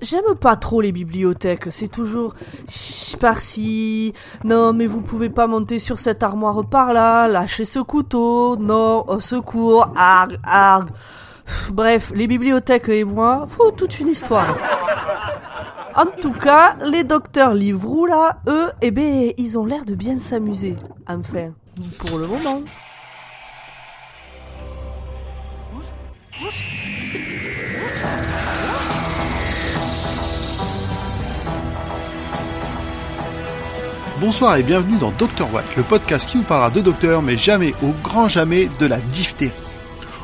J'aime 0.00 0.34
pas 0.40 0.56
trop 0.56 0.80
les 0.80 0.92
bibliothèques, 0.92 1.66
c'est 1.70 1.88
toujours 1.88 2.34
par-ci. 3.20 4.12
Non, 4.44 4.72
mais 4.72 4.86
vous 4.86 5.00
pouvez 5.00 5.28
pas 5.28 5.46
monter 5.46 5.78
sur 5.78 5.98
cette 5.98 6.22
armoire 6.22 6.64
par 6.64 6.92
là, 6.92 7.28
lâchez 7.28 7.64
ce 7.64 7.78
couteau. 7.80 8.56
Non, 8.56 9.04
au 9.08 9.20
secours, 9.20 9.92
arg, 9.96 10.38
arg. 10.44 10.88
Bref, 11.70 12.12
les 12.14 12.26
bibliothèques 12.26 12.88
et 12.88 13.04
moi, 13.04 13.46
fou, 13.48 13.70
toute 13.72 14.00
une 14.00 14.08
histoire. 14.08 14.56
En 15.94 16.06
tout 16.06 16.32
cas, 16.32 16.76
les 16.90 17.04
docteurs 17.04 17.54
Livrou 17.54 18.06
là, 18.06 18.38
eux, 18.48 18.70
eh 18.82 18.90
ben, 18.90 19.32
ils 19.36 19.58
ont 19.58 19.66
l'air 19.66 19.84
de 19.84 19.94
bien 19.94 20.18
s'amuser. 20.18 20.76
Enfin, 21.06 21.52
pour 21.98 22.18
le 22.18 22.26
moment. 22.26 22.62
Bonsoir 34.26 34.56
et 34.56 34.62
bienvenue 34.62 34.96
dans 34.98 35.10
Dr 35.10 35.52
Watt, 35.52 35.76
le 35.76 35.82
podcast 35.82 36.26
qui 36.26 36.38
vous 36.38 36.44
parlera 36.44 36.70
de 36.70 36.80
docteur, 36.80 37.20
mais 37.20 37.36
jamais, 37.36 37.74
au 37.82 37.92
grand 38.02 38.26
jamais, 38.26 38.68
de 38.80 38.86
la 38.86 38.96
diphtérie. 38.96 39.52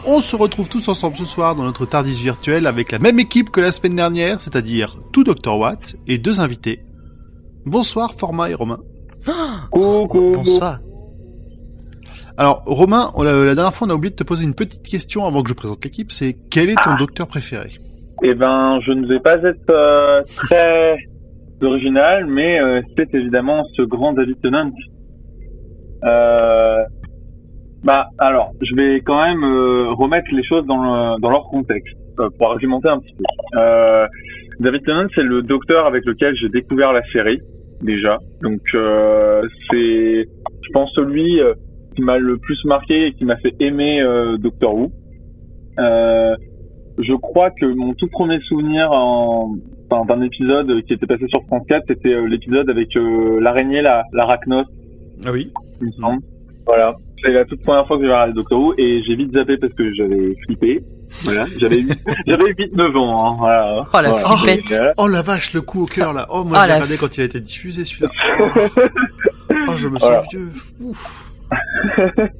On 0.06 0.22
se 0.22 0.34
retrouve 0.36 0.70
tous 0.70 0.88
ensemble 0.88 1.18
ce 1.18 1.26
soir 1.26 1.54
dans 1.54 1.64
notre 1.64 1.84
Tardis 1.84 2.22
virtuel 2.22 2.66
avec 2.66 2.92
la 2.92 2.98
même 2.98 3.20
équipe 3.20 3.50
que 3.50 3.60
la 3.60 3.72
semaine 3.72 3.96
dernière, 3.96 4.40
c'est-à-dire 4.40 4.96
tout 5.12 5.22
Dr 5.22 5.54
Watt 5.54 5.96
et 6.06 6.16
deux 6.16 6.40
invités. 6.40 6.82
Bonsoir 7.66 8.14
Format 8.14 8.48
et 8.48 8.54
Romain. 8.54 8.78
Coucou. 9.70 10.32
Bonsoir. 10.32 10.80
Alors 12.38 12.62
Romain, 12.64 13.10
on 13.12 13.22
la 13.22 13.54
dernière 13.54 13.74
fois 13.74 13.86
on 13.86 13.90
a 13.90 13.94
oublié 13.94 14.12
de 14.12 14.16
te 14.16 14.24
poser 14.24 14.44
une 14.44 14.54
petite 14.54 14.88
question 14.88 15.26
avant 15.26 15.42
que 15.42 15.50
je 15.50 15.54
présente 15.54 15.84
l'équipe, 15.84 16.10
c'est 16.10 16.38
quel 16.50 16.70
est 16.70 16.82
ton 16.82 16.96
docteur 16.96 17.26
préféré? 17.26 17.72
Eh 18.22 18.34
ben, 18.34 18.80
je 18.80 18.92
ne 18.92 19.06
vais 19.06 19.20
pas 19.20 19.34
être 19.34 19.70
euh, 19.70 20.22
très 20.36 20.96
original, 21.64 22.26
mais 22.26 22.60
euh, 22.60 22.80
c'est 22.96 23.14
évidemment 23.14 23.62
ce 23.76 23.82
grand 23.82 24.12
David 24.12 24.40
Tennant. 24.40 24.70
Euh, 26.04 26.82
bah, 27.84 28.06
alors, 28.18 28.52
je 28.62 28.74
vais 28.74 29.00
quand 29.00 29.22
même 29.22 29.42
euh, 29.44 29.90
remettre 29.92 30.28
les 30.32 30.44
choses 30.44 30.66
dans, 30.66 30.82
le- 30.82 31.20
dans 31.20 31.30
leur 31.30 31.44
contexte 31.44 31.96
pour 32.38 32.50
argumenter 32.50 32.88
un 32.88 32.98
petit 32.98 33.14
peu. 33.14 33.24
David 34.60 34.84
Tennant, 34.84 35.06
c'est 35.14 35.22
le 35.22 35.42
docteur 35.42 35.86
avec 35.86 36.04
lequel 36.04 36.34
j'ai 36.36 36.48
découvert 36.50 36.92
la 36.92 37.02
série 37.12 37.40
déjà. 37.82 38.18
Donc, 38.42 38.60
euh, 38.74 39.42
c'est, 39.70 40.24
je 40.26 40.68
pense, 40.74 40.90
celui 40.94 41.40
qui 41.96 42.02
m'a 42.02 42.18
le 42.18 42.36
plus 42.36 42.62
marqué 42.66 43.06
et 43.06 43.12
qui 43.14 43.24
m'a 43.24 43.36
fait 43.38 43.54
aimer 43.60 44.02
euh, 44.02 44.36
Doctor 44.36 44.74
Who. 44.74 44.90
Je 45.78 47.14
crois 47.14 47.50
que 47.50 47.64
mon 47.64 47.94
tout 47.94 48.08
premier 48.08 48.38
souvenir 48.40 48.92
en, 48.92 49.54
enfin, 49.90 50.04
d'un 50.16 50.22
épisode 50.22 50.82
qui 50.86 50.92
était 50.94 51.06
passé 51.06 51.24
sur 51.28 51.44
France 51.46 51.62
4, 51.68 51.84
c'était 51.88 52.10
euh, 52.14 52.26
l'épisode 52.26 52.68
avec 52.70 52.94
euh, 52.96 53.40
l'araignée, 53.40 53.82
la, 53.82 54.04
l'arachnos, 54.12 54.64
Ah 55.24 55.30
oui 55.32 55.52
il 55.80 55.86
me 55.88 55.92
semble. 55.92 56.22
Voilà. 56.66 56.94
C'est 57.22 57.32
la 57.32 57.44
toute 57.44 57.62
première 57.62 57.86
fois 57.86 57.98
que 57.98 58.04
j'ai 58.04 58.10
regardé 58.10 58.32
Doctor 58.32 58.58
Who 58.60 58.74
et 58.78 59.02
j'ai 59.06 59.14
vite 59.14 59.32
zappé 59.36 59.56
parce 59.58 59.72
que 59.74 59.92
j'avais 59.94 60.34
flippé. 60.46 60.82
Voilà. 61.24 61.44
J'avais 61.58 61.80
j'avais 62.26 62.44
8-9 62.52 62.96
ans, 62.98 63.26
hein. 63.32 63.36
Voilà. 63.40 63.82
Oh, 63.92 63.98
la 64.00 64.10
Voilà. 64.10 64.36
flippette. 64.36 64.72
Euh, 64.82 64.92
Oh 64.96 65.08
la 65.08 65.20
vache, 65.22 65.52
le 65.52 65.60
coup 65.62 65.82
au 65.82 65.86
cœur 65.86 66.12
là. 66.14 66.26
Oh 66.30 66.44
moi 66.44 66.60
Oh, 66.62 66.66
la 66.68 66.74
regardé 66.76 66.94
f- 66.94 67.00
quand 67.00 67.16
il 67.16 67.20
a 67.22 67.24
été 67.24 67.40
diffusé 67.40 67.84
celui-là. 67.84 68.10
Oh 69.68 69.72
je 69.76 69.88
me 69.88 69.98
sens 69.98 70.08
Voilà. 70.08 70.22
vieux. 70.30 70.48
Ouf. 70.82 71.26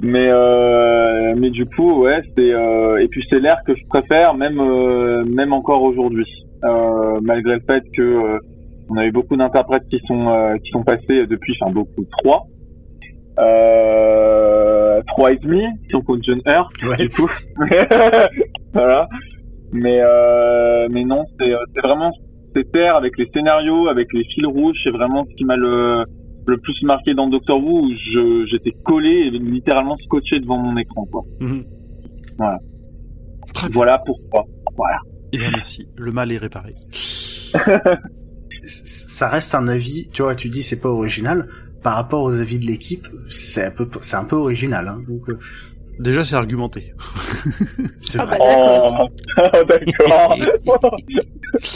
mais 0.00 0.28
euh, 0.30 1.34
mais 1.36 1.50
du 1.50 1.66
coup 1.66 2.02
ouais 2.04 2.20
c'est 2.34 2.52
euh, 2.52 2.96
et 3.02 3.08
puis 3.08 3.22
c'est 3.30 3.40
l'air 3.40 3.56
que 3.66 3.74
je 3.76 3.82
préfère 3.88 4.34
même 4.34 4.58
euh, 4.58 5.24
même 5.24 5.52
encore 5.52 5.82
aujourd'hui 5.82 6.26
euh, 6.64 7.20
malgré 7.22 7.54
le 7.56 7.60
fait 7.66 7.82
que 7.96 8.02
euh, 8.02 8.38
on 8.90 8.96
a 8.96 9.06
eu 9.06 9.12
beaucoup 9.12 9.36
d'interprètes 9.36 9.86
qui 9.90 10.00
sont 10.06 10.28
euh, 10.28 10.56
qui 10.64 10.70
sont 10.70 10.82
passés 10.84 11.26
depuis 11.26 11.56
enfin 11.60 11.72
beaucoup 11.72 12.04
trois 12.18 12.42
euh, 13.38 15.00
trois 15.08 15.32
et 15.32 15.36
demi 15.36 15.62
si 15.88 15.94
on 15.96 16.02
compte 16.02 16.22
John 16.24 16.40
Hurt 16.46 16.70
Ouais. 16.84 16.96
du 16.96 17.08
coup 17.08 17.30
voilà 18.72 19.08
mais 19.72 20.00
euh, 20.02 20.88
mais 20.90 21.04
non 21.04 21.24
c'est 21.38 21.50
c'est 21.74 21.80
vraiment 21.80 22.10
cet 22.54 22.74
air 22.76 22.96
avec 22.96 23.16
les 23.18 23.28
scénarios 23.32 23.88
avec 23.88 24.08
les 24.12 24.24
fils 24.24 24.44
rouges 24.46 24.76
c'est 24.84 24.90
vraiment 24.90 25.24
ce 25.24 25.34
qui 25.36 25.44
m'a 25.44 25.56
le 25.56 26.04
le 26.46 26.56
plus 26.58 26.82
marqué 26.82 27.14
dans 27.14 27.28
Doctor 27.28 27.58
Who 27.58 27.82
où 27.86 27.88
je 27.92 28.46
j'étais 28.50 28.72
collé 28.84 29.08
et 29.26 29.30
littéralement 29.30 29.96
scotché 29.96 30.40
devant 30.40 30.58
mon 30.58 30.76
écran 30.76 31.06
quoi. 31.10 31.22
Mhm. 31.40 31.62
Voilà. 32.36 32.58
Très. 33.54 33.68
Voilà 33.72 33.98
pourquoi. 34.04 34.44
Voilà. 34.76 34.98
Eh 35.32 35.38
bien 35.38 35.50
merci, 35.50 35.88
le 35.96 36.12
mal 36.12 36.30
est 36.32 36.38
réparé. 36.38 36.74
Ça 38.64 39.28
reste 39.28 39.54
un 39.54 39.66
avis, 39.66 40.08
tu 40.12 40.22
vois, 40.22 40.34
tu 40.34 40.48
dis 40.48 40.62
c'est 40.62 40.80
pas 40.80 40.88
original, 40.88 41.46
par 41.82 41.94
rapport 41.96 42.22
aux 42.22 42.38
avis 42.40 42.58
de 42.60 42.66
l'équipe, 42.66 43.08
c'est 43.28 43.66
un 43.66 43.70
peu, 43.72 43.88
c'est 44.00 44.16
un 44.16 44.24
peu 44.24 44.36
original, 44.36 44.86
hein, 44.88 45.00
donc, 45.08 45.28
euh, 45.28 45.38
Déjà 45.98 46.24
c'est 46.24 46.36
argumenté. 46.36 46.94
c'est 48.02 48.18
Ah 48.20 48.24
vrai. 48.24 48.38
bah, 48.38 49.04
Oh, 49.36 49.64
d'accord. 49.68 50.36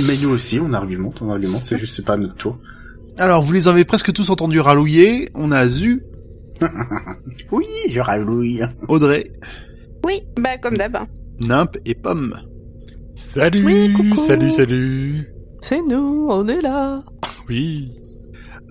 Mais 0.06 0.16
nous 0.22 0.30
aussi, 0.30 0.58
on 0.58 0.72
argumente, 0.72 1.20
on 1.22 1.30
argumente, 1.30 1.66
c'est 1.66 1.76
juste, 1.76 1.94
c'est 1.96 2.04
pas 2.04 2.14
à 2.14 2.16
notre 2.16 2.34
tour. 2.36 2.58
Alors 3.18 3.42
vous 3.42 3.52
les 3.52 3.68
avez 3.68 3.84
presque 3.84 4.12
tous 4.12 4.30
entendus 4.30 4.60
râlouiller. 4.60 5.28
On 5.34 5.52
a 5.52 5.66
Zu, 5.66 6.02
Oui, 7.52 7.66
je 7.90 8.00
râlouille. 8.00 8.64
Audrey, 8.88 9.30
Oui, 10.04 10.22
bah 10.40 10.56
comme 10.58 10.76
d'hab. 10.76 10.96
Nimp 11.40 11.76
et 11.84 11.94
Pomme. 11.94 12.34
Salut, 13.16 13.64
Oui, 13.64 13.92
coucou. 13.94 14.14
salut, 14.16 14.50
salut. 14.50 15.26
C'est 15.62 15.80
nous, 15.80 16.28
on 16.30 16.46
est 16.48 16.60
là. 16.60 17.02
Oui. 17.48 17.90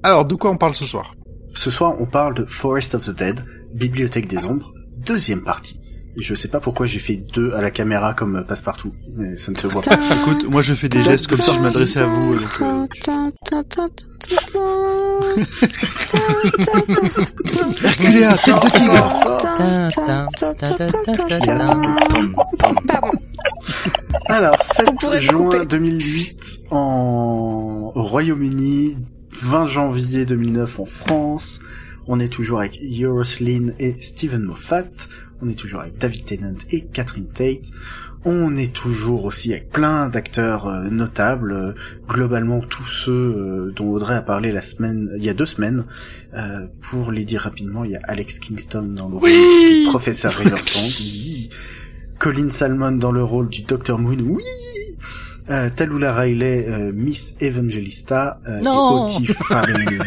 Alors 0.04 0.24
de 0.26 0.36
quoi 0.36 0.52
on 0.52 0.58
parle 0.58 0.76
ce 0.76 0.86
soir 0.86 1.16
Ce 1.56 1.72
soir, 1.72 1.96
on 2.00 2.06
parle 2.06 2.36
de 2.36 2.46
Forest 2.46 2.94
of 2.94 3.02
the 3.06 3.10
Dead, 3.16 3.44
Bibliothèque 3.74 4.28
des 4.28 4.46
Ombres, 4.46 4.72
deuxième 4.98 5.44
partie. 5.44 5.82
Et 6.16 6.22
je 6.22 6.36
sais 6.36 6.48
pas 6.48 6.60
pourquoi 6.60 6.86
j'ai 6.86 7.00
fait 7.00 7.16
deux 7.34 7.54
à 7.54 7.62
la 7.62 7.72
caméra 7.72 8.14
comme 8.14 8.36
euh, 8.38 8.42
passe-partout, 8.44 8.94
mais 9.18 9.36
ça 9.36 9.52
ne 9.52 9.58
se 9.58 9.66
voit 9.68 9.82
pas. 9.82 9.98
Écoute, 10.22 10.46
moi 10.50 10.62
je 10.62 10.74
fais 10.76 10.88
des 10.90 11.04
gestes 11.04 11.28
comme 11.28 11.40
si 11.40 11.52
je 11.54 11.60
m'adressais 11.60 12.00
à 12.00 12.06
vous. 12.06 12.40
donc, 12.40 12.62
euh, 12.62 12.86
tu-. 12.94 13.12
Alors, 24.28 24.62
7 24.62 24.88
On 24.90 24.96
pourrait 24.96 25.22
juin 25.22 25.50
couper. 25.50 25.66
2008 25.66 26.60
en 26.72 27.92
au 27.96 28.04
Royaume-Uni, 28.04 28.98
20 29.42 29.66
janvier 29.68 30.26
2009 30.26 30.80
en 30.80 30.86
France. 30.86 31.60
On 32.08 32.20
est 32.20 32.32
toujours 32.32 32.60
avec 32.60 32.80
Euroslyn 32.82 33.74
et 33.80 33.94
Stephen 33.94 34.44
Moffat. 34.44 34.84
On 35.42 35.50
est 35.50 35.56
toujours 35.56 35.82
avec 35.82 35.98
David 35.98 36.26
Tennant 36.26 36.58
et 36.72 36.86
Catherine 36.86 37.28
Tate. 37.28 37.72
On 38.28 38.56
est 38.56 38.74
toujours 38.74 39.26
aussi 39.26 39.54
avec 39.54 39.70
plein 39.70 40.10
d'acteurs 40.10 40.68
euh, 40.68 40.90
notables, 40.90 41.52
euh, 41.52 41.74
globalement 42.08 42.60
tous 42.60 42.84
ceux 42.84 43.12
euh, 43.12 43.72
dont 43.76 43.90
Audrey 43.92 44.16
a 44.16 44.24
parlé 44.24 44.52
la 44.52 44.64
semaine, 44.64 45.12
il 45.18 45.24
y 45.24 45.30
a 45.30 45.36
deux 45.36 45.46
semaines. 45.46 45.86
Euh, 46.34 46.66
pour 46.82 47.12
les 47.12 47.24
dire 47.24 47.42
rapidement, 47.42 47.84
il 47.84 47.92
y 47.92 47.96
a 47.96 48.02
Alex 48.06 48.40
Kingston 48.40 48.94
dans 48.96 49.10
le 49.10 49.18
rôle 49.18 49.30
du 49.30 49.84
professeur 49.86 50.34
Riversong, 50.34 50.90
oui. 51.02 51.50
Colin 52.20 52.50
Salmon 52.50 52.94
dans 52.94 53.12
le 53.12 53.24
rôle 53.24 53.50
du 53.50 53.62
Dr 53.64 53.98
Moon, 54.00 54.18
oui. 54.20 54.44
Euh, 55.50 55.70
Talula 55.70 56.14
Riley, 56.16 56.66
euh, 56.68 56.92
Miss 56.92 57.36
Evangelista 57.40 58.42
euh, 58.48 58.62
Non. 58.62 59.06
et 59.08 60.00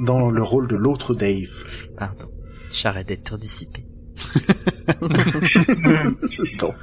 dans 0.04 0.30
le 0.30 0.42
rôle 0.42 0.66
de 0.66 0.76
l'autre 0.76 1.14
Dave. 1.14 1.64
Pardon. 1.98 2.30
J'arrête 2.70 3.08
d'être 3.08 3.36
dissipé. 3.36 3.84
Bon. 6.58 6.74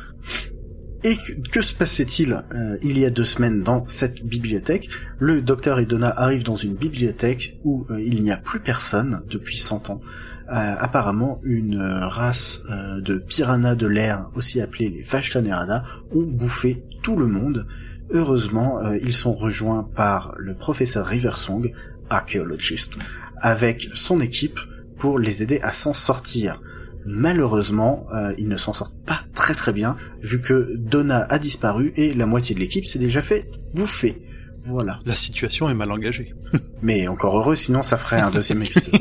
Et 1.04 1.18
que, 1.18 1.34
que 1.52 1.62
se 1.62 1.74
passait-il 1.74 2.34
euh, 2.34 2.78
il 2.82 2.98
y 2.98 3.06
a 3.06 3.10
deux 3.10 3.24
semaines 3.26 3.64
dans 3.64 3.86
cette 3.86 4.24
bibliothèque? 4.26 4.90
Le 5.20 5.42
docteur 5.42 5.80
et 5.80 5.86
Donna 5.86 6.12
arrivent 6.16 6.44
dans 6.44 6.56
une 6.56 6.76
bibliothèque 6.76 7.60
où 7.64 7.86
euh, 7.90 8.02
il 8.02 8.24
n'y 8.24 8.32
a 8.32 8.38
plus 8.38 8.60
personne 8.60 9.22
depuis 9.30 9.58
100 9.58 9.90
ans. 9.90 10.02
Euh, 10.50 10.76
apparemment, 10.78 11.40
une 11.44 11.80
euh, 11.80 12.08
race 12.08 12.62
euh, 12.70 13.02
de 13.02 13.18
piranhas 13.18 13.76
de 13.76 13.88
l'air, 13.88 14.30
aussi 14.36 14.62
appelés 14.62 14.90
les 14.90 15.02
Vashtanerada, 15.02 15.84
ont 16.14 16.22
bouffé 16.22 16.86
tout 17.02 17.16
le 17.16 17.26
monde. 17.26 17.66
Heureusement, 18.12 18.80
euh, 18.80 18.98
ils 19.02 19.14
sont 19.14 19.34
rejoints 19.34 19.90
par 19.96 20.36
le 20.38 20.54
professeur 20.54 21.08
Riversong, 21.08 21.74
archéologiste, 22.10 23.00
avec 23.38 23.90
son 23.96 24.20
équipe 24.20 24.60
pour 24.98 25.18
les 25.18 25.42
aider 25.42 25.60
à 25.62 25.74
s'en 25.74 25.94
sortir. 25.94 26.62
Malheureusement, 27.06 28.08
euh, 28.14 28.34
ils 28.38 28.48
ne 28.48 28.56
s'en 28.56 28.74
sortent 28.74 28.98
pas 29.06 29.20
très 29.34 29.54
très 29.54 29.74
bien, 29.74 29.96
vu 30.22 30.42
que 30.42 30.76
Donna 30.76 31.26
a 31.30 31.40
disparu 31.40 31.92
et 31.96 32.14
la 32.14 32.26
moitié 32.26 32.56
de 32.56 32.60
l'équipe 32.60 32.86
s'est 32.86 33.00
déjà 33.00 33.22
fait 33.22 33.50
bouffer. 33.74 34.22
Voilà. 34.68 35.00
La 35.06 35.16
situation 35.16 35.70
est 35.70 35.76
mal 35.76 35.92
engagée. 35.92 36.34
Mais 36.82 37.08
encore 37.08 37.38
heureux, 37.38 37.56
sinon 37.56 37.84
ça 37.84 37.98
ferait 37.98 38.20
un 38.20 38.32
deuxième 38.32 38.62
épisode. 38.64 39.00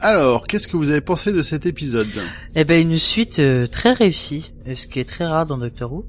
Alors, 0.00 0.46
qu'est-ce 0.46 0.68
que 0.68 0.76
vous 0.76 0.90
avez 0.90 1.00
pensé 1.00 1.32
de 1.32 1.42
cet 1.42 1.64
épisode? 1.66 2.06
Eh 2.54 2.64
ben 2.64 2.80
une 2.80 2.98
suite 2.98 3.38
euh, 3.38 3.66
très 3.66 3.92
réussie, 3.92 4.52
euh, 4.68 4.74
ce 4.74 4.86
qui 4.86 5.00
est 5.00 5.08
très 5.08 5.24
rare 5.26 5.46
dans 5.46 5.58
Doctor 5.58 5.92
Who. 5.92 6.06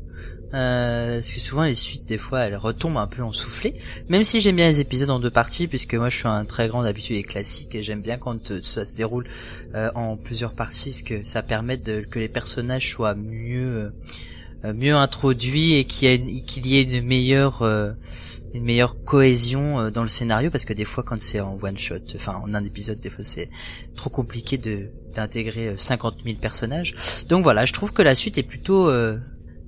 Euh, 0.54 1.16
parce 1.16 1.34
que 1.34 1.40
souvent 1.42 1.64
les 1.64 1.76
suites 1.76 2.06
des 2.06 2.18
fois 2.18 2.40
elles 2.46 2.56
retombent 2.56 2.96
un 2.96 3.06
peu 3.08 3.22
en 3.22 3.34
soufflé 3.34 3.74
même 4.08 4.24
si 4.24 4.40
j'aime 4.40 4.56
bien 4.56 4.68
les 4.68 4.80
épisodes 4.80 5.10
en 5.10 5.20
deux 5.20 5.30
parties 5.30 5.68
puisque 5.68 5.94
moi 5.96 6.10
je 6.10 6.16
suis 6.20 6.28
un 6.30 6.46
très 6.46 6.70
grand 6.70 6.84
habitué 6.84 7.16
des 7.16 7.24
classiques 7.24 7.76
et 7.76 7.84
j'aime 7.84 8.02
bien 8.02 8.18
quand 8.18 8.52
euh, 8.52 8.60
ça 8.64 8.86
se 8.86 8.96
déroule 8.96 9.28
euh, 9.76 9.92
en 9.94 10.16
plusieurs 10.16 10.54
parties 10.54 10.92
parce 10.92 11.04
que 11.04 11.24
ça 11.28 11.44
permet 11.44 11.76
de, 11.76 12.00
que 12.00 12.18
les 12.20 12.30
personnages 12.30 12.90
soient 12.90 13.14
mieux 13.14 13.92
mieux 14.74 14.96
introduits 14.96 15.74
et 15.76 15.84
qu'il 15.84 16.08
y, 16.08 16.12
ait 16.12 16.16
une- 16.16 16.42
qu'il 16.46 16.66
y 16.66 16.78
ait 16.78 16.84
une 16.84 17.06
meilleure 17.06 17.62
une 18.58 18.66
meilleure 18.66 19.04
cohésion 19.04 19.80
euh, 19.80 19.90
dans 19.90 20.04
le 20.04 20.10
scénario 20.10 20.50
parce 20.50 20.66
que 20.66 20.74
des 20.74 20.86
fois 20.86 21.04
quand 21.04 21.22
c'est 21.22 21.40
en 21.40 21.58
one 21.62 21.78
shot 21.78 21.96
enfin 22.16 22.42
en 22.44 22.54
un 22.54 22.64
épisode 22.64 23.00
des 23.00 23.10
fois 23.10 23.24
c'est 23.24 23.50
trop 23.96 24.10
compliqué 24.10 24.58
de 24.58 24.90
d'intégrer 25.14 25.70
euh, 25.70 25.78
50 25.78 26.18
000 26.26 26.38
personnages. 26.38 26.96
Donc 27.30 27.44
voilà 27.44 27.66
je 27.66 27.74
trouve 27.74 27.94
que 27.94 28.02
la 28.02 28.16
suite 28.16 28.38
est 28.38 28.44
plutôt 28.44 28.90
euh, 28.90 29.18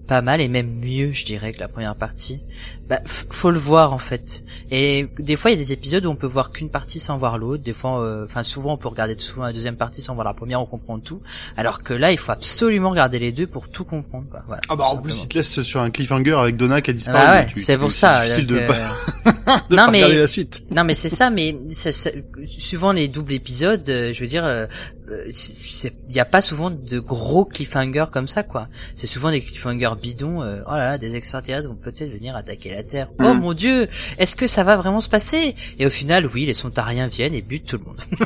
pas 0.10 0.22
mal 0.24 0.42
et 0.42 0.48
même 0.48 0.70
mieux 0.84 1.14
je 1.14 1.24
dirais 1.24 1.54
que 1.54 1.60
la 1.60 1.68
première 1.68 1.96
partie 1.96 2.42
bah 2.90 3.00
faut 3.06 3.52
le 3.52 3.60
voir 3.60 3.94
en 3.94 4.00
fait 4.00 4.44
et 4.72 5.08
des 5.20 5.36
fois 5.36 5.52
il 5.52 5.54
y 5.54 5.62
a 5.62 5.64
des 5.64 5.72
épisodes 5.72 6.04
où 6.06 6.10
on 6.10 6.16
peut 6.16 6.26
voir 6.28 6.52
qu'une 6.52 6.70
partie 6.72 7.00
sans 7.00 7.18
voir 7.20 7.38
l'autre 7.38 7.64
des 7.64 7.74
fois 7.74 8.02
euh, 8.02 8.26
enfin 8.26 8.42
souvent 8.44 8.74
on 8.74 8.78
peut 8.78 8.88
regarder 8.88 9.16
souvent 9.20 9.44
la 9.46 9.54
deuxième 9.54 9.76
partie 9.78 10.02
sans 10.02 10.16
voir 10.16 10.26
la 10.26 10.34
première 10.34 10.60
on 10.62 10.66
comprend 10.66 10.98
tout 11.00 11.22
alors 11.56 11.84
que 11.84 11.94
là 11.94 12.12
il 12.12 12.18
faut 12.18 12.32
absolument 12.32 12.90
regarder 12.90 13.20
les 13.20 13.32
deux 13.32 13.46
pour 13.46 13.70
tout 13.70 13.86
comprendre 13.86 14.26
quoi. 14.32 14.42
Voilà, 14.48 14.62
Ah 14.68 14.76
bah 14.76 14.86
en 14.86 14.98
plus, 14.98 15.24
il 15.24 15.28
te 15.28 15.38
laisse 15.38 15.62
sur 15.62 15.80
un 15.80 15.92
cliffhanger 15.92 16.34
avec 16.34 16.58
Donna 16.58 16.82
qui 16.82 16.90
a 16.90 16.94
disparu. 16.94 17.18
Bah 17.18 17.32
ouais, 17.34 17.48
tu- 17.48 17.60
c'est 17.60 17.78
pour 17.78 17.92
ça. 17.92 18.22
difficile 18.24 18.48
de 18.48 18.58
donc, 18.58 18.68
pas 18.68 18.74
euh, 18.76 19.62
de 19.70 19.76
Non, 19.76 19.86
pas 19.86 19.92
mais- 19.92 19.98
regarder 20.00 20.18
la 20.22 20.28
suite. 20.28 20.64
Non 20.72 20.84
mais 20.84 20.96
c'est 20.96 21.10
ça, 21.10 21.30
mais 21.30 21.56
ça- 21.72 21.92
ça- 21.92 22.10
souvent 22.58 22.92
les 22.92 23.08
doubles 23.08 23.34
épisodes, 23.34 23.88
euh, 23.90 24.12
je 24.14 24.20
veux 24.22 24.28
dire, 24.28 24.44
euh, 24.46 24.66
euh, 24.66 24.68
il 25.10 26.14
n'y 26.14 26.20
a 26.20 26.26
pas 26.26 26.42
souvent 26.42 26.70
de 26.72 27.00
gros 27.00 27.46
cliffhangers 27.46 28.06
comme 28.12 28.28
ça 28.28 28.44
quoi. 28.44 28.68
C'est 28.96 29.08
souvent 29.08 29.32
des 29.32 29.42
cliffhangers 29.42 29.92
bidons. 30.02 30.42
euh, 30.44 30.62
oh 30.68 30.72
là 30.72 30.86
là, 30.86 30.98
des 30.98 31.16
extraterrestres 31.16 31.68
vont 31.70 31.76
peut-être 31.76 32.12
venir 32.12 32.36
attaquer 32.36 32.72
la 32.72 32.84
Terre. 32.84 33.10
Oh 33.20 33.34
Mhm. 33.34 33.40
mon 33.40 33.54
Dieu, 33.54 33.88
est-ce 34.18 34.36
que 34.36 34.48
ça 34.48 34.64
va 34.64 34.76
vraiment 34.76 35.02
se 35.02 35.10
passer? 35.10 35.56
Et 35.80 35.86
au 35.86 35.90
final, 35.90 36.28
oui, 36.34 36.46
les 36.46 36.54
Sontariens 36.54 37.08
viennent 37.08 37.34
et 37.34 37.42
butent 37.42 37.66
tout 37.66 37.78
le 37.78 37.84
monde. 37.86 38.02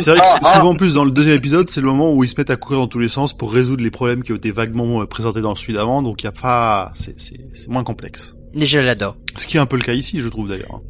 C'est 0.00 0.10
vrai 0.12 0.20
que 0.20 0.26
ah, 0.26 0.38
ah, 0.44 0.56
souvent 0.56 0.70
en 0.70 0.74
plus 0.76 0.94
dans 0.94 1.04
le 1.04 1.10
deuxième 1.10 1.36
épisode, 1.36 1.68
c'est 1.68 1.80
le 1.80 1.86
moment 1.88 2.12
où 2.12 2.22
ils 2.22 2.30
se 2.30 2.36
mettent 2.38 2.50
à 2.50 2.56
courir 2.56 2.78
dans 2.80 2.86
tous 2.86 3.00
les 3.00 3.08
sens 3.08 3.36
pour 3.36 3.52
résoudre 3.52 3.82
les 3.82 3.90
problèmes 3.90 4.22
qui 4.22 4.32
ont 4.32 4.36
été 4.36 4.52
vaguement 4.52 5.02
euh, 5.02 5.06
présentés 5.06 5.40
dans 5.40 5.54
celui 5.56 5.72
d'avant, 5.72 6.00
donc 6.02 6.22
il 6.22 6.26
y 6.26 6.28
a 6.28 6.32
pas, 6.32 6.92
c'est 6.94 7.68
moins 7.68 7.82
complexe. 7.82 8.36
Et 8.54 8.66
je 8.66 8.78
l'adore. 8.78 9.16
Ce 9.36 9.46
qui 9.48 9.56
est 9.56 9.60
un 9.60 9.66
peu 9.66 9.76
le 9.76 9.82
cas 9.82 9.94
ici, 9.94 10.20
je 10.20 10.28
trouve 10.28 10.48
d'ailleurs. 10.48 10.80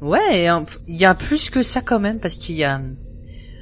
Ouais, 0.00 0.42
et, 0.44 0.48
euh, 0.50 0.60
il 0.88 0.96
y 0.96 1.04
a 1.04 1.14
plus 1.14 1.50
que 1.50 1.62
ça 1.62 1.82
quand 1.82 2.00
même 2.00 2.18
parce 2.18 2.36
qu'il 2.36 2.54
y 2.56 2.64
a. 2.64 2.80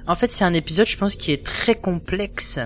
En 0.06 0.14
fait, 0.14 0.28
c'est 0.28 0.44
un 0.44 0.54
épisode, 0.54 0.86
je 0.86 0.96
pense, 0.96 1.16
qui 1.16 1.32
est 1.32 1.44
très 1.44 1.74
complexe 1.74 2.60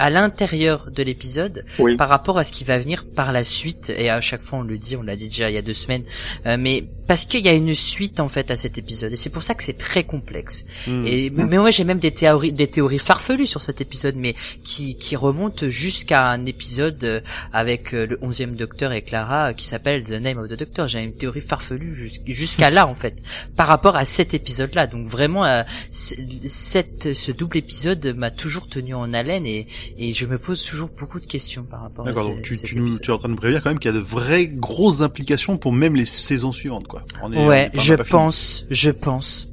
à 0.00 0.08
l'intérieur 0.08 0.90
de 0.90 1.02
l'épisode 1.02 1.64
oui. 1.78 1.94
par 1.96 2.08
rapport 2.08 2.38
à 2.38 2.44
ce 2.44 2.52
qui 2.52 2.64
va 2.64 2.78
venir 2.78 3.04
par 3.04 3.32
la 3.32 3.44
suite 3.44 3.92
et 3.94 4.08
à 4.08 4.22
chaque 4.22 4.40
fois 4.40 4.60
on 4.60 4.62
le 4.62 4.78
dit 4.78 4.96
on 4.96 5.02
l'a 5.02 5.14
dit 5.14 5.28
déjà 5.28 5.50
il 5.50 5.54
y 5.54 5.58
a 5.58 5.62
deux 5.62 5.74
semaines 5.74 6.04
euh, 6.46 6.56
mais 6.58 6.88
parce 7.10 7.24
qu'il 7.24 7.44
y 7.44 7.48
a 7.48 7.52
une 7.54 7.74
suite 7.74 8.20
en 8.20 8.28
fait 8.28 8.52
à 8.52 8.56
cet 8.56 8.78
épisode. 8.78 9.12
Et 9.12 9.16
c'est 9.16 9.30
pour 9.30 9.42
ça 9.42 9.56
que 9.56 9.64
c'est 9.64 9.76
très 9.76 10.04
complexe. 10.04 10.64
Hmm. 10.86 11.04
et 11.04 11.28
mais 11.30 11.58
moi 11.58 11.70
j'ai 11.70 11.82
même 11.82 11.98
des 11.98 12.12
théories 12.12 12.52
des 12.52 12.68
théories 12.68 13.00
farfelues 13.00 13.48
sur 13.48 13.62
cet 13.62 13.80
épisode 13.80 14.14
mais 14.16 14.36
qui 14.62 14.94
qui 14.94 15.16
remontent 15.16 15.68
jusqu'à 15.68 16.30
un 16.30 16.46
épisode 16.46 17.02
euh, 17.02 17.20
avec 17.52 17.94
euh, 17.94 18.06
le 18.06 18.16
11e 18.18 18.54
docteur 18.54 18.92
et 18.92 19.02
Clara 19.02 19.48
euh, 19.48 19.52
qui 19.54 19.66
s'appelle 19.66 20.04
The 20.04 20.20
Name 20.20 20.38
of 20.38 20.46
the 20.46 20.54
Doctor. 20.54 20.86
J'ai 20.86 21.00
une 21.00 21.12
théorie 21.12 21.40
farfelue 21.40 21.96
jus- 21.96 22.20
jusqu'à 22.28 22.70
là 22.70 22.86
en 22.86 22.94
fait 22.94 23.16
par 23.56 23.66
rapport 23.66 23.96
à 23.96 24.04
cet 24.04 24.32
épisode 24.32 24.72
là 24.76 24.86
donc 24.86 25.08
vraiment 25.08 25.44
euh, 25.44 25.64
cette 25.90 27.12
ce 27.12 27.32
double 27.32 27.56
épisode 27.56 28.14
m'a 28.16 28.30
toujours 28.30 28.68
tenu 28.68 28.94
en 28.94 29.12
haleine 29.12 29.46
et 29.46 29.66
et 29.98 30.12
je 30.12 30.26
me 30.26 30.38
pose 30.38 30.64
toujours 30.64 30.90
beaucoup 30.96 31.18
de 31.18 31.26
questions 31.26 31.64
par 31.64 31.82
rapport 31.82 32.06
à 32.06 32.10
D'accord, 32.12 32.28
donc 32.28 32.42
tu, 32.42 32.56
tu, 32.56 32.76
nous, 32.78 33.00
tu 33.00 33.10
es 33.10 33.14
en 33.14 33.18
train 33.18 33.28
de 33.28 33.34
prévenir 33.34 33.62
quand 33.62 33.70
même 33.70 33.80
qu'il 33.80 33.90
y 33.90 33.94
a 33.94 33.96
de 33.96 34.02
vraies 34.02 34.46
grosses 34.46 35.00
implications 35.00 35.56
pour 35.58 35.72
même 35.72 35.96
les 35.96 36.06
saisons 36.06 36.52
suivantes, 36.52 36.86
quoi. 36.86 36.99
On 37.22 37.32
est- 37.32 37.36
on 37.36 37.42
est 37.42 37.46
Ouais, 37.48 37.70
on 37.74 37.78
je 37.78 37.94
pas 37.94 38.04
fini. 38.04 38.10
pense, 38.12 38.66
je 38.70 38.90
pense. 38.90 39.48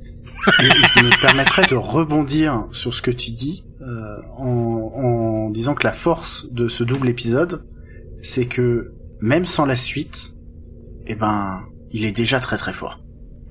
Et 0.60 0.64
je 0.64 1.04
me 1.04 1.22
permettrais 1.22 1.66
de 1.66 1.76
rebondir 1.76 2.68
sur 2.72 2.94
ce 2.94 3.02
que 3.02 3.12
tu 3.12 3.32
dis 3.32 3.66
euh, 3.82 4.18
en, 4.38 4.46
en 4.48 5.50
disant 5.50 5.74
que 5.76 5.84
la 5.86 5.92
force 5.92 6.48
de 6.52 6.68
ce 6.68 6.84
double 6.84 7.10
épisode, 7.10 7.66
c'est 8.22 8.46
que 8.46 8.94
même 9.20 9.46
sans 9.46 9.66
la 9.66 9.76
suite, 9.76 10.34
eh 11.08 11.16
ben, 11.16 11.60
il 11.92 12.06
est 12.06 12.16
déjà 12.16 12.40
très 12.40 12.58
très 12.58 12.72
fort. 12.74 13.00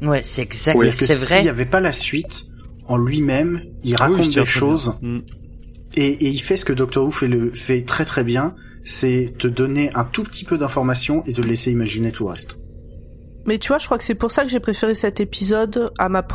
Ouais, 0.02 0.22
c'est 0.24 0.42
exact, 0.42 0.78
que 0.78 0.90
c'est 0.90 1.14
s'il 1.14 1.24
vrai. 1.26 1.42
n'y 1.42 1.48
avait 1.48 1.66
pas 1.66 1.80
la 1.80 1.92
suite, 1.92 2.46
en 2.86 2.96
lui-même, 2.98 3.62
il 3.82 3.90
oui, 3.90 3.96
raconte 3.96 4.30
je 4.30 4.40
des 4.40 4.46
choses. 4.46 4.94
Hmm. 5.02 5.18
et, 5.96 6.06
et 6.06 6.28
il 6.28 6.38
fait 6.40 6.56
ce 6.56 6.64
que 6.64 6.72
Doctor 6.72 7.04
Who 7.04 7.10
fait, 7.10 7.28
le, 7.28 7.50
fait 7.50 7.82
très 7.82 8.04
très 8.04 8.24
bien, 8.24 8.54
c'est 8.84 9.34
te 9.38 9.48
donner 9.48 9.90
un 9.94 10.04
tout 10.04 10.22
petit 10.22 10.44
peu 10.44 10.56
d'informations 10.58 11.22
et 11.26 11.32
te 11.32 11.40
laisser 11.42 11.72
imaginer 11.72 12.10
tout 12.12 12.24
le 12.24 12.30
reste. 12.32 12.58
Mais 13.46 13.58
tu 13.58 13.68
vois, 13.68 13.78
je 13.78 13.86
crois 13.86 13.98
que 13.98 14.04
c'est 14.04 14.14
pour 14.14 14.30
ça 14.30 14.42
que 14.42 14.48
j'ai 14.48 14.60
préféré 14.60 14.94
cet 14.94 15.20
épisode 15.20 15.92
à 15.98 16.08
ma 16.08 16.26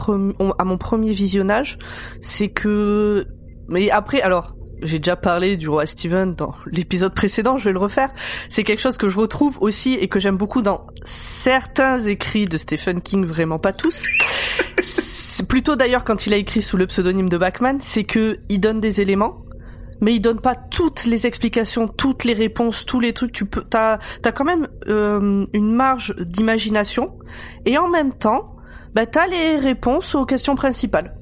à 0.57 0.63
mon 0.63 0.77
premier 0.77 1.11
visionnage, 1.11 1.77
c'est 2.21 2.49
que 2.49 3.27
mais 3.67 3.89
après 3.89 4.21
alors 4.21 4.55
j'ai 4.81 4.99
déjà 4.99 5.15
parlé 5.15 5.57
du 5.57 5.69
roi 5.69 5.85
Steven 5.85 6.33
dans 6.33 6.55
l'épisode 6.65 7.13
précédent, 7.13 7.57
je 7.57 7.65
vais 7.65 7.73
le 7.73 7.79
refaire. 7.79 8.11
C'est 8.49 8.63
quelque 8.63 8.79
chose 8.79 8.97
que 8.97 9.09
je 9.09 9.17
retrouve 9.17 9.57
aussi 9.61 9.93
et 9.93 10.07
que 10.07 10.19
j'aime 10.19 10.37
beaucoup 10.37 10.61
dans 10.61 10.87
certains 11.03 11.99
écrits 11.99 12.45
de 12.45 12.57
Stephen 12.57 13.01
King, 13.01 13.25
vraiment 13.25 13.59
pas 13.59 13.73
tous. 13.73 14.05
Plutôt 15.47 15.75
d'ailleurs 15.75 16.03
quand 16.03 16.27
il 16.27 16.33
a 16.33 16.37
écrit 16.37 16.61
sous 16.61 16.77
le 16.77 16.87
pseudonyme 16.87 17.29
de 17.29 17.37
Bachman, 17.37 17.77
c'est 17.79 18.03
que 18.03 18.37
il 18.49 18.59
donne 18.59 18.79
des 18.79 19.01
éléments, 19.01 19.43
mais 20.01 20.15
il 20.15 20.19
donne 20.19 20.41
pas 20.41 20.55
toutes 20.55 21.05
les 21.05 21.25
explications, 21.25 21.87
toutes 21.87 22.23
les 22.23 22.33
réponses, 22.33 22.85
tous 22.85 22.99
les 22.99 23.13
trucs. 23.13 23.31
Tu 23.31 23.45
peux, 23.45 23.63
t'as, 23.63 23.99
t'as 24.21 24.31
quand 24.31 24.45
même 24.45 24.67
euh, 24.87 25.45
une 25.53 25.73
marge 25.73 26.15
d'imagination, 26.19 27.13
et 27.65 27.77
en 27.77 27.87
même 27.87 28.13
temps, 28.13 28.55
bah 28.93 29.05
t'as 29.05 29.27
les 29.27 29.55
réponses 29.55 30.15
aux 30.15 30.25
questions 30.25 30.55
principales. 30.55 31.15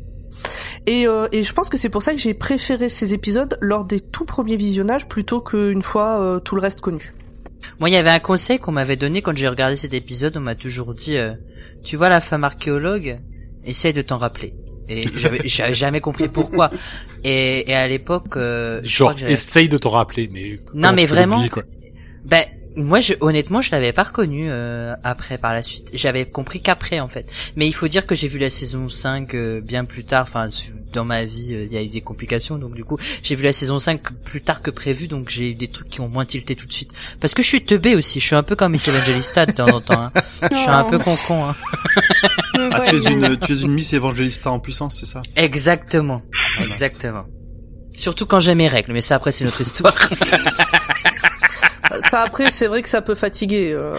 Et, 0.88 1.08
euh, 1.08 1.28
et 1.32 1.44
je 1.44 1.54
pense 1.54 1.70
que 1.70 1.78
c'est 1.78 1.90
pour 1.90 2.02
ça 2.02 2.14
que 2.14 2.18
j'ai 2.18 2.34
préféré 2.34 2.90
ces 2.90 3.14
épisodes 3.14 3.58
lors 3.62 3.86
des 3.86 4.00
tout 4.00 4.26
premiers 4.26 4.56
visionnages 4.56 5.08
plutôt 5.08 5.42
qu'une 5.42 5.82
fois 5.82 6.20
euh, 6.20 6.40
tout 6.40 6.56
le 6.56 6.62
reste 6.62 6.82
connu. 6.82 7.14
Moi, 7.80 7.90
il 7.90 7.94
y 7.94 7.98
avait 7.98 8.10
un 8.10 8.20
conseil 8.20 8.58
qu'on 8.58 8.72
m'avait 8.72 8.96
donné 8.96 9.22
quand 9.22 9.36
j'ai 9.36 9.48
regardé 9.48 9.76
cet 9.76 9.94
épisode. 9.94 10.38
On 10.38 10.42
m'a 10.42 10.56
toujours 10.56 10.94
dit, 10.94 11.18
euh, 11.18 11.34
tu 11.84 11.98
vois 11.98 12.10
la 12.10 12.22
femme 12.22 12.44
archéologue, 12.44 13.20
essaye 13.66 13.94
de 13.94 14.02
t'en 14.02 14.18
rappeler. 14.18 14.54
Et 14.90 15.06
j'avais 15.48 15.74
jamais 15.74 16.02
compris 16.02 16.28
pourquoi. 16.28 16.72
Et, 17.24 17.70
et 17.70 17.76
à 17.76 17.88
l'époque, 17.88 18.36
euh, 18.38 18.80
je 18.84 18.96
crois 18.96 19.08
Genre, 19.12 19.14
que 19.16 19.20
j'avais- 19.22 19.34
essaye 19.34 19.70
de 19.70 19.78
t'en 19.78 19.92
rappeler, 19.92 20.30
mais... 20.32 20.60
Non, 20.74 20.94
mais 20.94 21.06
vraiment. 21.06 21.44
Ben 22.26 22.44
moi, 22.80 23.00
je, 23.00 23.14
honnêtement, 23.22 23.62
je 23.62 23.72
l'avais 23.72 23.94
pas 23.94 24.04
reconnu 24.04 24.48
euh, 24.50 24.96
après 25.04 25.38
par 25.38 25.54
la 25.54 25.62
suite. 25.64 25.92
J'avais 25.94 26.26
compris 26.26 26.62
qu'après, 26.62 27.00
en 27.00 27.08
fait. 27.08 27.32
Mais 27.56 27.68
il 27.68 27.74
faut 27.74 27.88
dire 27.88 28.06
que 28.06 28.16
j'ai 28.16 28.28
vu 28.28 28.40
la 28.40 28.50
saison 28.50 28.90
5 28.90 29.34
euh, 29.36 29.62
bien 29.62 29.86
plus 29.86 30.04
tard. 30.04 30.24
Enfin, 30.24 30.50
dans 30.94 31.06
ma 31.06 31.24
vie, 31.26 31.54
euh, 31.54 31.66
il 31.66 31.74
y 31.74 31.78
a 31.78 31.84
eu 31.84 31.88
des 31.90 32.02
complications, 32.02 32.58
donc 32.58 32.74
du 32.74 32.84
coup, 32.84 32.98
j'ai 33.22 33.36
vu 33.36 33.44
la 33.44 33.54
saison 33.54 33.78
5 33.80 34.02
plus 34.24 34.42
tard 34.42 34.62
que 34.62 34.72
prévu, 34.72 35.08
donc 35.08 35.30
j'ai 35.30 35.52
eu 35.52 35.56
des 35.56 35.68
trucs 35.68 35.90
qui 35.90 36.02
ont 36.02 36.10
moins 36.10 36.26
tilté 36.26 36.56
tout 36.56 36.66
de 36.68 36.74
suite. 36.74 36.92
Parce 37.20 37.34
que 37.34 37.44
je 37.44 37.48
suis 37.48 37.64
teubé 37.64 37.96
aussi. 37.96 38.20
Je 38.20 38.26
suis 38.26 38.36
un 38.36 38.44
peu 38.44 38.56
comme 38.56 38.72
Miss 38.72 38.88
Evangelista 38.88 39.46
de 39.46 39.52
temps 39.52 39.68
en 39.68 39.82
temps. 39.82 40.02
hein. 40.02 40.12
Je 40.52 40.56
suis 40.58 40.70
un 40.70 40.84
peu 40.86 40.98
con-con. 41.00 41.46
Hein. 41.50 41.56
Ah, 42.72 42.82
tu 42.88 42.96
es 42.96 43.12
une, 43.12 43.38
tu 43.40 43.54
es 43.54 43.56
une 43.62 43.72
Miss 43.74 43.94
Evangelista 43.94 44.52
en 44.52 44.60
puissance, 44.60 44.98
c'est 45.00 45.06
ça? 45.06 45.22
Exactement. 45.36 46.22
Exactement. 46.60 47.26
Surtout 47.94 48.26
quand 48.26 48.40
j'ai 48.40 48.56
mes 48.56 48.68
règles, 48.70 48.94
mais 48.94 49.02
ça 49.02 49.16
après 49.16 49.32
c'est 49.34 49.44
notre 49.46 49.60
histoire. 49.62 49.94
Ça 52.00 52.22
après, 52.22 52.52
c'est 52.52 52.68
vrai 52.68 52.82
que 52.82 52.90
ça 52.90 53.02
peut 53.02 53.16
fatiguer. 53.16 53.72
Euh, 53.74 53.96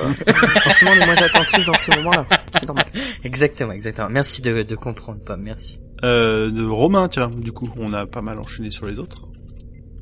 forcément, 0.61 0.93
les 0.93 1.05
moins 1.07 1.15
attentifs 1.17 1.67
dans 1.67 1.75
ces 1.75 1.95
moments-là. 1.97 2.27
C'est 2.53 2.67
normal. 2.67 2.85
exactement, 3.25 3.73
exactement. 3.73 4.09
Merci 4.11 4.43
de, 4.43 4.63
de 4.63 4.75
comprendre, 4.77 5.19
Pomme, 5.25 5.43
merci. 5.43 5.81
euh, 6.05 6.51
de 6.51 6.65
Romain, 6.67 7.09
tiens, 7.09 7.31
du 7.35 7.53
coup, 7.53 7.69
on 7.79 7.93
a 7.93 8.07
pas 8.07 8.23
mal 8.23 8.39
enchaîné 8.39 8.71
sur 8.71 8.87
les 8.87 8.99
autres. 8.99 9.23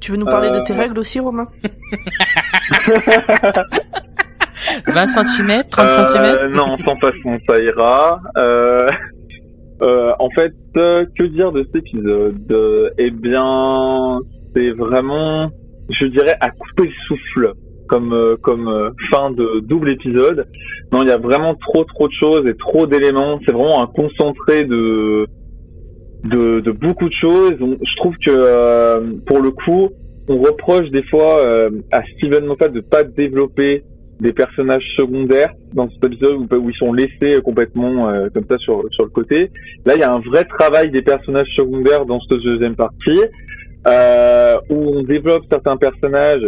Tu 0.01 0.13
veux 0.13 0.17
nous 0.19 0.27
parler 0.27 0.49
Euh, 0.49 0.61
de 0.61 0.65
tes 0.65 0.73
règles 0.75 0.99
aussi, 0.99 1.19
Romain? 1.19 1.47
20 4.87 5.07
cm, 5.07 5.65
30 5.71 5.87
Euh, 5.87 6.07
cm 6.07 6.53
Non, 6.53 6.77
sans 6.85 6.97
façon, 6.97 7.39
ça 7.49 7.59
ira. 7.61 8.21
Euh, 8.37 8.87
euh, 9.83 10.13
en 10.19 10.29
fait, 10.31 10.53
euh, 10.77 11.05
que 11.17 11.25
dire 11.25 11.53
de 11.53 11.65
cet 11.65 11.77
épisode? 11.77 12.37
Euh, 12.51 12.91
Eh 12.99 13.11
bien, 13.11 14.19
c'est 14.55 14.71
vraiment, 14.71 15.51
je 15.91 16.07
dirais, 16.07 16.37
à 16.41 16.51
couper 16.51 16.85
le 16.89 16.93
souffle 17.07 17.53
comme 17.89 18.13
euh, 18.13 18.37
comme 18.41 18.69
euh, 18.69 18.91
fin 19.11 19.31
de 19.31 19.61
double 19.61 19.91
épisode. 19.91 20.47
Non, 20.93 21.03
il 21.03 21.09
y 21.09 21.13
a 21.13 21.19
vraiment 21.19 21.55
trop 21.57 21.85
trop 21.85 22.07
de 22.07 22.13
choses 22.13 22.47
et 22.47 22.55
trop 22.55 22.87
d'éléments. 22.87 23.41
C'est 23.45 23.53
vraiment 23.53 23.83
un 23.83 23.87
concentré 23.87 24.65
de 24.65 25.27
de, 26.25 26.71
beaucoup 26.73 27.09
de 27.09 27.15
choses. 27.15 27.55
Je 27.59 27.97
trouve 27.97 28.15
que 28.25 28.31
euh, 28.31 29.15
pour 29.27 29.41
le 29.41 29.51
coup, 29.51 29.89
on 30.29 30.39
reproche 30.39 30.91
des 30.91 31.03
fois 31.05 31.43
à 31.91 32.03
Steven 32.17 32.45
Moffat 32.45 32.69
de 32.69 32.81
pas 32.81 33.03
développer 33.03 33.83
des 34.21 34.33
personnages 34.33 34.85
secondaires 34.97 35.55
dans 35.73 35.89
cet 35.89 36.05
épisode 36.05 36.53
où, 36.53 36.71
ils 36.71 36.77
sont 36.77 36.93
laissés 36.93 37.41
complètement 37.43 38.13
comme 38.35 38.45
ça 38.49 38.59
sur 38.59 38.85
sur 38.91 39.05
le 39.05 39.11
côté. 39.11 39.51
Là, 39.87 39.95
il 39.95 40.01
y 40.01 40.03
a 40.03 40.13
un 40.13 40.21
vrai 40.21 40.45
travail 40.45 40.91
des 40.91 41.03
personnages 41.03 41.49
secondaires 41.57 42.05
dans 42.05 42.21
cette 42.21 42.41
deuxième 42.41 42.77
partie 42.77 43.23
où 44.69 44.99
on 44.99 45.03
développe 45.05 45.45
certains 45.51 45.77
personnages 45.77 46.47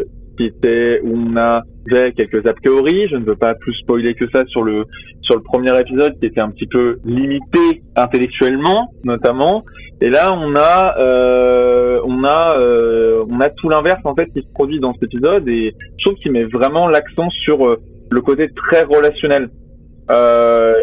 où 1.05 1.17
on 1.17 1.37
avait 1.37 2.13
quelques 2.13 2.47
a. 2.47 3.09
Je 3.11 3.17
ne 3.17 3.25
veux 3.25 3.37
pas 3.37 3.55
plus 3.55 3.75
spoiler 3.75 4.15
que 4.15 4.29
ça 4.31 4.45
sur 4.47 4.63
le 4.63 4.85
sur 5.23 5.37
le 5.37 5.43
premier 5.43 5.79
épisode 5.79 6.19
qui 6.19 6.27
était 6.27 6.41
un 6.41 6.51
petit 6.51 6.67
peu 6.67 6.99
limité 7.05 7.83
intellectuellement 7.97 8.89
notamment. 9.05 9.65
Et 10.01 10.09
là, 10.09 10.33
on 10.35 10.55
a 10.57 10.99
euh, 10.99 12.01
on 12.05 12.25
a 12.25 12.59
euh, 12.59 13.25
on 13.29 13.41
a 13.41 13.49
tout 13.51 13.69
l'inverse 13.69 14.01
en 14.05 14.15
fait 14.15 14.27
qui 14.33 14.41
se 14.41 14.53
produit 14.55 14.81
dans 14.81 14.95
cet 14.95 15.05
épisode 15.05 15.47
et 15.49 15.75
je 15.99 16.05
trouve 16.05 16.19
qu'il 16.19 16.33
met 16.33 16.45
vraiment 16.45 16.89
l'accent 16.89 17.29
sur 17.45 17.67
euh, 17.67 17.77
le 18.11 18.21
côté 18.23 18.49
très 18.55 18.83
relationnel 18.83 19.51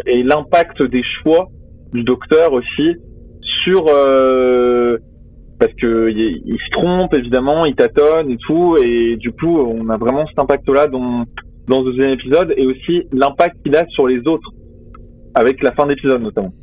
et 0.06 0.24
l'impact 0.24 0.82
des 0.84 1.04
choix 1.04 1.50
du 1.92 2.06
docteur 2.06 2.54
aussi 2.54 2.96
sur 3.66 3.88
parce 5.60 5.74
que 5.74 6.10
il, 6.10 6.42
il 6.46 6.58
se 6.58 6.70
trompe 6.72 7.14
évidemment, 7.14 7.66
il 7.66 7.76
tâtonne 7.76 8.30
et 8.30 8.38
tout, 8.38 8.78
et 8.78 9.16
du 9.18 9.32
coup 9.32 9.58
on 9.60 9.90
a 9.90 9.98
vraiment 9.98 10.26
cet 10.28 10.40
impact-là 10.40 10.88
dans 10.88 11.26
dans 11.68 11.80
ce 11.80 11.86
deuxième 11.86 12.12
épisode 12.12 12.54
et 12.56 12.66
aussi 12.66 13.04
l'impact 13.12 13.58
qu'il 13.64 13.76
a 13.76 13.86
sur 13.88 14.08
les 14.08 14.26
autres 14.28 14.52
avec 15.36 15.62
la 15.62 15.72
fin 15.72 15.86
d'épisode 15.86 16.22
notamment. 16.22 16.54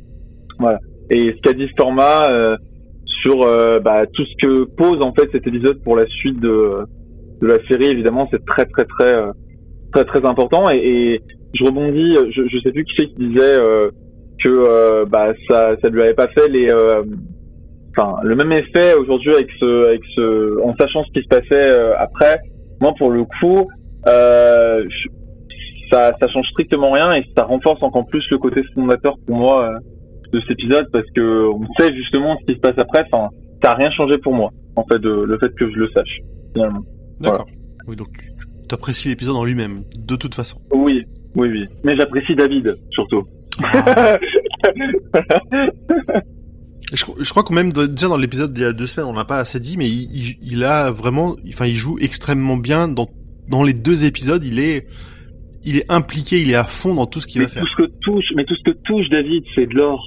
Voilà. 0.59 0.79
Et 1.11 1.33
ce 1.33 1.41
qu'a 1.41 1.53
dit 1.53 1.67
Storma 1.69 2.31
euh, 2.31 2.57
sur 3.21 3.43
euh, 3.43 3.79
bah, 3.79 4.05
tout 4.11 4.23
ce 4.25 4.45
que 4.45 4.63
pose 4.75 5.01
en 5.01 5.13
fait 5.13 5.29
cet 5.31 5.45
épisode 5.47 5.81
pour 5.83 5.95
la 5.95 6.05
suite 6.07 6.39
de 6.39 6.85
de 7.41 7.47
la 7.47 7.57
série, 7.67 7.87
évidemment, 7.87 8.27
c'est 8.31 8.43
très 8.45 8.65
très 8.65 8.85
très 8.85 9.13
euh, 9.13 9.31
très 9.93 10.05
très 10.05 10.25
important. 10.25 10.69
Et, 10.71 10.77
et 10.77 11.21
je 11.53 11.65
rebondis, 11.65 12.13
je, 12.31 12.47
je 12.47 12.59
sais 12.59 12.71
plus 12.71 12.85
qui 12.85 12.93
c'est 12.97 13.07
qui 13.07 13.27
disait 13.27 13.59
euh, 13.59 13.89
que 14.43 15.05
bah 15.05 15.33
ça 15.49 15.75
ça 15.81 15.89
lui 15.89 16.01
avait 16.01 16.13
pas 16.13 16.27
fait 16.29 16.47
les 16.49 16.69
enfin 17.97 18.17
le 18.23 18.35
même 18.35 18.51
effet 18.51 18.93
aujourd'hui 18.93 19.33
avec 19.33 19.49
ce 19.59 19.87
avec 19.87 20.01
ce 20.15 20.61
en 20.63 20.75
sachant 20.75 21.03
ce 21.05 21.11
qui 21.11 21.21
se 21.23 21.27
passait 21.27 21.71
euh, 21.71 21.97
après. 21.97 22.39
Moi 22.81 22.93
pour 22.97 23.09
le 23.11 23.23
coup 23.25 23.67
euh, 24.07 24.83
je- 24.87 25.09
ça 25.91 26.13
ça 26.19 26.27
change 26.27 26.45
strictement 26.51 26.91
rien 26.91 27.13
et 27.13 27.23
ça 27.37 27.45
renforce 27.45 27.81
encore 27.83 28.05
plus 28.07 28.23
le 28.31 28.37
côté 28.37 28.61
fondateur 28.73 29.15
pour 29.27 29.35
moi 29.37 29.69
euh, 29.69 29.77
de 30.33 30.41
cet 30.41 30.51
épisode 30.51 30.87
parce 30.91 31.05
que 31.15 31.47
on 31.49 31.65
sait 31.79 31.93
justement 31.95 32.37
ce 32.39 32.45
qui 32.45 32.55
se 32.55 32.59
passe 32.59 32.77
après. 32.77 33.03
Enfin 33.11 33.29
ça 33.63 33.71
a 33.71 33.75
rien 33.75 33.89
changé 33.91 34.17
pour 34.17 34.33
moi 34.33 34.49
en 34.75 34.83
fait 34.91 34.99
de, 34.99 35.09
le 35.09 35.37
fait 35.39 35.53
que 35.55 35.71
je 35.71 35.75
le 35.77 35.89
sache 35.91 36.19
finalement. 36.53 36.81
D'accord. 37.21 37.45
Oui, 37.87 37.95
donc 37.95 38.09
tu 38.67 38.73
apprécies 38.75 39.09
l'épisode 39.09 39.35
en 39.37 39.45
lui-même, 39.45 39.83
de 39.97 40.15
toute 40.15 40.33
façon. 40.35 40.59
oui 40.73 41.03
oui 41.35 41.49
oui. 41.51 41.65
Mais 41.83 41.95
j'apprécie 41.95 42.35
David 42.35 42.75
surtout 42.89 43.23
Je, 46.95 47.05
je 47.19 47.29
crois 47.29 47.43
que 47.43 47.53
même 47.53 47.71
déjà 47.73 48.07
dans 48.07 48.17
l'épisode 48.17 48.53
d'il 48.53 48.63
y 48.63 48.65
a 48.65 48.73
deux 48.73 48.87
semaines, 48.87 49.09
on 49.09 49.13
l'a 49.13 49.25
pas 49.25 49.39
assez 49.39 49.59
dit, 49.59 49.75
mais 49.77 49.87
il, 49.89 50.09
il- 50.15 50.37
il 50.41 50.63
a 50.63 50.91
vraiment, 50.91 51.35
enfin, 51.49 51.65
il 51.67 51.77
joue 51.77 51.97
extrêmement 51.99 52.57
bien 52.57 52.87
dans 52.87 53.07
dans 53.49 53.61
les 53.63 53.73
deux 53.73 54.05
épisodes. 54.05 54.43
Il 54.43 54.59
est, 54.59 54.87
il 55.63 55.77
est 55.77 55.91
impliqué, 55.91 56.41
il 56.41 56.49
est 56.51 56.55
à 56.55 56.63
fond 56.63 56.95
dans 56.95 57.05
tout 57.05 57.19
ce 57.21 57.27
qu'il 57.27 57.41
va 57.41 57.47
faire. 57.47 57.63
tout 57.63 57.69
ce 57.69 57.75
que 57.75 57.91
touche 58.01 58.25
mais 58.35 58.45
tout 58.45 58.55
ce 58.55 58.71
que 58.71 58.77
touche 58.85 59.09
David 59.09 59.43
c'est 59.55 59.67
de 59.67 59.73
l'or 59.75 60.03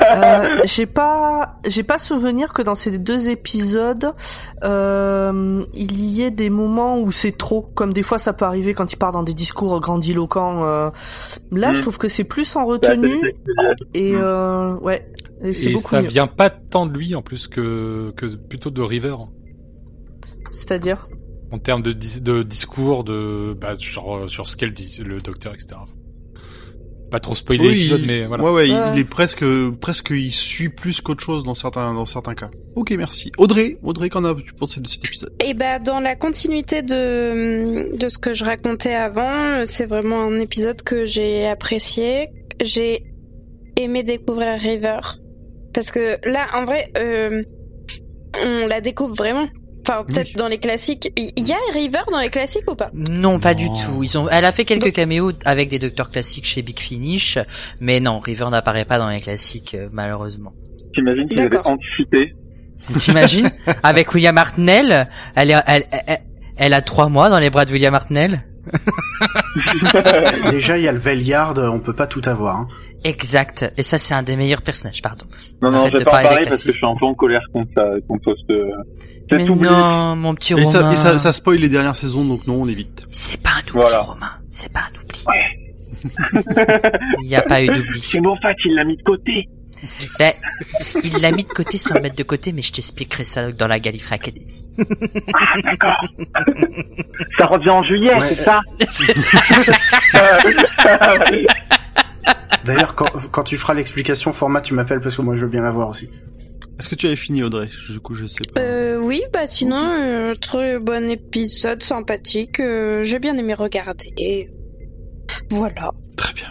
Euh, 0.00 0.48
j'ai 0.64 0.86
pas, 0.86 1.56
j'ai 1.66 1.82
pas 1.82 1.98
souvenir 1.98 2.52
que 2.52 2.62
dans 2.62 2.76
ces 2.76 2.98
deux 2.98 3.28
épisodes, 3.30 4.14
euh, 4.62 5.60
il 5.74 6.00
y 6.04 6.22
ait 6.22 6.30
des 6.30 6.50
moments 6.50 6.98
où 7.00 7.10
c'est 7.10 7.36
trop, 7.36 7.62
comme 7.62 7.92
des 7.92 8.04
fois 8.04 8.18
ça 8.18 8.32
peut 8.32 8.44
arriver 8.44 8.74
quand 8.74 8.92
il 8.92 8.96
part 8.96 9.10
dans 9.10 9.24
des 9.24 9.34
discours 9.34 9.80
grandiloquents. 9.80 10.64
euh. 10.64 10.90
Là, 11.50 11.70
Mm. 11.72 11.74
je 11.74 11.82
trouve 11.82 11.98
que 11.98 12.06
c'est 12.08 12.22
plus 12.24 12.54
en 12.54 12.60
Bah, 12.60 12.66
retenue 12.66 13.32
et 13.92 14.12
Mm. 14.12 14.20
euh, 14.22 14.76
ouais, 14.78 15.10
et 15.42 15.52
c'est 15.52 15.70
Et 15.70 15.72
beaucoup 15.72 15.88
ça 15.88 16.00
mieux. 16.00 16.08
vient 16.08 16.28
pas 16.28 16.48
tant 16.50 16.86
de 16.86 16.96
lui 16.96 17.16
en 17.16 17.22
plus 17.22 17.48
que, 17.48 18.12
que 18.16 18.26
plutôt 18.36 18.70
de 18.70 18.82
River. 18.82 19.16
C'est-à-dire? 20.52 21.08
En 21.50 21.58
termes 21.58 21.82
de, 21.82 21.90
dis- 21.92 22.22
de 22.22 22.44
discours, 22.44 23.02
de 23.02 23.56
bah, 23.60 23.74
sur, 23.74 24.28
sur 24.28 24.46
ce 24.46 24.56
qu'elle 24.56 24.72
dit, 24.72 25.02
le 25.04 25.20
docteur, 25.20 25.54
etc. 25.54 25.70
Pas 27.10 27.20
trop 27.20 27.34
spoiler 27.34 27.62
Oui, 27.64 27.74
l'épisode, 27.74 28.02
mais 28.06 28.24
voilà. 28.24 28.44
ouais, 28.44 28.50
ouais, 28.50 28.68
il- 28.68 28.98
est 29.00 29.04
presque, 29.04 29.42
presque, 29.80 30.10
il 30.10 30.30
suit 30.32 30.68
plus 30.68 31.00
qu'autre 31.00 31.24
chose 31.24 31.42
dans 31.42 31.54
certains, 31.54 31.94
dans 31.94 32.04
certains 32.04 32.34
cas. 32.34 32.50
Ok, 32.76 32.90
merci. 32.98 33.32
Audrey, 33.38 33.78
Audrey, 33.82 34.10
qu'en 34.10 34.24
as-tu 34.24 34.52
pensé 34.52 34.80
de 34.80 34.86
cet 34.88 35.04
épisode? 35.06 35.30
Et 35.42 35.54
bah 35.54 35.78
dans 35.78 36.00
la 36.00 36.16
continuité 36.16 36.82
de 36.82 37.96
de 37.96 38.08
ce 38.10 38.18
que 38.18 38.34
je 38.34 38.44
racontais 38.44 38.92
avant, 38.94 39.64
c'est 39.64 39.86
vraiment 39.86 40.20
un 40.22 40.38
épisode 40.40 40.82
que 40.82 41.06
j'ai 41.06 41.46
apprécié. 41.46 42.28
J'ai 42.62 43.04
aimé 43.76 44.02
découvrir 44.02 44.58
River 44.58 45.00
parce 45.72 45.90
que 45.90 46.18
là 46.28 46.46
en 46.54 46.64
vrai 46.66 46.90
euh, 46.98 47.42
on 48.44 48.66
la 48.66 48.80
découvre 48.80 49.14
vraiment. 49.14 49.48
Enfin 49.88 50.04
peut-être 50.04 50.28
Oui. 50.28 50.34
dans 50.36 50.48
les 50.48 50.58
classiques. 50.58 51.10
Il 51.16 51.46
y 51.48 51.52
a 51.52 51.56
River 51.72 52.00
dans 52.10 52.18
les 52.20 52.28
classiques 52.28 52.70
ou 52.70 52.74
pas? 52.74 52.90
Non, 52.92 53.40
pas 53.40 53.54
du 53.54 53.68
tout. 53.68 54.02
Ils 54.02 54.18
ont, 54.18 54.28
elle 54.28 54.44
a 54.44 54.52
fait 54.52 54.64
quelques 54.66 54.84
Donc- 54.84 54.92
caméos 54.92 55.32
avec 55.46 55.70
des 55.70 55.78
docteurs 55.78 56.10
classiques 56.10 56.44
chez 56.44 56.60
Big 56.62 56.78
Finish, 56.78 57.38
mais 57.80 58.00
non, 58.00 58.18
River 58.18 58.46
n'apparaît 58.50 58.84
pas 58.84 58.98
dans 58.98 59.08
les 59.08 59.20
classiques, 59.20 59.74
euh, 59.74 59.88
malheureusement. 59.92 60.52
T'imagines 60.94 61.28
qu'ils 61.28 61.40
avaient 61.40 61.58
anticipé? 61.64 62.34
T'imagines? 62.98 63.50
Avec 63.82 64.12
William 64.14 64.36
Hartnell, 64.36 65.08
elle, 65.34 65.50
est, 65.50 65.62
elle, 65.66 65.84
elle, 66.06 66.18
elle 66.56 66.72
a 66.74 66.80
trois 66.82 67.08
mois 67.08 67.28
dans 67.30 67.38
les 67.38 67.50
bras 67.50 67.64
de 67.64 67.72
William 67.72 67.94
Hartnell? 67.94 68.42
Déjà, 70.50 70.76
il 70.78 70.84
y 70.84 70.88
a 70.88 70.92
le 70.92 70.98
Veliard, 70.98 71.54
on 71.58 71.80
peut 71.80 71.92
pas 71.94 72.06
tout 72.06 72.22
avoir. 72.26 72.56
hein. 72.56 72.68
Exact. 73.04 73.72
Et 73.76 73.82
ça, 73.82 73.98
c'est 73.98 74.14
un 74.14 74.22
des 74.22 74.36
meilleurs 74.36 74.62
personnages, 74.62 75.02
pardon. 75.02 75.26
Non, 75.62 75.70
non, 75.70 75.86
je 75.86 75.92
vais 75.98 76.04
pas 76.04 76.22
parler 76.22 76.46
parce 76.48 76.64
que 76.64 76.72
je 76.72 76.76
suis 76.76 76.86
un 76.86 76.96
peu 76.98 77.06
en 77.06 77.14
colère 77.14 77.42
contre 77.52 77.70
ça, 77.76 77.84
contre 78.08 78.34
ce... 78.48 78.54
Mais 79.30 79.44
non, 79.44 80.16
mon 80.16 80.34
petit 80.34 80.54
Et 80.54 80.64
ça, 80.64 80.78
Romain. 80.80 80.92
et 80.92 80.96
ça, 80.96 81.18
ça 81.18 81.32
spoil 81.32 81.58
les 81.58 81.68
dernières 81.68 81.96
saisons, 81.96 82.24
donc 82.24 82.46
non, 82.46 82.62
on 82.62 82.68
évite. 82.68 83.06
C'est 83.10 83.40
pas 83.40 83.50
un 83.50 83.60
oubli, 83.70 83.72
Voilà. 83.82 84.00
Romain. 84.00 84.30
C'est 84.50 84.72
pas 84.72 84.80
un 84.80 84.98
oubli. 84.98 85.24
Il 87.22 87.28
n'y 87.28 87.36
a 87.36 87.42
pas 87.42 87.62
eu 87.62 87.66
d'oubli. 87.68 88.00
C'est 88.00 88.20
bon, 88.20 88.34
fait, 88.40 88.56
il 88.64 88.74
l'a 88.74 88.84
mis 88.84 88.96
de 88.96 89.02
côté. 89.02 89.48
Ben, 90.18 90.32
il 91.04 91.20
l'a 91.20 91.30
mis 91.32 91.44
de 91.44 91.48
côté 91.52 91.78
sans 91.78 91.94
le 91.94 92.00
mettre 92.00 92.16
de 92.16 92.22
côté, 92.22 92.52
mais 92.52 92.62
je 92.62 92.72
t'expliquerai 92.72 93.24
ça 93.24 93.52
dans 93.52 93.66
la 93.66 93.78
Gallifrey 93.80 94.14
Academy. 94.16 94.66
Ah, 94.78 95.54
d'accord. 95.64 96.08
ça 97.38 97.46
revient 97.46 97.70
en 97.70 97.82
juillet, 97.84 98.14
Ouais. 98.14 98.20
c'est 98.28 98.34
ça. 98.34 98.60
D'ailleurs, 102.64 102.94
quand, 102.94 103.08
quand 103.30 103.44
tu 103.44 103.56
feras 103.56 103.74
l'explication 103.74 104.32
format, 104.32 104.60
tu 104.60 104.74
m'appelles 104.74 105.00
parce 105.00 105.16
que 105.16 105.22
moi 105.22 105.34
je 105.34 105.40
veux 105.42 105.48
bien 105.50 105.62
la 105.62 105.70
voir 105.70 105.88
aussi. 105.88 106.08
Est-ce 106.78 106.88
que 106.88 106.94
tu 106.94 107.06
avais 107.06 107.16
fini, 107.16 107.42
Audrey? 107.42 107.68
Du 107.90 107.98
coup, 108.00 108.14
je 108.14 108.26
sais 108.26 108.44
pas. 108.54 108.60
Euh, 108.60 108.98
oui, 108.98 109.22
bah 109.32 109.46
sinon, 109.48 109.82
euh, 109.82 110.34
très 110.34 110.78
bon 110.78 111.10
épisode, 111.10 111.82
sympathique. 111.82 112.60
euh, 112.60 113.02
J'ai 113.02 113.18
bien 113.18 113.36
aimé 113.36 113.54
regarder. 113.54 114.12
Et 114.16 114.48
voilà. 115.50 115.90
Très 116.16 116.32
bien. 116.34 116.46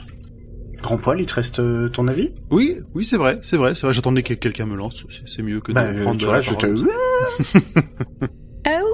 Grand 0.87 0.97
poil, 0.97 1.19
il 1.19 1.25
te 1.25 1.33
reste 1.33 1.59
euh, 1.59 1.89
ton 1.89 2.07
avis? 2.07 2.31
Oui, 2.49 2.77
oui, 2.95 3.03
c'est 3.05 3.17
vrai, 3.17 3.37
c'est 3.41 3.57
vrai, 3.57 3.75
c'est 3.75 3.85
vrai. 3.85 3.93
J'attendais 3.93 4.23
que 4.23 4.33
quelqu'un 4.33 4.65
me 4.65 4.75
lance. 4.77 5.03
C'est- 5.25 5.41
mieux 5.43 5.59
que 5.59 5.71
de 5.71 5.75
Bah, 5.75 5.83
prendre 6.01 6.17
tu 6.17 6.25
de 6.25 6.29
vois, 6.29 6.39
je 6.41 6.53
te... 6.53 6.65
Ah 8.65 8.69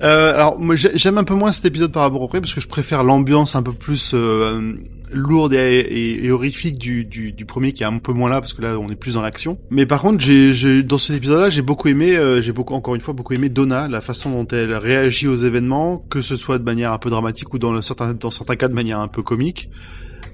Euh, 0.00 0.32
alors, 0.34 0.56
j'aime 0.76 1.18
un 1.18 1.24
peu 1.24 1.34
moins 1.34 1.50
cet 1.50 1.64
épisode 1.64 1.90
par 1.90 2.02
rapport 2.04 2.22
au 2.22 2.28
premier 2.28 2.40
parce 2.40 2.54
que 2.54 2.60
je 2.60 2.68
préfère 2.68 3.02
l'ambiance 3.02 3.56
un 3.56 3.62
peu 3.64 3.72
plus 3.72 4.12
euh, 4.14 4.74
lourde 5.12 5.54
et, 5.54 5.78
et- 5.80 6.24
et 6.26 6.30
horrifique 6.30 6.78
du, 6.78 7.04
du, 7.04 7.32
du 7.32 7.44
premier 7.44 7.72
qui 7.72 7.82
est 7.82 7.86
un 7.86 7.98
peu 7.98 8.12
moins 8.12 8.30
là 8.30 8.40
parce 8.40 8.52
que 8.52 8.62
là, 8.62 8.78
on 8.78 8.86
est 8.88 8.94
plus 8.94 9.14
dans 9.14 9.22
l'action. 9.22 9.58
Mais 9.70 9.86
par 9.86 10.00
contre, 10.00 10.20
j'ai, 10.24 10.54
j'ai 10.54 10.84
dans 10.84 10.98
cet 10.98 11.16
épisode-là, 11.16 11.50
j'ai 11.50 11.62
beaucoup 11.62 11.88
aimé, 11.88 12.16
euh, 12.16 12.40
j'ai 12.40 12.52
beaucoup, 12.52 12.74
encore 12.74 12.94
une 12.94 13.00
fois, 13.00 13.12
beaucoup 13.12 13.32
aimé 13.32 13.48
Donna, 13.48 13.88
la 13.88 14.00
façon 14.00 14.30
dont 14.30 14.46
elle 14.56 14.72
réagit 14.74 15.26
aux 15.26 15.34
événements, 15.34 15.98
que 16.10 16.20
ce 16.22 16.36
soit 16.36 16.58
de 16.58 16.64
manière 16.64 16.92
un 16.92 16.98
peu 16.98 17.10
dramatique 17.10 17.52
ou 17.52 17.58
dans 17.58 17.72
le- 17.72 17.82
certains, 17.82 18.14
dans 18.14 18.30
certains 18.30 18.54
cas 18.54 18.68
de 18.68 18.74
manière 18.74 19.00
un 19.00 19.08
peu 19.08 19.22
comique. 19.24 19.68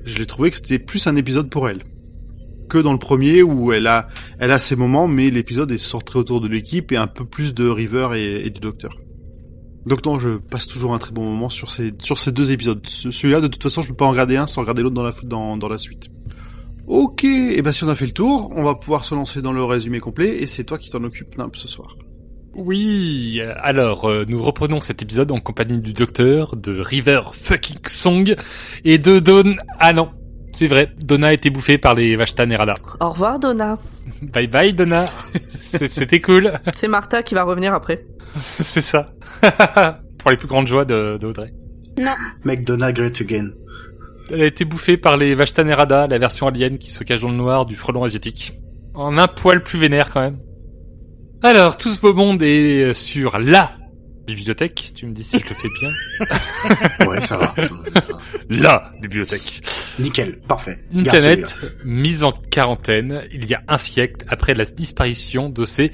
Je 0.04 0.18
l'ai 0.18 0.26
trouvé 0.26 0.50
que 0.50 0.56
c'était 0.56 0.78
plus 0.78 1.06
un 1.06 1.16
épisode 1.16 1.48
pour 1.50 1.68
elle 1.68 1.82
que 2.68 2.78
dans 2.78 2.92
le 2.92 2.98
premier 2.98 3.42
où 3.42 3.72
elle 3.72 3.86
a, 3.86 4.08
elle 4.38 4.50
a 4.50 4.58
ses 4.58 4.74
moments, 4.74 5.06
mais 5.06 5.30
l'épisode 5.30 5.70
est 5.70 5.78
centré 5.78 6.18
autour 6.18 6.40
de 6.40 6.48
l'équipe 6.48 6.90
et 6.92 6.96
un 6.96 7.06
peu 7.06 7.24
plus 7.24 7.52
de 7.54 7.68
River 7.68 8.08
et, 8.16 8.48
du 8.50 8.58
Docteur. 8.60 8.96
Donc 9.86 10.04
non, 10.06 10.18
je 10.18 10.30
passe 10.38 10.66
toujours 10.66 10.94
un 10.94 10.98
très 10.98 11.12
bon 11.12 11.24
moment 11.24 11.50
sur 11.50 11.70
ces 11.70 11.92
sur 12.02 12.18
ces 12.18 12.32
deux 12.32 12.52
épisodes. 12.52 12.80
Ce- 12.86 13.10
Celui-là, 13.10 13.42
de 13.42 13.48
toute 13.48 13.62
façon, 13.62 13.82
je 13.82 13.88
peux 13.88 13.94
pas 13.94 14.06
en 14.06 14.10
regarder 14.10 14.36
un 14.36 14.46
sans 14.46 14.62
regarder 14.62 14.82
l'autre 14.82 14.94
dans 14.94 15.02
la 15.02 15.12
dans 15.56 15.68
la 15.68 15.76
suite. 15.78 16.08
Ok, 16.86 17.24
et 17.24 17.60
ben 17.62 17.70
si 17.72 17.84
on 17.84 17.88
a 17.88 17.94
fait 17.94 18.06
le 18.06 18.12
tour, 18.12 18.50
on 18.56 18.62
va 18.62 18.74
pouvoir 18.74 19.04
se 19.04 19.14
lancer 19.14 19.42
dans 19.42 19.52
le 19.52 19.62
résumé 19.62 20.00
complet 20.00 20.38
et 20.42 20.46
c'est 20.46 20.64
toi 20.64 20.78
qui 20.78 20.90
t'en 20.90 21.04
occupes 21.04 21.36
Nimp 21.36 21.54
ce 21.56 21.68
soir. 21.68 21.96
Oui, 22.56 23.38
euh, 23.40 23.52
alors 23.60 24.08
euh, 24.08 24.24
nous 24.28 24.42
reprenons 24.42 24.80
cet 24.80 25.02
épisode 25.02 25.32
en 25.32 25.40
compagnie 25.40 25.78
du 25.78 25.92
docteur, 25.92 26.56
de 26.56 26.78
River 26.80 27.20
fucking 27.32 27.78
Song 27.86 28.34
et 28.84 28.98
de 28.98 29.18
Dawn. 29.18 29.56
Ah 29.80 29.92
non, 29.92 30.10
c'est 30.52 30.66
vrai, 30.66 30.92
Donna 31.00 31.28
a 31.28 31.32
été 31.32 31.50
bouffée 31.50 31.78
par 31.78 31.94
les 31.94 32.14
Vashta 32.16 32.46
Nerada. 32.46 32.74
Au 33.00 33.10
revoir, 33.10 33.38
Donna. 33.38 33.78
Bye 34.22 34.46
bye 34.46 34.72
Donna, 34.74 35.06
C'est- 35.60 35.88
c'était 35.88 36.20
cool, 36.20 36.52
C'est 36.74 36.88
Martha 36.88 37.22
qui 37.22 37.34
va 37.34 37.42
revenir 37.42 37.74
après. 37.74 38.04
c'est 38.60 38.82
ça. 38.82 39.12
pour 40.18 40.30
les 40.30 40.36
plus 40.36 40.48
grandes 40.48 40.66
joies 40.68 40.84
de, 40.84 41.18
de 41.18 41.26
Audrey. 41.26 41.52
Mec, 42.44 42.64
Donna 42.64 42.92
Great 42.92 43.20
Again. 43.20 43.50
Elle 44.30 44.40
a 44.42 44.46
été 44.46 44.64
bouffée 44.64 44.96
par 44.96 45.16
les 45.16 45.34
Vashtanerada, 45.34 46.06
la 46.06 46.18
version 46.18 46.46
alien 46.48 46.78
qui 46.78 46.90
se 46.90 47.04
cache 47.04 47.20
dans 47.20 47.28
le 47.28 47.36
noir 47.36 47.66
du 47.66 47.76
frelon 47.76 48.04
asiatique. 48.04 48.54
En 48.94 49.18
un 49.18 49.28
poil 49.28 49.62
plus 49.62 49.78
vénère 49.78 50.10
quand 50.12 50.22
même. 50.22 50.38
Alors, 51.44 51.76
tout 51.76 51.90
ce 51.90 52.00
beau 52.00 52.14
monde 52.14 52.42
est 52.42 52.94
sur 52.94 53.38
LA 53.38 53.76
bibliothèque. 54.26 54.92
Tu 54.94 55.04
me 55.04 55.12
dis 55.12 55.22
si 55.22 55.38
je 55.38 55.46
le 55.46 55.54
fais 55.54 55.68
bien. 55.78 55.92
Ouais, 57.06 57.20
ça 57.20 57.36
va. 57.36 57.54
La 58.48 58.90
bibliothèque. 59.02 59.60
Nickel, 59.98 60.38
parfait. 60.48 60.78
Une 60.90 61.02
planète 61.02 61.60
mise 61.84 62.24
en 62.24 62.32
quarantaine 62.32 63.20
il 63.30 63.44
y 63.44 63.52
a 63.52 63.62
un 63.68 63.76
siècle 63.76 64.24
après 64.28 64.54
la 64.54 64.64
disparition 64.64 65.50
de 65.50 65.66
ses 65.66 65.92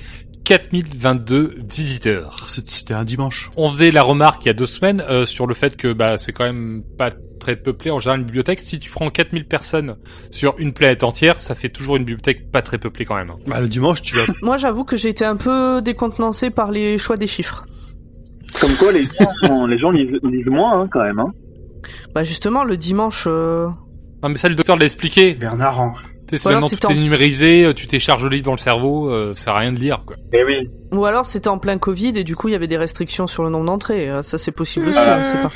4022 0.51 1.59
visiteurs. 1.73 2.47
C'était 2.49 2.93
un 2.93 3.05
dimanche. 3.05 3.51
On 3.57 3.69
faisait 3.69 3.93
la 3.93 4.03
remarque 4.03 4.45
il 4.45 4.49
y 4.49 4.51
a 4.51 4.55
deux 4.55 4.67
semaines 4.67 5.01
euh, 5.09 5.25
sur 5.25 5.47
le 5.47 5.55
fait 5.55 5.77
que 5.77 5.93
bah 5.93 6.19
c'est 6.19 6.33
quand 6.33 6.43
même 6.43 6.83
pas 6.99 7.11
très 7.39 7.55
peuplé 7.55 7.93
en 7.93 8.01
général 8.01 8.19
une 8.19 8.27
bibliothèque. 8.27 8.59
Si 8.59 8.81
tu 8.81 8.91
prends 8.91 9.09
4000 9.11 9.47
personnes 9.47 9.95
sur 10.33 10.57
une 10.59 10.73
planète 10.73 11.05
entière, 11.05 11.41
ça 11.41 11.55
fait 11.55 11.69
toujours 11.69 11.99
une 11.99 12.05
bibliothèque 12.05 12.51
pas 12.51 12.63
très 12.63 12.79
peuplée 12.79 13.05
quand 13.05 13.15
même. 13.15 13.31
Bah, 13.47 13.61
le 13.61 13.69
dimanche, 13.69 14.03
tu 14.03 14.17
vas. 14.17 14.25
Moi, 14.43 14.57
j'avoue 14.57 14.83
que 14.83 14.97
j'ai 14.97 15.11
été 15.11 15.25
un 15.25 15.37
peu 15.37 15.81
décontenancé 15.83 16.51
par 16.51 16.73
les 16.73 16.99
choix 16.99 17.17
des 17.17 17.29
chiffres. 17.29 17.65
Comme 18.61 18.75
quoi, 18.75 18.91
les 18.91 19.05
gens, 19.05 19.67
les 19.69 19.79
gens 19.79 19.91
lisent, 19.93 20.19
lisent 20.25 20.47
moins, 20.47 20.83
hein, 20.83 20.89
quand 20.91 21.05
même. 21.05 21.21
Hein. 21.21 21.29
Bah 22.13 22.25
justement, 22.25 22.65
le 22.65 22.77
dimanche... 22.77 23.25
euh, 23.29 23.69
Ah 24.23 24.29
mais 24.29 24.37
ça 24.37 24.49
le 24.49 24.57
docteur 24.57 24.77
l'a 24.77 24.85
expliqué. 24.87 25.35
Bernard, 25.35 25.81
hein. 25.81 25.95
Tu 26.31 26.37
sais, 26.37 26.43
c'est 26.43 26.47
Ou 26.47 26.49
alors 26.51 26.61
maintenant 26.61 26.69
c'était 26.69 26.87
tout 26.87 26.93
est 26.93 26.97
en- 26.99 27.03
numérisé, 27.03 27.65
euh, 27.65 27.73
tu 27.75 27.87
télécharges 27.89 28.23
le 28.25 28.31
livre 28.31 28.45
dans 28.45 28.53
le 28.53 28.59
cerveau, 28.59 29.11
euh, 29.11 29.35
ça 29.35 29.45
sert 29.45 29.55
à 29.55 29.59
rien 29.59 29.73
de 29.73 29.79
lire 29.81 30.05
quoi. 30.07 30.17
Eh 30.33 30.45
oui. 30.45 30.71
Ou 30.93 31.05
alors 31.05 31.27
c'était 31.27 31.49
en 31.49 31.59
plein 31.59 31.77
Covid 31.79 32.13
et 32.17 32.25
du 32.25 32.37
coup 32.37 32.49
il 32.49 32.53
y 32.53 32.55
avait 32.55 32.69
des 32.69 32.77
restrictions 32.79 33.27
sur 33.27 33.43
le 33.43 33.51
nombre 33.51 33.67
d'entrées. 33.67 34.09
Euh, 34.09 34.23
Ça 34.23 34.39
c'est 34.39 34.53
possible 34.53 34.89
aussi, 34.89 34.99
Euh, 34.99 35.21
on 35.21 35.25
sait 35.25 35.41
pas. 35.41 35.51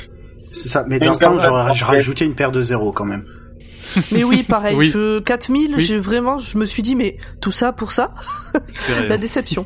C'est 0.51 0.67
ça. 0.69 0.83
Mais 0.87 0.99
d'instinct, 0.99 1.31
parfait. 1.37 1.83
rajouté 1.85 2.25
une 2.25 2.35
paire 2.35 2.51
de 2.51 2.61
zéros 2.61 2.91
quand 2.91 3.05
même. 3.05 3.25
Mais 4.11 4.23
oui, 4.23 4.43
pareil, 4.43 4.75
Oui. 4.77 4.87
je 4.87 5.19
4000, 5.19 5.75
Oui. 5.77 5.83
j'ai 5.83 5.97
vraiment 5.97 6.37
je 6.37 6.57
me 6.57 6.65
suis 6.65 6.83
dit 6.83 6.95
mais 6.95 7.17
tout 7.41 7.51
ça 7.51 7.71
pour 7.71 7.91
ça? 7.91 8.13
La 9.07 9.17
déception. 9.17 9.65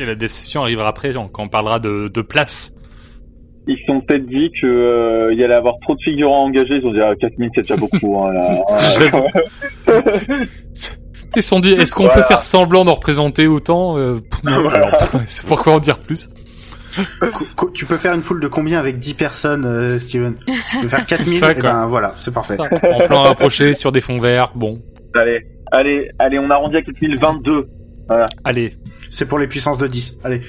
Et 0.00 0.04
la 0.04 0.14
déception 0.14 0.62
arrivera 0.62 0.88
après 0.88 1.12
quand 1.12 1.30
on 1.38 1.48
parlera 1.48 1.78
de, 1.80 2.08
de 2.12 2.22
place. 2.22 2.72
Ils 3.70 3.76
se 3.78 3.84
sont 3.84 4.00
peut-être 4.00 4.26
dit 4.26 4.50
que 4.60 4.66
euh, 4.66 5.32
il 5.32 5.38
y 5.38 5.44
allait 5.44 5.54
avoir 5.54 5.74
trop 5.82 5.94
de 5.94 6.00
figurants 6.02 6.44
engagés. 6.46 6.76
Ils 6.82 6.86
ont 6.86 6.92
dit 6.92 7.00
ah, 7.00 7.14
4000 7.20 7.50
c'est 7.54 7.60
déjà 7.62 7.76
beaucoup. 7.76 8.18
Hein, 8.18 8.32
là. 8.32 8.50
Ils 11.36 11.42
se 11.42 11.48
sont 11.50 11.60
dit, 11.60 11.72
est-ce 11.72 11.94
qu'on 11.94 12.04
Voilà. 12.04 12.22
peut 12.22 12.26
faire 12.26 12.40
semblant 12.40 12.86
d'en 12.86 12.94
représenter 12.94 13.46
autant 13.46 13.98
euh, 13.98 14.16
Non, 14.44 14.62
Voilà. 14.62 14.86
alors 14.86 14.98
pourquoi 15.46 15.74
en 15.74 15.78
dire 15.80 15.98
plus 15.98 16.28
tu 17.74 17.86
peux 17.86 17.96
faire 17.98 18.12
une 18.14 18.22
foule 18.22 18.40
de 18.40 18.48
combien 18.48 18.80
avec 18.80 18.98
10 18.98 19.14
personnes, 19.14 19.64
euh, 19.66 19.98
Steven? 20.00 20.34
Tu 20.70 20.78
peux 20.80 20.88
faire 20.88 21.06
4000 21.06 21.38
ça, 21.38 21.52
Et 21.52 21.54
quoi. 21.54 21.62
ben 21.72 21.86
voilà, 21.86 22.12
c'est 22.16 22.34
parfait. 22.34 22.56
Ça, 22.56 22.64
En 22.64 23.00
plan 23.06 23.22
rapproché 23.22 23.74
sur 23.74 23.92
des 23.92 24.00
fonds 24.00 24.16
verts, 24.16 24.50
bon, 24.56 24.80
allez, 25.14 25.40
allez, 25.70 26.08
allez, 26.18 26.38
on 26.40 26.50
arrondit 26.50 26.76
à 26.78 26.82
4022. 26.82 27.68
allez. 28.42 28.72
C'est 29.10 29.28
pour 29.28 29.38
les 29.38 29.46
puissances 29.46 29.78
de 29.78 29.86
10. 29.86 30.20
Allez. 30.24 30.40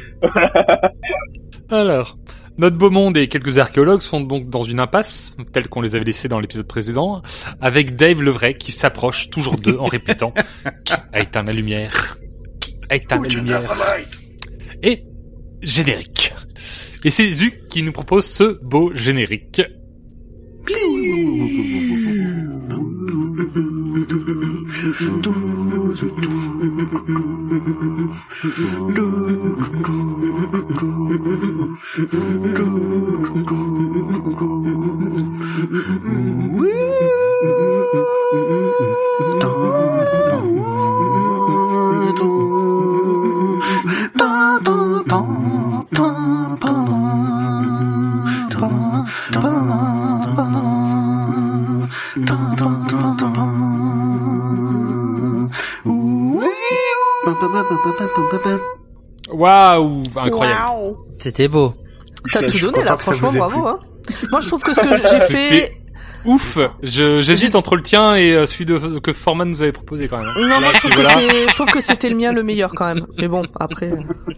Alors, 1.70 2.18
notre 2.60 2.76
beau 2.76 2.90
monde 2.90 3.16
et 3.18 3.28
quelques 3.30 3.58
archéologues 3.58 4.02
sont 4.02 4.20
donc 4.20 4.50
dans 4.50 4.64
une 4.64 4.82
impasse, 4.82 5.36
telle 5.54 5.70
qu'on 5.70 5.82
les 5.82 5.96
avait 5.96 6.04
laissés 6.04 6.28
dans 6.28 6.40
l'épisode 6.40 6.68
précédent, 6.68 7.22
avec 7.62 7.96
Dave 7.96 8.22
le 8.22 8.32
vrai 8.32 8.54
qui 8.54 8.74
s'approche 8.74 9.30
toujours 9.30 9.56
d'eux 9.56 9.78
en 9.80 9.86
répétant 9.86 10.34
«Qui 10.86 10.94
a 11.14 11.20
éteint 11.22 11.44
la 11.44 11.54
lumière 11.54 12.18
Qui 12.60 12.76
a 12.90 12.96
éteint 12.98 13.22
la 13.22 13.30
lumière?» 13.30 13.62
Et 14.84 15.06
générique. 15.62 16.34
Et 17.06 17.12
c'est 17.12 17.30
Zu 17.30 17.54
qui 17.70 17.82
nous 17.82 17.94
propose 17.94 18.26
ce 18.26 18.60
beau 18.62 18.94
générique. 18.94 19.62
Waouh, 59.32 60.04
incroyable. 60.18 60.98
C'était 61.18 61.48
beau. 61.48 61.74
T'as 62.34 62.50
tout 62.50 62.60
donné 62.60 62.84
là, 62.84 62.98
franchement 62.98 63.32
bravo. 63.34 63.68
Hein. 63.68 63.80
Moi 64.32 64.42
je 64.42 64.48
trouve 64.48 64.62
que 64.64 64.74
ce 64.74 64.82
que 64.82 64.88
j'ai 64.88 65.34
fait. 65.34 65.74
Ouf. 66.26 66.58
Je 66.84 67.22
j'hésite 67.22 67.56
entre 67.56 67.78
le 67.78 67.82
tien 67.82 68.14
et 68.16 68.34
euh, 68.34 68.46
celui 68.46 68.66
de 68.66 69.00
que 69.00 69.14
Forman 69.14 69.48
nous 69.48 69.62
avait 69.62 69.72
proposé 69.72 70.10
quand 70.10 70.18
même. 70.18 70.28
Non, 70.36 70.60
Là, 70.60 70.68
je, 70.74 70.80
trouve 70.80 70.92
que 70.92 70.96
voilà. 70.96 71.14
c'est- 71.18 71.48
je 71.48 71.56
trouve 71.56 71.72
que 71.72 71.80
c'était 71.80 72.10
le 72.10 72.16
mien 72.18 72.34
le 72.34 72.44
meilleur 72.44 72.72
quand 72.76 72.94
même. 72.94 73.06
Mais 73.18 73.30
bon, 73.30 73.46
après. 73.58 73.92
euh, 73.94 74.34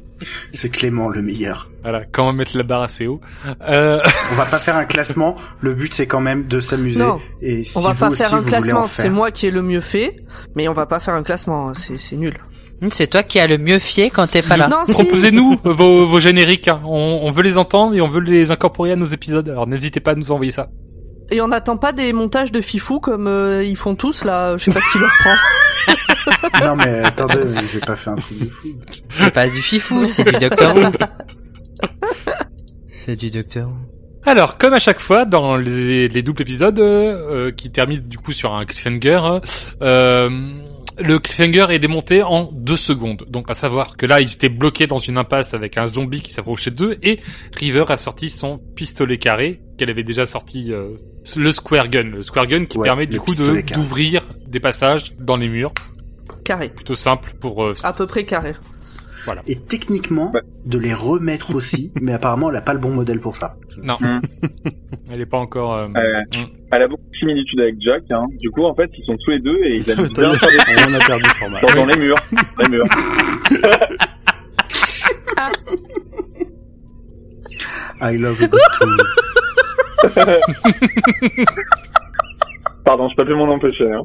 C'est 0.54 0.70
Clément 0.70 1.10
le 1.10 1.24
meilleur. 1.24 1.72
Voilà, 1.82 2.04
comment 2.06 2.34
mettre 2.34 2.56
la 2.56 2.62
barre 2.62 2.84
assez 2.84 3.08
haut. 3.08 3.20
Euh, 3.67 4.00
On 4.32 4.36
va 4.36 4.46
pas 4.46 4.60
faire 4.60 4.76
un 4.76 4.86
classement. 4.86 5.36
Le 5.60 5.74
but 5.74 5.91
c'est 5.91 6.06
quand 6.06 6.22
même 6.22 6.46
de 6.46 6.60
s'amuser. 6.60 7.02
Non, 7.02 7.17
Et 7.41 7.63
si 7.63 7.76
On 7.80 7.82
va 7.82 7.94
vous 7.94 8.00
pas 8.00 8.10
aussi 8.10 8.22
faire 8.24 8.36
un 8.36 8.44
classement, 8.44 8.84
c'est 8.84 9.10
moi 9.10 9.32
qui 9.32 9.48
ai 9.48 9.52
le 9.52 9.63
mieux 9.63 9.82
fait, 9.82 10.17
mais 10.56 10.67
on 10.67 10.74
va 10.74 10.86
pas 10.86 11.00
faire 11.00 11.15
un 11.15 11.24
classement, 11.24 11.74
c'est 11.74 11.98
c'est 11.98 12.15
nul. 12.15 12.38
Hum, 12.82 12.89
C'est 12.91 13.08
toi 13.08 13.22
qui 13.24 13.39
as 13.39 13.48
le 13.48 13.58
mieux 13.58 13.80
fié 13.80 14.10
quand 14.10 14.28
t'es 14.28 14.41
pas 14.41 14.58
là. 14.58 14.67
Proposez-nous 14.88 15.60
vos, 15.63 16.08
vos 16.08 16.20
génériques. 16.20 16.67
hein. 16.67 16.82
On, 16.86 17.20
on 17.24 17.32
veut 17.32 17.44
les 17.44 17.58
entendre 17.58 17.94
et 17.96 18.02
on 18.02 18.08
veut 18.08 18.22
les 18.22 18.52
incorporer 18.52 18.91
à 18.94 18.96
nos 18.96 19.06
épisodes. 19.06 19.48
Alors 19.50 19.67
n'hésitez 19.67 20.00
pas 20.00 20.12
à 20.12 20.15
nous 20.15 20.32
envoyer 20.32 20.52
ça. 20.52 20.70
Et 21.30 21.39
on 21.41 21.48
n'attend 21.48 21.78
pas 21.78 21.94
des 21.94 22.12
montages 22.12 22.52
de 22.52 22.60
fifou 22.60 23.00
comme 23.00 23.28
euh, 23.28 23.63
ils 23.63 23.78
font 23.78 23.96
tous 23.96 24.26
là, 24.26 24.58
je 24.58 24.65
sais 24.65 24.72
pas 24.72 24.82
ce 24.82 24.91
qui 24.91 24.98
leur 25.00 25.12
prend. 25.20 25.36
Non 26.63 26.76
mais 26.76 27.00
attendez, 27.04 27.39
j'ai 27.72 27.80
pas 27.80 27.96
fait 27.96 28.12
un 28.12 28.15
truc 28.15 28.38
de 28.39 28.46
fou. 28.46 28.67
C'est 29.10 29.34
pas 29.34 29.48
du 29.48 29.62
fifou, 29.62 30.06
c'est 30.06 30.24
du 30.24 30.38
Docteur 30.38 30.76
Who. 30.76 30.91
C'est 33.06 33.15
du 33.15 33.30
Docteur 33.32 33.67
Who. 33.70 33.74
Alors, 34.26 34.58
comme 34.60 34.74
à 34.74 34.80
chaque 34.80 35.00
fois 35.00 35.26
dans 35.26 35.58
les, 35.58 36.08
les 36.08 36.22
doubles 36.22 36.41
épisodes 36.44 36.78
euh, 36.80 37.48
euh, 37.48 37.52
qui 37.52 37.72
terminent 37.72 38.04
du 38.06 38.20
coup 38.20 38.32
sur 38.32 38.54
un 38.54 38.65
cliffhanger, 38.65 39.20
euh, 39.82 40.30
le 41.02 41.20
cliffhanger 41.20 41.68
est 41.74 41.80
démonté 41.80 42.24
en 42.24 42.50
deux 42.54 42.78
secondes. 42.78 43.26
Donc, 43.30 43.50
à 43.50 43.56
savoir 43.56 43.98
que 43.98 44.06
là, 44.06 44.22
ils 44.22 44.32
étaient 44.32 44.50
bloqués 44.50 44.88
dans 44.88 44.98
une 45.00 45.18
impasse 45.18 45.54
avec 45.54 45.78
un 45.78 45.86
zombie 45.88 46.22
qui 46.22 46.34
s'approchait 46.34 46.72
d'eux 46.72 46.98
et 47.04 47.20
River 47.56 47.86
a 47.90 47.98
sorti 47.98 48.30
son 48.30 48.58
pistolet 48.76 49.18
carré 49.18 49.62
qu'elle 49.78 49.90
avait 49.90 50.04
déjà 50.04 50.26
sorti 50.26 50.72
euh, 50.72 50.92
le 51.36 51.52
square 51.52 51.88
gun, 51.90 52.04
le 52.04 52.22
square 52.22 52.48
gun 52.48 52.66
qui 52.66 52.78
Ouais, 52.78 52.86
permet 52.86 53.08
du 53.08 53.20
coup 53.20 53.36
de 53.36 53.62
d'ouvrir 53.74 54.26
des 54.48 54.60
passages 54.60 55.14
dans 55.20 55.38
les 55.38 55.48
murs. 55.48 55.74
Carré, 56.44 56.70
Plutôt 56.70 56.96
simple 56.96 57.34
pour 57.40 57.64
euh, 57.64 57.74
à 57.84 57.94
peu 57.94 58.06
près 58.08 58.24
carré. 58.24 58.54
Et 59.48 59.56
techniquement, 59.56 60.32
Ouais. 60.34 60.42
de 60.66 60.78
les 60.80 60.94
remettre 60.94 61.56
aussi, 61.56 61.92
mais 62.02 62.14
apparemment 62.14 62.50
elle 62.50 62.56
a 62.58 62.62
pas 62.62 62.74
le 62.74 62.80
bon 62.80 62.92
modèle 62.92 63.20
pour 63.20 63.36
ça. 63.36 63.56
Non, 63.84 63.96
Mm. 64.02 64.22
elle 65.12 65.22
est 65.22 65.26
pas 65.26 65.38
encore. 65.38 65.74
euh, 65.76 65.88
Euh, 65.96 66.22
mm. 66.22 66.46
Elle 66.74 66.84
a 66.84 66.88
beaucoup 66.88 67.04
de 67.12 67.18
similitudes 67.18 67.60
avec 67.60 67.76
Jack. 67.82 68.04
Hein. 68.12 68.24
Du 68.40 68.50
coup, 68.50 68.64
en 68.64 68.74
fait, 68.76 68.90
ils 68.98 69.04
sont 69.06 69.16
tous 69.26 69.32
les 69.32 69.40
deux 69.40 69.58
et 69.66 69.76
ils 69.78 69.92
habitent 69.92 70.18
bien 70.18 70.32
vu, 70.32 70.38
sur 70.38 70.48
les- 70.48 70.58
on 70.90 70.94
a 70.94 71.00
perdu 71.00 71.24
le 71.24 71.34
format. 71.36 71.60
dans, 71.62 71.76
dans 71.76 71.86
les 71.86 72.00
murs. 72.00 72.16
Les 72.60 72.70
murs. 72.70 72.86
I 78.02 78.18
love 78.18 78.42
a 78.42 78.48
good 78.48 78.60
tool. 78.80 78.98
Pardon, 82.84 83.08
je 83.10 83.16
peux 83.16 83.26
plus 83.26 83.36
m'en 83.36 83.50
empêcher. 83.50 83.92
Hein. 83.92 84.02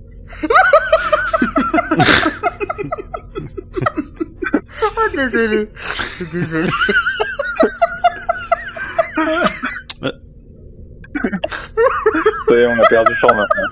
Ça 12.49 12.55
y 12.55 12.59
est, 12.59 12.66
on 12.66 12.83
a 12.83 12.87
perdu 12.87 13.14
fort 13.20 13.35
maintenant. 13.35 13.68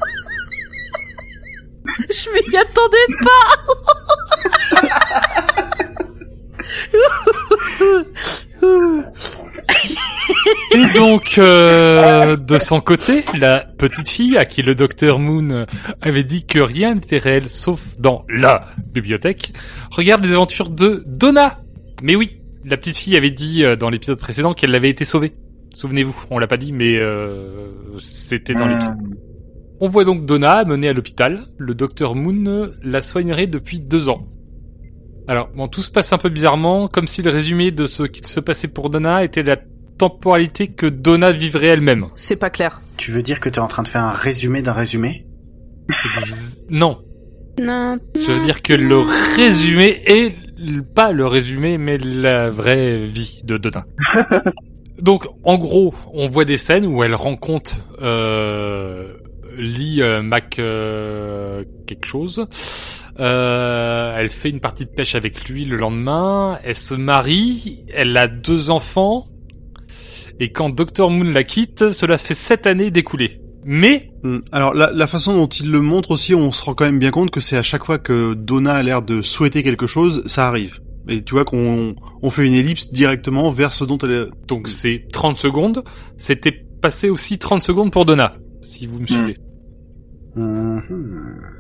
Je 2.11 2.31
m'y 2.31 2.57
attendais 2.57 3.07
Et 10.75 10.87
donc, 10.95 11.39
euh, 11.39 12.37
de 12.37 12.59
son 12.59 12.81
côté, 12.81 13.25
la 13.39 13.61
petite 13.61 14.09
fille 14.09 14.37
à 14.37 14.45
qui 14.45 14.63
le 14.63 14.75
docteur 14.75 15.19
Moon 15.19 15.67
avait 16.03 16.25
dit 16.25 16.47
que 16.47 16.59
rien 16.59 16.95
n'était 16.95 17.19
réel 17.19 17.49
sauf 17.49 17.97
dans 17.99 18.25
la 18.29 18.63
bibliothèque, 18.93 19.53
regarde 19.91 20.25
les 20.25 20.33
aventures 20.33 20.71
de 20.71 21.03
Donna. 21.07 21.59
Mais 22.03 22.17
oui, 22.17 22.41
la 22.65 22.77
petite 22.77 22.97
fille 22.97 23.17
avait 23.17 23.31
dit 23.31 23.65
euh, 23.65 23.77
dans 23.77 23.91
l'épisode 23.91 24.19
précédent 24.19 24.55
qu'elle 24.55 24.75
avait 24.75 24.91
été 24.91 25.05
sauvée. 25.05 25.33
Souvenez-vous, 25.73 26.15
on 26.31 26.39
l'a 26.39 26.47
pas 26.47 26.57
dit, 26.57 26.73
mais 26.73 26.97
euh, 26.97 27.69
c'était 28.01 28.55
dans 28.55 28.67
Hmm. 28.67 28.71
l'épisode. 28.71 28.97
On 29.81 29.89
voit 29.89 30.05
donc 30.05 30.25
Donna 30.25 30.65
menée 30.65 30.89
à 30.89 30.93
l'hôpital. 30.93 31.43
Le 31.59 31.75
docteur 31.75 32.15
Moon 32.15 32.69
la 32.83 33.03
soignerait 33.03 33.47
depuis 33.49 33.81
deux 33.81 34.09
ans. 34.09 34.27
Alors, 35.27 35.49
bon, 35.55 35.69
tout 35.69 35.81
se 35.81 35.91
passe 35.91 36.13
un 36.13 36.19
peu 36.19 36.29
bizarrement, 36.29 36.87
comme 36.89 37.07
si 37.07 37.23
le 37.23 37.31
résumé 37.31 37.71
de 37.71 37.87
ce 37.87 38.03
qu'il 38.03 38.27
se 38.27 38.41
passait 38.41 38.69
pour 38.69 38.91
Donna 38.91 39.25
était 39.25 39.43
la 39.43 39.57
temporalité 39.99 40.69
que 40.69 40.87
Donna 40.87 41.33
vivrait 41.33 41.69
elle-même. 41.69 42.09
C'est 42.15 42.37
pas 42.37 42.51
clair. 42.51 42.81
Tu 42.97 43.11
veux 43.11 43.23
dire 43.23 43.41
que 43.41 43.49
t'es 43.49 43.61
en 43.61 43.69
train 43.69 43.83
de 43.83 43.89
faire 43.89 44.03
un 44.05 44.11
résumé 44.11 44.61
d'un 44.61 44.73
résumé? 44.73 45.27
Non, 46.69 46.99
Non. 47.61 47.99
je 48.15 48.33
veux 48.33 48.41
dire 48.41 48.63
que 48.63 48.73
le 48.73 48.99
résumé 49.37 50.03
est 50.07 50.37
pas 50.95 51.13
le 51.13 51.27
résumé, 51.27 51.79
mais 51.79 51.99
la 51.99 52.51
vraie 52.51 52.97
vie 52.99 53.41
de 53.45 53.57
Donna. 53.57 53.85
Donc, 55.03 55.27
en 55.43 55.59
gros, 55.59 55.95
on 56.13 56.29
voit 56.29 56.45
des 56.45 56.59
scènes 56.59 56.87
où 56.87 57.03
elle 57.03 57.15
rencontre 57.15 57.73
euh, 58.01 59.15
Lee 59.59 60.01
euh, 60.01 60.23
Mac 60.23 60.59
euh, 60.59 61.65
quelque 61.87 62.07
chose. 62.07 62.47
Euh, 63.21 64.17
elle 64.19 64.29
fait 64.29 64.51
une 64.51 64.61
partie 64.61 64.85
de 64.85 64.91
pêche 64.91 65.15
avec 65.15 65.49
lui 65.49 65.65
le 65.65 65.77
lendemain. 65.77 66.59
Elle 66.65 66.77
se 66.77 66.95
marie. 66.95 67.85
Elle 67.95 68.17
a 68.17 68.29
deux 68.29 68.71
enfants. 68.71 69.27
Et 70.41 70.51
quand 70.51 70.71
Dr 70.71 71.11
Moon 71.11 71.31
la 71.31 71.45
quitte, 71.45 71.93
cela 71.93 72.19
fait 72.19 72.35
sept 72.35 72.67
années 72.67 72.91
d'écoulées. 72.91 73.41
Mais 73.65 74.11
Hmm. 74.25 74.39
Alors 74.53 74.73
la, 74.73 74.91
la 74.91 75.07
façon 75.07 75.35
dont 75.37 75.47
il 75.47 75.71
le 75.71 75.83
montre 75.83 76.11
aussi, 76.13 76.35
on 76.35 76.51
se 76.51 76.65
rend 76.65 76.73
quand 76.73 76.87
même 76.87 76.99
bien 76.99 77.11
compte 77.11 77.31
que 77.31 77.41
c'est 77.41 77.59
à 77.59 77.63
chaque 77.63 77.85
fois 77.85 77.99
que 77.99 78.33
Donna 78.33 78.73
a 78.73 78.83
l'air 78.83 79.03
de 79.03 79.21
souhaiter 79.21 79.63
quelque 79.63 79.87
chose, 79.87 80.23
ça 80.25 80.49
arrive. 80.49 80.81
Et 81.11 81.23
tu 81.23 81.35
vois 81.35 81.45
qu'on 81.45 81.95
on 82.23 82.31
fait 82.31 82.47
une 82.47 82.55
ellipse 82.55 82.91
directement 82.91 83.51
vers 83.51 83.71
ce 83.73 83.85
dont 83.85 83.99
elle 83.99 84.13
est... 84.13 84.27
Donc 84.49 84.69
c'est 84.69 85.05
30 85.13 85.37
secondes. 85.37 85.85
C'était 86.17 86.53
passé 86.81 87.11
aussi 87.11 87.39
30 87.39 87.63
secondes 87.63 87.93
pour 87.93 88.07
Donna, 88.07 88.33
si 88.63 88.87
vous 88.87 88.99
me 88.99 89.07
suivez. 89.07 89.37
Mhm. 90.37 90.83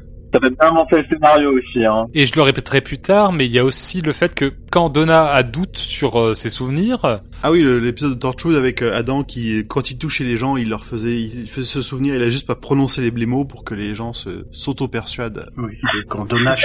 Ça 0.01 0.04
fait 0.41 0.51
bien 0.51 0.71
monter 0.71 0.97
le 0.99 1.05
scénario 1.09 1.51
aussi, 1.53 1.85
hein. 1.85 2.07
Et 2.15 2.27
je 2.27 2.35
le 2.37 2.43
répéterai 2.43 2.81
plus 2.81 2.99
tard, 2.99 3.33
mais 3.33 3.47
il 3.47 3.53
y 3.53 3.59
a 3.59 3.65
aussi 3.65 4.01
le 4.01 4.13
fait 4.13 4.35
que 4.35 4.53
quand 4.71 4.89
Donna 4.91 5.27
a 5.27 5.43
doute 5.43 5.77
sur 5.77 6.19
euh, 6.21 6.35
ses 6.35 6.51
souvenirs, 6.51 7.21
Ah 7.43 7.51
oui, 7.51 7.63
l'épisode 7.81 8.15
de 8.15 8.19
Torchwood 8.19 8.55
avec 8.57 8.83
euh, 8.83 8.97
Adam 8.97 9.23
qui, 9.23 9.65
quand 9.67 9.91
il 9.91 9.99
touchait 9.99 10.25
les 10.25 10.37
gens, 10.37 10.57
il 10.57 10.69
leur 10.69 10.85
faisait, 10.85 11.21
il 11.21 11.49
faisait 11.49 11.67
se 11.67 11.83
souvenir, 11.83 12.15
il 12.15 12.23
a 12.23 12.31
juste 12.31 12.47
pas 12.47 12.55
prononcé 12.57 13.01
les, 13.03 13.11
les 13.11 13.27
mots 13.27 13.45
pour 13.45 13.65
que 13.65 13.75
les 13.75 13.95
gens 13.95 14.13
se 14.13 14.47
s'auto-persuadent. 14.53 15.45
Oui, 15.57 15.79
quand 16.09 16.29
Donna... 16.29 16.55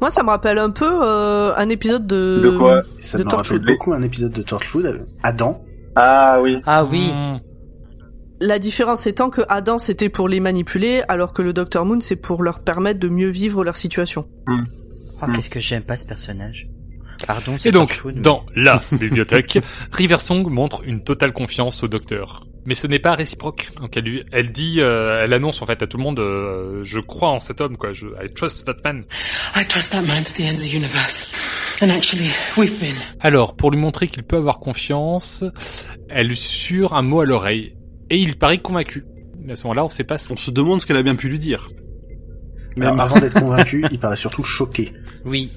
Moi, 0.00 0.10
ça 0.10 0.22
me 0.22 0.28
rappelle 0.30 0.56
un 0.58 0.70
peu 0.70 0.88
euh, 0.90 1.52
un 1.56 1.68
épisode 1.68 2.06
de. 2.06 2.40
De 2.42 2.56
quoi? 2.56 2.80
Ça 2.98 3.18
De 3.18 3.24
me 3.24 3.28
rappelle 3.28 3.58
beaucoup 3.58 3.92
un 3.92 4.00
épisode 4.02 4.32
de 4.32 4.40
Torchwood. 4.42 4.86
avec 4.86 5.02
Adam. 5.22 5.62
Ah 5.94 6.38
oui. 6.40 6.58
Ah 6.64 6.84
oui. 6.84 7.10
hmm, 7.12 7.36
La 8.40 8.58
différence 8.58 9.06
étant 9.06 9.28
que 9.30 9.42
Adam 9.48 9.78
c'était 9.78 10.08
pour 10.08 10.28
les 10.28 10.40
manipuler, 10.40 11.02
alors 11.08 11.32
que 11.34 11.42
le 11.42 11.52
Dr 11.52 11.84
Moon 11.84 12.00
c'est 12.00 12.16
pour 12.16 12.42
leur 12.42 12.60
permettre 12.60 12.98
de 12.98 13.08
mieux 13.08 13.28
vivre 13.28 13.64
leur 13.64 13.76
situation. 13.76 14.26
Oh, 15.22 15.26
qu'est-ce 15.34 15.50
que 15.50 15.60
j'aime 15.60 15.82
pas 15.82 15.96
ce 15.98 16.06
personnage. 16.06 16.68
Pardon, 17.26 17.56
c'est 17.58 17.68
Et 17.68 17.72
donc, 17.72 18.00
mais- 18.06 18.12
dans 18.14 18.46
la 18.56 18.82
bibliothèque, 18.92 19.58
Riversong 19.92 20.48
montre 20.48 20.82
une 20.86 21.00
totale 21.02 21.32
confiance 21.34 21.82
au 21.82 21.88
docteur. 21.88 22.46
Mais 22.64 22.74
ce 22.74 22.86
n'est 22.86 22.98
pas 22.98 23.14
réciproque. 23.14 23.68
Donc 23.78 23.94
elle, 23.98 24.04
lui- 24.04 24.24
elle 24.32 24.50
dit, 24.52 24.76
euh, 24.80 25.22
elle 25.22 25.34
annonce 25.34 25.60
en 25.60 25.66
fait 25.66 25.82
à 25.82 25.86
tout 25.86 25.98
le 25.98 26.02
monde, 26.02 26.18
euh, 26.20 26.80
je 26.82 26.98
crois 27.00 27.28
en 27.28 27.40
cet 27.40 27.60
homme, 27.60 27.76
quoi. 27.76 27.92
Je, 27.92 28.06
I 28.06 28.30
trust 28.34 28.64
that 28.64 28.76
man. 28.84 29.04
I 29.54 29.66
trust 29.66 29.92
that 29.92 30.00
man 30.02 30.24
to 30.24 30.32
the 30.32 30.40
end 30.40 30.54
of 30.54 30.60
the 30.60 30.72
universe. 30.72 31.26
And 31.82 31.90
actually, 31.90 32.30
we've 32.56 32.78
been. 32.80 32.96
Alors, 33.20 33.54
pour 33.54 33.70
lui 33.70 33.78
montrer 33.78 34.08
qu'il 34.08 34.22
peut 34.22 34.36
avoir 34.36 34.58
confiance, 34.58 35.44
elle 36.08 36.28
lui 36.28 36.36
susurre 36.38 36.94
un 36.94 37.02
mot 37.02 37.20
à 37.20 37.26
l'oreille. 37.26 37.74
Et 38.10 38.18
il 38.18 38.36
paraît 38.36 38.58
convaincu. 38.58 39.04
Mais 39.42 39.52
à 39.52 39.56
ce 39.56 39.62
moment-là, 39.64 39.84
on 39.84 39.88
sait 39.88 40.04
pas 40.04 40.18
si... 40.18 40.32
On 40.32 40.36
se 40.36 40.50
demande 40.50 40.80
ce 40.80 40.86
qu'elle 40.86 40.96
a 40.96 41.02
bien 41.02 41.14
pu 41.16 41.28
lui 41.28 41.38
dire. 41.38 41.68
Alors, 42.80 42.92
Même- 42.94 43.00
avant 43.00 43.18
d'être 43.18 43.40
convaincu, 43.40 43.84
il 43.90 43.98
paraît 43.98 44.16
surtout 44.16 44.42
choqué. 44.44 44.92
Oui. 45.24 45.50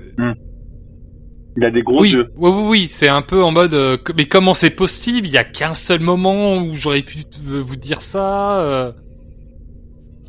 Il 1.55 1.63
a 1.63 1.69
des 1.71 1.83
gros 1.83 2.01
Oui, 2.01 2.11
yeux. 2.13 2.31
oui, 2.37 2.49
oui, 2.51 2.63
oui, 2.69 2.87
c'est 2.87 3.07
un 3.09 3.21
peu 3.21 3.43
en 3.43 3.51
mode, 3.51 3.73
euh, 3.75 3.97
mais 4.17 4.25
comment 4.27 4.55
c'est 4.55 4.71
possible? 4.71 5.27
Il 5.27 5.33
y 5.33 5.37
a 5.37 5.43
qu'un 5.43 5.75
seul 5.75 5.99
moment 5.99 6.57
où 6.57 6.73
j'aurais 6.75 7.03
pu 7.03 7.25
t- 7.25 7.37
vous 7.43 7.75
dire 7.75 8.01
ça. 8.01 8.59
euh. 8.61 8.91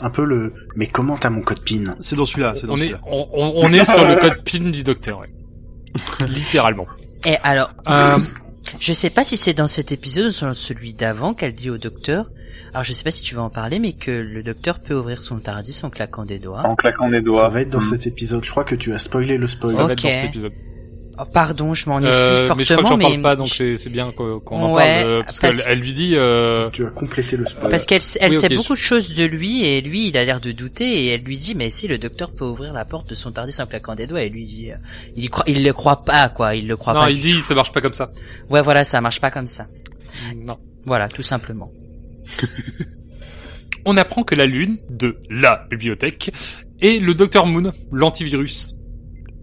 Un 0.01 0.11
peu 0.11 0.25
le... 0.25 0.53
Mais 0.77 0.87
comment 0.87 1.17
t'as 1.17 1.31
mon 1.31 1.41
code 1.41 1.61
PIN? 1.61 1.95
C'est 2.01 2.17
dans 2.17 2.27
celui-là, 2.27 2.55
c'est 2.59 2.67
dans 2.67 2.75
on 2.75 2.77
est, 2.77 2.81
celui-là. 2.81 3.01
on, 3.07 3.27
on- 3.33 3.53
on 3.65 3.73
est 3.73 3.85
sur 3.91 4.07
le 4.07 4.17
code 4.17 4.43
PIN 4.45 4.71
du 4.71 4.83
docteur, 4.83 5.21
ouais. 5.21 5.33
littéralement. 6.29 6.87
Et 7.27 7.37
alors, 7.43 7.73
Euh, 7.89 8.19
je 8.81 8.93
sais 8.93 9.11
pas 9.11 9.25
si 9.25 9.37
c'est 9.37 9.55
dans 9.55 9.67
cet 9.67 9.93
épisode 9.93 10.27
ou 10.27 10.33
sur 10.33 10.55
celui 10.57 10.95
d'avant 10.95 11.35
qu'elle 11.35 11.55
dit 11.55 11.71
au 11.71 11.79
docteur. 11.79 12.31
Alors 12.73 12.83
je 12.85 12.93
sais 12.93 13.05
pas 13.05 13.11
si 13.11 13.23
tu 13.23 13.35
vas 13.35 13.43
en 13.43 13.51
parler, 13.51 13.79
mais 13.79 13.93
que 13.93 14.11
le 14.11 14.43
docteur 14.43 14.81
peut 14.81 14.95
ouvrir 14.95 15.23
son 15.23 15.39
tardis 15.39 15.81
en 15.85 15.91
claquant 15.91 16.25
des 16.25 16.39
doigts. 16.39 16.63
En 16.67 16.75
claquant 16.77 17.09
des 17.09 17.19
Ça 17.19 17.23
doigts. 17.23 17.49
va 17.49 17.61
être 17.61 17.71
dans 17.71 17.79
Mm. 17.79 17.83
cet 17.83 18.07
épisode. 18.07 18.45
Je 18.45 18.51
crois 18.51 18.65
que 18.65 18.75
tu 18.75 18.93
as 18.93 18.99
spoilé 18.99 19.37
le 19.39 19.47
spoil. 19.49 19.75
ça 19.75 19.85
va 19.87 19.93
être 19.93 20.03
dans 20.03 20.11
cet 20.11 20.25
épisode. 20.25 20.53
Oh, 21.17 21.23
pardon, 21.33 21.75
je 21.75 21.89
m'en 21.89 22.01
excuse 22.01 22.17
Euh, 22.17 22.47
fortement, 22.49 22.57
mais 22.57 22.65
je 22.65 22.75
crois 22.75 22.83
que 22.83 22.89
j'en 22.89 22.99
parle 22.99 23.17
mais 23.17 23.23
pas, 23.23 23.37
donc 23.37 23.49
c'est 23.49 23.89
bien 23.89 24.11
qu'on 24.11 24.41
en 24.61 24.75
Ouais, 24.75 25.01
parle, 25.03 25.09
euh, 25.11 25.23
parce, 25.23 25.39
parce- 25.39 25.63
qu'elle 25.63 25.73
elle 25.73 25.79
lui 25.79 25.93
dit. 25.93 26.15
Euh, 26.17 26.71
Tu 26.71 26.85
as 26.85 26.91
complété 26.91 27.37
le 27.37 27.47
spoil. 27.47 27.71
Parce 27.71 27.87
qu'elle 27.87 28.03
elle 28.21 28.33
Oui, 28.33 28.39
sait 28.39 28.49
beaucoup 28.57 28.73
de 28.73 28.79
choses 28.79 29.15
de 29.15 29.25
lui 29.25 29.65
et 29.65 29.81
lui 29.81 30.09
il 30.09 30.17
a 30.17 30.25
l'air 30.25 30.41
de 30.41 30.51
douter 30.51 31.05
et 31.05 31.07
elle 31.11 31.23
lui 31.23 31.39
dit 31.39 31.55
mais 31.55 31.71
si 31.71 31.87
le 31.87 31.99
docteur 31.99 32.33
peut 32.33 32.45
ouvrir 32.45 32.73
la 32.73 32.85
porte 32.85 33.09
de 33.11 33.15
son 33.15 33.31
tardis 33.31 33.55
en 33.61 33.67
claquant 33.67 33.95
des 33.95 34.07
doigts 34.09 34.23
et 34.23 34.29
lui 34.29 34.45
dit 34.45 34.73
euh, 34.73 34.77
il 35.15 35.31
croit 35.31 35.45
il 35.47 35.63
le 35.63 35.73
croit 35.73 36.05
pas 36.05 36.29
quoi 36.31 36.57
il 36.57 36.67
le 36.67 36.77
croit 36.77 36.95
non, 36.95 37.01
pas 37.03 37.11
il 37.11 37.21
du 37.21 37.29
dit 37.35 37.41
ça 37.41 37.55
marche 37.55 37.73
pas 37.73 37.81
comme 37.81 37.93
ça. 37.93 38.09
ouais 38.51 38.61
voilà 38.63 38.85
ça 38.85 39.01
marche 39.01 39.21
pas 39.21 39.31
comme 39.31 39.47
ça 39.47 39.69
Non. 40.35 40.59
voilà 40.87 41.09
tout 41.09 41.23
simplement 41.23 41.71
On 43.87 43.97
apprend 43.99 44.23
que 44.23 44.35
la 44.35 44.47
lune 44.47 44.79
de 44.89 45.19
la 45.31 45.67
bibliothèque 45.71 46.33
est 46.81 47.01
le 47.03 47.15
docteur 47.15 47.47
Moon, 47.47 47.71
l'antivirus, 47.93 48.75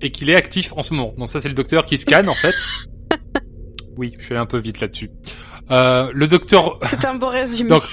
et 0.01 0.11
qu'il 0.11 0.29
est 0.29 0.35
actif 0.35 0.73
en 0.75 0.81
ce 0.81 0.93
moment. 0.93 1.13
Donc 1.17 1.29
ça 1.29 1.39
c'est 1.39 1.49
le 1.49 1.53
docteur 1.55 1.85
qui 1.85 1.97
scanne 1.97 2.29
en 2.29 2.33
fait. 2.35 2.55
Oui, 3.97 4.13
je 4.17 4.23
suis 4.23 4.33
allé 4.33 4.41
un 4.41 4.45
peu 4.45 4.57
vite 4.57 4.79
là-dessus. 4.79 5.11
Euh, 5.69 6.09
le 6.13 6.27
docteur 6.27 6.79
C'est 6.83 7.03
un 7.05 7.15
beau 7.15 7.27
résumé. 7.27 7.69
Donc, 7.69 7.83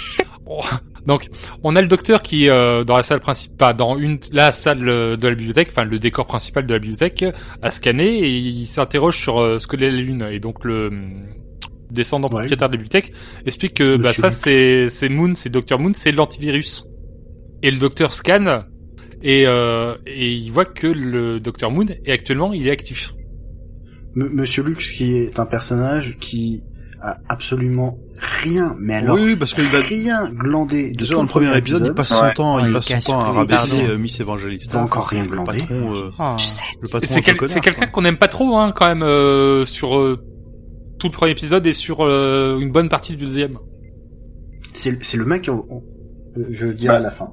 on- 0.46 0.60
donc, 1.06 1.28
on 1.64 1.74
a 1.74 1.82
le 1.82 1.88
docteur 1.88 2.22
qui 2.22 2.48
euh, 2.48 2.84
dans 2.84 2.96
la 2.96 3.02
salle 3.02 3.18
principale, 3.20 3.74
dans 3.76 3.96
une 3.98 4.18
la 4.32 4.52
salle 4.52 4.88
euh, 4.88 5.16
de 5.16 5.26
la 5.28 5.34
bibliothèque, 5.34 5.68
enfin 5.70 5.84
le 5.84 5.98
décor 5.98 6.26
principal 6.26 6.66
de 6.66 6.72
la 6.72 6.78
bibliothèque, 6.78 7.24
à 7.62 7.70
scanner 7.72 8.06
et 8.20 8.28
il 8.38 8.66
s'interroge 8.66 9.18
sur 9.18 9.40
euh, 9.40 9.58
ce 9.58 9.66
que 9.66 9.76
est 9.76 9.80
la 9.80 9.96
lune. 9.96 10.28
Et 10.30 10.38
donc 10.38 10.64
le 10.64 10.92
descendant 11.90 12.28
Ouais. 12.28 12.30
propriétaire 12.30 12.68
de 12.68 12.74
la 12.74 12.82
bibliothèque 12.82 13.12
explique 13.44 13.74
que 13.74 13.96
bah, 13.96 14.12
ça 14.12 14.30
c'est 14.30 15.08
Moon, 15.08 15.34
c'est 15.34 15.48
Docteur 15.50 15.78
Moon, 15.80 15.92
c'est 15.94 16.12
l'antivirus. 16.12 16.86
Et 17.62 17.70
le 17.72 17.78
docteur 17.78 18.12
scanne 18.12 18.64
et 19.22 19.44
euh, 19.46 19.94
et 20.06 20.32
il 20.32 20.50
voit 20.50 20.64
que 20.64 20.86
le 20.86 21.40
docteur 21.40 21.70
Moon 21.70 21.86
est 22.04 22.10
actuellement 22.12 22.52
il 22.52 22.66
est 22.66 22.70
actif. 22.70 23.14
M- 24.16 24.30
Monsieur 24.32 24.62
Lux, 24.62 24.90
qui 24.90 25.14
est 25.16 25.38
un 25.38 25.46
personnage 25.46 26.16
qui 26.18 26.62
a 27.00 27.18
absolument 27.28 27.96
rien, 28.42 28.74
mais 28.80 28.94
alors 28.94 29.16
oui, 29.16 29.22
oui, 29.26 29.36
parce 29.36 29.54
qu'il 29.54 29.62
va, 29.64 29.78
rien 29.78 30.28
glandé 30.32 30.90
de 30.90 30.96
déjà 30.98 31.10
tout 31.10 31.16
dans 31.18 31.22
le 31.22 31.28
premier 31.28 31.56
épisode, 31.56 31.84
il 31.86 31.94
passe 31.94 32.08
son 32.08 32.24
Ouais. 32.24 32.32
temps, 32.34 32.56
Ouais, 32.56 32.62
il 32.66 32.72
passe 32.72 32.88
son 32.88 33.12
temps 33.12 33.20
à 33.20 33.30
rabaisser 33.30 33.86
euh, 33.90 33.98
Miss 33.98 34.18
Evangelista. 34.18 34.82
Encore 34.82 35.06
rien 35.06 35.24
glander. 35.26 35.58
patron, 35.60 35.94
euh, 35.94 36.10
le 36.10 36.90
patron 36.90 37.00
C'est 37.14 37.22
quel- 37.22 37.36
quelqu'un 37.38 37.86
qu'on 37.86 38.04
aime 38.04 38.16
pas 38.18 38.26
trop 38.26 38.56
hein, 38.56 38.72
quand 38.74 38.88
même 38.88 39.02
euh, 39.04 39.64
sur 39.64 39.96
euh, 39.96 40.16
tout 40.98 41.06
le 41.06 41.12
premier 41.12 41.30
épisode 41.30 41.64
et 41.68 41.72
sur 41.72 41.98
euh, 42.04 42.58
une 42.58 42.72
bonne 42.72 42.88
partie 42.88 43.14
du 43.14 43.22
deuxième. 43.24 43.58
C'est 44.74 45.16
le 45.16 45.24
mec, 45.24 45.48
on- 45.48 45.64
on- 45.70 45.82
je 46.50 46.66
le 46.66 46.74
dirai 46.74 46.96
à 46.96 47.00
la 47.00 47.10
fin. 47.10 47.32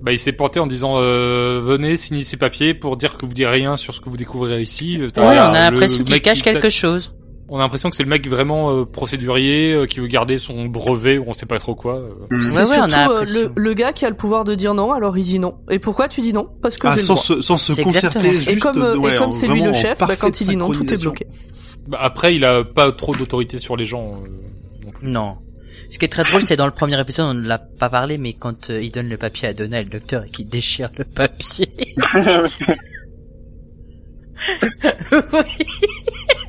Euh, 0.00 0.04
Bah, 0.04 0.12
il 0.12 0.18
s'est 0.18 0.32
porté 0.32 0.60
en 0.60 0.66
disant 0.66 0.94
euh, 0.96 1.60
venez 1.62 1.96
signer 1.96 2.22
ces 2.22 2.36
papiers 2.38 2.72
pour 2.74 2.96
dire 2.96 3.16
que 3.18 3.26
vous 3.26 3.34
direz 3.34 3.52
rien 3.60 3.76
sur 3.76 3.94
ce 3.94 4.00
que 4.00 4.08
vous 4.08 4.16
découvrirez 4.16 4.62
ici. 4.62 4.98
ouais, 5.00 5.10
T'as 5.10 5.22
on 5.22 5.54
a 5.54 5.70
l'impression 5.70 6.02
qu'il 6.04 6.22
cache 6.22 6.42
quelque 6.42 6.70
chose 6.70 7.14
On 7.50 7.56
a 7.58 7.62
l'impression 7.62 7.90
que 7.90 7.96
c'est 7.96 8.02
le 8.04 8.08
mec 8.08 8.26
vraiment 8.28 8.70
euh, 8.70 8.84
procédurier 8.86 9.72
euh, 9.74 9.86
qui 9.86 10.00
veut 10.00 10.06
garder 10.06 10.38
son 10.38 10.66
brevet 10.66 11.18
ou 11.18 11.24
on 11.26 11.32
sait 11.34 11.46
pas 11.46 11.58
trop 11.58 11.74
quoi. 11.74 11.96
euh. 11.96 12.10
Mm. 12.30 12.40
C'est 12.42 12.62
Ouais, 12.62 12.68
ouais, 12.70 12.76
on 12.80 12.84
a 12.84 12.88
surtout 12.90 13.12
euh, 13.12 13.24
le, 13.54 13.62
le 13.62 13.74
gars 13.74 13.92
qui 13.92 14.06
a 14.06 14.10
le 14.10 14.16
pouvoir 14.16 14.44
de 14.44 14.54
dire 14.54 14.72
non, 14.72 14.92
alors 14.92 15.18
il 15.18 15.24
dit 15.24 15.38
non. 15.38 15.56
Et 15.70 15.78
pourquoi 15.78 16.08
tu 16.08 16.20
dis 16.22 16.32
non? 16.32 16.48
Parce 16.62 16.76
que 16.78 16.86
Ah, 16.86 16.92
j'ai 16.92 17.00
le 17.00 17.06
sans 17.06 17.16
se, 17.16 17.42
sans 17.42 17.58
se 17.58 17.74
C'est 17.74 17.82
concerter, 17.82 18.30
juste, 18.30 18.48
Et 18.50 18.56
comme, 18.56 18.80
euh, 18.80 18.96
ouais, 18.96 19.14
et 19.14 19.18
comme 19.18 19.28
en- 19.30 19.32
c'est 19.32 19.48
lui 19.48 19.60
le 19.62 19.72
chef, 19.72 19.98
bah, 19.98 20.16
quand 20.16 20.40
il 20.40 20.46
dit 20.46 20.56
non, 20.56 20.70
tout 20.70 20.90
est 20.94 21.00
bloqué. 21.00 21.26
Bah, 21.88 21.98
après, 22.00 22.34
il 22.36 22.44
a 22.44 22.62
pas 22.64 22.90
trop 22.92 23.14
d'autorité 23.16 23.58
sur 23.58 23.76
les 23.76 23.84
gens. 23.84 24.14
euh, 24.24 24.28
non 24.86 24.92
plus. 24.92 25.08
non 25.08 25.34
ce 25.88 25.98
qui 25.98 26.04
est 26.04 26.08
très 26.08 26.24
drôle 26.24 26.42
c'est 26.42 26.56
dans 26.56 26.66
le 26.66 26.72
premier 26.72 27.00
épisode 27.00 27.26
on 27.26 27.34
ne 27.34 27.46
l'a 27.46 27.58
pas 27.58 27.88
parlé 27.88 28.18
mais 28.18 28.32
quand 28.32 28.70
euh, 28.70 28.82
il 28.82 28.92
donne 28.92 29.08
le 29.08 29.16
papier 29.16 29.48
à 29.48 29.54
Donna 29.54 29.82
le 29.82 29.88
docteur 29.88 30.24
et 30.24 30.30
qu'il 30.30 30.48
déchire 30.48 30.90
le 30.96 31.04
papier. 31.04 31.70
Oui 35.12 36.46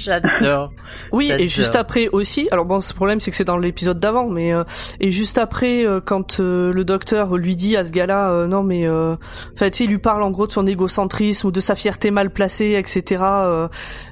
J'adore. 0.00 0.72
Oui, 1.12 1.30
et 1.30 1.48
juste 1.48 1.76
après 1.76 2.08
aussi. 2.08 2.48
Alors 2.50 2.64
bon, 2.64 2.80
ce 2.80 2.94
problème, 2.94 3.20
c'est 3.20 3.30
que 3.30 3.36
c'est 3.36 3.44
dans 3.44 3.58
l'épisode 3.58 3.98
d'avant, 3.98 4.28
mais 4.28 4.52
euh, 4.52 4.64
et 5.00 5.10
juste 5.10 5.38
après, 5.38 5.84
euh, 5.84 6.00
quand 6.00 6.40
euh, 6.40 6.72
le 6.72 6.84
docteur 6.84 7.36
lui 7.36 7.56
dit 7.56 7.76
à 7.76 7.84
ce 7.84 7.90
gars-là, 7.90 8.30
euh, 8.30 8.46
non 8.46 8.62
mais, 8.62 8.86
euh, 8.86 9.16
enfin, 9.54 9.70
tu 9.70 9.78
sais, 9.78 9.84
il 9.84 9.90
lui 9.90 9.98
parle 9.98 10.22
en 10.22 10.30
gros 10.30 10.46
de 10.46 10.52
son 10.52 10.66
égocentrisme 10.66 11.48
ou 11.48 11.50
de 11.50 11.60
sa 11.60 11.74
fierté 11.74 12.10
mal 12.10 12.30
placée, 12.30 12.76
etc. 12.78 13.22
euh, 13.22 13.68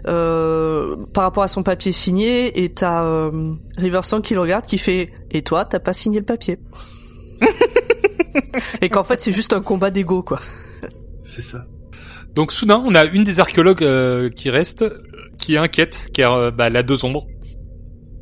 euh, 0.07 0.97
par 1.13 1.25
rapport 1.25 1.43
à 1.43 1.49
son 1.49 1.63
papier 1.63 1.93
signé, 1.93 2.63
et 2.63 2.73
t'as 2.73 3.05
euh, 3.05 3.55
Riversong 3.77 4.23
qui 4.23 4.35
le 4.35 4.41
regarde, 4.41 4.67
qui 4.67 4.79
fait, 4.79 5.13
et 5.31 5.43
toi, 5.43 5.65
t'as 5.65 5.81
pas 5.81 5.93
signé 5.93 6.19
le 6.19 6.25
papier 6.27 6.59
Et 8.81 8.89
qu'en 8.89 9.05
fait, 9.05 9.21
c'est 9.21 9.33
juste 9.33 9.53
un 9.53 9.61
combat 9.61 9.91
d'ego, 9.91 10.23
quoi. 10.23 10.41
C'est 11.23 11.43
ça. 11.43 11.67
Donc 12.35 12.53
soudain, 12.53 12.83
on 12.85 12.95
a 12.95 13.05
une 13.05 13.25
des 13.25 13.41
archéologues 13.41 13.83
euh, 13.83 14.29
qui 14.31 14.49
reste, 14.51 14.85
qui 15.39 15.57
inquiète, 15.57 16.09
car 16.13 16.35
euh, 16.35 16.51
bah, 16.51 16.67
elle 16.69 16.77
a 16.77 16.83
deux 16.83 17.05
ombres. 17.05 17.27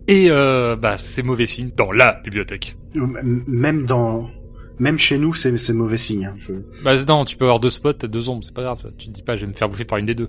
Et 0.09 0.27
euh, 0.31 0.77
bah, 0.77 0.99
c'est 0.99 1.23
mauvais 1.23 1.47
signe 1.47 1.71
dans 1.77 1.91
la 1.93 2.21
bibliothèque. 2.25 2.77
M- 2.95 3.43
Même 3.49 3.87
dans, 3.87 4.31
même 4.79 4.99
chez 4.99 5.19
nous, 5.19 5.35
c'est 5.35 5.57
c'est 5.57 5.73
mauvais 5.73 5.97
signe. 5.97 6.27
hein. 6.27 6.35
Je... 6.39 6.53
Bah 6.85 6.95
non, 7.09 7.25
tu 7.25 7.37
peux 7.37 7.45
avoir 7.45 7.59
deux 7.61 7.71
spots, 7.71 7.95
t'as 7.95 8.07
deux 8.07 8.29
ombres, 8.29 8.45
c'est 8.45 8.55
pas 8.55 8.63
grave. 8.63 8.93
Tu 8.99 9.09
te 9.09 9.13
dis 9.13 9.23
pas, 9.23 9.35
je 9.37 9.43
vais 9.43 9.49
me 9.49 9.53
faire 9.57 9.69
bouffer 9.69 9.85
par 9.85 9.99
une 9.99 10.07
des 10.07 10.15
deux. 10.15 10.29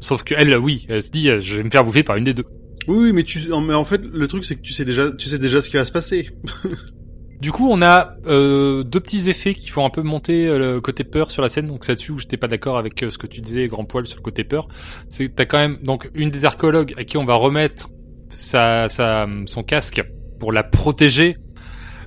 Sauf 0.00 0.24
que 0.24 0.34
elle, 0.36 0.56
oui, 0.56 0.86
elle 0.88 1.02
se 1.02 1.10
dit, 1.10 1.28
euh, 1.28 1.40
je 1.40 1.56
vais 1.56 1.62
me 1.64 1.70
faire 1.70 1.84
bouffer 1.84 2.02
par 2.02 2.16
une 2.16 2.24
des 2.24 2.34
deux. 2.34 2.44
Oui, 2.86 3.12
mais 3.12 3.22
tu, 3.22 3.38
mais 3.66 3.74
en 3.74 3.84
fait, 3.84 4.00
le 4.02 4.26
truc, 4.28 4.46
c'est 4.46 4.56
que 4.56 4.62
tu 4.62 4.72
sais 4.72 4.86
déjà, 4.86 5.10
tu 5.10 5.28
sais 5.28 5.38
déjà 5.38 5.60
ce 5.60 5.68
qui 5.68 5.76
va 5.76 5.84
se 5.84 5.92
passer. 5.92 6.30
Du 7.40 7.52
coup, 7.52 7.68
on 7.70 7.82
a 7.82 8.14
euh, 8.26 8.82
deux 8.82 8.98
petits 9.00 9.30
effets 9.30 9.54
qui 9.54 9.68
font 9.68 9.84
un 9.84 9.90
peu 9.90 10.02
monter 10.02 10.48
euh, 10.48 10.74
le 10.74 10.80
côté 10.80 11.04
peur 11.04 11.30
sur 11.30 11.40
la 11.40 11.48
scène. 11.48 11.68
Donc 11.68 11.84
c'est 11.84 11.92
là-dessus 11.92 12.10
où 12.12 12.18
j'étais 12.18 12.36
pas 12.36 12.48
d'accord 12.48 12.78
avec 12.78 13.00
euh, 13.02 13.10
ce 13.10 13.18
que 13.18 13.28
tu 13.28 13.40
disais, 13.40 13.68
grand 13.68 13.84
poil, 13.84 14.06
sur 14.06 14.16
le 14.16 14.22
côté 14.22 14.42
peur. 14.42 14.66
C'est 15.08 15.28
que 15.28 15.32
t'as 15.32 15.44
quand 15.44 15.58
même 15.58 15.78
donc 15.82 16.10
une 16.14 16.30
des 16.30 16.44
archéologues 16.44 16.94
à 16.96 17.04
qui 17.04 17.16
on 17.16 17.24
va 17.24 17.34
remettre 17.34 17.88
sa, 18.30 18.88
sa 18.90 19.26
son 19.46 19.62
casque 19.62 20.02
pour 20.40 20.52
la 20.52 20.64
protéger, 20.64 21.36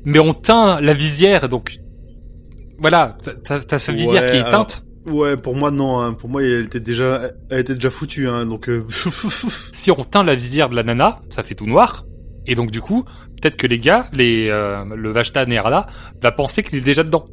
mais 0.03 0.19
on 0.19 0.33
teint 0.33 0.81
la 0.81 0.93
visière, 0.93 1.47
donc 1.49 1.77
voilà, 2.77 3.15
t'as- 3.45 3.79
sa 3.79 3.91
visière 3.93 4.23
Ouais, 4.23 4.31
qui 4.31 4.35
est 4.37 4.39
alors- 4.41 4.47
éteinte. 4.47 4.83
Ouais, 5.07 5.35
pour 5.35 5.55
moi, 5.55 5.71
non, 5.71 5.99
hein. 5.99 6.13
Pour 6.13 6.29
moi, 6.29 6.43
elle 6.43 6.65
était 6.65 6.79
déjà, 6.79 7.21
elle 7.49 7.59
était 7.61 7.73
déjà 7.73 7.89
foutue, 7.89 8.27
hein. 8.27 8.45
Donc, 8.45 8.69
euh... 8.69 8.85
Si 9.71 9.89
on 9.89 9.95
teint 9.95 10.23
la 10.23 10.35
visière 10.35 10.69
de 10.69 10.75
la 10.75 10.83
nana, 10.83 11.21
ça 11.29 11.41
fait 11.41 11.55
tout 11.55 11.65
noir. 11.65 12.05
Et 12.47 12.55
donc 12.55 12.71
du 12.71 12.81
coup, 12.81 13.03
peut-être 13.41 13.55
que 13.57 13.67
les 13.67 13.79
gars, 13.79 14.07
les 14.13 14.47
euh, 14.49 14.83
le 14.95 15.11
Vashta 15.11 15.45
Nerada, 15.45 15.85
va 16.21 16.31
penser 16.31 16.63
qu'il 16.63 16.77
est 16.79 16.81
déjà 16.81 17.03
dedans. 17.03 17.25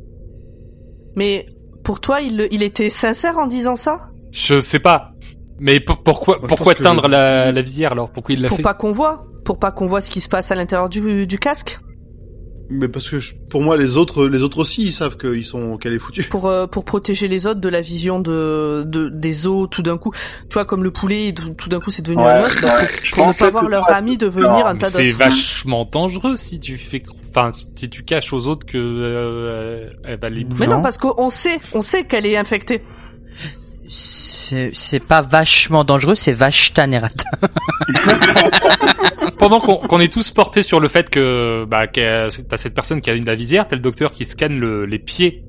Mais 1.16 1.46
pour 1.84 2.00
toi, 2.00 2.20
il, 2.20 2.46
il 2.50 2.62
était 2.62 2.90
sincère 2.90 3.38
en 3.38 3.46
disant 3.46 3.76
ça? 3.76 4.10
Je 4.30 4.60
sais 4.60 4.78
pas. 4.78 5.12
Mais 5.58 5.80
pour- 5.80 6.02
pourquoi 6.02 6.38
Moi, 6.38 6.48
pourquoi 6.48 6.74
que 6.74 6.82
teindre 6.82 7.08
la, 7.08 7.50
la 7.50 7.62
visière 7.62 7.92
alors? 7.92 8.10
Pourquoi 8.12 8.34
il 8.34 8.42
l'a 8.42 8.48
Pour 8.48 8.58
fait? 8.58 8.62
pas 8.62 8.74
qu'on 8.74 8.92
voit. 8.92 9.24
Pour 9.44 9.58
pas 9.58 9.72
qu'on 9.72 9.86
voit 9.86 10.00
ce 10.02 10.10
qui 10.10 10.20
se 10.20 10.28
passe 10.28 10.52
à 10.52 10.54
l'intérieur 10.54 10.88
du, 10.90 11.26
du 11.26 11.38
casque 11.38 11.80
mais 12.70 12.88
parce 12.88 13.08
que 13.08 13.18
je- 13.20 13.32
pour 13.48 13.62
moi, 13.62 13.76
les 13.76 13.96
autres, 13.96 14.26
les 14.26 14.42
autres 14.42 14.58
aussi, 14.58 14.82
ils 14.84 14.92
savent 14.92 15.16
qu'ils 15.16 15.44
sont, 15.44 15.76
qu'elle 15.78 15.94
est 15.94 15.98
foutue. 15.98 16.22
pour 16.24 16.46
euh, 16.46 16.66
pour 16.66 16.84
protéger 16.84 17.26
les 17.28 17.46
autres 17.46 17.60
de 17.60 17.68
la 17.68 17.80
vision 17.80 18.20
de, 18.20 18.84
de 18.86 19.08
des 19.08 19.46
os 19.46 19.68
tout 19.70 19.82
d'un 19.82 19.96
coup 19.96 20.12
tu 20.48 20.54
vois 20.54 20.64
comme 20.64 20.84
le 20.84 20.90
poulet 20.90 21.32
tout, 21.32 21.68
d'un 21.68 21.80
coup 21.80 21.90
c'est 21.90 22.02
devenu 22.02 22.22
Ouais, 22.22 22.30
un 22.30 22.40
os 22.42 22.60
bah, 22.62 22.76
ouais. 22.80 22.88
pour, 23.12 23.16
pour 23.24 23.28
ne 23.28 23.32
pas 23.32 23.50
voir 23.50 23.68
leur 23.68 23.86
pas- 23.86 23.94
ami 23.94 24.16
devenir 24.16 24.50
Non, 24.50 24.66
un 24.66 24.76
tas 24.76 24.86
C'est 24.88 25.10
vachement 25.12 25.88
dangereux 25.90 26.36
si 26.36 26.60
tu 26.60 26.76
fais 26.76 27.02
enfin 27.30 27.50
si 27.76 27.88
tu 27.88 28.02
caches 28.04 28.32
aux 28.32 28.46
autres 28.48 28.66
que 28.66 28.76
euh, 28.78 29.90
elle 30.04 30.18
va 30.18 30.28
les 30.30 30.44
bouffer. 30.44 30.60
mais 30.60 30.66
non 30.66 30.76
Non. 30.78 30.82
parce 30.82 30.98
qu'on 30.98 31.30
sait 31.30 31.58
on 31.74 31.82
sait 31.82 32.04
qu'elle 32.04 32.26
est 32.26 32.36
infectée 32.36 32.82
C'est 33.88 34.70
c'est 34.74 35.00
pas 35.00 35.22
vachement 35.22 35.82
dangereux, 35.84 36.14
c'est 36.14 36.32
Vashta 36.32 36.86
Nerata. 36.86 37.30
Pendant 39.38 39.60
qu'on 39.60 39.76
qu'on 39.76 40.00
est 40.00 40.12
tous 40.12 40.30
portés 40.30 40.62
sur 40.62 40.80
le 40.80 40.88
fait 40.88 41.08
que 41.10 41.64
bah 41.68 41.86
c'est- 41.94 42.48
t'as 42.48 42.56
cette 42.58 42.74
personne 42.74 43.00
qui 43.00 43.08
a 43.10 43.14
une 43.14 43.24
la 43.24 43.34
visière, 43.34 43.66
t'as 43.68 43.76
le 43.76 43.82
docteur 43.82 44.10
qui 44.10 44.24
scanne 44.24 44.58
le- 44.58 44.84
les 44.84 44.98
pieds 44.98 45.44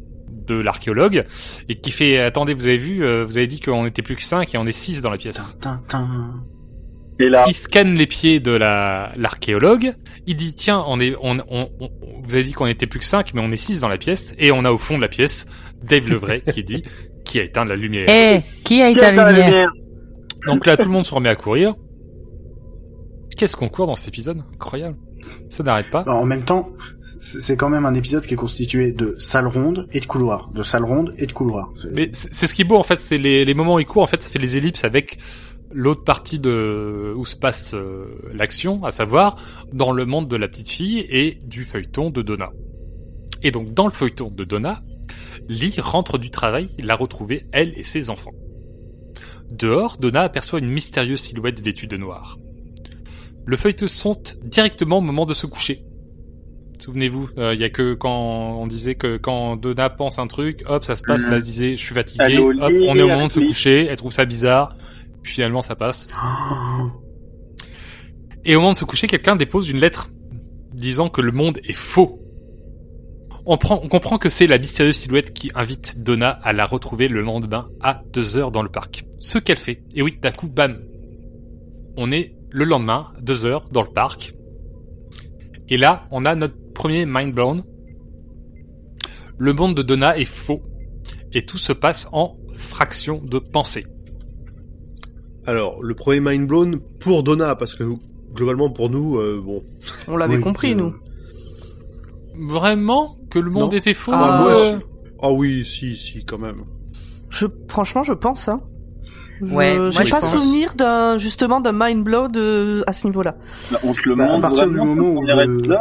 de 0.48 0.56
l'archéologue 0.56 1.26
et 1.70 1.76
qui 1.76 1.92
fait 1.92 2.18
attendez 2.20 2.54
vous 2.54 2.68
avez 2.68 2.78
vu 2.78 3.04
euh, 3.04 3.24
vous 3.26 3.38
avez 3.38 3.48
dit 3.48 3.60
qu'on 3.60 3.86
était 3.86 4.02
plus 4.02 4.16
que 4.16 4.24
5 4.24 4.54
et 4.56 4.58
on 4.58 4.66
est 4.66 4.72
6 4.72 5.02
dans 5.02 5.10
la 5.12 5.18
pièce. 5.18 5.58
Et 7.22 7.28
là, 7.28 7.44
il 7.50 7.54
scanne 7.54 7.96
les 7.96 8.08
pieds 8.08 8.40
de 8.40 8.52
la 8.52 9.12
l'archéologue. 9.18 9.94
Il 10.26 10.36
dit 10.38 10.54
tiens, 10.54 10.84
on 10.88 11.00
est 11.02 11.14
on, 11.22 11.38
on, 11.50 11.70
on- 11.82 11.90
vous 12.24 12.36
avez 12.36 12.44
dit 12.44 12.54
qu'on 12.54 12.68
était 12.68 12.88
plus 12.88 13.00
que 13.00 13.06
5 13.06 13.34
mais 13.34 13.42
on 13.44 13.52
est 13.52 13.58
6 13.58 13.82
dans 13.82 13.90
la 13.90 13.98
pièce 13.98 14.34
et 14.40 14.52
on 14.52 14.64
a 14.66 14.72
au 14.72 14.78
fond 14.78 14.96
de 14.98 15.02
la 15.02 15.08
pièce 15.10 15.46
Dave 15.84 16.08
Levray 16.10 16.42
qui 16.42 16.64
dit 16.64 16.84
qui 17.30 17.40
a 17.40 17.44
éteint 17.44 17.66
la 17.66 17.76
lumière. 17.76 18.08
Eh, 18.10 18.42
qui 18.64 18.82
a 18.82 18.90
éteint 18.90 19.12
la 19.12 19.32
lumière 19.32 19.72
Donc 20.48 20.66
là 20.66 20.76
tout 20.78 20.86
le 20.86 20.92
monde 20.92 21.06
se 21.06 21.14
remet 21.14 21.30
à 21.30 21.36
courir. 21.36 21.76
Qu'est-ce 23.38 23.56
qu'on 23.56 23.70
court 23.70 23.88
dans 23.88 23.96
cet 23.96 24.10
épisode 24.10 24.42
Incroyable. 24.54 24.98
Ça 25.50 25.64
n'arrête 25.64 25.90
pas. 25.90 26.02
Alors, 26.02 26.18
en 26.18 26.26
même 26.26 26.44
temps, 26.44 26.70
c'est 27.20 27.56
quand 27.56 27.70
même 27.70 27.86
un 27.86 27.94
épisode 27.94 28.26
qui 28.26 28.34
est 28.34 28.38
constitué 28.38 28.92
de 28.92 29.16
salles 29.20 29.48
rondes 29.48 29.88
et 29.92 30.00
de 30.00 30.06
couloirs, 30.06 30.50
de 30.54 30.64
salles 30.64 30.84
rondes 30.84 31.14
et 31.18 31.26
de 31.26 31.32
couloirs. 31.32 31.72
Mais 31.92 32.10
c'est 32.14 32.34
c'est 32.34 32.48
ce 32.48 32.56
qui 32.56 32.64
est 32.64 32.66
beau 32.66 32.78
en 32.78 32.84
fait, 32.84 33.00
c'est 33.00 33.18
les, 33.18 33.46
les 33.46 33.54
moments 33.54 33.76
où 33.76 33.80
il 33.80 33.86
court 33.86 34.04
en 34.04 34.08
fait, 34.08 34.24
ça 34.24 34.30
fait 34.30 34.40
les 34.40 34.58
ellipses 34.58 34.84
avec 34.84 35.18
l'autre 35.72 36.04
partie 36.04 36.40
de 36.40 37.14
où 37.16 37.26
se 37.26 37.36
passe 37.36 37.74
euh, 37.76 38.06
l'action, 38.34 38.84
à 38.84 38.92
savoir 38.92 39.36
dans 39.72 39.92
le 39.92 40.06
monde 40.06 40.28
de 40.28 40.36
la 40.36 40.48
petite 40.48 40.70
fille 40.70 41.06
et 41.10 41.38
du 41.46 41.64
feuilleton 41.64 42.10
de 42.10 42.22
Donna. 42.22 42.52
Et 43.44 43.52
donc 43.52 43.74
dans 43.74 43.86
le 43.86 43.92
feuilleton 43.92 44.32
de 44.32 44.44
Donna, 44.44 44.82
Lee 45.50 45.76
rentre 45.80 46.18
du 46.18 46.30
travail, 46.30 46.70
l'a 46.80 46.96
retrouvée 46.96 47.44
elle 47.52 47.74
et 47.76 47.84
ses 47.84 48.10
enfants. 48.10 48.32
Dehors, 49.52 49.98
Donna 49.98 50.22
aperçoit 50.22 50.60
une 50.60 50.70
mystérieuse 50.70 51.20
silhouette 51.20 51.60
vêtue 51.60 51.88
de 51.88 51.98
noir. 51.98 52.38
Le 53.46 53.58
feuilleton 53.58 53.88
saute 53.88 54.38
directement 54.44 55.00
au 55.00 55.02
moment 55.02 55.26
de 55.26 55.34
se 55.34 55.48
coucher. 55.48 55.84
Souvenez-vous, 56.78 57.30
euh, 57.38 57.56
il 57.56 57.60
y 57.60 57.64
a 57.64 57.70
que 57.70 57.96
quand 57.96 58.60
on 58.60 58.68
disait 58.68 58.96
que 58.96 59.18
quand 59.18 59.58
Donna 59.58 59.90
pense 59.90 60.20
un 60.20 60.28
truc, 60.28 60.64
hop, 60.68 60.84
ça 60.84 60.96
se 60.96 61.02
passe. 61.04 61.24
Là, 61.24 61.38
elle 61.38 61.44
disait, 61.44 61.72
je 61.72 61.84
suis 61.84 61.96
fatigué. 61.96 62.38
Hop, 62.38 62.72
on 62.88 62.96
est 62.96 63.02
au 63.02 63.08
moment 63.08 63.26
de 63.26 63.32
se 63.32 63.40
coucher. 63.40 63.88
Elle 63.88 63.98
trouve 63.98 64.14
ça 64.14 64.26
bizarre. 64.26 64.76
Puis 65.24 65.34
finalement, 65.34 65.64
ça 65.64 65.76
passe. 65.76 66.08
Et 68.46 68.56
au 68.56 68.60
moment 68.60 68.72
de 68.72 68.78
se 68.78 68.86
coucher, 68.86 69.08
quelqu'un 69.08 69.36
dépose 69.36 69.70
une 69.70 69.80
lettre 69.80 70.12
disant 70.74 71.10
que 71.10 71.22
le 71.22 71.32
monde 71.32 71.60
est 71.64 71.74
faux. 71.74 72.22
On, 73.52 73.58
prend, 73.58 73.80
on 73.82 73.88
comprend 73.88 74.20
que 74.20 74.30
c'est 74.30 74.46
la 74.46 74.60
mystérieuse 74.60 74.96
silhouette 74.96 75.34
qui 75.34 75.50
invite 75.56 76.04
Donna 76.04 76.30
à 76.30 76.54
la 76.54 76.68
retrouver 76.68 77.08
le 77.08 77.24
lendemain 77.24 77.68
à 77.82 78.04
2 78.14 78.38
heures 78.38 78.52
dans 78.52 78.62
le 78.62 78.70
parc. 78.70 79.06
Ce 79.18 79.40
qu'elle 79.40 79.58
fait. 79.58 79.82
Et 79.96 80.04
oui, 80.04 80.16
d'un 80.22 80.30
coup, 80.30 80.50
bam. 80.50 80.80
On 81.98 82.12
est 82.12 82.36
le 82.52 82.64
lendemain, 82.64 83.08
2 83.24 83.46
heures, 83.46 83.68
dans 83.72 83.82
le 83.82 83.90
parc. 83.90 84.36
Et 85.68 85.78
là, 85.78 86.06
on 86.12 86.26
a 86.26 86.36
notre 86.36 86.54
premier 86.76 87.08
mind 87.08 87.34
blown. 87.34 87.64
Le 89.40 89.54
monde 89.54 89.74
de 89.74 89.82
Donna 89.82 90.16
est 90.16 90.26
faux. 90.26 90.62
Et 91.34 91.42
tout 91.42 91.58
se 91.58 91.74
passe 91.74 92.08
en 92.12 92.38
fraction 92.54 93.20
de 93.20 93.40
pensée. 93.40 93.88
Alors, 95.48 95.82
le 95.82 95.96
premier 95.96 96.20
mind 96.20 96.46
blown 96.46 96.80
pour 97.00 97.24
Donna, 97.24 97.56
parce 97.56 97.74
que 97.74 97.84
globalement 98.32 98.70
pour 98.70 98.92
nous, 98.92 99.18
euh, 99.18 99.42
bon. 99.44 99.64
on 100.08 100.18
l'avait 100.18 100.36
Oui, 100.36 100.42
compris 100.42 100.74
euh, 100.74 100.76
nous 100.76 100.94
Vraiment 102.36 103.18
que 103.30 103.40
le 103.40 103.50
monde 103.52 103.72
Non. 103.72 103.78
était 103.78 103.94
faux 103.94 104.12
Ah, 104.14 104.40
moi, 104.42 104.52
euh, 104.52 104.80
je- 104.80 104.86
Ah 105.22 105.32
oui, 105.32 105.66
si, 105.66 105.96
si, 105.96 106.24
quand 106.26 106.38
même. 106.38 106.64
je 107.30 107.46
franchement 107.70 108.04
je 108.04 108.14
pense 108.14 108.48
hein 108.48 108.62
Je- 109.42 109.54
Ouais, 109.54 109.78
j'ai 109.92 110.06
je 110.06 110.12
pas 110.12 110.20
pense. 110.22 110.32
souvenir 110.32 110.74
d'un 110.76 111.18
justement 111.18 111.60
d'un 111.62 111.72
mind 111.74 112.04
blow 112.04 112.28
de 112.28 112.84
à 112.88 112.94
ce 112.94 113.06
niveau-là 113.08 113.36
bah, 113.72 113.78
on 113.84 113.94
se 113.94 114.02
le 114.08 114.16
Bah, 114.16 114.34
à 114.34 114.40
partir 114.40 114.68
du 114.68 114.76
moment 114.76 115.20
où 115.20 115.24
épisode. 115.24 115.78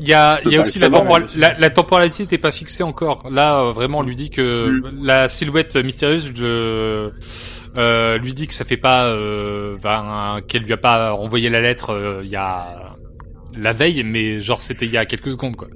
Il 0.00 0.08
y 0.08 0.12
a, 0.12 0.40
il 0.44 0.50
y 0.50 0.56
a 0.56 0.58
pas 0.60 0.66
aussi 0.66 0.78
la, 0.80 0.90
temporal- 0.90 1.26
la, 1.36 1.56
la 1.56 1.70
temporalité 1.70 2.24
n'était 2.24 2.36
pas 2.38 2.50
fixée 2.50 2.82
encore. 2.82 3.30
Là, 3.30 3.60
euh, 3.60 3.70
vraiment, 3.70 3.98
on 3.98 4.02
lui 4.02 4.16
dit 4.16 4.28
que 4.28 4.68
Mm. 4.70 5.04
la 5.04 5.28
silhouette 5.28 5.76
mystérieuse 5.76 6.32
de, 6.32 7.12
euh, 7.76 8.18
lui 8.18 8.34
dit 8.34 8.48
que 8.48 8.54
ça 8.54 8.64
fait 8.64 8.76
pas, 8.76 9.04
euh, 9.06 9.76
ben, 9.80 10.40
qu'elle 10.48 10.62
lui 10.62 10.72
a 10.72 10.76
pas 10.78 11.14
envoyé 11.14 11.48
la 11.48 11.60
lettre 11.60 11.90
euh, 11.90 12.22
il 12.24 12.30
y 12.30 12.34
a 12.34 12.93
la 13.58 13.72
veille, 13.72 14.02
mais 14.04 14.40
genre 14.40 14.60
c'était 14.60 14.86
il 14.86 14.92
y 14.92 14.96
a 14.96 15.06
quelques 15.06 15.30
secondes 15.30 15.56
quoi. 15.56 15.68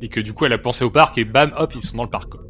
Et 0.00 0.08
que 0.08 0.20
du 0.20 0.32
coup, 0.32 0.44
elle 0.46 0.52
a 0.52 0.58
pensé 0.58 0.84
au 0.84 0.90
parc 0.90 1.16
et 1.18 1.24
bam, 1.24 1.52
hop, 1.56 1.72
ils 1.74 1.80
sont 1.80 1.96
dans 1.96 2.02
le 2.04 2.10
parc. 2.10 2.30
Quoi. 2.30 2.40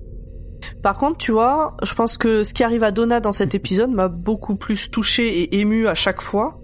Par 0.83 0.97
contre, 0.97 1.18
tu 1.18 1.33
vois, 1.33 1.77
je 1.83 1.92
pense 1.95 2.16
que 2.16 2.45
ce 2.45 2.55
qui 2.55 2.64
arrive 2.64 2.83
à 2.83 2.90
Donna 2.92 3.21
dans 3.21 3.33
cet 3.33 3.55
épisode 3.55 3.90
m'a 3.90 4.09
beaucoup 4.09 4.57
plus 4.57 4.90
touché 4.90 5.29
et 5.42 5.61
ému 5.61 5.87
à 5.87 5.95
chaque 5.95 6.23
fois 6.23 6.59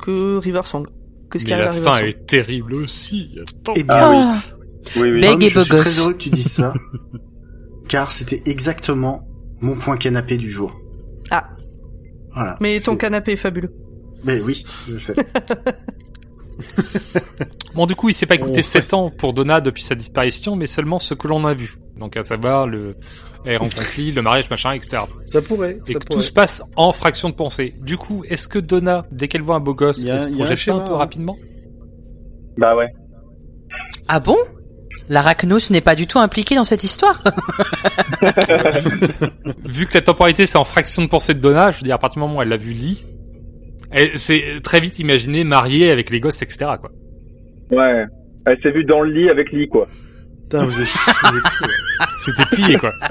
que 0.00 0.36
River 0.38 0.62
Song. 0.64 0.86
Que 1.30 1.38
ce 1.38 1.44
qui 1.46 1.52
Mais 1.52 1.60
arrive 1.62 1.82
la 1.84 1.90
à 1.90 1.94
River 1.94 2.00
fin 2.00 2.12
Song. 2.12 2.22
est 2.22 2.26
terrible 2.26 2.74
aussi. 2.74 3.36
Attends. 3.40 3.72
Eh 3.76 3.82
bien, 3.82 3.96
Ah 3.96 4.30
oui. 4.30 5.00
Oui, 5.02 5.10
oui. 5.10 5.20
Non, 5.20 5.36
mais 5.36 5.46
et 5.46 5.50
je 5.50 5.60
suis 5.60 5.74
très 5.74 5.98
heureux 5.98 6.12
que 6.12 6.18
tu 6.18 6.30
dises 6.30 6.52
ça, 6.52 6.72
car 7.88 8.10
c'était 8.10 8.50
exactement 8.50 9.26
mon 9.60 9.76
point 9.76 9.96
canapé 9.96 10.36
du 10.38 10.48
jour. 10.48 10.74
Ah. 11.30 11.50
Voilà. 12.34 12.56
Mais 12.60 12.78
ton 12.80 12.96
canapé 12.96 13.32
est 13.32 13.36
fabuleux. 13.36 13.72
Mais 14.24 14.40
oui, 14.40 14.64
je 14.88 14.98
sais. 14.98 15.14
Bon, 17.74 17.86
du 17.86 17.94
coup, 17.94 18.08
il 18.08 18.14
s'est 18.14 18.26
pas 18.26 18.34
écouté 18.34 18.60
Oh, 18.60 18.66
7 18.66 18.94
ans 18.94 19.10
pour 19.16 19.32
Donna 19.32 19.60
depuis 19.60 19.82
sa 19.82 19.94
disparition, 19.94 20.56
mais 20.56 20.66
seulement 20.66 20.98
ce 20.98 21.14
que 21.14 21.28
l'on 21.28 21.44
a 21.44 21.54
vu. 21.54 21.76
Donc 21.96 22.16
à 22.16 22.24
savoir 22.24 22.66
le 22.66 22.96
elle 23.44 23.56
rencontre 23.56 23.96
Lee, 23.96 24.12
le 24.12 24.22
mariage, 24.22 24.50
machin, 24.50 24.72
etc. 24.72 24.98
Ça 25.24 25.40
pourrait. 25.40 25.78
Et 25.86 25.92
ça 25.92 25.98
que 25.98 26.04
pourrait. 26.04 26.18
tout 26.18 26.20
se 26.20 26.32
passe 26.32 26.62
en 26.76 26.92
fraction 26.92 27.30
de 27.30 27.34
pensée. 27.34 27.74
Du 27.80 27.96
coup, 27.96 28.24
est-ce 28.28 28.48
que 28.48 28.58
Donna, 28.58 29.06
dès 29.12 29.28
qu'elle 29.28 29.42
voit 29.42 29.56
un 29.56 29.60
beau 29.60 29.74
gosse, 29.74 30.04
elle 30.04 30.20
se 30.20 30.28
projette 30.28 30.66
pas 30.66 30.72
un 30.72 30.80
peu 30.80 30.94
hein. 30.94 30.98
rapidement? 30.98 31.36
Bah 32.58 32.76
ouais. 32.76 32.88
Ah 34.08 34.20
bon? 34.20 34.36
L'Arachnos 35.08 35.70
n'est 35.70 35.80
pas 35.80 35.94
du 35.94 36.06
tout 36.06 36.18
impliqué 36.18 36.54
dans 36.54 36.64
cette 36.64 36.84
histoire? 36.84 37.22
Vu 39.64 39.86
que 39.86 39.94
la 39.94 40.02
temporalité 40.02 40.46
c'est 40.46 40.58
en 40.58 40.64
fraction 40.64 41.02
de 41.02 41.08
pensée 41.08 41.34
de 41.34 41.40
Donna, 41.40 41.70
je 41.70 41.78
veux 41.78 41.82
dire 41.82 41.94
à 41.94 41.98
partir 41.98 42.20
du 42.20 42.28
moment 42.28 42.38
où 42.38 42.42
elle 42.42 42.48
l'a 42.48 42.56
vu 42.56 42.72
Lee, 42.72 43.02
elle 43.90 44.18
s'est 44.18 44.42
très 44.62 44.80
vite 44.80 44.98
imaginée 44.98 45.44
mariée 45.44 45.90
avec 45.90 46.10
les 46.10 46.20
gosses, 46.20 46.42
etc. 46.42 46.72
Quoi. 46.80 46.90
Ouais. 47.70 48.04
Elle 48.46 48.58
s'est 48.62 48.70
vue 48.70 48.84
dans 48.84 49.00
le 49.02 49.12
lit 49.12 49.28
avec 49.30 49.52
Lee, 49.52 49.68
quoi. 49.68 49.86
Putain, 50.50 50.64
vous 50.64 50.80
êtes 50.80 50.88
vous 50.88 51.38
êtes 51.38 51.52
chaud. 51.52 51.66
C'était 52.18 52.44
plié 52.56 52.76
quoi. 52.76 52.92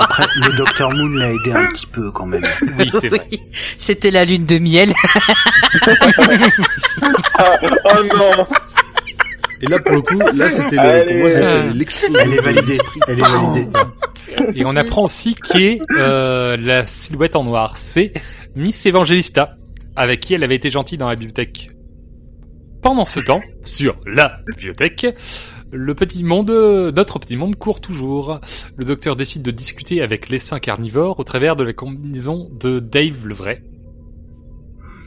Après, 0.00 0.26
le 0.36 0.56
Docteur 0.56 0.90
Moon 0.90 1.14
l'a 1.14 1.30
aidé 1.32 1.52
un 1.52 1.66
petit 1.68 1.86
peu 1.86 2.10
quand 2.10 2.26
même. 2.26 2.42
Oui, 2.78 2.90
c'est 2.92 3.08
vrai. 3.08 3.20
Oui, 3.30 3.40
C'était 3.78 4.10
la 4.10 4.24
lune 4.24 4.46
de 4.46 4.58
miel. 4.58 4.92
Ah, 7.38 7.56
oh 7.62 8.16
non 8.16 8.44
Et 9.62 9.66
là, 9.66 9.78
pour 9.78 9.94
le 9.94 10.00
coup, 10.02 10.18
là, 10.34 10.50
c'était 10.50 10.76
le, 10.76 11.06
pour 11.06 11.16
moi, 11.16 11.30
c'était 11.30 11.44
Euh. 11.44 11.72
l'explosion. 11.74 12.18
Elle 12.20 12.32
est 12.34 12.40
validée. 12.40 12.78
Elle 13.08 13.18
est 13.18 13.22
validée. 13.22 13.68
Et 14.54 14.64
on 14.64 14.76
apprend 14.76 15.04
aussi 15.04 15.34
qui 15.34 15.64
est 15.64 15.80
euh, 15.98 16.56
la 16.58 16.84
silhouette 16.84 17.36
en 17.36 17.44
noir. 17.44 17.76
C'est 17.76 18.12
Miss 18.56 18.84
Evangelista, 18.86 19.56
avec 19.96 20.20
qui 20.20 20.34
elle 20.34 20.42
avait 20.42 20.56
été 20.56 20.70
gentille 20.70 20.98
dans 20.98 21.08
la 21.08 21.14
bibliothèque. 21.16 21.70
Pendant 22.82 23.04
ce 23.04 23.20
temps, 23.20 23.42
sur 23.62 23.96
la 24.06 24.40
bibliothèque, 24.48 25.06
le 25.72 25.94
petit 25.94 26.24
monde, 26.24 26.50
notre 26.50 27.18
petit 27.18 27.36
monde 27.36 27.56
court 27.56 27.80
toujours. 27.80 28.40
Le 28.76 28.84
docteur 28.84 29.16
décide 29.16 29.42
de 29.42 29.50
discuter 29.50 30.02
avec 30.02 30.30
les 30.30 30.38
saints 30.38 30.58
carnivores 30.58 31.20
au 31.20 31.24
travers 31.24 31.56
de 31.56 31.64
la 31.64 31.72
combinaison 31.72 32.48
de 32.52 32.78
Dave 32.80 33.26
le 33.26 33.34
vrai. 33.34 33.62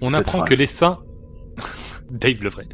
On 0.01 0.09
Cette 0.09 0.19
apprend 0.19 0.37
phrase. 0.39 0.49
que 0.49 0.55
les 0.55 0.67
saints... 0.67 0.99
Dave 2.11 2.43
le 2.43 2.49
vrai. 2.49 2.65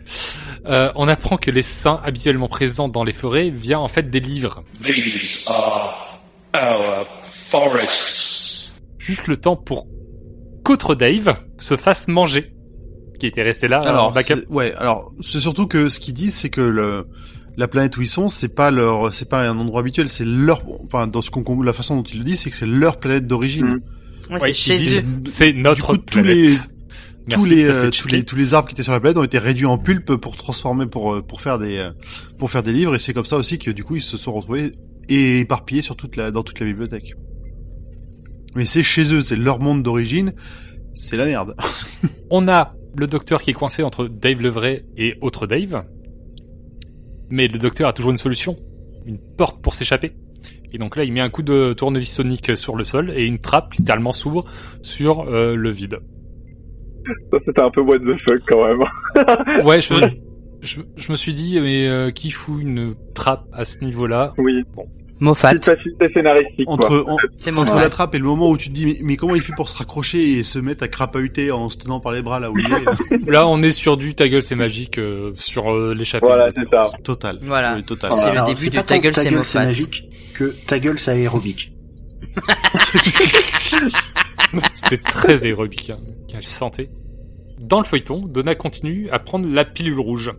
Euh, 0.66 0.92
on 0.96 1.08
apprend 1.08 1.38
que 1.38 1.50
les 1.50 1.64
saints 1.64 2.00
habituellement 2.04 2.50
présents 2.50 2.90
dans 2.90 3.04
les 3.06 3.14
forêts 3.14 3.50
viennent 3.50 3.78
en 3.78 3.88
fait 3.88 4.10
des 4.10 4.20
livres. 4.20 4.64
These 4.84 5.46
are 5.48 6.22
our 6.54 7.06
forests. 7.24 8.74
juste 8.98 9.28
le 9.28 9.38
temps 9.38 9.56
pour 9.56 9.88
qu'autre 10.70 10.94
Dave 10.96 11.36
se 11.58 11.76
fasse 11.76 12.08
manger, 12.08 12.54
qui 13.20 13.26
était 13.28 13.42
resté 13.44 13.68
là 13.68 13.80
en 13.80 13.86
Alors, 13.88 14.12
backup. 14.12 14.46
ouais, 14.50 14.74
alors, 14.76 15.12
c'est 15.20 15.40
surtout 15.40 15.66
que 15.68 15.90
ce 15.90 16.00
qu'ils 16.00 16.14
disent, 16.14 16.36
c'est 16.36 16.50
que 16.50 16.62
le, 16.62 17.08
la 17.58 17.68
planète 17.68 17.98
où 17.98 18.02
ils 18.04 18.10
sont, 18.10 18.30
c'est 18.30 18.54
pas 18.54 18.70
leur, 18.72 19.14
c'est 19.14 19.28
pas 19.28 19.48
un 19.50 19.58
endroit 19.58 19.80
habituel, 19.82 20.10
c'est 20.10 20.26
leur, 20.26 20.62
enfin, 20.86 21.08
dans 21.08 21.22
ce 21.22 21.32
qu'on, 21.32 21.62
la 21.64 21.74
façon 21.74 21.96
dont 21.98 22.04
ils 22.04 22.20
le 22.20 22.24
disent, 22.24 22.42
c'est 22.42 22.50
que 22.52 22.56
c'est 22.56 22.68
leur 22.68 23.00
planète 23.00 23.26
d'origine. 23.28 23.66
Mm. 23.66 23.82
Ouais, 24.32 24.34
Ouais, 24.34 24.40
c'est 24.40 24.50
ils 24.52 24.54
chez 24.54 24.78
disent, 24.78 24.98
eux. 25.00 25.04
C'est 25.26 25.54
notre 25.54 25.94
Du 25.94 26.00
coup, 26.00 26.06
tous 26.06 26.22
planète. 26.22 26.36
les, 26.36 26.50
Merci, 27.28 27.44
tous 27.44 27.46
les, 27.50 27.64
ça, 27.66 27.72
euh, 27.72 27.90
tous 27.90 28.08
les, 28.08 28.24
tous 28.24 28.36
les 28.36 28.54
arbres 28.54 28.68
qui 28.70 28.76
étaient 28.76 28.84
sur 28.84 28.94
la 28.94 29.00
planète 29.00 29.18
ont 29.18 29.24
été 29.24 29.40
réduits 29.40 29.66
en 29.66 29.78
pulpe 29.80 30.16
pour 30.16 30.38
transformer, 30.38 30.86
pour, 30.86 31.16
euh, 31.16 31.22
pour 31.22 31.42
faire 31.42 31.58
des, 31.60 31.78
euh, 31.78 31.90
pour 32.38 32.52
faire 32.52 32.62
des 32.64 32.74
livres, 32.74 32.94
et 32.96 33.00
c'est 33.00 33.14
comme 33.14 33.26
ça 33.26 33.38
aussi 33.38 33.58
que, 33.60 33.72
du 33.72 33.84
coup, 33.84 33.96
ils 33.96 34.02
se 34.04 34.18
sont 34.18 34.34
retrouvés 34.34 34.72
et 35.10 35.40
éparpillés 35.40 35.82
sur 35.82 35.96
toute 35.96 36.16
la, 36.16 36.30
dans 36.32 36.44
toute 36.44 36.60
la 36.60 36.68
bibliothèque. 36.68 37.16
Mais 38.56 38.66
c'est 38.66 38.84
chez 38.84 39.14
eux, 39.14 39.22
c'est 39.22 39.36
leur 39.36 39.60
monde 39.60 39.84
d'origine, 39.84 40.34
c'est 40.94 41.18
la 41.18 41.26
merde. 41.26 41.56
On 42.32 42.48
a 42.48 42.74
le 42.98 43.08
docteur 43.08 43.42
qui 43.42 43.52
est 43.52 43.54
coincé 43.54 43.84
entre 43.84 44.08
Dave 44.08 44.42
le 44.42 44.50
vrai 44.50 44.86
et 44.98 45.16
autre 45.22 45.48
Dave. 45.48 45.86
Mais 47.30 47.48
le 47.48 47.60
docteur 47.60 47.88
a 47.88 47.94
toujours 47.94 48.12
une 48.12 48.18
solution. 48.18 48.56
Une 49.06 49.20
porte 49.38 49.62
pour 49.62 49.74
s'échapper. 49.74 50.14
Et 50.72 50.78
donc 50.78 50.96
là, 50.96 51.04
il 51.04 51.14
met 51.14 51.22
un 51.22 51.30
coup 51.30 51.42
de 51.42 51.74
tournevis 51.74 52.12
sonique 52.12 52.56
sur 52.56 52.76
le 52.76 52.84
sol 52.84 53.12
et 53.16 53.24
une 53.24 53.40
trappe 53.40 53.74
littéralement 53.74 54.12
s'ouvre 54.12 54.46
sur 54.82 55.22
euh, 55.22 55.56
le 55.56 55.70
vide. 55.70 56.00
Ça, 57.32 57.38
c'était 57.46 57.62
un 57.62 57.72
peu 57.72 57.82
what 57.82 58.00
the 58.00 58.20
fuck, 58.28 58.42
quand 58.48 58.68
même. 58.68 59.64
Ouais, 59.66 59.82
je, 59.82 59.94
je, 60.62 60.82
je 60.96 61.12
me 61.12 61.18
suis 61.18 61.34
dit, 61.34 61.60
mais 61.60 61.88
euh, 61.88 62.12
qui 62.12 62.30
fout 62.30 62.62
une 62.62 62.94
trappe 63.16 63.48
à 63.52 63.66
ce 63.66 63.84
niveau-là? 63.84 64.34
Oui. 64.38 64.64
Moffat. 65.20 65.54
Facilité 65.62 66.08
scénaristique, 66.14 66.66
quoi. 66.66 66.76
Entre, 66.76 67.06
en- 67.10 67.18
C'est 67.38 67.56
entre 67.58 67.76
la 67.76 67.90
trappe 67.90 68.16
et 68.16 68.20
le 68.20 68.24
moment 68.26 68.50
où 68.50 68.58
tu 68.58 68.70
te 68.70 68.74
dis, 68.74 68.86
mais, 68.86 68.98
mais 69.04 69.16
comment 69.18 69.36
il 69.36 69.42
fait 69.42 69.54
pour 69.56 69.68
se 69.68 69.78
raccrocher 69.78 70.40
et 70.40 70.44
se 70.44 70.60
mettre 70.60 70.84
à 70.84 70.88
crapahuter 70.88 71.52
en 71.52 71.68
se 71.70 71.78
tenant 71.78 72.00
par 72.00 72.14
les 72.14 72.22
bras 72.22 72.40
là 72.40 72.52
où 72.52 72.58
il 72.58 72.66
est? 72.66 73.30
Là, 73.30 73.48
on 73.48 73.62
est 73.62 73.72
sur 73.72 73.98
du 73.98 74.16
ta 74.16 74.30
gueule, 74.30 74.44
c'est 74.44 74.56
magique, 74.56 74.98
euh, 74.98 75.32
sur 75.36 75.74
euh, 75.74 75.94
l'échappée. 75.94 76.26
Voilà, 76.26 76.52
c'est 76.58 76.68
ça. 76.70 76.84
Total. 77.04 77.40
Voilà. 77.42 77.76
Oui, 77.76 77.84
total. 77.84 78.12
C'est 78.16 78.34
le 78.34 78.46
début 78.46 78.78
de 78.78 78.82
Ta 78.82 78.98
gueule, 79.00 79.46
c'est 79.46 79.60
magique 79.60 80.10
que 80.36 80.56
ta 80.66 80.80
gueule, 80.80 80.98
c'est 80.98 81.12
aérobique. 81.12 81.74
C'est 84.74 85.04
très 85.04 85.46
aérobique. 85.46 85.90
Hein. 85.92 86.00
Quelle 86.28 86.44
santé. 86.44 86.90
Dans 87.60 87.80
le 87.80 87.86
feuilleton, 87.86 88.26
Donna 88.26 88.56
continue 88.56 89.10
à 89.12 89.20
prendre 89.20 89.48
la 89.48 89.66
pilule 89.66 90.00
rouge. 90.00 90.32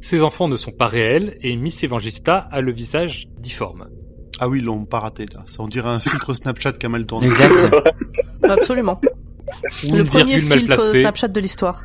Ses 0.00 0.22
enfants 0.22 0.48
ne 0.48 0.56
sont 0.56 0.70
pas 0.72 0.86
réels 0.86 1.36
et 1.42 1.56
Miss 1.56 1.82
Evangelista 1.82 2.38
a 2.50 2.60
le 2.60 2.72
visage 2.72 3.28
difforme. 3.38 3.88
Ah 4.40 4.48
oui, 4.48 4.58
ils 4.60 4.64
l'ont 4.64 4.86
pas 4.86 5.00
raté, 5.00 5.26
là. 5.34 5.42
Ça, 5.46 5.62
on 5.62 5.68
dirait 5.68 5.90
un 5.90 6.00
filtre 6.00 6.32
Snapchat 6.34 6.72
qui 6.72 6.86
a 6.86 6.88
mal 6.88 7.04
tourné. 7.06 7.26
Exact. 7.26 7.52
Absolument. 8.48 9.00
Ou 9.88 9.96
Le 9.96 10.04
premier 10.04 10.40
filtre. 10.40 10.80
Snapchat 10.80 11.28
de 11.28 11.40
l'histoire. 11.40 11.84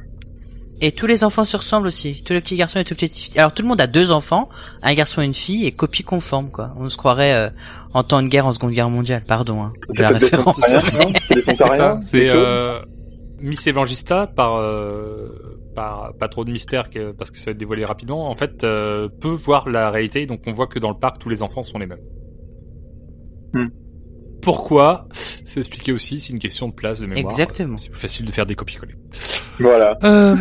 Et 0.81 0.91
tous 0.91 1.07
les 1.07 1.23
enfants 1.23 1.45
se 1.45 1.55
ressemblent 1.57 1.87
aussi. 1.87 2.21
Tous 2.23 2.33
les 2.33 2.41
petits 2.41 2.55
garçons 2.55 2.79
et 2.79 2.83
toutes 2.83 2.99
les 3.01 3.07
petites 3.07 3.25
filles. 3.31 3.39
Alors 3.39 3.53
tout 3.53 3.61
le 3.61 3.67
monde 3.67 3.79
a 3.81 3.87
deux 3.87 4.11
enfants, 4.11 4.49
un 4.81 4.93
garçon 4.93 5.21
et 5.21 5.25
une 5.25 5.33
fille, 5.33 5.65
et 5.65 5.71
copie 5.71 6.03
conforme, 6.03 6.49
quoi. 6.51 6.73
On 6.77 6.89
se 6.89 6.97
croirait 6.97 7.33
euh, 7.33 7.49
en 7.93 8.03
temps 8.03 8.21
de 8.21 8.27
guerre 8.27 8.45
en 8.45 8.51
Seconde 8.51 8.71
Guerre 8.71 8.89
mondiale. 8.89 9.23
Pardon, 9.25 9.63
hein, 9.63 9.73
de 9.95 10.01
la 10.01 10.09
référence. 10.09 10.59
C'est 11.45 11.53
ça. 11.55 11.97
C'est 12.01 12.29
euh, 12.29 12.79
Miss 13.39 13.65
Evangelista 13.67 14.27
par 14.27 14.55
euh, 14.57 15.29
par 15.75 16.13
pas 16.19 16.27
trop 16.27 16.43
de 16.45 16.51
mystère 16.51 16.89
que- 16.89 17.11
parce 17.13 17.31
que 17.31 17.37
ça 17.37 17.45
va 17.45 17.51
être 17.51 17.57
dévoilé 17.57 17.85
rapidement. 17.85 18.29
En 18.29 18.35
fait, 18.35 18.63
euh, 18.65 19.07
peut 19.21 19.29
voir 19.29 19.69
la 19.69 19.89
réalité. 19.91 20.25
Donc 20.25 20.41
on 20.45 20.51
voit 20.51 20.67
que 20.67 20.79
dans 20.79 20.89
le 20.89 20.97
parc, 20.97 21.19
tous 21.19 21.29
les 21.29 21.41
enfants 21.41 21.63
sont 21.63 21.77
les 21.79 21.85
mêmes. 21.87 21.99
Hmm. 23.53 23.67
Pourquoi 24.41 25.07
C'est 25.43 25.59
expliqué 25.59 25.91
aussi. 25.91 26.19
C'est 26.19 26.33
une 26.33 26.39
question 26.39 26.67
de 26.67 26.73
place 26.73 26.99
de 26.99 27.07
mémoire. 27.07 27.31
Exactement. 27.31 27.77
C'est 27.77 27.89
plus 27.89 27.99
facile 27.99 28.25
de 28.25 28.31
faire 28.31 28.45
des 28.45 28.55
copies-coller. 28.55 28.95
Voilà. 29.59 29.97
Euh, 30.03 30.35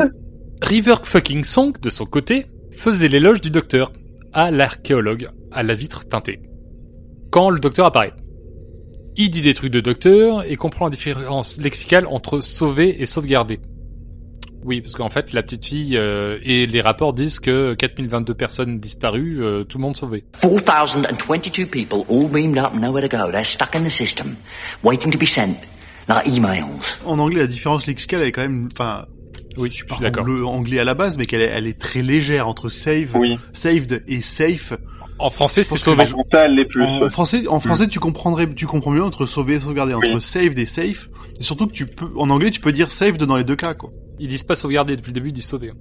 River 0.63 0.97
fucking 1.03 1.45
Song, 1.45 1.73
de 1.81 1.91
son 1.91 2.07
côté, 2.07 2.47
faisait 2.73 3.09
l'éloge 3.09 3.41
du 3.41 3.51
docteur 3.51 3.93
à 4.33 4.51
l'archéologue 4.51 5.29
à 5.53 5.63
la 5.63 5.75
vitre 5.75 6.05
teintée. 6.05 6.41
Quand 7.31 7.51
le 7.51 7.61
docteur 7.61 7.87
apparaît. 7.87 8.13
Il 9.17 9.31
dit 9.31 9.43
des 9.43 9.55
trucs 9.55 9.71
de 9.71 9.81
docteur 9.81 10.45
et 10.51 10.57
comprend 10.57 10.87
la 10.87 10.91
différence 10.91 11.57
lexicale 11.59 12.07
entre 12.09 12.41
sauver 12.41 13.01
et 13.01 13.07
sauvegarder. 13.07 13.61
Oui, 14.65 14.81
parce 14.81 14.95
qu'en 14.95 15.11
fait, 15.11 15.35
la 15.35 15.43
petite 15.43 15.67
fille 15.67 15.97
euh, 15.99 16.39
et 16.43 16.67
les 16.67 16.81
rapports 16.81 17.13
disent 17.13 17.39
que 17.39 17.75
4022 17.75 18.33
personnes 18.33 18.81
disparues, 18.81 19.45
euh, 19.45 19.63
tout 19.63 19.77
le 19.77 19.83
monde 19.83 19.95
sauvé. 19.95 20.25
4,022 20.41 21.67
people 21.67 22.05
all 22.09 22.27
beamed 22.29 22.57
up 22.57 22.73
and 22.75 22.81
nowhere 22.81 23.07
to 23.07 23.15
go. 23.15 23.31
They're 23.31 23.45
stuck 23.45 23.75
in 23.77 23.85
the 23.85 23.91
system, 23.91 24.37
waiting 24.83 25.13
to 25.13 25.19
be 25.19 25.27
sent, 25.27 25.57
like 26.09 26.27
emails. 26.27 26.99
En 27.05 27.19
anglais, 27.19 27.41
la 27.41 27.47
différence 27.47 27.87
lexicale, 27.87 28.23
elle 28.23 28.29
est 28.29 28.33
quand 28.33 28.43
même, 28.43 28.71
enfin, 28.73 29.05
Oui, 29.57 29.69
je 29.71 29.75
suis 29.75 29.85
d'accord. 30.01 30.25
anglais, 30.25 30.43
anglais 30.45 30.79
à 30.81 30.85
la 30.85 30.95
base, 30.95 31.17
mais 31.19 31.27
qu'elle 31.27 31.41
est, 31.43 31.51
elle 31.55 31.67
est 31.67 31.79
très 31.79 32.03
légère 32.03 32.49
entre 32.49 32.69
save, 32.69 33.13
Oui. 33.17 33.39
saved 33.53 34.03
et 34.07 34.21
safe. 34.21 34.73
En 35.19 35.31
français, 35.31 35.63
c'est 35.63 35.77
sauvé. 35.79 36.05
les 36.49 36.67
En 36.83 37.09
français, 37.11 37.47
en 37.49 37.61
français, 37.61 37.87
tu 37.87 38.01
comprendrais, 38.01 38.49
tu 38.53 38.67
comprends 38.67 38.91
mieux 38.91 39.03
entre 39.05 39.27
sauver 39.27 39.55
et 39.55 39.59
sauvegarder, 39.61 39.95
entre 39.95 40.15
Oui. 40.15 40.21
saved 40.23 40.59
et 40.59 40.67
safe. 40.67 41.09
Et 41.39 41.43
surtout 41.45 41.67
que 41.69 41.73
tu 41.73 41.87
peux, 41.87 42.07
en 42.17 42.31
anglais, 42.31 42.51
tu 42.51 42.61
peux 42.61 42.73
dire 42.73 42.91
saved 42.91 43.23
dans 43.23 43.37
les 43.37 43.45
deux 43.45 43.57
cas, 43.57 43.75
quoi. 43.75 43.91
Ils 44.19 44.29
disent 44.29 44.43
pas 44.43 44.57
sauvegarder 44.57 44.97
depuis 44.97 45.11
le 45.11 45.15
début, 45.15 45.29
ils 45.29 45.33
disent 45.33 45.47
sauver. 45.47 45.73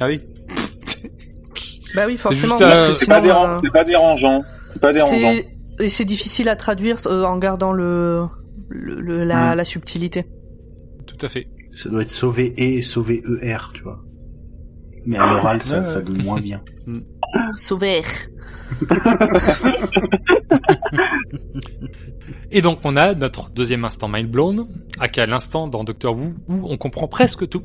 Ah 0.00 0.06
oui. 0.06 0.20
Bah 1.94 2.04
oui, 2.06 2.16
forcément. 2.18 2.60
euh, 2.60 2.94
C'est 2.98 3.06
pas, 3.06 3.20
dérangeant. 3.20 3.54
euh, 3.54 3.58
c'est 3.62 3.70
pas 3.72 3.84
dérangeant. 3.84 4.40
Pas 4.80 4.92
et 5.80 5.88
c'est 5.88 6.04
difficile 6.04 6.48
à 6.48 6.56
traduire 6.56 6.98
euh, 7.06 7.24
en 7.24 7.38
gardant 7.38 7.72
le, 7.72 8.26
le, 8.68 9.00
le- 9.00 9.24
la, 9.24 9.54
Mm. 9.54 9.56
la 9.56 9.64
subtilité. 9.64 10.26
Tout 11.06 11.24
à 11.24 11.28
fait. 11.28 11.46
Ça 11.78 11.88
doit 11.90 12.02
être 12.02 12.10
sauver 12.10 12.52
et 12.56 12.82
sauver 12.82 13.22
ER, 13.40 13.58
tu 13.72 13.84
vois. 13.84 14.02
Mais 15.06 15.16
à 15.16 15.26
l'oral, 15.26 15.62
ça, 15.62 15.84
ça 15.84 16.00
donne 16.00 16.24
moins 16.24 16.40
bien. 16.40 16.60
Sauver. 17.56 18.02
Et 22.50 22.62
donc 22.62 22.80
on 22.82 22.96
a 22.96 23.14
notre 23.14 23.50
deuxième 23.50 23.84
instant 23.84 24.08
mind 24.08 24.28
blown, 24.28 24.66
aka 24.98 25.24
l'instant 25.26 25.68
dans 25.68 25.84
Doctor 25.84 26.16
Who 26.16 26.34
où 26.48 26.68
on 26.68 26.76
comprend 26.76 27.06
presque 27.06 27.48
tout 27.48 27.62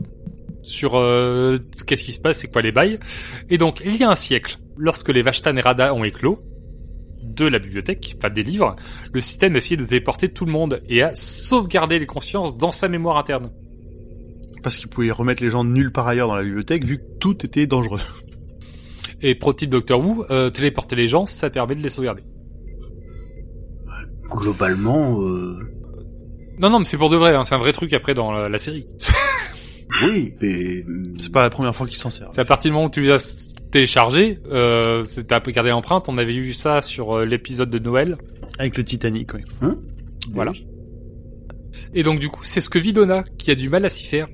sur 0.62 0.94
euh, 0.94 1.58
qu'est-ce 1.88 2.04
qui 2.04 2.14
se 2.14 2.22
passe, 2.22 2.38
c'est 2.38 2.52
quoi 2.52 2.62
les 2.62 2.72
bails. 2.72 3.00
Et 3.50 3.58
donc 3.58 3.82
il 3.84 3.96
y 3.96 4.04
a 4.04 4.12
un 4.12 4.16
siècle, 4.16 4.60
lorsque 4.78 5.10
les 5.10 5.24
Vashtan 5.24 5.58
et 5.58 5.62
Rada 5.62 5.96
ont 5.96 6.04
éclos 6.04 6.40
de 7.24 7.46
la 7.46 7.58
bibliothèque, 7.58 8.14
enfin 8.18 8.30
des 8.30 8.44
livres, 8.44 8.76
le 9.12 9.22
système 9.22 9.56
a 9.56 9.58
essayé 9.58 9.76
de 9.76 9.86
téléporter 9.86 10.30
tout 10.30 10.46
le 10.46 10.52
monde 10.52 10.84
et 10.88 11.02
a 11.02 11.16
sauvegardé 11.16 11.98
les 11.98 12.06
consciences 12.06 12.58
dans 12.58 12.72
sa 12.72 12.88
mémoire 12.88 13.18
interne. 13.18 13.50
Parce 14.64 14.78
qu'ils 14.78 14.88
pouvaient 14.88 15.12
remettre 15.12 15.44
les 15.44 15.50
gens 15.50 15.64
nuls 15.64 15.92
par 15.92 16.08
ailleurs 16.08 16.28
dans 16.30 16.36
la 16.36 16.44
bibliothèque, 16.44 16.86
vu 16.86 16.98
que 16.98 17.04
tout 17.20 17.46
était 17.46 17.68
dangereux. 17.68 18.00
Et 19.22 19.36
pro 19.36 19.54
type 19.54 19.70
Doctor 19.70 20.04
Who, 20.04 20.26
euh, 20.32 20.50
téléporter 20.50 20.96
les 20.96 21.08
gens, 21.08 21.26
ça 21.26 21.50
permet 21.50 21.76
de 21.76 21.82
les 21.82 21.90
sauvegarder. 21.90 22.24
Globalement, 24.30 25.22
euh, 25.22 25.58
Non, 26.60 26.70
non, 26.70 26.80
mais 26.80 26.86
c'est 26.86 26.98
pour 26.98 27.10
de 27.10 27.18
vrai, 27.18 27.36
hein, 27.36 27.44
c'est 27.46 27.56
un 27.56 27.60
vrai 27.60 27.72
truc 27.72 27.94
après 27.94 28.14
dans 28.14 28.32
la, 28.32 28.50
la 28.50 28.58
série. 28.58 28.88
oui, 30.08 30.34
mais 30.42 30.84
C'est 31.20 31.32
pas 31.32 31.44
la 31.44 31.50
première 31.50 31.76
fois 31.76 31.88
qu'il 31.88 31.98
s'en 31.98 32.10
sert. 32.10 32.30
C'est 32.32 32.42
à 32.42 32.46
partir 32.46 32.72
du 32.72 32.74
moment 32.74 32.86
où 32.86 32.90
tu 32.90 33.02
les 33.02 33.12
as 33.12 33.54
téléchargés, 33.72 34.40
euh, 34.52 35.04
c'est 35.04 35.28
t'as 35.28 35.40
gardé 35.40 35.70
l'empreinte, 35.72 36.10
on 36.10 36.18
avait 36.18 36.34
vu 36.34 36.54
ça 36.54 36.82
sur 36.82 37.18
euh, 37.18 37.26
l'épisode 37.26 37.70
de 37.70 37.80
Noël. 37.80 38.18
Avec 38.60 38.78
le 38.78 38.84
Titanic, 38.84 39.34
oui. 39.34 39.42
Voilà. 40.34 40.54
Et 41.94 42.04
donc 42.04 42.20
du 42.20 42.30
coup, 42.30 42.44
c'est 42.44 42.62
ce 42.62 42.70
que 42.70 42.80
vit 42.80 42.94
Donna, 42.94 43.24
qui 43.38 43.52
a 43.52 43.56
du 43.56 43.70
mal 43.70 43.86
à 43.86 43.90
s'y 43.90 44.06
faire. 44.06 44.28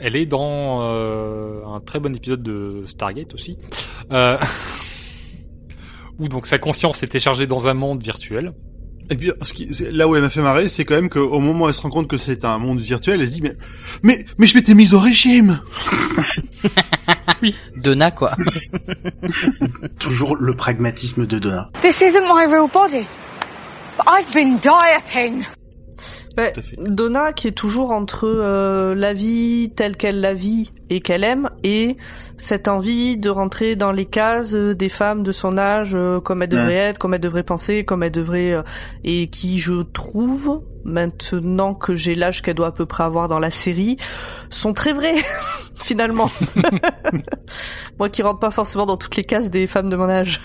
Elle 0.00 0.16
est 0.16 0.26
dans 0.26 0.80
euh, 0.82 1.64
un 1.66 1.80
très 1.80 2.00
bon 2.00 2.14
épisode 2.14 2.42
de 2.42 2.82
Stargate 2.86 3.34
aussi, 3.34 3.56
euh, 4.12 4.36
où 6.18 6.28
donc 6.28 6.46
sa 6.46 6.58
conscience 6.58 7.02
est 7.02 7.08
téléchargée 7.08 7.46
dans 7.46 7.68
un 7.68 7.74
monde 7.74 8.02
virtuel. 8.02 8.52
Et 9.10 9.16
puis, 9.16 9.30
ce 9.42 9.52
qui, 9.52 9.72
c'est- 9.74 9.90
là 9.92 10.08
où 10.08 10.16
elle 10.16 10.22
m'a 10.22 10.30
fait 10.30 10.40
marrer, 10.40 10.66
c'est 10.68 10.86
quand 10.86 10.94
même 10.94 11.10
qu'au 11.10 11.38
moment 11.38 11.66
où 11.66 11.68
elle 11.68 11.74
se 11.74 11.82
rend 11.82 11.90
compte 11.90 12.08
que 12.08 12.16
c'est 12.16 12.44
un 12.46 12.56
monde 12.58 12.80
virtuel, 12.80 13.20
elle 13.20 13.28
se 13.28 13.34
dit, 13.34 13.42
mais, 13.42 13.54
mais, 14.02 14.24
mais 14.38 14.46
je 14.46 14.54
m'étais 14.56 14.74
mise 14.74 14.94
au 14.94 14.98
régime! 14.98 15.60
Donna, 17.76 18.10
quoi. 18.10 18.34
toujours 19.98 20.36
le 20.36 20.54
pragmatisme 20.54 21.26
de 21.26 21.38
Donna. 21.38 21.70
This 21.82 22.00
isn't 22.00 22.22
my 22.26 22.46
real 22.46 22.68
body. 22.72 23.06
But 23.98 24.06
I've 24.08 24.32
been 24.32 24.56
dieting. 24.58 25.44
Ouais, 26.36 26.52
Tout 26.52 26.60
à 26.60 26.62
fait. 26.62 26.76
Donna 26.78 27.32
qui 27.32 27.48
est 27.48 27.52
toujours 27.52 27.92
entre 27.92 28.26
euh, 28.26 28.94
la 28.94 29.12
vie 29.12 29.70
telle 29.76 29.96
qu'elle 29.96 30.20
la 30.20 30.34
vit 30.34 30.72
et 30.90 31.00
qu'elle 31.00 31.24
aime 31.24 31.50
et 31.62 31.96
cette 32.38 32.68
envie 32.68 33.16
de 33.16 33.30
rentrer 33.30 33.76
dans 33.76 33.92
les 33.92 34.04
cases 34.04 34.54
des 34.54 34.88
femmes 34.88 35.22
de 35.22 35.32
son 35.32 35.56
âge 35.58 35.92
euh, 35.94 36.20
comme 36.20 36.42
elle 36.42 36.48
devrait 36.48 36.74
être, 36.74 36.98
comme 36.98 37.14
elle 37.14 37.20
devrait 37.20 37.44
penser, 37.44 37.84
comme 37.84 38.02
elle 38.02 38.10
devrait 38.10 38.52
euh, 38.52 38.62
et 39.04 39.28
qui 39.28 39.58
je 39.58 39.82
trouve 39.82 40.62
maintenant 40.84 41.74
que 41.74 41.94
j'ai 41.94 42.14
l'âge 42.14 42.42
qu'elle 42.42 42.54
doit 42.54 42.68
à 42.68 42.72
peu 42.72 42.84
près 42.84 43.04
avoir 43.04 43.28
dans 43.28 43.38
la 43.38 43.50
série 43.50 43.96
sont 44.50 44.72
très 44.72 44.92
vraies 44.92 45.22
finalement. 45.76 46.30
Moi 47.98 48.08
qui 48.08 48.22
rentre 48.22 48.40
pas 48.40 48.50
forcément 48.50 48.86
dans 48.86 48.96
toutes 48.96 49.16
les 49.16 49.24
cases 49.24 49.50
des 49.50 49.66
femmes 49.66 49.88
de 49.88 49.96
mon 49.96 50.08
âge. 50.08 50.40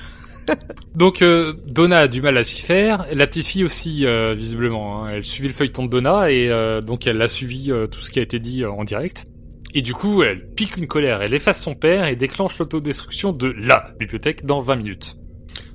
Donc 0.95 1.21
euh, 1.21 1.53
Donna 1.67 1.99
a 1.99 2.07
du 2.07 2.21
mal 2.21 2.37
à 2.37 2.43
s'y 2.43 2.61
faire, 2.61 3.05
la 3.13 3.27
petite 3.27 3.45
fille 3.45 3.63
aussi 3.63 4.05
euh, 4.05 4.33
visiblement. 4.37 5.05
hein. 5.05 5.11
Elle 5.15 5.23
suivit 5.23 5.47
le 5.47 5.53
feuilleton 5.53 5.85
de 5.85 5.89
Donna 5.89 6.31
et 6.31 6.49
euh, 6.49 6.81
donc 6.81 7.07
elle 7.07 7.21
a 7.21 7.27
suivi 7.27 7.71
euh, 7.71 7.85
tout 7.85 7.99
ce 7.99 8.09
qui 8.11 8.19
a 8.19 8.21
été 8.21 8.39
dit 8.39 8.63
euh, 8.63 8.71
en 8.71 8.83
direct. 8.83 9.25
Et 9.75 9.81
du 9.83 9.93
coup, 9.93 10.23
elle 10.23 10.49
pique 10.55 10.77
une 10.77 10.87
colère, 10.87 11.21
elle 11.21 11.33
efface 11.33 11.61
son 11.61 11.75
père 11.75 12.07
et 12.07 12.15
déclenche 12.15 12.57
l'autodestruction 12.57 13.33
de 13.33 13.47
LA 13.55 13.93
bibliothèque 13.99 14.45
dans 14.45 14.61
20 14.61 14.77
minutes. 14.77 15.15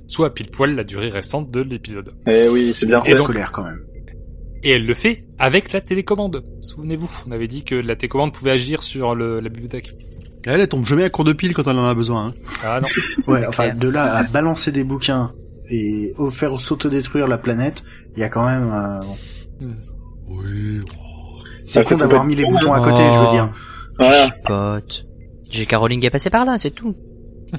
Soit 0.07 0.33
pile 0.33 0.47
poil 0.51 0.75
la 0.75 0.83
durée 0.83 1.09
restante 1.09 1.49
de 1.49 1.61
l'épisode. 1.61 2.13
Eh 2.27 2.47
oui, 2.49 2.73
c'est 2.75 2.85
bien 2.85 3.01
Et 3.03 3.11
donc- 3.13 3.23
scolaire 3.23 3.51
quand 3.51 3.63
même. 3.63 3.81
Et 4.63 4.71
elle 4.71 4.85
le 4.85 4.93
fait 4.95 5.25
avec 5.39 5.71
la 5.73 5.79
télécommande. 5.81 6.43
Souvenez-vous, 6.61 7.09
on 7.27 7.31
avait 7.31 7.47
dit 7.47 7.63
que 7.63 7.75
la 7.75 7.95
télécommande 7.95 8.33
pouvait 8.33 8.51
agir 8.51 8.81
sur 8.83 9.13
le, 9.15 9.39
la 9.39 9.49
bibliothèque. 9.49 9.93
Elle, 10.45 10.61
elle 10.61 10.67
tombe 10.67 10.85
jamais 10.85 11.03
à 11.03 11.09
court 11.09 11.23
de 11.25 11.33
pile 11.33 11.53
quand 11.53 11.67
elle 11.67 11.77
en 11.77 11.85
a 11.85 11.93
besoin, 11.93 12.27
hein. 12.27 12.33
Ah 12.63 12.79
non. 12.81 12.87
Ouais, 13.33 13.45
enfin, 13.47 13.63
clair. 13.63 13.77
de 13.77 13.89
là 13.89 14.15
à 14.15 14.23
balancer 14.23 14.71
des 14.71 14.83
bouquins 14.83 15.33
et 15.69 16.11
au 16.17 16.29
faire 16.29 16.59
s'autodétruire 16.59 17.27
la 17.27 17.37
planète, 17.39 17.83
il 18.15 18.19
y 18.19 18.23
a 18.23 18.29
quand 18.29 18.45
même... 18.45 18.71
euh, 18.71 18.99
bon. 18.99 19.75
Oui. 20.27 20.81
C'est 21.65 21.79
Ah, 21.79 21.83
con 21.83 21.89
c'est 21.89 21.97
d'avoir 21.97 22.23
mis 22.25 22.35
les 22.35 22.45
boutons 22.45 22.73
à 22.73 22.79
côté, 22.81 23.01
je 23.01 23.19
veux 23.19 23.31
dire. 23.31 23.51
Voilà. 23.99 24.25
chipotes. 24.25 25.05
J.K. 25.49 25.73
Rowling 25.75 26.05
est 26.05 26.09
passé 26.11 26.29
par 26.29 26.45
là, 26.45 26.57
c'est 26.59 26.71
tout. 26.71 26.95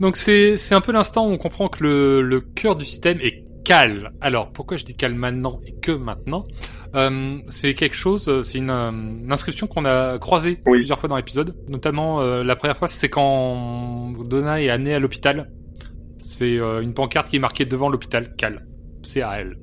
Donc 0.00 0.16
c'est 0.16 0.56
c'est 0.56 0.74
un 0.74 0.80
peu 0.80 0.90
l'instant 0.92 1.26
où 1.28 1.30
on 1.30 1.38
comprend 1.38 1.68
que 1.68 1.82
le, 1.84 2.22
le 2.22 2.40
cœur 2.40 2.74
du 2.76 2.84
système 2.84 3.18
est 3.20 3.44
calme. 3.64 4.10
Alors 4.20 4.50
pourquoi 4.50 4.76
je 4.76 4.84
dis 4.84 4.94
calme 4.94 5.16
maintenant 5.16 5.60
et 5.66 5.72
que 5.80 5.92
maintenant? 5.92 6.46
Euh, 6.94 7.38
C'est 7.46 7.74
quelque 7.74 7.96
chose, 7.96 8.28
euh, 8.28 8.42
c'est 8.42 8.58
une, 8.58 8.70
euh, 8.70 8.90
une 8.90 9.32
inscription 9.32 9.66
qu'on 9.66 9.84
a 9.84 10.18
croisée 10.18 10.58
Oui. 10.66 10.78
plusieurs 10.78 10.98
fois 10.98 11.08
dans 11.08 11.16
l'épisode. 11.16 11.54
Notamment 11.70 12.20
euh, 12.20 12.42
la 12.44 12.56
première 12.56 12.76
fois, 12.76 12.88
c'est 12.88 13.08
quand 13.08 14.12
Donna 14.28 14.60
est 14.60 14.68
amenée 14.68 14.94
à 14.94 14.98
l'hôpital. 14.98 15.50
C'est 16.18 16.58
euh, 16.58 16.80
une 16.82 16.94
pancarte 16.94 17.28
qui 17.28 17.36
est 17.36 17.40
marquée 17.40 17.64
devant 17.64 17.88
l'hôpital, 17.88 18.34
Cal. 18.36 18.66
C'est 19.02 19.22
à 19.22 19.40
elle. 19.40 19.56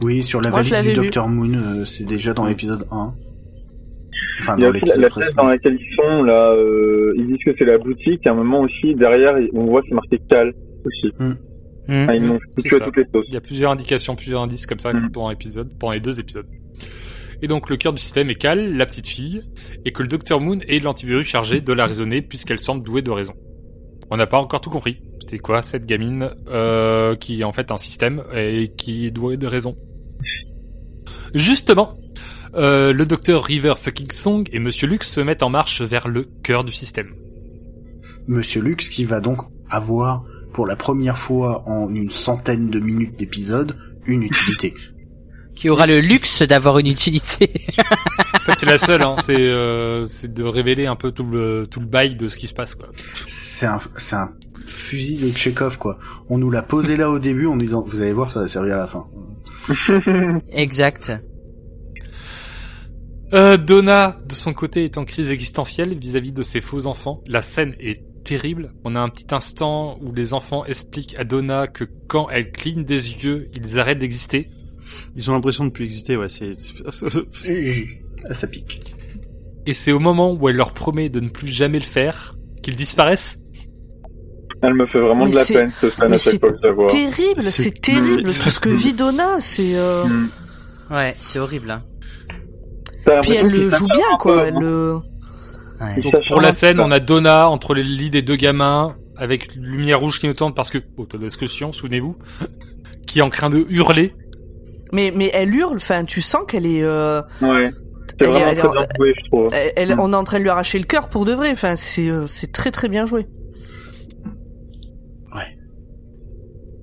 Oui, 0.00 0.22
sur 0.22 0.40
la 0.40 0.50
Moi, 0.50 0.62
valise 0.62 0.82
du. 0.88 0.94
Docteur 0.94 1.28
Moon, 1.28 1.52
euh, 1.54 1.84
c'est 1.84 2.04
déjà 2.06 2.32
dans 2.32 2.46
l'épisode 2.46 2.86
1. 2.90 3.14
Enfin, 4.40 4.54
Il 4.58 4.62
y 4.62 4.66
a 4.66 4.72
dans 4.72 4.78
aussi 4.78 5.00
la, 5.00 5.08
dans 5.36 5.48
laquelle 5.48 5.78
ils 5.80 5.94
sont, 5.94 6.22
là, 6.24 6.50
euh, 6.52 7.12
ils 7.16 7.26
disent 7.26 7.44
que 7.44 7.50
c'est 7.58 7.64
la 7.64 7.78
boutique, 7.78 8.20
et 8.24 8.28
à 8.28 8.32
un 8.32 8.36
moment 8.36 8.60
aussi, 8.62 8.94
derrière, 8.94 9.34
on 9.52 9.66
voit 9.66 9.82
c'est 9.88 9.94
marqué 9.94 10.18
Cal, 10.28 10.52
aussi. 10.84 11.12
Enfin, 11.88 12.14
ils 12.14 12.24
l'ont 12.24 12.38
C'est 12.58 12.68
foutu 12.68 12.74
à 12.74 12.78
ça. 12.78 12.84
toutes 12.86 12.96
les 12.96 13.04
sauces. 13.12 13.26
Il 13.28 13.34
y 13.34 13.36
a 13.36 13.40
plusieurs 13.40 13.70
indications, 13.72 14.14
plusieurs 14.14 14.42
indices 14.42 14.66
comme 14.66 14.78
ça 14.78 14.92
Mhm. 14.92 15.10
pendant 15.10 15.30
l'épisode, 15.30 15.76
pendant 15.78 15.92
les 15.92 16.00
deux 16.00 16.20
épisodes. 16.20 16.46
Et 17.42 17.48
donc 17.48 17.68
le 17.70 17.76
cœur 17.76 17.92
du 17.92 18.00
système 18.00 18.30
est 18.30 18.36
Cal, 18.36 18.76
la 18.76 18.86
petite 18.86 19.08
fille, 19.08 19.42
et 19.84 19.90
que 19.92 20.02
le 20.02 20.08
docteur 20.08 20.40
Moon 20.40 20.60
est 20.68 20.78
l'antivirus 20.78 21.26
chargé 21.26 21.60
de 21.60 21.72
la 21.72 21.86
raisonner 21.86 22.22
puisqu'elle 22.22 22.60
semble 22.60 22.84
douée 22.84 23.02
de 23.02 23.10
raison. 23.10 23.34
On 24.10 24.16
n'a 24.16 24.26
pas 24.28 24.38
encore 24.38 24.60
tout 24.60 24.70
compris. 24.70 25.02
C'était 25.20 25.38
quoi 25.38 25.62
cette 25.62 25.84
gamine 25.86 26.30
euh, 26.48 27.16
qui 27.16 27.40
est 27.40 27.44
en 27.44 27.52
fait 27.52 27.72
un 27.72 27.78
système 27.78 28.22
et 28.36 28.68
qui 28.76 29.06
est 29.06 29.10
douée 29.10 29.36
de 29.36 29.46
raison? 29.48 29.76
Justement, 31.34 31.98
euh, 32.54 32.92
le 32.92 33.06
docteur 33.06 33.42
River 33.44 33.74
Fucking 33.76 34.10
Song 34.10 34.44
et 34.52 34.58
Monsieur 34.58 34.86
Lux 34.86 35.08
se 35.08 35.20
mettent 35.20 35.42
en 35.42 35.48
marche 35.50 35.80
vers 35.82 36.08
le 36.08 36.24
cœur 36.42 36.62
du 36.64 36.72
système. 36.72 37.08
Monsieur 38.28 38.60
Lux 38.62 38.88
qui 38.88 39.04
va 39.04 39.20
donc 39.20 39.40
avoir, 39.70 40.24
pour 40.52 40.66
la 40.66 40.76
première 40.76 41.18
fois 41.18 41.62
en 41.66 41.92
une 41.94 42.10
centaine 42.10 42.68
de 42.68 42.78
minutes 42.78 43.18
d'épisode, 43.18 43.76
une 44.06 44.22
utilité. 44.22 44.74
Qui 45.54 45.68
aura 45.68 45.86
le 45.86 46.00
luxe 46.00 46.42
d'avoir 46.42 46.78
une 46.78 46.86
utilité. 46.86 47.52
En 47.78 48.40
fait, 48.40 48.52
c'est 48.56 48.66
la 48.66 48.78
seule. 48.78 49.02
Hein, 49.02 49.16
c'est 49.20 49.36
euh, 49.36 50.02
c'est 50.02 50.32
de 50.32 50.42
révéler 50.42 50.86
un 50.86 50.96
peu 50.96 51.12
tout 51.12 51.24
le 51.24 51.66
tout 51.70 51.78
le 51.78 51.86
bail 51.86 52.16
de 52.16 52.26
ce 52.26 52.38
qui 52.38 52.46
se 52.46 52.54
passe. 52.54 52.74
Quoi. 52.74 52.88
C'est 53.26 53.66
un, 53.66 53.78
c'est 53.96 54.16
un 54.16 54.32
fusil 54.66 55.18
de 55.18 55.36
Chekhov, 55.36 55.78
quoi. 55.78 55.98
On 56.28 56.38
nous 56.38 56.50
l'a 56.50 56.62
posé 56.62 56.96
là 56.96 57.10
au 57.10 57.18
début 57.18 57.46
en 57.46 57.56
disant, 57.56 57.82
vous 57.86 58.00
allez 58.00 58.12
voir, 58.12 58.32
ça 58.32 58.40
va 58.40 58.48
servir 58.48 58.74
à 58.74 58.78
la 58.78 58.86
fin. 58.86 59.06
exact. 60.50 61.12
Euh, 63.32 63.56
Donna, 63.56 64.18
de 64.28 64.34
son 64.34 64.52
côté, 64.52 64.84
est 64.84 64.98
en 64.98 65.04
crise 65.04 65.30
existentielle 65.30 65.96
vis-à-vis 65.96 66.32
de 66.32 66.42
ses 66.42 66.60
faux 66.60 66.86
enfants. 66.86 67.22
La 67.26 67.42
scène 67.42 67.74
est 67.78 68.02
terrible. 68.24 68.72
On 68.84 68.94
a 68.96 69.00
un 69.00 69.08
petit 69.08 69.34
instant 69.34 69.98
où 70.02 70.12
les 70.12 70.34
enfants 70.34 70.64
expliquent 70.64 71.16
à 71.18 71.24
Donna 71.24 71.66
que 71.66 71.84
quand 72.08 72.28
elle 72.30 72.50
cligne 72.52 72.84
des 72.84 73.12
yeux, 73.24 73.48
ils 73.54 73.78
arrêtent 73.78 73.98
d'exister. 73.98 74.48
Ils 75.16 75.30
ont 75.30 75.34
l'impression 75.34 75.64
de 75.64 75.70
plus 75.70 75.84
exister, 75.84 76.16
ouais, 76.16 76.28
c'est... 76.28 76.52
Ah, 78.28 78.34
ça 78.34 78.46
pique. 78.46 78.80
Et 79.66 79.74
c'est 79.74 79.90
au 79.92 79.98
moment 79.98 80.32
où 80.32 80.48
elle 80.48 80.54
leur 80.56 80.72
promet 80.72 81.08
de 81.08 81.18
ne 81.20 81.28
plus 81.28 81.48
jamais 81.48 81.78
le 81.80 81.84
faire 81.84 82.36
qu'ils 82.62 82.76
disparaissent. 82.76 83.40
Elle 84.62 84.74
me 84.74 84.86
fait 84.86 85.00
vraiment 85.00 85.24
Mais 85.24 85.32
de 85.32 85.36
la 85.36 85.44
peine, 85.44 85.72
ce 85.80 85.90
scène, 85.90 86.12
à 86.12 86.18
chaque 86.18 86.38
fois 86.38 86.52
que 86.52 86.58
je 86.62 86.66
la 86.68 86.72
vois. 86.72 86.86
Terrible, 86.86 87.42
C'est- 87.42 87.80
terrible. 87.82 88.30
c'est- 88.30 88.42
Tout 88.44 88.50
ce 88.50 88.60
que 88.60 88.68
vit 88.68 88.92
Donna, 88.92 89.40
c'est. 89.40 89.74
euh, 89.76 90.04
Mm. 90.06 90.28
Ouais, 90.92 91.14
c'est 91.20 91.38
horrible. 91.40 91.70
Hein. 91.72 91.82
Puis 93.22 93.32
elle 93.32 93.48
le 93.50 93.70
joue 93.70 93.86
bien, 93.88 94.06
quoi. 94.20 94.42
peu, 94.42 94.46
Elle 94.46 94.54
hein. 94.56 94.60
le. 94.60 94.98
Ouais. 95.82 96.00
Donc 96.00 96.14
pour 96.28 96.40
la 96.40 96.52
scène, 96.52 96.80
on 96.80 96.90
a 96.90 97.00
Donna 97.00 97.48
entre 97.48 97.74
les 97.74 97.82
lits 97.82 98.10
des 98.10 98.22
deux 98.22 98.36
gamins, 98.36 98.96
avec 99.16 99.54
lumière 99.56 100.00
rouge 100.00 100.18
clignotante 100.20 100.54
parce 100.54 100.70
que, 100.70 100.78
autodiscussion, 100.96 101.72
souvenez-vous, 101.72 102.16
qui 103.06 103.18
est 103.18 103.22
en 103.22 103.30
train 103.30 103.50
de 103.50 103.64
hurler. 103.68 104.14
Mais 104.92 105.12
mais 105.14 105.30
elle 105.32 105.54
hurle. 105.54 105.76
Enfin, 105.76 106.04
tu 106.04 106.20
sens 106.20 106.42
qu'elle 106.46 106.66
est. 106.66 106.82
euh, 106.82 107.20
Ouais. 107.40 107.70
C'est 108.20 108.26
Elle 108.26 108.26
est- 108.26 108.30
vraiment 108.30 108.46
elle 108.46 108.58
est 108.58 108.60
très 108.60 108.68
en- 108.68 108.72
bien 108.72 108.86
joué, 108.96 109.14
je 109.16 109.24
trouve. 109.30 109.48
elle, 109.54 109.72
elle- 109.76 109.96
Mm. 109.96 110.00
on 110.00 110.12
est 110.12 110.16
en 110.16 110.24
train 110.24 110.38
de 110.38 110.42
lui 110.42 110.50
arracher 110.50 110.78
le 110.78 110.84
cœur 110.84 111.08
pour 111.08 111.24
de 111.24 111.32
vrai. 111.32 111.50
Enfin, 111.50 111.76
c'est 111.76 112.08
euh, 112.10 112.26
c'est 112.26 112.52
très 112.52 112.70
très 112.70 112.88
bien 112.88 113.06
joué. 113.06 113.26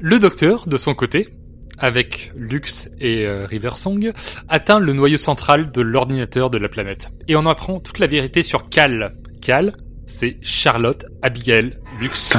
Le 0.02 0.18
docteur, 0.18 0.66
de 0.68 0.78
son 0.78 0.94
côté, 0.94 1.28
avec 1.80 2.32
Lux 2.36 2.90
et 3.00 3.26
euh, 3.26 3.46
Riversong, 3.46 4.12
atteint 4.48 4.80
le 4.80 4.94
noyau 4.94 5.18
central 5.18 5.72
de 5.72 5.82
l'ordinateur 5.82 6.50
de 6.50 6.58
la 6.58 6.70
planète. 6.70 7.12
Et 7.28 7.36
on 7.36 7.46
apprend 7.46 7.80
toute 7.80 8.00
la 8.00 8.08
vérité 8.08 8.44
sur 8.44 8.70
Cal. 8.70 9.16
Cal, 9.42 9.74
c'est 10.06 10.38
Charlotte 10.42 11.06
Abigail 11.22 11.78
Lux. 12.00 12.38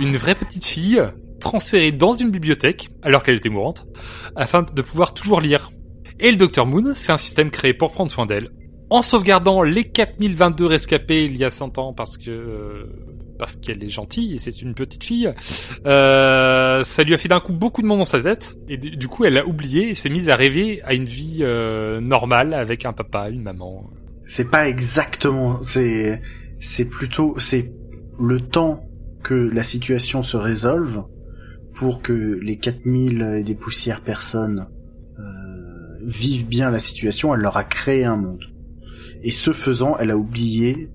Une 0.00 0.16
vraie 0.16 0.34
petite 0.34 0.64
fille 0.64 1.02
transférée 1.40 1.92
dans 1.92 2.14
une 2.14 2.30
bibliothèque, 2.30 2.88
alors 3.02 3.22
qu'elle 3.22 3.36
était 3.36 3.50
mourante, 3.50 3.86
afin 4.34 4.62
de 4.62 4.82
pouvoir 4.82 5.12
toujours 5.12 5.40
lire. 5.40 5.70
Et 6.20 6.30
le 6.30 6.36
Docteur 6.36 6.66
Moon, 6.66 6.92
c'est 6.94 7.12
un 7.12 7.18
système 7.18 7.50
créé 7.50 7.74
pour 7.74 7.92
prendre 7.92 8.10
soin 8.10 8.24
d'elle, 8.24 8.50
en 8.90 9.02
sauvegardant 9.02 9.62
les 9.62 9.84
4022 9.84 10.66
rescapés 10.66 11.24
il 11.24 11.36
y 11.36 11.44
a 11.44 11.50
100 11.50 11.78
ans 11.78 11.92
parce 11.92 12.16
que 12.16 12.30
euh, 12.30 12.84
parce 13.38 13.56
qu'elle 13.56 13.82
est 13.82 13.88
gentille 13.88 14.34
et 14.34 14.38
c'est 14.38 14.62
une 14.62 14.74
petite 14.74 15.04
fille. 15.04 15.32
Euh, 15.86 16.84
ça 16.84 17.02
lui 17.02 17.14
a 17.14 17.18
fait 17.18 17.28
d'un 17.28 17.40
coup 17.40 17.52
beaucoup 17.52 17.82
de 17.82 17.86
monde 17.86 17.98
dans 17.98 18.04
sa 18.04 18.20
tête 18.20 18.56
et 18.68 18.76
du 18.76 19.08
coup 19.08 19.24
elle 19.24 19.38
a 19.38 19.46
oublié 19.46 19.90
et 19.90 19.94
s'est 19.94 20.08
mise 20.08 20.28
à 20.28 20.36
rêver 20.36 20.80
à 20.84 20.94
une 20.94 21.04
vie 21.04 21.38
euh, 21.40 22.00
normale 22.00 22.54
avec 22.54 22.84
un 22.84 22.92
papa, 22.92 23.28
une 23.30 23.42
maman. 23.42 23.90
c'est 24.24 24.50
pas 24.50 24.68
exactement, 24.68 25.60
c'est, 25.64 26.20
c'est 26.60 26.88
plutôt, 26.88 27.34
c'est 27.38 27.72
le 28.18 28.40
temps 28.40 28.88
que 29.22 29.34
la 29.34 29.62
situation 29.62 30.22
se 30.22 30.36
résolve 30.36 31.04
pour 31.74 32.02
que 32.02 32.38
les 32.40 32.56
4000 32.56 33.22
et 33.38 33.42
des 33.42 33.54
poussières 33.54 34.00
personnes 34.00 34.68
euh, 35.18 35.98
vivent 36.04 36.46
bien 36.46 36.70
la 36.70 36.78
situation, 36.78 37.34
elle 37.34 37.40
leur 37.40 37.56
a 37.56 37.64
créé 37.64 38.04
un 38.04 38.16
monde. 38.16 38.44
Et 39.22 39.30
ce 39.30 39.52
faisant, 39.52 39.96
elle 39.98 40.10
a 40.10 40.16
oublié 40.16 40.90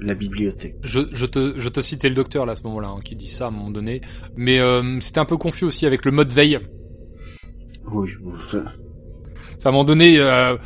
la 0.00 0.14
bibliothèque. 0.14 0.76
Je, 0.82 1.00
je 1.12 1.26
te 1.26 1.54
je 1.58 1.68
te 1.68 1.80
citais 1.80 2.08
le 2.08 2.14
docteur 2.14 2.46
là 2.46 2.52
à 2.52 2.54
ce 2.56 2.62
moment-là 2.64 2.88
hein, 2.88 3.00
qui 3.04 3.16
dit 3.16 3.28
ça 3.28 3.46
à 3.46 3.48
un 3.48 3.50
moment 3.50 3.70
donné, 3.70 4.00
mais 4.36 4.58
euh, 4.60 4.98
c'était 5.00 5.20
un 5.20 5.24
peu 5.24 5.36
confus 5.36 5.64
aussi 5.64 5.86
avec 5.86 6.04
le 6.04 6.12
mode 6.12 6.32
veille. 6.32 6.58
Oui. 7.92 8.10
ça- 8.48 8.64
à 9.64 9.68
un 9.68 9.72
moment 9.72 9.84
donné, 9.84 10.18
euh, 10.18 10.56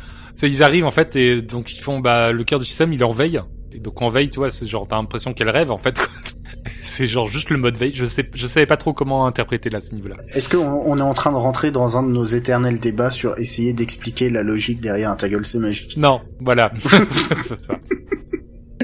ils 0.41 0.63
arrivent 0.63 0.85
en 0.85 0.91
fait 0.91 1.15
et 1.17 1.41
donc 1.41 1.73
ils 1.73 1.81
font 1.81 1.99
bah 1.99 2.31
le 2.31 2.43
cœur 2.45 2.59
du 2.59 2.65
système 2.65 2.93
il 2.93 3.01
est 3.01 3.05
en 3.05 3.11
veille. 3.11 3.41
Et 3.71 3.79
donc 3.79 4.01
en 4.01 4.07
veille, 4.07 4.29
tu 4.29 4.37
vois, 4.39 4.49
c'est 4.49 4.65
genre 4.67 4.87
t'as 4.87 4.95
l'impression 4.95 5.33
qu'elle 5.33 5.49
rêve 5.49 5.69
en 5.69 5.77
fait. 5.77 5.99
c'est 6.81 7.07
genre 7.07 7.27
juste 7.27 7.49
le 7.49 7.57
mode 7.57 7.75
veille. 7.77 7.91
Je 7.91 8.05
sais, 8.05 8.29
je 8.33 8.47
savais 8.47 8.65
pas 8.65 8.77
trop 8.77 8.93
comment 8.93 9.25
interpréter 9.25 9.69
là 9.69 9.81
ce 9.81 9.93
niveau-là. 9.95 10.15
Est-ce 10.33 10.47
qu'on 10.47 10.65
on 10.65 10.97
est 10.97 11.01
en 11.01 11.13
train 11.13 11.31
de 11.33 11.35
rentrer 11.37 11.71
dans 11.71 11.97
un 11.97 12.03
de 12.03 12.07
nos 12.07 12.23
éternels 12.23 12.79
débats 12.79 13.11
sur 13.11 13.37
essayer 13.37 13.73
d'expliquer 13.73 14.29
la 14.29 14.43
logique 14.43 14.79
derrière 14.79 15.11
un 15.11 15.17
ta 15.17 15.27
gueule 15.27 15.45
c'est 15.45 15.59
magique 15.59 15.97
Non, 15.97 16.21
voilà. 16.39 16.71
Ça. 16.79 17.55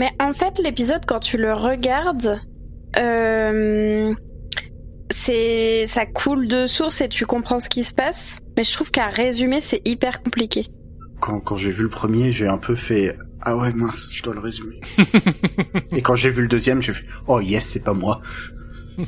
Mais 0.02 0.12
en 0.20 0.34
fait, 0.34 0.58
l'épisode, 0.58 1.06
quand 1.06 1.20
tu 1.20 1.38
le 1.38 1.54
regardes, 1.54 2.42
euh, 2.98 4.12
c'est 5.12 5.86
ça 5.86 6.08
coule 6.08 6.48
de 6.48 6.66
source 6.66 7.02
et 7.02 7.08
tu 7.08 7.28
comprends 7.28 7.60
ce 7.60 7.70
qui 7.70 7.84
se 7.84 7.94
passe. 7.94 8.40
Mais 8.58 8.64
je 8.64 8.74
trouve 8.74 8.90
qu'à 8.90 9.10
résumer, 9.10 9.62
c'est 9.62 9.88
hyper 9.88 10.24
compliqué. 10.24 10.66
Quand, 11.20 11.40
quand 11.40 11.56
j'ai 11.56 11.70
vu 11.70 11.84
le 11.84 11.90
premier, 11.90 12.32
j'ai 12.32 12.48
un 12.48 12.58
peu 12.58 12.74
fait 12.74 13.16
ah 13.42 13.56
ouais 13.58 13.74
mince, 13.74 14.10
je 14.12 14.24
dois 14.24 14.34
le 14.34 14.40
résumer. 14.40 14.82
Et 15.96 16.02
quand 16.02 16.16
j'ai 16.16 16.32
vu 16.32 16.42
le 16.42 16.48
deuxième, 16.48 16.82
j'ai 16.82 16.94
fait 16.94 17.06
oh 17.28 17.40
yes, 17.40 17.64
c'est 17.64 17.84
pas 17.84 17.94
moi. 17.94 18.22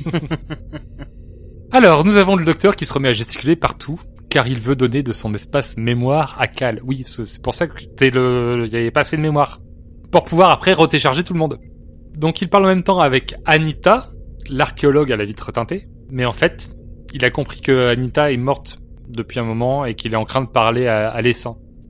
Alors, 1.72 2.04
nous 2.04 2.18
avons 2.18 2.36
le 2.36 2.44
docteur 2.44 2.76
qui 2.76 2.84
se 2.84 2.92
remet 2.92 3.08
à 3.08 3.12
gesticuler 3.12 3.56
partout, 3.56 3.98
car 4.30 4.46
il 4.46 4.60
veut 4.60 4.76
donner 4.76 5.02
de 5.02 5.12
son 5.12 5.34
espace 5.34 5.76
mémoire 5.76 6.36
à 6.38 6.46
Cal. 6.46 6.78
Oui, 6.84 7.02
c'est 7.04 7.24
c'est 7.24 7.42
pour 7.42 7.52
ça 7.52 7.66
que 7.66 7.82
t'es 7.82 8.10
le, 8.10 8.62
il 8.68 8.72
y 8.72 8.76
avait 8.76 8.92
pas 8.92 9.00
assez 9.00 9.16
de 9.16 9.22
mémoire. 9.22 9.58
Pour 10.14 10.22
pouvoir 10.22 10.52
après 10.52 10.74
retécharger 10.74 11.24
tout 11.24 11.32
le 11.32 11.40
monde. 11.40 11.58
Donc 12.16 12.40
il 12.40 12.48
parle 12.48 12.66
en 12.66 12.68
même 12.68 12.84
temps 12.84 13.00
avec 13.00 13.34
Anita, 13.46 14.10
l'archéologue 14.48 15.10
à 15.10 15.16
la 15.16 15.24
vitre 15.24 15.50
teintée. 15.50 15.88
Mais 16.08 16.24
en 16.24 16.30
fait, 16.30 16.70
il 17.14 17.24
a 17.24 17.32
compris 17.32 17.60
que 17.60 17.88
Anita 17.88 18.30
est 18.30 18.36
morte 18.36 18.78
depuis 19.08 19.40
un 19.40 19.42
moment 19.42 19.84
et 19.84 19.94
qu'il 19.94 20.12
est 20.12 20.16
en 20.16 20.24
train 20.24 20.42
de 20.42 20.46
parler 20.46 20.86
à, 20.86 21.08
à 21.10 21.20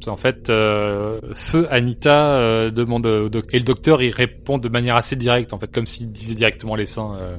En 0.08 0.16
fait, 0.16 0.48
euh, 0.48 1.20
feu 1.34 1.66
Anita 1.70 2.38
euh, 2.38 2.70
demande 2.70 3.04
au 3.04 3.28
docteur 3.28 3.54
et 3.54 3.58
le 3.58 3.64
docteur 3.64 4.02
il 4.02 4.08
répond 4.08 4.56
de 4.56 4.70
manière 4.70 4.96
assez 4.96 5.16
directe 5.16 5.52
en 5.52 5.58
fait, 5.58 5.70
comme 5.70 5.84
s'il 5.84 6.10
disait 6.10 6.34
directement 6.34 6.72
à 6.72 6.76
l'essaim 6.78 7.18
euh, 7.20 7.36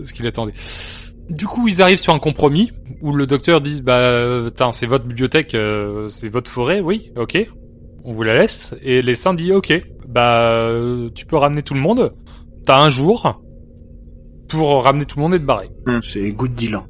ce 0.00 0.12
qu'il 0.12 0.28
attendait. 0.28 0.54
Du 1.28 1.46
coup, 1.46 1.66
ils 1.66 1.82
arrivent 1.82 1.98
sur 1.98 2.14
un 2.14 2.20
compromis 2.20 2.70
où 3.02 3.16
le 3.16 3.26
docteur 3.26 3.60
dit 3.60 3.82
bah 3.82 4.42
c'est 4.70 4.86
votre 4.86 5.06
bibliothèque, 5.06 5.56
c'est 6.08 6.28
votre 6.28 6.52
forêt, 6.52 6.78
oui, 6.78 7.10
ok, 7.16 7.48
on 8.04 8.12
vous 8.12 8.22
la 8.22 8.38
laisse. 8.38 8.76
Et 8.84 9.02
les 9.02 9.16
saints 9.16 9.34
dit 9.34 9.52
ok, 9.52 9.72
bah 10.14 10.70
tu 11.14 11.26
peux 11.26 11.36
ramener 11.36 11.62
tout 11.62 11.74
le 11.74 11.80
monde. 11.80 12.14
T'as 12.64 12.80
un 12.80 12.88
jour 12.88 13.40
pour 14.48 14.84
ramener 14.84 15.04
tout 15.04 15.18
le 15.18 15.22
monde 15.24 15.34
et 15.34 15.38
te 15.38 15.44
barrer. 15.44 15.70
C'est 16.02 16.30
good 16.32 16.54
deal. 16.54 16.74
hein. 16.76 16.86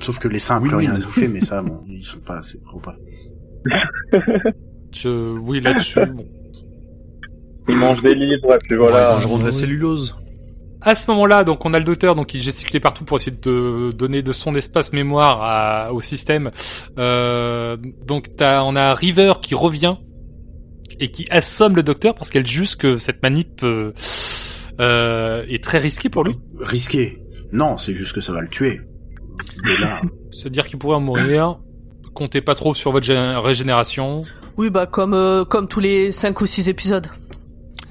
Sauf 0.00 0.18
que 0.18 0.28
les 0.28 0.38
saints 0.40 0.60
n'ont 0.60 0.66
plus 0.66 0.76
rien 0.76 0.94
à 0.94 0.98
bouffer, 0.98 1.28
mais 1.28 1.40
ça, 1.40 1.62
bon, 1.62 1.80
ils 1.88 2.04
sont 2.04 2.18
pas 2.20 2.38
assez 2.38 2.58
gros 2.64 2.80
pas. 2.80 2.96
Je, 4.92 5.08
oui 5.38 5.60
là-dessus. 5.60 6.00
bon. 6.06 6.26
Ils 7.68 7.76
mangent 7.76 8.02
des 8.02 8.14
livres, 8.14 8.54
et 8.54 8.58
puis 8.68 8.76
voilà. 8.76 9.12
Mangeront 9.14 9.38
de 9.38 9.44
la 9.44 9.52
cellulose. 9.52 10.16
À 10.84 10.96
ce 10.96 11.08
moment-là, 11.12 11.44
donc 11.44 11.64
on 11.64 11.72
a 11.74 11.78
le 11.78 11.84
docteur, 11.84 12.16
donc 12.16 12.34
il 12.34 12.40
gesticulait 12.40 12.80
partout 12.80 13.04
pour 13.04 13.16
essayer 13.16 13.36
de 13.40 13.92
donner 13.92 14.22
de 14.22 14.32
son 14.32 14.52
espace 14.56 14.92
mémoire 14.92 15.38
à- 15.42 15.92
au 15.92 16.00
système. 16.00 16.50
Euh, 16.98 17.76
donc 18.04 18.34
t'as, 18.36 18.64
on 18.64 18.74
a 18.74 18.92
River 18.94 19.34
qui 19.40 19.54
revient 19.54 19.94
et 21.00 21.10
qui 21.10 21.26
assomme 21.30 21.76
le 21.76 21.82
docteur 21.82 22.14
parce 22.14 22.30
qu'elle 22.30 22.46
juge 22.46 22.76
que 22.76 22.98
cette 22.98 23.22
manip 23.22 23.62
euh, 23.64 23.92
euh, 24.80 25.44
est 25.48 25.62
très 25.62 25.78
risquée 25.78 26.08
pour 26.08 26.24
lui. 26.24 26.36
Risqué. 26.58 27.22
Non, 27.52 27.76
c'est 27.78 27.92
juste 27.94 28.12
que 28.14 28.20
ça 28.20 28.32
va 28.32 28.40
le 28.40 28.48
tuer. 28.48 28.80
Mais 29.64 29.76
là, 29.78 30.00
C'est-à-dire 30.30 30.66
qu'il 30.66 30.78
pourrait 30.78 30.96
en 30.96 31.00
mourir. 31.00 31.58
Comptez 32.14 32.40
pas 32.42 32.54
trop 32.54 32.74
sur 32.74 32.92
votre 32.92 33.06
gé- 33.06 33.38
régénération. 33.38 34.22
Oui, 34.58 34.68
bah 34.70 34.86
comme 34.86 35.14
euh, 35.14 35.44
comme 35.44 35.66
tous 35.66 35.80
les 35.80 36.12
5 36.12 36.38
ou 36.42 36.46
6 36.46 36.68
épisodes. 36.68 37.06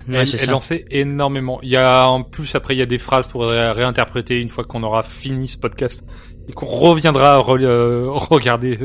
Ouais, 0.08 0.16
elle, 0.16 0.20
elle 0.20 0.28
ça. 0.28 0.56
en 0.56 0.60
sait 0.60 0.86
énormément. 0.92 1.60
Il 1.64 1.70
y 1.70 1.76
a 1.78 2.08
en 2.08 2.24
plus 2.24 2.54
après 2.56 2.76
il 2.76 2.80
y 2.80 2.82
a 2.84 2.86
des 2.88 2.98
phrases 3.00 3.28
pour 3.28 3.46
ré- 3.48 3.72
réinterpréter 3.72 4.40
une 4.40 4.50
fois 4.50 4.64
qu'on 4.64 4.84
aura 4.84 5.02
fini 5.04 5.48
ce 5.48 5.58
podcast 5.58 6.04
et 6.48 6.54
qu'on 6.54 6.66
reviendra 6.66 7.38
re- 7.40 7.62
euh, 7.64 8.06
regarder 8.10 8.78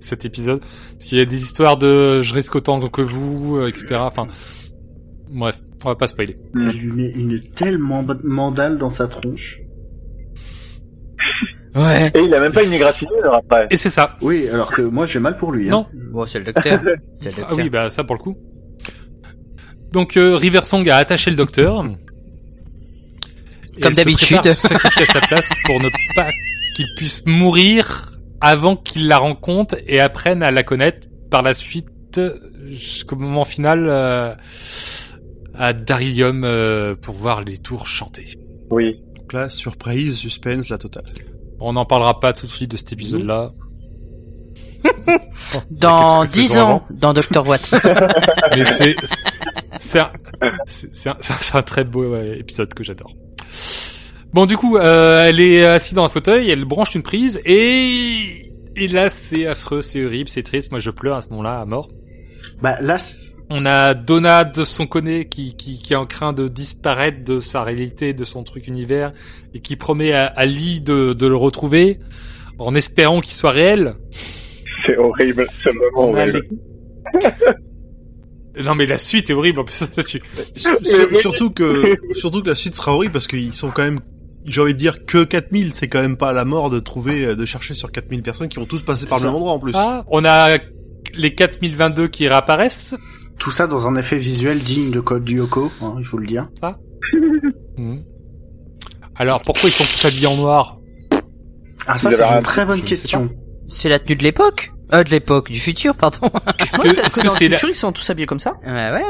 cet 0.00 0.24
épisode. 0.24 0.60
Parce 0.60 1.04
qu'il 1.06 1.18
y 1.18 1.20
a 1.20 1.24
des 1.24 1.42
histoires 1.42 1.76
de 1.76 2.22
je 2.22 2.34
risque 2.34 2.54
autant 2.56 2.80
que 2.80 3.02
vous, 3.02 3.56
euh, 3.58 3.68
etc. 3.68 3.96
Enfin, 4.00 4.26
bref, 5.30 5.60
on 5.84 5.88
va 5.88 5.96
pas 5.96 6.06
spoiler. 6.06 6.36
elle 6.54 6.70
lui 6.76 6.92
met 6.92 7.10
une 7.10 7.40
telle 7.40 7.78
mand- 7.78 8.22
mandale 8.24 8.78
dans 8.78 8.90
sa 8.90 9.06
tronche. 9.08 9.60
Ouais. 11.74 12.12
Et 12.14 12.20
il 12.20 12.32
a 12.32 12.40
même 12.40 12.52
pas 12.52 12.62
une 12.62 12.72
égratignure 12.72 13.34
après. 13.34 13.66
Et 13.70 13.76
c'est 13.76 13.90
ça. 13.90 14.16
Oui, 14.22 14.48
alors 14.48 14.72
que 14.72 14.82
moi 14.82 15.06
j'ai 15.06 15.18
mal 15.18 15.36
pour 15.36 15.50
lui. 15.50 15.66
Hein. 15.68 15.72
Non. 15.72 15.86
Bon, 16.12 16.24
c'est 16.26 16.38
le 16.38 16.44
docteur. 16.44 16.80
C'est 17.20 17.30
le 17.30 17.34
Ah 17.38 17.40
docteur. 17.40 17.56
oui, 17.56 17.68
bah 17.68 17.90
ça 17.90 18.04
pour 18.04 18.14
le 18.14 18.20
coup. 18.20 18.36
Donc 19.92 20.16
euh, 20.16 20.36
River 20.36 20.60
Song 20.62 20.88
a 20.88 20.96
attaché 20.98 21.30
le 21.30 21.36
docteur. 21.36 21.84
Comme 23.82 23.92
d'habitude. 23.92 24.46
sacrifier 24.54 25.02
à 25.02 25.06
sa 25.06 25.20
place 25.20 25.50
pour 25.64 25.80
ne 25.80 25.88
pas 26.14 26.28
qu'il 26.74 26.86
puisse 26.96 27.24
mourir 27.26 28.18
avant 28.40 28.76
qu'il 28.76 29.08
la 29.08 29.18
rencontre 29.18 29.76
et 29.86 30.00
apprenne 30.00 30.42
à 30.42 30.50
la 30.50 30.62
connaître 30.62 31.08
par 31.30 31.42
la 31.42 31.54
suite 31.54 32.20
jusqu'au 32.68 33.16
moment 33.16 33.44
final 33.44 33.86
euh, 33.88 34.34
à 35.54 35.72
Darilium 35.72 36.44
euh, 36.44 36.94
pour 36.94 37.14
voir 37.14 37.42
les 37.42 37.58
tours 37.58 37.86
chanter. 37.86 38.38
Oui. 38.70 39.00
Donc 39.16 39.32
là, 39.32 39.50
surprise, 39.50 40.16
suspense, 40.16 40.68
la 40.68 40.78
totale. 40.78 41.12
On 41.60 41.72
n'en 41.72 41.84
parlera 41.84 42.20
pas 42.20 42.32
tout 42.32 42.46
de 42.46 42.50
suite 42.50 42.70
de 42.72 42.76
cet 42.76 42.92
épisode-là. 42.92 43.52
Dans 45.70 46.20
quelques 46.20 46.32
10 46.32 46.48
saisons 46.48 46.60
ans, 46.60 46.66
avant. 46.66 46.86
dans 46.90 47.12
Doctor 47.14 47.48
Watt. 47.48 47.70
Mais 48.56 48.64
c'est 48.64 48.96
c'est 49.78 49.98
un, 50.00 50.10
un, 51.10 51.58
un 51.58 51.62
très 51.62 51.84
beau 51.84 52.12
ouais, 52.12 52.38
épisode 52.38 52.72
que 52.74 52.84
j'adore. 52.84 53.14
Bon, 54.34 54.46
du 54.46 54.56
coup, 54.56 54.76
euh, 54.76 55.26
elle 55.28 55.38
est 55.40 55.64
assise 55.64 55.94
dans 55.94 56.04
un 56.04 56.08
fauteuil, 56.08 56.50
elle 56.50 56.64
branche 56.64 56.94
une 56.96 57.02
prise 57.02 57.40
et 57.44 58.50
et 58.76 58.88
là 58.88 59.08
c'est 59.08 59.46
affreux, 59.46 59.80
c'est 59.80 60.04
horrible, 60.04 60.28
c'est 60.28 60.42
triste. 60.42 60.72
Moi, 60.72 60.80
je 60.80 60.90
pleure 60.90 61.16
à 61.16 61.20
ce 61.22 61.28
moment-là 61.30 61.60
à 61.60 61.64
mort. 61.64 61.88
Bah 62.60 62.76
là, 62.80 62.96
On 63.50 63.64
a 63.66 63.94
Donna 63.94 64.44
de 64.44 64.64
son 64.64 64.86
connaît 64.86 65.26
qui, 65.26 65.54
qui, 65.54 65.78
qui 65.78 65.92
est 65.92 65.96
en 65.96 66.06
train 66.06 66.32
de 66.32 66.48
disparaître 66.48 67.22
de 67.24 67.38
sa 67.40 67.62
réalité, 67.62 68.12
de 68.12 68.24
son 68.24 68.42
truc 68.42 68.66
univers, 68.66 69.12
et 69.54 69.60
qui 69.60 69.76
promet 69.76 70.12
à, 70.12 70.26
à 70.26 70.46
Lee 70.46 70.80
de, 70.80 71.12
de 71.12 71.26
le 71.26 71.36
retrouver, 71.36 71.98
en 72.58 72.74
espérant 72.74 73.20
qu'il 73.20 73.34
soit 73.34 73.50
réel. 73.50 73.94
C'est 74.86 74.96
horrible. 74.96 75.46
Horrible. 75.94 76.42
les- 77.22 77.28
Non 78.64 78.74
mais 78.76 78.86
la 78.86 78.98
suite 78.98 79.30
est 79.30 79.32
horrible 79.32 79.60
en 79.60 79.64
plus. 79.64 79.74
ça, 79.74 80.02
tu- 80.02 80.20
Sur- 80.54 81.16
surtout 81.20 81.50
que 81.50 81.96
surtout 82.12 82.40
que 82.42 82.48
la 82.48 82.54
suite 82.54 82.74
sera 82.76 82.94
horrible 82.94 83.12
parce 83.12 83.26
qu'ils 83.26 83.52
sont 83.54 83.70
quand 83.70 83.82
même 83.82 83.98
j'ai 84.44 84.60
envie 84.60 84.74
de 84.74 84.78
dire 84.78 85.04
que 85.06 85.24
4000 85.24 85.72
c'est 85.72 85.88
quand 85.88 86.00
même 86.00 86.16
pas 86.16 86.32
la 86.32 86.44
mort 86.44 86.70
de 86.70 86.78
trouver 86.80 87.24
euh, 87.24 87.34
de 87.36 87.44
chercher 87.46 87.74
sur 87.74 87.90
4000 87.92 88.22
personnes 88.22 88.48
qui 88.48 88.58
vont 88.58 88.66
tous 88.66 88.82
passer 88.82 89.06
par 89.06 89.18
le 89.18 89.22
Ça. 89.22 89.26
même 89.28 89.36
endroit 89.36 89.52
en 89.52 89.58
plus. 89.58 89.72
Ah, 89.74 90.04
on 90.08 90.24
a 90.24 90.56
les 91.14 91.34
4022 91.34 92.08
qui 92.08 92.26
réapparaissent. 92.28 92.94
tout 93.38 93.50
ça 93.50 93.66
dans 93.66 93.86
un 93.88 93.96
effet 93.96 94.18
visuel 94.18 94.58
digne 94.58 94.90
de 94.90 95.00
Code 95.00 95.28
Lyoko, 95.28 95.70
hein, 95.80 95.94
il 95.98 96.04
faut 96.04 96.18
le 96.18 96.26
dire. 96.26 96.48
Mhm. 97.76 98.04
Alors 99.16 99.42
pourquoi 99.42 99.68
ils 99.68 99.72
sont 99.72 99.84
tous 99.84 100.04
habillés 100.06 100.26
en 100.26 100.36
noir? 100.36 100.78
Ah 101.86 101.98
ça 101.98 102.10
c'est 102.10 102.22
une 102.26 102.34
un- 102.38 102.40
très 102.40 102.64
bonne 102.66 102.80
question. 102.82 103.28
C'est 103.68 103.88
la 103.88 103.98
tenue 103.98 104.16
de 104.16 104.22
l'époque 104.22 104.72
Euh, 104.92 105.02
de 105.02 105.10
l'époque, 105.10 105.50
du 105.50 105.58
futur, 105.58 105.94
pardon. 105.96 106.30
Est-ce 106.60 106.78
que 106.78 106.88
est-ce 106.88 107.22
dans 107.22 107.30
c'est 107.30 107.44
le 107.44 107.52
la- 107.52 107.56
futur, 107.56 107.70
ils 107.70 107.74
sont 107.74 107.90
tous 107.92 108.08
habillés 108.10 108.26
comme 108.26 108.38
ça? 108.38 108.52
Ouais, 108.66 108.72
ouais. 108.90 109.02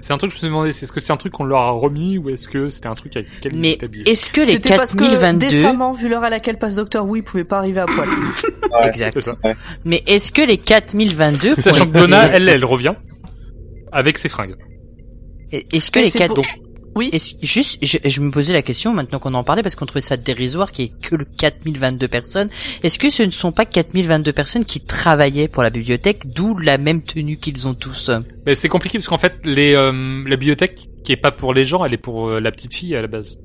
C'est 0.00 0.12
un 0.12 0.18
truc 0.18 0.30
que 0.30 0.32
je 0.32 0.36
me 0.36 0.40
suis 0.40 0.48
demandé, 0.48 0.72
c'est 0.72 0.84
est-ce 0.84 0.92
que 0.92 0.98
c'est 1.00 1.12
un 1.12 1.16
truc 1.16 1.32
qu'on 1.32 1.44
leur 1.44 1.60
a 1.60 1.70
remis 1.70 2.18
ou 2.18 2.28
est-ce 2.30 2.48
que 2.48 2.70
c'était 2.70 2.88
un 2.88 2.94
truc 2.94 3.16
avec 3.16 3.28
lequel 3.36 3.52
ils 3.54 3.60
Mais 3.60 3.72
étaient 3.72 3.84
habillés 3.84 4.10
est-ce 4.10 4.30
que 4.30 4.40
les 4.40 4.46
C'était 4.46 4.76
parce 4.76 4.92
que 4.94 4.98
4022... 5.04 5.48
décemment, 5.48 5.92
vu 5.92 6.08
l'heure 6.08 6.24
à 6.24 6.30
laquelle 6.30 6.58
passe 6.58 6.74
Docteur 6.74 7.06
Who, 7.06 7.16
il 7.16 7.22
pouvait 7.22 7.44
pas 7.44 7.58
arriver 7.58 7.80
à 7.80 7.86
poil. 7.86 8.08
Ouais, 8.72 8.86
Exact. 8.88 9.30
Mais 9.84 10.02
est-ce 10.06 10.32
que 10.32 10.42
les 10.42 10.58
4022... 10.58 11.54
Sachant 11.54 11.86
que 11.86 11.92
Donna, 11.98 12.26
elle, 12.32 12.48
elle 12.48 12.64
revient 12.64 12.94
avec 13.92 14.16
ses 14.18 14.28
fringues. 14.28 14.54
Est-ce 15.52 15.90
que 15.90 15.98
Et 15.98 16.02
les 16.04 16.10
c'est 16.10 16.18
4... 16.18 16.34
pour- 16.34 16.44
Oui. 16.96 17.10
Est-ce- 17.12 17.34
juste, 17.42 17.78
je, 17.82 17.98
je 18.04 18.20
me 18.20 18.30
posais 18.30 18.52
la 18.52 18.62
question 18.62 18.92
maintenant 18.92 19.18
qu'on 19.18 19.34
en 19.34 19.44
parlait 19.44 19.62
parce 19.62 19.76
qu'on 19.76 19.86
trouvait 19.86 20.00
ça 20.00 20.16
dérisoire 20.16 20.72
qu'il 20.72 20.86
y 20.86 20.88
ait 20.88 20.92
que 21.00 21.14
le 21.14 21.24
4022 21.24 22.08
personnes. 22.08 22.48
Est-ce 22.82 22.98
que 22.98 23.10
ce 23.10 23.22
ne 23.22 23.30
sont 23.30 23.52
pas 23.52 23.64
4022 23.64 24.32
personnes 24.32 24.64
qui 24.64 24.80
travaillaient 24.80 25.48
pour 25.48 25.62
la 25.62 25.70
bibliothèque, 25.70 26.22
d'où 26.32 26.58
la 26.58 26.78
même 26.78 27.02
tenue 27.02 27.36
qu'ils 27.36 27.68
ont 27.68 27.74
tous 27.74 28.10
Mais 28.46 28.54
c'est 28.54 28.68
compliqué 28.68 28.98
parce 28.98 29.08
qu'en 29.08 29.18
fait, 29.18 29.34
les, 29.44 29.74
euh, 29.74 29.92
la 30.26 30.36
bibliothèque 30.36 30.88
qui 31.04 31.12
est 31.12 31.16
pas 31.16 31.30
pour 31.30 31.54
les 31.54 31.64
gens, 31.64 31.84
elle 31.84 31.94
est 31.94 31.98
pour 31.98 32.28
euh, 32.28 32.40
la 32.40 32.50
petite 32.50 32.74
fille 32.74 32.94
à 32.96 33.02
la 33.02 33.08
base. 33.08 33.38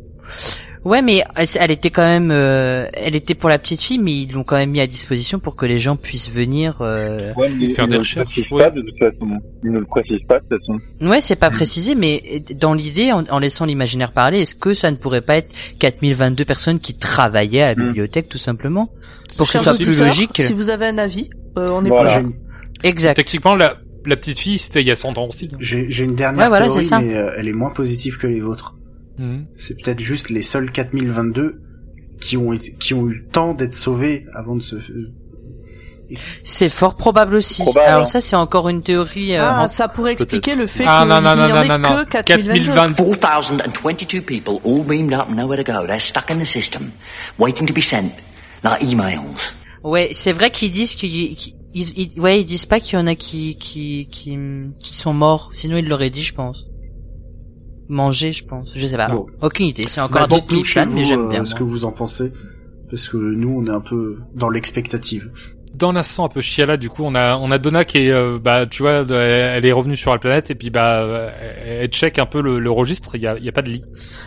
Ouais, 0.86 1.02
mais 1.02 1.24
elle, 1.36 1.48
elle 1.60 1.72
était 1.72 1.90
quand 1.90 2.06
même, 2.06 2.30
euh, 2.32 2.86
elle 2.94 3.16
était 3.16 3.34
pour 3.34 3.50
la 3.50 3.58
petite 3.58 3.82
fille, 3.82 3.98
mais 3.98 4.14
ils 4.14 4.32
l'ont 4.32 4.44
quand 4.44 4.56
même 4.56 4.70
mis 4.70 4.80
à 4.82 4.86
disposition 4.88 5.40
pour 5.40 5.56
que 5.56 5.66
les 5.66 5.80
gens 5.80 5.96
puissent 5.96 6.30
venir. 6.30 6.78
euh, 6.82 7.34
Ouais, 7.36 7.50
mais 7.50 7.68
Faire 7.70 7.86
ils 7.86 7.88
des 7.88 7.94
ne 7.94 7.94
le 7.94 8.00
recherches, 8.00 8.52
ouais. 8.52 8.64
pas 8.64 8.70
de 8.70 8.82
toute 8.82 9.00
façon. 9.00 9.28
Ils 9.64 9.72
ne 9.72 9.80
le 9.80 9.86
précisent 9.86 10.26
pas 10.30 10.36
de 10.40 10.46
toute 10.48 10.60
façon. 10.60 10.80
Ouais, 11.02 11.22
c'est 11.22 11.36
pas 11.36 11.50
précisé, 11.50 11.96
mais 11.96 12.22
dans 12.56 12.74
l'idée, 12.76 13.12
en, 13.12 13.24
en 13.32 13.40
laissant 13.40 13.66
l'imaginaire 13.66 14.12
parler, 14.12 14.42
est-ce 14.42 14.54
que 14.54 14.76
ça 14.76 14.92
ne 14.92 14.96
pourrait 14.96 15.22
pas 15.22 15.38
être 15.38 15.56
4022 15.80 16.46
personnes 16.46 16.78
qui 16.80 16.94
travaillaient 16.94 17.64
à 17.64 17.74
la 17.74 17.82
Mm. 17.84 17.88
bibliothèque, 17.88 18.30
tout 18.30 18.38
simplement 18.38 18.90
Pour 19.38 19.48
que 19.48 19.58
ce 19.58 19.64
soit 19.64 19.76
plus 19.78 20.00
logique. 20.00 20.40
Si 20.40 20.54
vous 20.54 20.70
avez 20.70 20.86
un 20.86 21.00
avis, 21.00 21.32
euh, 21.58 21.68
on 21.72 21.84
est 21.84 21.90
Voilà. 21.90 22.04
pas 22.06 22.14
J'ai 22.14 22.22
une, 22.22 22.34
Exact. 22.84 23.16
Techniquement, 23.16 23.56
la, 23.56 23.74
la 24.06 24.16
petite 24.18 24.38
fille, 24.38 24.60
c'était 24.60 24.82
il 24.82 24.88
y 24.88 24.92
a 24.92 24.96
100 24.96 25.18
ans 25.18 25.28
aussi. 25.30 25.50
j'ai- 25.60 25.90
j'ai 25.90 26.04
une 26.04 26.14
dernière 26.14 26.44
Ouais, 26.44 26.48
voilà, 26.50 26.66
théorie, 26.68 26.88
mais 27.02 27.16
euh, 27.16 27.32
elle 27.40 27.48
est 27.48 27.54
moins 27.54 27.72
positive 27.72 28.18
que 28.20 28.28
les 28.28 28.40
vôtres. 28.40 28.76
Mhm. 29.18 29.48
C'est 29.58 29.76
peut-être 29.82 30.00
juste 30.02 30.30
les 30.30 30.42
seuls 30.42 30.72
4022 30.72 31.62
qui 32.22 32.38
ont 32.38 32.54
été, 32.54 32.74
qui 32.80 32.94
ont 32.94 33.08
eu 33.08 33.14
le 33.14 33.26
temps 33.28 33.54
d'être 33.54 33.76
sauvés 33.76 34.26
avant 34.34 34.56
de 34.56 34.62
se... 34.62 34.76
C'est 36.44 36.70
fort 36.70 36.96
probable 36.96 37.36
aussi. 37.36 37.64
Probable, 37.64 37.88
Alors 37.88 38.02
hein. 38.04 38.06
ça, 38.06 38.22
c'est 38.22 38.36
encore 38.36 38.70
une 38.70 38.84
théorie. 38.84 39.36
euh, 39.36 39.42
Ah, 39.42 39.68
ça 39.68 39.88
pourrait 39.88 40.12
expliquer 40.14 40.54
le 40.54 40.68
fait 40.68 40.84
Ah, 40.88 41.00
qu'il 41.02 41.10
non, 41.10 41.20
non, 41.20 41.36
n'y 41.36 41.52
non, 41.52 41.58
en 41.58 41.64
ait 41.64 41.68
non, 41.68 41.80
non, 41.80 42.06
que 42.06 42.22
4022. 42.22 42.72
4022. 42.74 43.16
4,022 43.16 44.22
people 44.22 44.60
all 44.64 44.84
beamed 44.84 45.14
up 45.14 45.30
nowhere 45.30 45.64
to 45.64 45.64
go. 45.64 45.88
They're 45.88 46.00
stuck 46.00 46.30
in 46.30 46.38
the 46.38 46.46
system, 46.46 46.92
waiting 47.40 47.66
to 47.68 47.74
be 47.74 47.82
sent, 47.82 48.12
like 48.64 48.84
emails. 48.84 49.54
Ouais, 49.84 50.10
c'est 50.14 50.32
vrai 50.32 50.52
qu'ils 50.52 50.72
disent 50.72 50.94
qu'ils, 50.96 51.36
qu'ils- 51.36 51.56
ils, 51.74 52.00
ils- 52.16 52.20
ouais, 52.22 52.40
ils 52.40 52.46
disent 52.46 52.68
pas 52.68 52.80
qu'il 52.80 53.00
y 53.00 53.02
en 53.02 53.08
a 53.08 53.16
qui, 53.16 53.56
qui, 53.58 54.08
qui, 54.12 54.38
qui 54.80 54.96
sont 54.96 55.14
morts. 55.14 55.50
Sinon, 55.54 55.78
ils 55.78 55.88
l'auraient 55.88 56.12
dit, 56.12 56.22
je 56.24 56.34
pense. 56.36 56.66
Manger, 57.90 58.32
je 58.32 58.46
pense. 58.46 58.72
Je 58.76 58.86
sais 58.86 58.98
pas. 58.98 59.08
Bon. 59.08 59.28
Aucune 59.42 59.68
idée. 59.68 59.86
C'est 59.88 60.02
encore 60.02 60.28
Bah, 60.28 60.36
un 60.36 60.40
petit 60.40 60.64
mais 60.94 61.04
j'aime 61.04 61.26
euh, 61.26 61.30
bien. 61.30 61.46
ce 61.46 61.52
moi. 61.52 61.60
que 61.60 61.64
vous 61.64 61.86
en 61.86 61.92
pensez. 61.92 62.32
Parce 62.90 63.10
que 63.10 63.18
nous, 63.18 63.50
on 63.62 63.66
est 63.66 63.70
un 63.76 63.82
peu 63.82 64.18
dans 64.36 64.50
l'expectative. 64.50 65.32
Dans 65.74 65.92
la 65.92 66.04
sang 66.04 66.26
un 66.26 66.30
peu 66.30 66.40
chiala, 66.40 66.78
du 66.78 66.88
coup, 66.90 67.04
on 67.04 67.16
a, 67.16 67.36
on 67.36 67.52
a 67.52 67.58
Donna 67.58 67.84
qui 67.84 67.98
est, 67.98 68.12
euh, 68.12 68.40
bah, 68.42 68.66
tu 68.66 68.82
vois, 68.84 69.04
elle 69.10 69.66
est 69.66 69.72
revenue 69.74 69.98
sur 69.98 70.14
la 70.14 70.20
planète 70.20 70.50
et 70.50 70.56
puis 70.56 70.70
bah, 70.70 71.02
euh, 71.02 71.30
elle 71.82 71.90
check 71.90 72.18
un 72.18 72.26
peu 72.26 72.42
le, 72.42 72.60
le 72.60 72.72
registre. 72.72 73.16
Il 73.16 73.22
y 73.22 73.28
a, 73.28 73.36
il 73.38 73.44
y 73.44 73.50
a 73.50 73.52
pas 73.52 73.62
de 73.62 73.68
lit. 73.70 73.84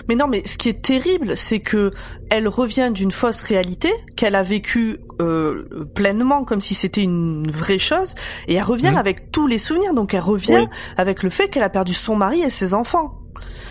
Mais 0.08 0.14
non, 0.14 0.26
mais 0.26 0.42
ce 0.44 0.58
qui 0.58 0.68
est 0.68 0.82
terrible, 0.82 1.38
c'est 1.38 1.60
que 1.60 1.90
elle 2.28 2.48
revient 2.48 2.90
d'une 2.92 3.10
fausse 3.12 3.40
réalité 3.42 3.90
qu'elle 4.14 4.34
a 4.34 4.42
vécue 4.42 4.98
euh, 5.22 5.64
pleinement, 5.94 6.44
comme 6.44 6.60
si 6.60 6.74
c'était 6.74 7.02
une 7.02 7.50
vraie 7.50 7.78
chose, 7.78 8.14
et 8.46 8.54
elle 8.56 8.62
revient 8.64 8.90
Mhm. 8.90 8.96
avec 8.98 9.30
tous 9.32 9.46
les 9.46 9.56
souvenirs. 9.58 9.94
Donc 9.94 10.12
elle 10.12 10.20
revient 10.20 10.66
Oui. 10.68 10.76
avec 10.98 11.22
le 11.22 11.30
fait 11.30 11.48
qu'elle 11.48 11.62
a 11.62 11.70
perdu 11.70 11.94
son 11.94 12.14
mari 12.14 12.42
et 12.42 12.50
ses 12.50 12.74
enfants. 12.74 13.14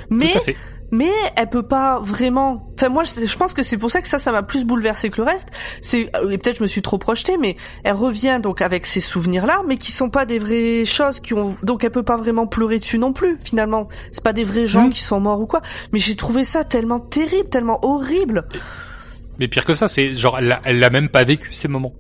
Mais 0.10 0.32
Tout 0.32 0.38
à 0.38 0.42
fait. 0.42 0.56
mais 0.92 1.12
elle 1.36 1.50
peut 1.50 1.68
pas 1.68 2.00
vraiment. 2.02 2.70
Enfin 2.76 2.90
moi, 2.90 3.04
je, 3.04 3.38
pense 3.38 3.54
que 3.54 3.64
c'est 3.64 3.78
pour 3.78 3.92
ça 3.92 4.02
que 4.02 4.08
ça, 4.08 4.20
ça 4.20 4.32
m'a 4.32 4.44
plus 4.44 4.66
bouleversé 4.66 5.10
que 5.10 5.18
le 5.18 5.24
reste. 5.24 5.48
C'est 5.82 6.10
euh, 6.16 6.30
et 6.30 6.38
peut-être 6.38 6.58
je 6.58 6.64
me 6.64 6.68
suis 6.68 6.82
trop 6.82 6.98
projetée, 6.98 7.38
mais 7.38 7.58
elle 7.84 7.94
revient 7.96 8.40
donc 8.42 8.62
avec 8.62 8.86
ces 8.86 9.02
souvenirs-là, 9.02 9.64
mais 9.68 9.78
qui 9.78 9.92
sont 9.92 10.10
pas 10.10 10.26
des 10.26 10.40
vraies 10.40 10.86
choses 10.86 11.20
qui 11.20 11.34
ont. 11.34 11.56
Donc 11.64 11.84
elle 11.84 11.92
peut 11.92 12.04
pas 12.04 12.18
vraiment 12.18 12.48
pleurer 12.48 12.80
dessus 12.80 13.00
non 13.00 13.14
plus. 13.14 13.38
Finalement, 13.44 13.88
c'est 14.12 14.24
pas 14.24 14.34
des 14.34 14.44
vrais 14.44 14.66
gens 14.68 14.86
Mhm. 14.86 14.90
qui 14.92 15.02
sont 15.02 15.20
morts 15.20 15.42
ou 15.42 15.48
quoi. 15.48 15.62
Mais 15.92 16.00
j'ai 16.00 16.16
trouvé 16.16 16.44
ça 16.44 16.64
tellement 16.64 17.00
terrible, 17.00 17.50
tellement 17.50 17.80
horrible. 17.84 18.44
Mais 19.40 19.48
pire 19.48 19.66
que 19.66 19.74
ça, 19.74 19.88
c'est 19.88 20.16
genre, 20.16 20.40
elle 20.64 20.80
l'a 20.80 20.90
même 20.90 21.10
pas 21.10 21.24
vécu 21.24 21.54
ces 21.54 21.68
moments. 21.68 21.94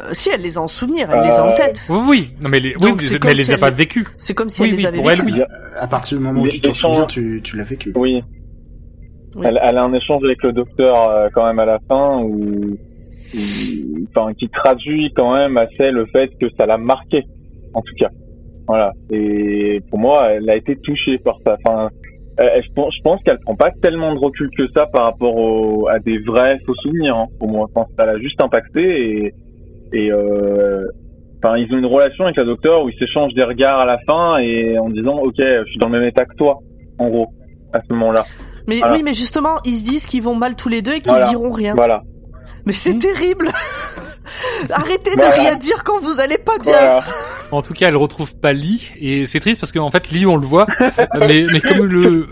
Euh, 0.00 0.08
si 0.12 0.28
elle 0.34 0.42
les 0.42 0.58
a 0.58 0.60
en 0.60 0.66
souvenir, 0.68 1.08
elle 1.12 1.22
les 1.22 1.30
a 1.30 1.44
en 1.44 1.48
Euh, 1.50 1.56
tête. 1.56 1.86
Oui, 1.88 1.98
oui. 2.08 2.34
Non, 2.42 2.48
mais 2.48 2.58
les, 2.58 2.74
oui, 2.74 2.80
Donc, 2.80 2.96
mais, 2.96 3.02
c'est 3.04 3.22
mais 3.24 3.30
elle 3.30 3.36
les 3.36 3.50
a 3.50 3.54
elle 3.54 3.60
pas 3.60 3.70
les- 3.70 3.76
vécues. 3.76 4.06
C'est 4.18 4.34
comme 4.34 4.48
si 4.48 4.60
Oui, 4.62 4.68
elle 4.68 4.74
oui, 4.74 4.80
les 4.80 4.86
avait 4.86 4.96
pour 5.00 5.10
elle, 5.10 5.20
vécues. 5.22 5.32
oui. 5.38 5.42
À 5.78 5.86
partir 5.86 6.18
du 6.18 6.24
moment 6.24 6.40
où 6.40 6.44
Les 6.44 6.50
tu 6.50 6.60
t'en 6.62 6.74
souviens, 6.74 7.06
tu, 7.06 7.40
tu 7.44 7.56
l'as 7.56 7.64
vécu. 7.64 7.92
Oui. 7.94 8.22
Oui. 9.36 9.46
Elle, 9.46 9.60
elle 9.62 9.78
a 9.78 9.84
un 9.84 9.92
échange 9.92 10.22
avec 10.24 10.42
le 10.42 10.52
docteur 10.52 11.10
euh, 11.10 11.28
quand 11.32 11.46
même 11.46 11.58
à 11.60 11.64
la 11.64 11.78
fin 11.88 12.18
où, 12.22 12.76
où- 13.34 14.06
enfin, 14.14 14.32
qui 14.34 14.48
traduit 14.48 15.12
quand 15.16 15.32
même 15.34 15.56
assez 15.56 15.90
le 15.90 16.06
fait 16.06 16.28
que 16.40 16.46
ça 16.58 16.66
l'a 16.66 16.78
marqué, 16.78 17.22
en 17.72 17.80
tout 17.80 17.94
cas. 17.98 18.10
Voilà. 18.66 18.92
Et 19.10 19.80
pour 19.90 19.98
moi, 19.98 20.28
elle 20.32 20.48
a 20.50 20.56
été 20.56 20.76
touchée 20.76 21.18
par 21.18 21.36
ça. 21.44 21.56
Enfin, 21.66 21.90
elle- 22.38 22.50
elle- 22.56 22.64
je 22.64 22.72
pense, 22.74 22.94
je 22.96 23.02
pense 23.02 23.20
qu'elle 23.22 23.38
prend 23.40 23.54
pas 23.56 23.70
tellement 23.82 24.14
de 24.14 24.18
recul 24.18 24.50
que 24.56 24.64
ça 24.74 24.86
par 24.86 25.04
rapport 25.04 25.36
au, 25.36 25.86
à 25.88 25.98
des 26.00 26.18
vrais 26.18 26.58
faux 26.66 26.74
souvenirs. 26.76 27.16
hein, 27.16 27.26
pour 27.38 27.48
moi, 27.48 27.66
je 27.68 27.74
pense 27.74 27.88
qu'elle 27.96 28.08
a 28.08 28.18
juste 28.18 28.42
impacté 28.42 28.80
et, 29.26 29.34
et 29.92 30.10
euh, 30.10 30.84
enfin, 31.42 31.56
ils 31.56 31.72
ont 31.72 31.78
une 31.78 31.86
relation 31.86 32.24
avec 32.24 32.36
la 32.36 32.44
docteur 32.44 32.84
où 32.84 32.88
ils 32.88 32.98
s'échangent 32.98 33.34
des 33.34 33.44
regards 33.44 33.80
à 33.80 33.86
la 33.86 33.98
fin 34.06 34.38
et 34.38 34.78
en 34.78 34.88
disant, 34.90 35.18
ok, 35.18 35.34
je 35.38 35.64
suis 35.70 35.78
dans 35.78 35.88
le 35.88 35.98
même 35.98 36.08
état 36.08 36.24
que 36.24 36.34
toi, 36.36 36.58
en 36.98 37.08
gros, 37.08 37.28
à 37.72 37.80
ce 37.86 37.92
moment-là. 37.92 38.24
Mais 38.66 38.78
Voilà. 38.78 38.94
oui, 38.94 39.02
mais 39.04 39.12
justement, 39.14 39.56
ils 39.64 39.76
se 39.76 39.84
disent 39.84 40.06
qu'ils 40.06 40.22
vont 40.22 40.34
mal 40.34 40.56
tous 40.56 40.68
les 40.70 40.80
deux 40.80 40.92
et 40.92 41.00
qu'ils 41.00 41.10
Voilà. 41.10 41.26
se 41.26 41.30
diront 41.30 41.50
rien. 41.50 41.74
Voilà. 41.74 42.02
Mais 42.66 42.72
c'est 42.72 42.98
terrible. 42.98 43.52
Arrêtez 44.70 45.10
de 45.10 45.16
Voilà. 45.16 45.34
rien 45.34 45.54
dire 45.56 45.84
quand 45.84 46.00
vous 46.00 46.18
allez 46.20 46.38
pas 46.38 46.56
bien. 46.58 46.72
Voilà. 46.72 47.04
En 47.50 47.60
tout 47.62 47.74
cas, 47.74 47.88
elle 47.88 47.96
retrouve 47.96 48.34
pas 48.36 48.52
Lee 48.54 48.90
et 48.98 49.26
c'est 49.26 49.38
triste 49.40 49.60
parce 49.60 49.70
qu'en 49.70 49.90
fait, 49.90 50.10
Lee, 50.10 50.24
on 50.26 50.36
le 50.36 50.46
voit, 50.46 50.66
mais, 51.20 51.44
mais 51.52 51.60
comme 51.60 51.84
le, 51.84 52.26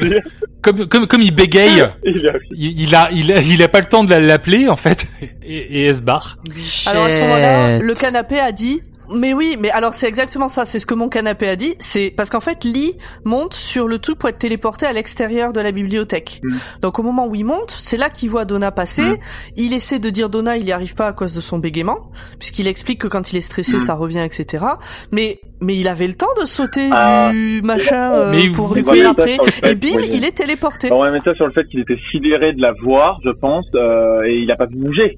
comme, 0.63 0.87
comme, 0.89 1.07
comme 1.07 1.23
il 1.23 1.35
bégaye, 1.35 1.87
Il 2.05 2.27
a- 2.29 2.33
il, 2.53 2.81
il 2.81 2.95
a, 2.95 3.09
il 3.13 3.33
a, 3.33 3.41
il 3.43 3.63
a 3.63 3.69
pas 3.69 3.81
le 3.81 3.87
temps 3.87 4.05
de 4.05 4.11
la- 4.11 4.21
l'appeler 4.21 4.69
en 4.69 4.77
fait, 4.77 5.07
et, 5.45 5.57
et 5.57 5.85
elle 5.85 5.97
se 5.97 6.03
barre. 6.03 6.39
Alors 6.87 7.05
à 7.05 7.09
ce 7.11 7.21
moment-là, 7.21 7.79
le 7.79 7.95
canapé 7.95 8.39
a 8.41 8.53
dit. 8.53 8.83
Mais 9.15 9.33
oui, 9.35 9.57
mais 9.59 9.71
alors 9.71 9.95
c'est 9.95 10.07
exactement 10.09 10.49
ça, 10.49 10.65
c'est 10.65 10.79
ce 10.79 10.87
que 10.87 10.95
mon 10.95 11.09
canapé 11.09 11.49
a 11.49 11.57
dit, 11.57 11.75
c'est 11.79 12.11
parce 12.17 12.31
qu'en 12.31 12.41
fait 12.41 12.65
Lee 12.65 12.97
monte 13.25 13.55
sur 13.55 13.89
le 13.89 13.99
truc 13.99 14.19
pour 14.19 14.29
être 14.29 14.39
téléporté 14.39 14.87
à 14.87 14.93
l'extérieur 14.93 15.53
de 15.53 15.61
la 15.61 15.73
bibliothèque. 15.73 16.41
Mm. 16.43 16.57
Donc 16.83 16.99
au 16.99 17.03
moment 17.03 17.27
où 17.27 17.35
il 17.35 17.45
monte, 17.45 17.71
c'est 17.71 17.97
là 17.97 18.09
qu'il 18.11 18.31
voit 18.31 18.45
Donna 18.45 18.71
passer, 18.73 19.03
Mm. 19.03 19.17
il 19.57 19.73
essaie 19.75 19.99
de 19.99 20.11
dire 20.11 20.31
Donna, 20.31 20.57
il 20.57 20.67
y 20.67 20.73
arrive 20.73 20.95
pas 20.95 21.07
à 21.09 21.13
cause 21.13 21.35
de 21.35 21.41
son 21.41 21.59
bégaiement, 21.59 22.11
puisqu'il 22.39 22.67
explique 22.67 23.01
que 23.01 23.09
quand 23.09 23.33
il 23.33 23.37
est 23.37 23.41
stressé, 23.43 23.77
Mm. 23.77 23.81
ça 23.81 23.95
revient, 23.95 24.21
etc. 24.25 24.65
Mais 25.13 25.41
mais 25.61 25.77
il 25.77 25.87
avait 25.87 26.09
le 26.09 26.15
temps 26.15 26.27
de 26.41 26.45
sauter 26.47 26.89
Ah. 26.91 27.31
du 27.33 27.63
machin 27.63 28.13
euh, 28.15 28.33
Mais 28.33 28.51
pour 28.51 28.75
lui 28.75 29.03
après, 29.03 29.37
et 29.63 29.75
bim, 29.77 29.91
oui. 29.97 30.11
il 30.13 30.25
est 30.25 30.33
téléporté. 30.37 30.91
On 30.93 30.99
va 31.01 31.11
mettre 31.13 31.27
ça 31.27 31.35
sur 31.37 31.47
le 31.47 31.53
fait 31.53 31.65
qu'il 31.69 31.79
était 31.81 31.99
sidéré 32.11 32.53
de 32.53 32.61
la 32.61 32.73
voir, 32.83 33.21
je 33.25 33.31
pense, 33.31 33.65
euh, 33.77 34.23
et 34.25 34.39
il 34.43 34.51
a 34.51 34.57
pas 34.57 34.67
bougé. 34.67 35.17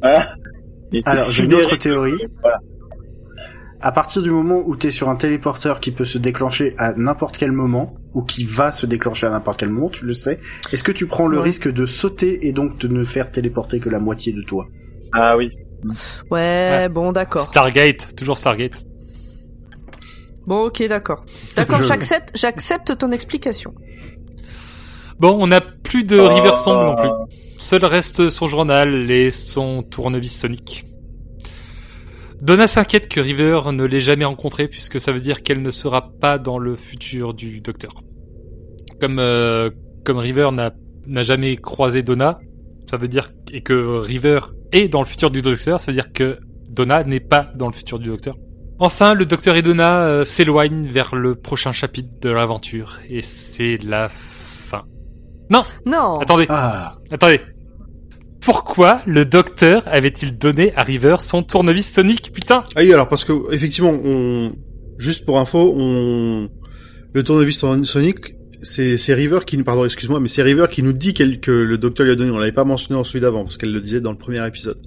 Voilà. 0.00 0.28
Alors, 1.06 1.30
j'ai 1.30 1.44
une 1.44 1.54
autre 1.54 1.76
théorie. 1.76 2.12
Voilà. 2.40 2.58
À 3.86 3.92
partir 3.92 4.22
du 4.22 4.30
moment 4.30 4.62
où 4.64 4.76
t'es 4.76 4.90
sur 4.90 5.10
un 5.10 5.16
téléporteur 5.16 5.78
qui 5.78 5.90
peut 5.90 6.06
se 6.06 6.16
déclencher 6.16 6.72
à 6.78 6.94
n'importe 6.94 7.36
quel 7.36 7.52
moment, 7.52 7.94
ou 8.14 8.22
qui 8.22 8.44
va 8.44 8.72
se 8.72 8.86
déclencher 8.86 9.26
à 9.26 9.30
n'importe 9.30 9.60
quel 9.60 9.68
moment, 9.68 9.90
tu 9.90 10.06
le 10.06 10.14
sais, 10.14 10.38
est-ce 10.72 10.82
que 10.82 10.90
tu 10.90 11.06
prends 11.06 11.26
le 11.26 11.36
Ouais. 11.36 11.42
risque 11.44 11.70
de 11.70 11.84
sauter 11.84 12.46
et 12.46 12.52
donc 12.54 12.78
de 12.78 12.88
ne 12.88 13.04
faire 13.04 13.30
téléporter 13.30 13.80
que 13.80 13.90
la 13.90 13.98
moitié 13.98 14.32
de 14.32 14.40
toi? 14.40 14.66
Ah 15.12 15.36
oui. 15.36 15.50
Ouais, 16.30 16.88
bon 16.88 17.12
d'accord. 17.12 17.42
Stargate, 17.42 18.16
toujours 18.16 18.38
Stargate. 18.38 18.78
Bon, 20.46 20.64
ok, 20.64 20.86
d'accord. 20.88 21.24
D'accord, 21.54 21.78
Je- 21.80 21.84
j'accepte, 21.84 22.30
j'accepte 22.34 22.96
ton 22.96 23.12
explication. 23.12 23.74
Bon, 25.18 25.36
on 25.38 25.46
n'a 25.46 25.60
plus 25.60 26.04
de. 26.04 26.18
River 26.18 26.54
Song 26.54 26.86
non 26.86 26.94
plus. 26.94 27.10
Seul 27.58 27.84
reste 27.84 28.30
son 28.30 28.48
journal 28.48 29.10
et 29.10 29.30
son 29.30 29.82
tournevis 29.82 30.38
sonique. 30.40 30.86
Donna 32.44 32.66
s'inquiète 32.66 33.08
que 33.08 33.20
River 33.20 33.60
ne 33.72 33.84
l'ait 33.84 34.02
jamais 34.02 34.26
rencontrée 34.26 34.68
puisque 34.68 35.00
ça 35.00 35.12
veut 35.12 35.20
dire 35.20 35.42
qu'elle 35.42 35.62
ne 35.62 35.70
sera 35.70 36.10
pas 36.20 36.36
dans 36.38 36.58
le 36.58 36.76
futur 36.76 37.32
du 37.32 37.62
docteur. 37.62 37.92
Comme 39.00 39.18
euh, 39.18 39.70
comme 40.04 40.18
River 40.18 40.50
n'a 40.52 40.72
n'a 41.06 41.22
jamais 41.22 41.56
croisé 41.56 42.02
Donna, 42.02 42.38
ça 42.88 42.98
veut 42.98 43.08
dire 43.08 43.32
et 43.50 43.62
que 43.62 43.98
River 43.98 44.40
est 44.72 44.88
dans 44.88 45.00
le 45.00 45.06
futur 45.06 45.30
du 45.30 45.40
docteur, 45.40 45.80
ça 45.80 45.90
veut 45.90 45.94
dire 45.96 46.12
que 46.12 46.38
Donna 46.68 47.02
n'est 47.02 47.20
pas 47.20 47.50
dans 47.56 47.66
le 47.66 47.72
futur 47.72 47.98
du 47.98 48.08
docteur. 48.10 48.36
Enfin, 48.78 49.14
le 49.14 49.24
docteur 49.24 49.56
et 49.56 49.62
Donna 49.62 50.02
euh, 50.02 50.24
s'éloignent 50.26 50.86
vers 50.86 51.14
le 51.14 51.36
prochain 51.36 51.72
chapitre 51.72 52.10
de 52.20 52.28
l'aventure 52.28 52.98
et 53.08 53.22
c'est 53.22 53.78
la 53.82 54.10
fin. 54.10 54.82
Non, 55.50 55.62
Non. 55.86 56.18
attendez. 56.18 56.44
Ah, 56.50 56.96
Attendez. 57.10 57.40
Pourquoi 58.44 59.00
le 59.06 59.24
docteur 59.24 59.82
avait-il 59.86 60.36
donné 60.36 60.74
à 60.76 60.82
River 60.82 61.16
son 61.20 61.42
tournevis 61.42 61.92
sonique, 61.92 62.30
putain? 62.32 62.64
Ah 62.76 62.80
oui, 62.82 62.92
alors 62.92 63.08
parce 63.08 63.24
que 63.24 63.32
effectivement, 63.52 63.92
on 64.04 64.52
juste 64.98 65.24
pour 65.24 65.38
info, 65.38 65.72
on 65.76 66.48
le 67.14 67.22
tournevis 67.22 67.56
son- 67.56 67.84
sonique, 67.84 68.34
c'est 68.62 68.98
c'est 68.98 69.14
River 69.14 69.40
qui 69.46 69.56
nous 69.56 69.64
pardon, 69.64 69.84
excuse-moi, 69.84 70.20
mais 70.20 70.28
c'est 70.28 70.42
River 70.42 70.66
qui 70.70 70.82
nous 70.82 70.92
dit 70.92 71.14
que 71.14 71.22
le 71.52 71.78
docteur 71.78 72.04
lui 72.04 72.12
a 72.12 72.16
donné. 72.16 72.30
On 72.30 72.38
l'avait 72.38 72.52
pas 72.52 72.64
mentionné 72.64 72.98
dans 72.98 73.04
celui 73.04 73.20
d'avant 73.20 73.44
parce 73.44 73.56
qu'elle 73.56 73.72
le 73.72 73.80
disait 73.80 74.00
dans 74.00 74.12
le 74.12 74.18
premier 74.18 74.46
épisode. 74.46 74.78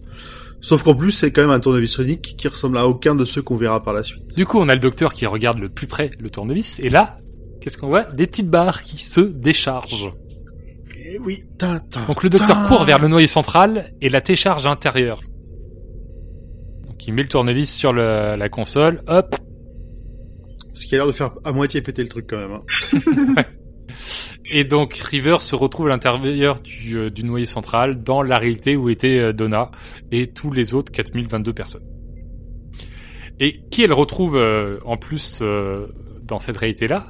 Sauf 0.62 0.84
qu'en 0.84 0.96
plus, 0.96 1.12
c'est 1.12 1.32
quand 1.32 1.42
même 1.42 1.52
un 1.52 1.60
tournevis 1.60 1.92
sonique 1.92 2.36
qui 2.38 2.48
ressemble 2.48 2.78
à 2.78 2.88
aucun 2.88 3.16
de 3.16 3.26
ceux 3.26 3.42
qu'on 3.42 3.58
verra 3.58 3.84
par 3.84 3.94
la 3.94 4.04
suite. 4.04 4.36
Du 4.36 4.46
coup, 4.46 4.60
on 4.60 4.70
a 4.70 4.74
le 4.74 4.80
docteur 4.80 5.14
qui 5.14 5.26
regarde 5.26 5.60
le 5.60 5.70
plus 5.70 5.88
près 5.88 6.10
le 6.20 6.30
tournevis, 6.30 6.80
et 6.80 6.90
là, 6.90 7.18
qu'est-ce 7.62 7.78
qu'on 7.78 7.88
voit? 7.88 8.04
Des 8.04 8.28
petites 8.28 8.50
barres 8.50 8.84
qui 8.84 9.04
se 9.04 9.22
déchargent. 9.22 10.14
Eh 11.10 11.20
oui, 11.20 11.44
ta, 11.58 11.80
ta, 11.80 12.02
Donc 12.06 12.24
le 12.24 12.30
docteur 12.30 12.62
ta. 12.64 12.68
court 12.68 12.84
vers 12.84 13.00
le 13.00 13.08
noyau 13.08 13.28
central 13.28 13.94
et 14.02 14.10
la 14.10 14.20
décharge 14.22 14.66
intérieure. 14.66 15.22
Donc 16.86 17.08
il 17.08 17.14
met 17.14 17.22
le 17.22 17.28
tournevis 17.30 17.72
sur 17.74 17.94
le- 17.94 18.36
la 18.38 18.50
console, 18.50 19.02
hop, 19.08 19.36
Ce 20.74 20.86
qui 20.86 20.96
a 20.96 20.98
l'air 21.00 21.08
de 21.08 21.12
faire 21.12 21.32
à 21.44 21.52
moitié 21.52 21.82
péter 21.82 22.04
le 22.04 22.10
truc 22.10 22.28
quand 22.30 22.38
même. 22.38 22.52
hein. 22.52 23.44
et 24.52 24.64
donc 24.64 24.94
River 24.96 25.38
se 25.40 25.56
retrouve 25.56 25.88
à 25.88 25.90
l'intérieur 25.90 26.60
du, 26.60 26.98
euh, 26.98 27.10
du 27.10 27.24
noyau 27.24 27.46
central 27.46 28.04
dans 28.04 28.22
la 28.22 28.38
réalité 28.38 28.76
où 28.76 28.90
était 28.90 29.18
euh, 29.20 29.34
Donna 29.34 29.72
et 30.12 30.28
tous 30.28 30.52
les 30.52 30.74
autres 30.74 30.92
4022 30.92 31.54
personnes. 31.54 31.86
Et 33.40 33.62
qui 33.72 33.84
elle 33.84 33.94
retrouve 33.94 34.36
euh, 34.38 34.80
en 34.86 34.98
plus 34.98 35.44
dans 36.24 36.40
cette 36.40 36.58
réalité-là? 36.58 37.06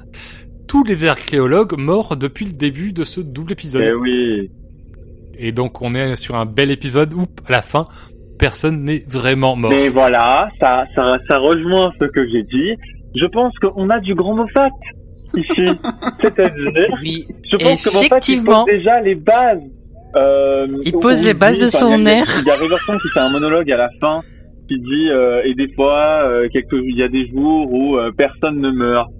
Tous 0.68 0.84
les 0.84 1.04
archéologues 1.04 1.78
morts 1.78 2.16
depuis 2.16 2.44
le 2.44 2.52
début 2.52 2.92
de 2.92 3.04
ce 3.04 3.20
double 3.20 3.52
épisode. 3.52 3.82
Eh 3.86 3.92
oui. 3.94 4.50
Et 5.38 5.52
donc 5.52 5.80
on 5.82 5.94
est 5.94 6.16
sur 6.16 6.34
un 6.36 6.44
bel 6.46 6.70
épisode 6.70 7.14
où 7.14 7.22
à 7.48 7.52
la 7.52 7.62
fin 7.62 7.86
personne 8.38 8.84
n'est 8.84 9.02
vraiment 9.08 9.56
mort. 9.56 9.70
Mais 9.70 9.88
voilà, 9.88 10.48
ça, 10.60 10.84
ça, 10.94 11.16
ça 11.28 11.38
rejoint 11.38 11.90
ce 12.00 12.04
que 12.06 12.28
j'ai 12.30 12.42
dit. 12.42 12.74
Je 13.16 13.26
pense 13.26 13.52
qu'on 13.60 13.88
a 13.90 13.98
du 14.00 14.14
grand 14.14 14.34
Moffat 14.34 14.68
ici. 15.36 15.54
C'est-à-dire, 16.18 16.86
Oui, 17.02 17.26
je 17.50 17.56
pense 17.56 17.84
que 17.84 17.88
Moffat 17.94 18.00
il 18.02 18.06
effectivement. 18.06 18.64
pose 18.64 18.74
déjà 18.74 19.00
les 19.00 19.14
bases. 19.14 19.58
Euh, 20.16 20.66
Il 20.84 20.92
pose 20.92 21.24
les 21.24 21.34
bases 21.34 21.58
dit- 21.58 21.64
de 21.64 21.68
son 21.70 22.04
air. 22.06 22.24
Il 22.42 22.46
y 22.46 22.50
a 22.50 22.54
Riverstone 22.54 22.98
qui 23.00 23.08
fait 23.08 23.20
un 23.20 23.30
monologue 23.30 23.70
à 23.72 23.76
la 23.76 23.88
fin 24.00 24.20
qui 24.68 24.78
dit 24.78 25.08
euh, 25.10 25.40
et 25.44 25.54
des 25.54 25.72
fois 25.74 26.22
euh, 26.26 26.48
quelques 26.52 26.72
il 26.72 26.96
y 26.96 27.02
a 27.02 27.08
des 27.08 27.26
jours 27.28 27.72
où 27.72 27.96
euh, 27.96 28.10
personne 28.16 28.60
ne 28.60 28.70
meurt. 28.70 29.10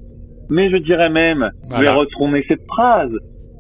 Mais 0.51 0.71
je 0.71 0.77
dirais 0.79 1.11
même, 1.11 1.45
je 1.71 1.81
vais 1.83 1.89
retourner 1.91 2.45
cette 2.49 2.65
phrase 2.67 3.11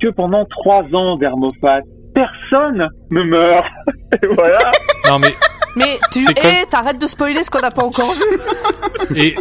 que 0.01 0.09
pendant 0.09 0.45
trois 0.47 0.83
ans 0.95 1.17
d'Hermophat, 1.17 1.81
personne 2.15 2.89
ne 3.11 3.23
meurt. 3.25 3.65
et 4.23 4.27
voilà. 4.35 4.73
Non 5.09 5.19
mais 5.19 5.29
Mais 5.77 5.99
tu 6.13 6.25
comme- 6.25 6.35
eh, 6.45 6.67
t'arrêtes 6.71 7.01
de 7.01 7.07
spoiler 7.07 7.45
ce 7.45 7.51
qu'on 7.51 7.61
n'a 7.61 7.71
pas 7.71 7.85
encore 7.85 8.11
vu. 9.11 9.17
Et 9.17 9.35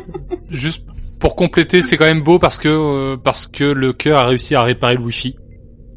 juste 0.50 0.86
pour 1.20 1.36
compléter, 1.36 1.82
c'est 1.82 1.98
quand 1.98 2.06
même 2.06 2.22
beau 2.22 2.38
parce 2.40 2.60
que 2.60 2.68
euh, 2.70 3.18
parce 3.18 3.48
que 3.48 3.64
le 3.64 3.94
cœur 3.94 4.20
a 4.20 4.26
réussi 4.26 4.56
à 4.56 4.62
réparer 4.64 4.96
le 4.96 5.02
wifi. 5.02 5.36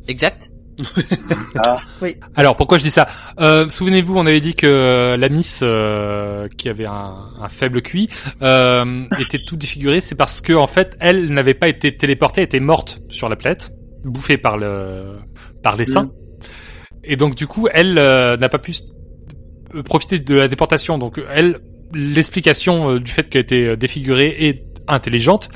Exact. 0.09 0.51
Alors 2.37 2.57
pourquoi 2.57 2.79
je 2.79 2.85
dis 2.85 2.91
ça? 2.91 3.07
Euh, 3.41 3.69
Souvenez-vous, 3.69 4.17
on 4.17 4.27
avait 4.27 4.41
dit 4.41 4.55
que 4.55 4.67
euh, 4.67 5.17
la 5.17 5.29
Miss 5.29 5.61
euh, 5.63 6.49
qui 6.57 6.69
avait 6.69 6.87
un, 6.87 7.15
un 7.41 7.49
faible 7.49 7.83
QI 7.83 8.09
euh, 8.43 9.05
était 9.19 9.39
tout 9.39 9.57
défigurée. 9.57 10.01
C'est 10.01 10.15
parce 10.15 10.41
que 10.41 10.53
en 10.53 10.67
fait, 10.67 10.97
elle 11.01 11.29
n'avait 11.33 11.55
pas 11.55 11.69
été 11.69 11.97
téléportée, 11.97 12.41
elle 12.43 12.47
était 12.47 12.61
morte 12.61 13.01
sur 13.09 13.29
la 13.29 13.37
planète, 13.37 13.73
bouffée 14.05 14.39
par 14.39 14.57
le 14.57 15.19
par 15.63 15.77
les 15.77 15.85
seins. 15.85 16.11
Et 17.05 17.17
donc 17.17 17.35
du 17.35 17.47
coup, 17.47 17.69
elle 17.73 17.99
euh, 17.99 18.37
n'a 18.37 18.49
pas 18.49 18.59
pu 18.59 18.73
euh, 19.75 19.83
profiter 19.83 20.19
de 20.19 20.35
la 20.35 20.49
déportation. 20.49 20.99
Donc 20.99 21.21
elle, 21.33 21.59
l'explication 21.95 22.91
euh, 22.91 23.01
du 23.01 23.11
fait 23.11 23.29
qu'elle 23.29 23.43
était 23.43 23.77
défigurée 23.77 24.37
est 24.39 24.65
intelligente. 24.89 25.49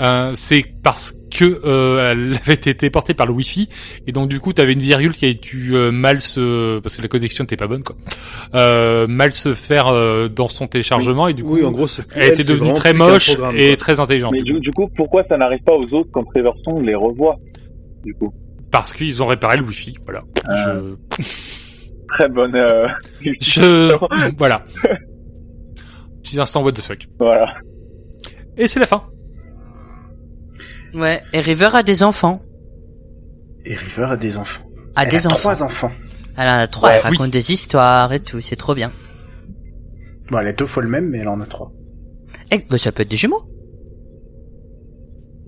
Euh, 0.00 0.32
c'est 0.34 0.64
parce 0.82 1.12
que 1.12 1.18
euh, 1.42 2.10
elle 2.12 2.34
avait 2.44 2.54
été 2.54 2.74
déportée 2.74 3.14
par 3.14 3.26
le 3.26 3.32
Wi-Fi. 3.32 3.68
Et 4.06 4.12
donc 4.12 4.28
du 4.28 4.40
coup 4.40 4.52
t'avais 4.52 4.72
une 4.72 4.80
virgule 4.80 5.12
qui 5.12 5.26
a 5.26 5.32
dû 5.34 5.74
euh, 5.74 5.90
mal 5.90 6.20
se 6.20 6.78
parce 6.80 6.96
que 6.96 7.02
la 7.02 7.08
connexion 7.08 7.44
n'était 7.44 7.56
pas 7.56 7.66
bonne 7.66 7.82
quoi. 7.82 7.96
Euh, 8.54 9.06
mal 9.06 9.32
se 9.32 9.54
faire 9.54 9.88
euh, 9.88 10.28
dans 10.28 10.48
son 10.48 10.66
téléchargement. 10.66 11.28
Et 11.28 11.34
du 11.34 11.42
coup 11.42 11.54
Oui, 11.54 11.64
en 11.64 11.72
gros, 11.72 11.86
plus 11.86 12.02
elle 12.14 12.32
était 12.32 12.44
devenue 12.44 12.72
très 12.72 12.92
moche 12.92 13.30
et 13.54 13.68
quoi. 13.68 13.76
très 13.76 14.00
intelligente. 14.00 14.32
Mais 14.32 14.42
du, 14.42 14.60
du 14.60 14.70
coup, 14.70 14.88
pourquoi 14.96 15.24
ça 15.28 15.36
n'arrive 15.36 15.62
pas 15.64 15.74
aux 15.74 15.94
autres 15.94 16.10
quand 16.12 16.24
Trevor 16.24 16.54
Song 16.64 16.84
les 16.84 16.94
revoit 16.94 17.36
Du 18.04 18.14
coup, 18.14 18.32
parce 18.70 18.92
qu'ils 18.92 19.22
ont 19.22 19.26
réparé 19.26 19.56
le 19.56 19.62
Wi-Fi 19.64 19.94
voilà. 20.04 20.22
Euh. 20.68 20.94
très 22.08 22.28
bonne. 22.28 22.54
euh, 22.54 22.86
je 23.20 23.32
je 23.40 24.36
voilà. 24.36 24.64
Petit 26.22 26.40
instant 26.40 26.62
what 26.62 26.72
the 26.72 26.80
fuck. 26.80 26.98
Voilà. 27.18 27.54
et 28.56 28.66
c'est 28.68 28.80
la 28.80 28.86
fin 28.86 29.04
Ouais. 30.94 31.22
Et 31.32 31.40
River 31.40 31.70
a 31.72 31.82
des 31.82 32.02
enfants. 32.02 32.40
Et 33.64 33.74
River 33.74 34.04
a 34.10 34.16
des 34.16 34.38
enfants. 34.38 34.64
A 34.96 35.04
Elle 35.04 35.10
des 35.10 35.26
a 35.26 35.30
enfants. 35.30 35.38
trois 35.38 35.62
enfants. 35.62 35.92
Elle 36.36 36.48
en 36.48 36.58
a 36.58 36.66
trois. 36.66 36.90
Ouais, 36.90 36.96
elle 36.96 37.10
raconte 37.12 37.30
des 37.30 37.52
histoires 37.52 38.12
et 38.12 38.20
tout. 38.20 38.40
C'est 38.40 38.56
trop 38.56 38.74
bien. 38.74 38.90
Bon, 40.30 40.38
elle 40.38 40.48
a 40.48 40.52
deux 40.52 40.66
fois 40.66 40.82
le 40.82 40.88
même, 40.88 41.08
mais 41.10 41.18
elle 41.18 41.28
en 41.28 41.40
a 41.40 41.46
trois. 41.46 41.72
Eh, 42.50 42.58
bah, 42.68 42.78
ça 42.78 42.92
peut 42.92 43.02
être 43.02 43.10
des 43.10 43.16
jumeaux. 43.16 43.42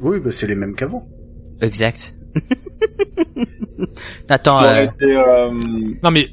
Oui, 0.01 0.20
bah 0.20 0.30
c'est 0.30 0.47
les 0.47 0.55
mêmes 0.57 0.74
qu'avant. 0.74 1.09
Exact. 1.62 2.14
Attends. 4.28 4.62
Euh, 4.62 4.84
été, 4.84 5.05
euh, 5.05 5.49
non 6.03 6.11
mais 6.11 6.28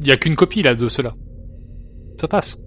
il 0.00 0.06
y 0.06 0.10
a 0.10 0.16
qu'une 0.16 0.34
copie 0.36 0.62
là 0.62 0.74
de 0.74 0.88
cela 0.88 1.14
ça 2.16 2.26
passe 2.28 2.58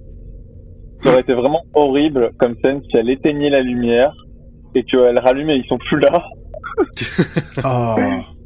ça 1.03 1.09
aurait 1.11 1.21
été 1.21 1.33
vraiment 1.33 1.63
horrible 1.73 2.31
comme 2.39 2.55
scène 2.61 2.81
si 2.89 2.97
elle 2.97 3.09
éteignait 3.09 3.49
la 3.49 3.61
lumière 3.61 4.13
et 4.75 4.83
qu'elle 4.83 5.19
rallumait, 5.19 5.57
ils 5.57 5.67
sont 5.67 5.77
plus 5.77 5.99
là. 5.99 6.23
Oh. 7.63 7.95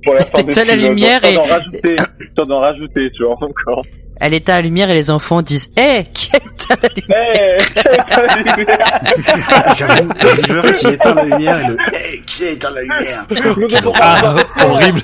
Pour 0.03 0.15
la 0.15 0.25
fin 0.25 0.31
T'éteins 0.43 0.61
des 0.63 0.67
la 0.67 0.73
pilotes. 0.73 0.89
lumière 0.89 1.23
et- 1.23 1.35
d'en 1.35 1.43
rajouter, 1.43 1.95
d'en 2.35 2.59
rajouter, 2.59 3.09
tu 3.15 3.23
vois, 3.23 3.33
encore. 3.35 3.83
elle 4.19 4.33
éteint 4.33 4.55
la 4.55 4.61
lumière 4.63 4.89
et 4.89 4.93
les 4.95 5.09
enfants 5.11 5.41
disent 5.41 5.71
Eh, 5.77 6.03
qui 6.13 6.29
a 6.33 6.37
éteint 6.39 6.75
la 6.81 6.89
lumière? 6.89 7.33
Hey. 7.35 7.57
J'avoue, 9.77 10.09
River 10.19 10.73
qui 10.73 10.87
éteint 10.87 11.13
la 11.15 11.23
lumière 11.23 11.59
et 11.59 11.67
le 11.67 11.77
Hey, 11.93 12.21
qui 12.25 12.43
éteint 12.45 12.71
la 12.71 12.81
lumière? 12.81 13.25
Ah, 14.01 14.33
horrible 14.65 15.01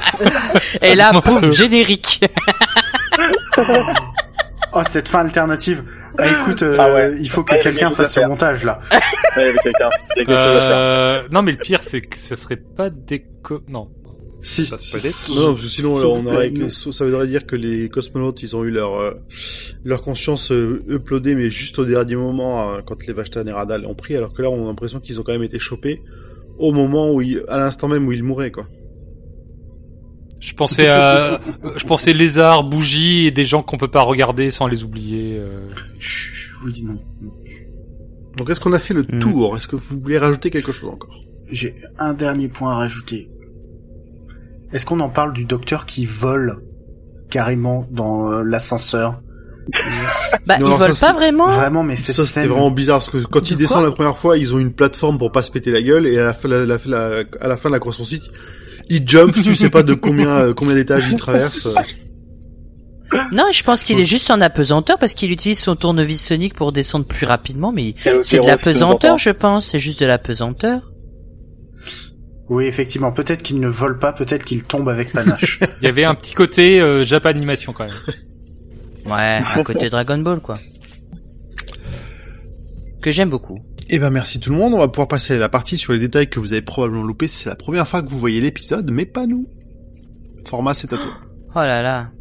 Et 0.81 0.95
là, 0.95 1.11
boum, 1.13 1.53
générique. 1.53 2.21
Oh, 4.73 4.81
cette 4.87 5.07
fin 5.07 5.19
alternative. 5.21 5.83
Ah, 6.19 6.41
écoute, 6.41 6.63
euh, 6.63 6.75
Ah 6.79 6.93
ouais. 6.93 7.15
il 7.19 7.29
faut 7.29 7.43
que 7.43 7.53
Ouais, 7.53 7.59
quelqu'un 7.59 7.89
fasse 7.91 8.13
ce 8.13 8.19
montage 8.21 8.63
là. 8.63 8.79
Ouais, 9.37 9.53
quelqu'un. 9.63 9.89
Euh, 10.27 11.21
non 11.31 11.41
mais 11.43 11.51
le 11.51 11.57
pire 11.57 11.83
c'est 11.83 12.01
que 12.01 12.17
ça 12.17 12.35
serait 12.35 12.57
pas 12.57 12.89
déco 12.89 13.61
non 13.67 13.89
Si. 14.41 14.65
Ça 14.65 14.77
se 14.77 14.93
peut 15.07 15.13
si- 15.13 15.35
Non, 15.35 15.41
non, 15.47 15.53
parce 15.53 15.65
que 15.65 15.69
sinon, 15.71 15.93
on 15.93 16.25
aurait, 16.27 16.51
ça 16.69 17.05
voudrait 17.05 17.27
dire 17.27 17.45
que 17.45 17.55
les 17.55 17.89
cosmonautes, 17.89 18.41
ils 18.41 18.55
ont 18.55 18.63
eu 18.63 18.71
leur, 18.71 18.95
euh, 18.99 19.11
leur 19.83 20.01
conscience 20.01 20.51
uploadée, 20.51 21.35
mais 21.35 21.49
juste 21.49 21.77
au 21.77 21.85
dernier 21.85 22.15
moment, 22.15 22.77
quand 22.85 23.05
les 23.05 23.13
Vashtan 23.13 23.45
et 23.47 23.51
Radal 23.51 23.85
ont 23.85 23.95
pris, 23.95 24.15
alors 24.15 24.31
que 24.33 24.41
là, 24.41 24.49
on 24.49 24.63
a 24.63 24.67
l'impression 24.67 24.99
qu'ils 25.01 25.19
ont 25.19 25.23
quand 25.23 25.33
même 25.33 25.43
été 25.43 25.59
chopés 25.59 26.01
au 26.57 26.71
moment 26.71 27.11
où 27.11 27.21
ils, 27.21 27.43
à 27.49 27.57
l'instant 27.57 27.87
même 27.89 28.07
où 28.07 28.11
ils 28.13 28.23
mouraient, 28.23 28.51
quoi. 28.51 28.65
Je 30.39 30.53
pensais 30.53 30.87
à, 30.87 31.39
je 31.75 31.85
pensais 31.85 32.13
lézards, 32.13 32.63
bougies 32.63 33.25
et 33.27 33.31
des 33.31 33.43
gens 33.45 33.61
qu'on 33.61 33.77
peut 33.77 33.89
pas 33.89 34.01
regarder 34.01 34.51
sans 34.51 34.67
les 34.67 34.83
oublier. 34.85 35.37
euh. 35.37 35.69
Chut, 35.99 36.33
je 36.33 36.55
vous 36.61 36.71
dis 36.71 36.83
non. 36.85 36.99
Donc, 38.37 38.49
est-ce 38.49 38.59
qu'on 38.61 38.71
a 38.73 38.79
fait 38.79 38.93
le 38.93 39.01
Hmm. 39.01 39.19
tour? 39.19 39.57
Est-ce 39.57 39.67
que 39.67 39.75
vous 39.75 39.99
voulez 39.99 40.17
rajouter 40.17 40.49
quelque 40.49 40.71
chose 40.71 40.89
encore? 40.91 41.19
J'ai 41.51 41.75
un 41.97 42.13
dernier 42.13 42.47
point 42.47 42.71
à 42.71 42.75
rajouter. 42.75 43.29
Est-ce 44.71 44.85
qu'on 44.85 44.99
en 45.01 45.09
parle 45.09 45.33
du 45.33 45.45
docteur 45.45 45.85
qui 45.85 46.05
vole 46.05 46.55
carrément 47.29 47.87
dans 47.91 48.31
euh, 48.31 48.43
l'ascenseur? 48.43 49.21
Bah, 50.45 50.57
Non, 50.57 50.67
ils 50.67 50.69
non, 50.69 50.75
volent 50.77 50.93
ça, 50.93 51.07
pas 51.07 51.13
vraiment. 51.13 51.47
Vraiment, 51.47 51.83
mais 51.83 51.95
cette 51.95 52.15
Ça, 52.15 52.23
c'était 52.23 52.41
scène... 52.41 52.49
vraiment 52.49 52.71
bizarre, 52.71 52.99
parce 52.99 53.09
que 53.09 53.17
quand 53.25 53.49
ils 53.49 53.53
De 53.55 53.59
descendent 53.59 53.81
quoi 53.81 53.89
la 53.89 53.93
première 53.95 54.17
fois, 54.17 54.37
ils 54.37 54.53
ont 54.53 54.59
une 54.59 54.73
plateforme 54.73 55.17
pour 55.17 55.31
pas 55.31 55.43
se 55.43 55.51
péter 55.51 55.71
la 55.71 55.81
gueule, 55.81 56.07
et 56.07 56.17
à 56.17 56.25
la 56.25 56.33
fin, 56.33 56.47
la, 56.47 56.65
la- 56.65 56.77
la- 56.85 57.23
à 57.41 57.47
la 57.47 57.57
fin 57.57 57.69
de 57.69 57.73
la 57.73 57.79
course 57.79 57.97
poursuite, 57.97 58.23
ils 58.89 59.07
jump, 59.07 59.33
tu 59.41 59.55
sais 59.55 59.69
pas 59.69 59.83
de 59.83 59.93
combien, 59.93 60.29
euh, 60.29 60.53
combien 60.53 60.75
d'étages 60.75 61.07
ils 61.11 61.17
traversent. 61.17 61.67
euh. 61.67 63.17
Non, 63.31 63.45
je 63.51 63.63
pense 63.63 63.83
qu'il 63.83 63.99
est 63.99 64.05
juste 64.05 64.29
en 64.29 64.39
apesanteur 64.39 64.97
parce 64.99 65.13
qu'il 65.15 65.31
utilise 65.31 65.59
son 65.59 65.75
tournevis 65.75 66.23
sonique 66.23 66.53
pour 66.53 66.71
descendre 66.71 67.05
plus 67.05 67.25
rapidement, 67.25 67.71
mais 67.71 67.95
c'est 68.21 68.39
de 68.39 68.45
l'apesanteur, 68.47 69.17
je 69.17 69.31
pense. 69.31 69.67
C'est 69.67 69.79
juste 69.79 69.99
de 70.01 70.05
l'apesanteur. 70.05 70.91
Oui, 72.49 72.65
effectivement, 72.65 73.11
peut-être 73.11 73.43
qu'il 73.43 73.59
ne 73.59 73.67
vole 73.67 73.99
pas, 73.99 74.11
peut-être 74.11 74.43
qu'il 74.43 74.63
tombe 74.63 74.89
avec 74.89 75.11
panache. 75.11 75.59
Il 75.81 75.85
y 75.85 75.87
avait 75.87 76.03
un 76.03 76.15
petit 76.15 76.33
côté 76.33 76.81
euh, 76.81 77.03
Japan 77.05 77.29
animation 77.29 77.73
quand 77.73 77.85
même. 77.85 77.93
Ouais, 79.05 79.41
à 79.45 79.61
côté 79.63 79.89
Dragon 79.89 80.17
Ball, 80.17 80.39
quoi. 80.39 80.59
Que 83.01 83.11
j'aime 83.11 83.29
beaucoup. 83.29 83.59
Eh 83.91 83.97
ben 83.97 84.11
merci 84.11 84.39
tout 84.39 84.51
le 84.51 84.55
monde, 84.55 84.75
on 84.75 84.77
va 84.77 84.87
pouvoir 84.87 85.07
passer 85.07 85.33
à 85.33 85.39
la 85.39 85.49
partie 85.49 85.75
sur 85.75 85.93
les 85.93 85.99
détails 85.99 86.29
que 86.29 86.39
vous 86.39 86.53
avez 86.53 86.61
probablement 86.61 87.01
loupés, 87.01 87.27
c'est 87.27 87.49
la 87.49 87.55
première 87.55 87.87
fois 87.87 88.03
que 88.03 88.09
vous 88.09 88.19
voyez 88.19 88.39
l'épisode, 88.39 88.91
mais 88.91 89.05
pas 89.05 89.25
nous. 89.25 89.47
Format, 90.45 90.75
c'est 90.75 90.93
à 90.93 90.97
toi. 90.97 91.11
Oh 91.55 91.61
là 91.61 91.81
là. 91.81 92.11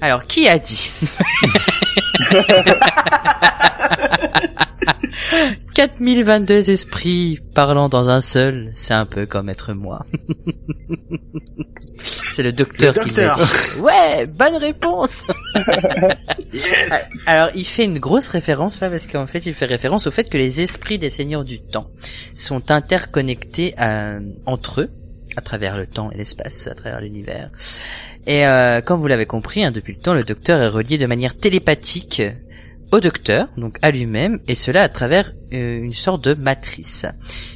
Alors, 0.00 0.26
qui 0.26 0.48
a 0.48 0.58
dit? 0.58 0.90
4022 5.82 6.70
esprits 6.70 7.38
parlant 7.54 7.88
dans 7.88 8.10
un 8.10 8.20
seul, 8.20 8.68
c'est 8.74 8.94
un 8.94 9.06
peu 9.06 9.26
comme 9.26 9.48
être 9.48 9.74
moi. 9.74 10.04
C'est 12.28 12.42
le 12.42 12.52
docteur 12.52 12.94
Le 12.96 13.04
qui 13.04 13.10
l'a 13.12 13.34
dit. 13.36 13.42
Ouais, 13.80 14.26
bonne 14.26 14.56
réponse. 14.56 15.24
Alors, 17.26 17.50
il 17.54 17.64
fait 17.64 17.84
une 17.84 18.00
grosse 18.00 18.28
référence 18.28 18.80
là 18.80 18.90
parce 18.90 19.06
qu'en 19.06 19.28
fait, 19.28 19.46
il 19.46 19.54
fait 19.54 19.66
référence 19.66 20.08
au 20.08 20.10
fait 20.10 20.28
que 20.28 20.36
les 20.36 20.60
esprits 20.60 20.98
des 20.98 21.10
seigneurs 21.10 21.44
du 21.44 21.60
temps 21.60 21.90
sont 22.34 22.72
interconnectés 22.72 23.74
à- 23.78 24.18
entre 24.46 24.80
eux 24.80 24.90
à 25.36 25.42
travers 25.42 25.76
le 25.76 25.86
temps 25.86 26.10
et 26.10 26.16
l'espace, 26.16 26.66
à 26.66 26.74
travers 26.74 27.00
l'univers. 27.00 27.50
Et 28.26 28.46
euh, 28.48 28.80
comme 28.80 28.98
vous 29.00 29.06
l'avez 29.06 29.26
compris, 29.26 29.62
hein, 29.64 29.70
depuis 29.70 29.94
le 29.94 30.00
temps, 30.00 30.14
le 30.14 30.24
docteur 30.24 30.60
est 30.60 30.68
relié 30.68 30.98
de 30.98 31.06
manière 31.06 31.36
télépathique 31.36 32.20
au 32.92 33.00
docteur, 33.00 33.48
donc 33.56 33.78
à 33.82 33.90
lui-même, 33.90 34.40
et 34.48 34.54
cela 34.54 34.82
à 34.82 34.88
travers 34.88 35.32
euh, 35.52 35.82
une 35.82 35.92
sorte 35.92 36.24
de 36.24 36.34
matrice. 36.34 37.06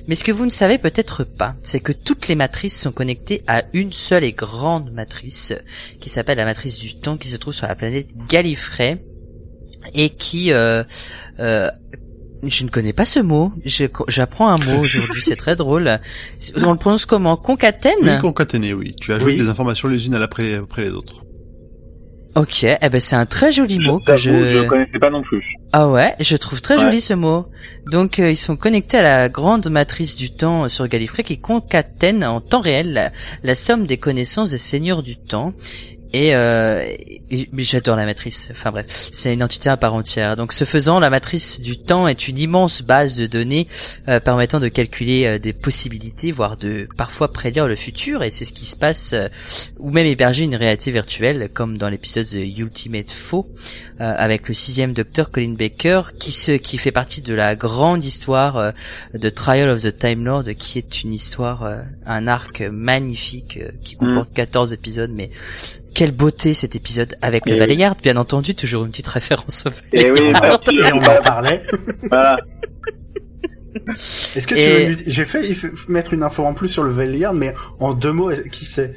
Mais 0.06 0.14
ce 0.14 0.24
que 0.24 0.32
vous 0.32 0.44
ne 0.44 0.50
savez 0.50 0.78
peut-être 0.78 1.24
pas, 1.24 1.56
c'est 1.60 1.80
que 1.80 1.92
toutes 1.92 2.28
les 2.28 2.34
matrices 2.34 2.78
sont 2.78 2.92
connectées 2.92 3.42
à 3.46 3.62
une 3.72 3.92
seule 3.92 4.24
et 4.24 4.32
grande 4.32 4.92
matrice, 4.92 5.54
qui 6.00 6.08
s'appelle 6.08 6.38
la 6.38 6.44
matrice 6.44 6.78
du 6.78 6.98
temps, 6.98 7.16
qui 7.16 7.28
se 7.28 7.36
trouve 7.36 7.54
sur 7.54 7.66
la 7.66 7.74
planète 7.74 8.08
Gallifrey, 8.28 9.04
et 9.94 10.10
qui... 10.10 10.52
Euh, 10.52 10.84
euh, 11.40 11.68
je 12.44 12.64
ne 12.64 12.68
connais 12.70 12.92
pas 12.92 13.04
ce 13.04 13.20
mot. 13.20 13.52
J'apprends 14.08 14.48
un 14.48 14.58
mot 14.58 14.80
aujourd'hui, 14.82 15.22
c'est 15.24 15.36
très 15.36 15.54
drôle. 15.54 15.88
On 16.56 16.72
le 16.72 16.76
prononce 16.76 17.06
comment? 17.06 17.36
Concatène 17.36 17.94
Oui, 18.02 18.18
concaténé, 18.18 18.74
oui. 18.74 18.96
Tu 19.00 19.12
ajoutes 19.12 19.28
Oui. 19.28 19.36
les 19.36 19.48
informations 19.48 19.86
les 19.86 20.06
unes 20.06 20.16
après 20.16 20.42
les 20.78 20.90
autres. 20.90 21.24
Ok, 22.34 22.64
eh 22.64 22.88
ben 22.88 22.98
c'est 23.00 23.14
un 23.16 23.26
très 23.26 23.52
joli 23.52 23.78
mot 23.78 23.98
que 24.00 24.16
je... 24.16 24.32
je 24.32 24.62
connaissais 24.66 24.98
pas 24.98 25.10
non 25.10 25.22
plus. 25.22 25.44
Ah 25.74 25.88
ouais, 25.88 26.14
je 26.18 26.34
trouve 26.36 26.62
très 26.62 26.76
Ouais. 26.76 26.80
joli 26.80 27.02
ce 27.02 27.12
mot. 27.12 27.46
Donc 27.90 28.18
euh, 28.18 28.30
ils 28.30 28.36
sont 28.36 28.56
connectés 28.56 28.96
à 28.98 29.02
la 29.02 29.28
grande 29.28 29.68
matrice 29.68 30.16
du 30.16 30.30
temps 30.30 30.66
sur 30.70 30.88
Gallifrey 30.88 31.24
qui 31.24 31.38
concatène 31.38 32.24
en 32.24 32.40
temps 32.40 32.60
réel 32.60 32.94
la, 32.94 33.10
la 33.42 33.54
somme 33.54 33.86
des 33.86 33.98
connaissances 33.98 34.50
des 34.52 34.58
seigneurs 34.58 35.02
du 35.02 35.16
temps. 35.18 35.52
Et, 36.12 36.34
euh, 36.34 36.82
et- 37.30 37.48
j'adore 37.58 37.96
la 37.96 38.04
matrice. 38.04 38.48
Enfin 38.50 38.70
bref, 38.70 38.86
c'est 39.12 39.32
une 39.32 39.42
entité 39.42 39.70
à 39.70 39.76
part 39.78 39.94
entière. 39.94 40.36
Donc 40.36 40.52
ce 40.52 40.64
faisant, 40.64 41.00
la 41.00 41.08
matrice 41.10 41.60
du 41.60 41.78
temps 41.78 42.06
est 42.06 42.28
une 42.28 42.38
immense 42.38 42.82
base 42.82 43.16
de 43.16 43.26
données 43.26 43.66
euh, 44.08 44.20
permettant 44.20 44.60
de 44.60 44.68
calculer 44.68 45.24
euh, 45.24 45.38
des 45.38 45.52
possibilités, 45.54 46.30
voire 46.32 46.56
de 46.58 46.86
parfois 46.98 47.32
prédire 47.32 47.66
le 47.66 47.76
futur. 47.76 48.22
Et 48.22 48.30
c'est 48.30 48.44
ce 48.44 48.52
qui 48.52 48.66
se 48.66 48.76
passe, 48.76 49.12
euh, 49.14 49.28
ou 49.78 49.90
même 49.90 50.06
héberger 50.06 50.44
une 50.44 50.54
réalité 50.56 50.90
virtuelle, 50.90 51.48
comme 51.52 51.78
dans 51.78 51.88
l'épisode 51.88 52.26
The 52.26 52.58
Ultimate 52.58 53.10
Faux, 53.10 53.48
euh, 54.00 54.14
avec 54.16 54.48
le 54.48 54.54
sixième 54.54 54.92
docteur 54.92 55.30
Colin 55.30 55.54
Baker, 55.58 56.02
qui 56.18 56.32
se, 56.32 56.52
qui 56.52 56.76
fait 56.76 56.92
partie 56.92 57.22
de 57.22 57.32
la 57.32 57.56
grande 57.56 58.04
histoire 58.04 58.56
euh, 58.58 58.70
de 59.14 59.28
Trial 59.30 59.70
of 59.70 59.80
the 59.82 59.96
Time 59.96 60.24
Lord, 60.26 60.44
qui 60.58 60.76
est 60.78 61.02
une 61.02 61.14
histoire, 61.14 61.62
euh, 61.62 61.80
un 62.04 62.26
arc 62.26 62.60
magnifique 62.70 63.58
euh, 63.62 63.70
qui 63.82 63.96
comporte 63.96 64.32
14 64.34 64.72
épisodes, 64.74 65.10
mais 65.14 65.30
quelle 65.94 66.12
beauté 66.12 66.54
cet 66.54 66.76
épisode 66.76 67.16
avec 67.22 67.46
le 67.46 67.56
Et 67.56 67.58
Valeyard, 67.58 67.96
bien 67.96 68.16
entendu, 68.16 68.54
toujours 68.54 68.84
une 68.84 68.90
petite 68.90 69.08
référence 69.08 69.66
au 69.66 69.70
Et 69.92 70.10
oui, 70.10 70.32
Valeyard. 70.32 70.60
Et 70.68 70.92
on 70.92 70.98
en 70.98 71.22
parlait. 71.22 71.62
Voilà. 72.08 72.36
Est-ce 74.36 74.46
que 74.46 74.54
tu 74.54 74.92
veux 74.92 75.04
J'ai 75.06 75.24
fait 75.24 75.42
mettre 75.88 76.12
une 76.12 76.22
info 76.22 76.44
en 76.44 76.54
plus 76.54 76.68
sur 76.68 76.82
le 76.82 76.90
Valiard, 76.90 77.34
mais 77.34 77.54
en 77.80 77.94
deux 77.94 78.12
mots, 78.12 78.30
qui 78.50 78.64
c'est? 78.64 78.94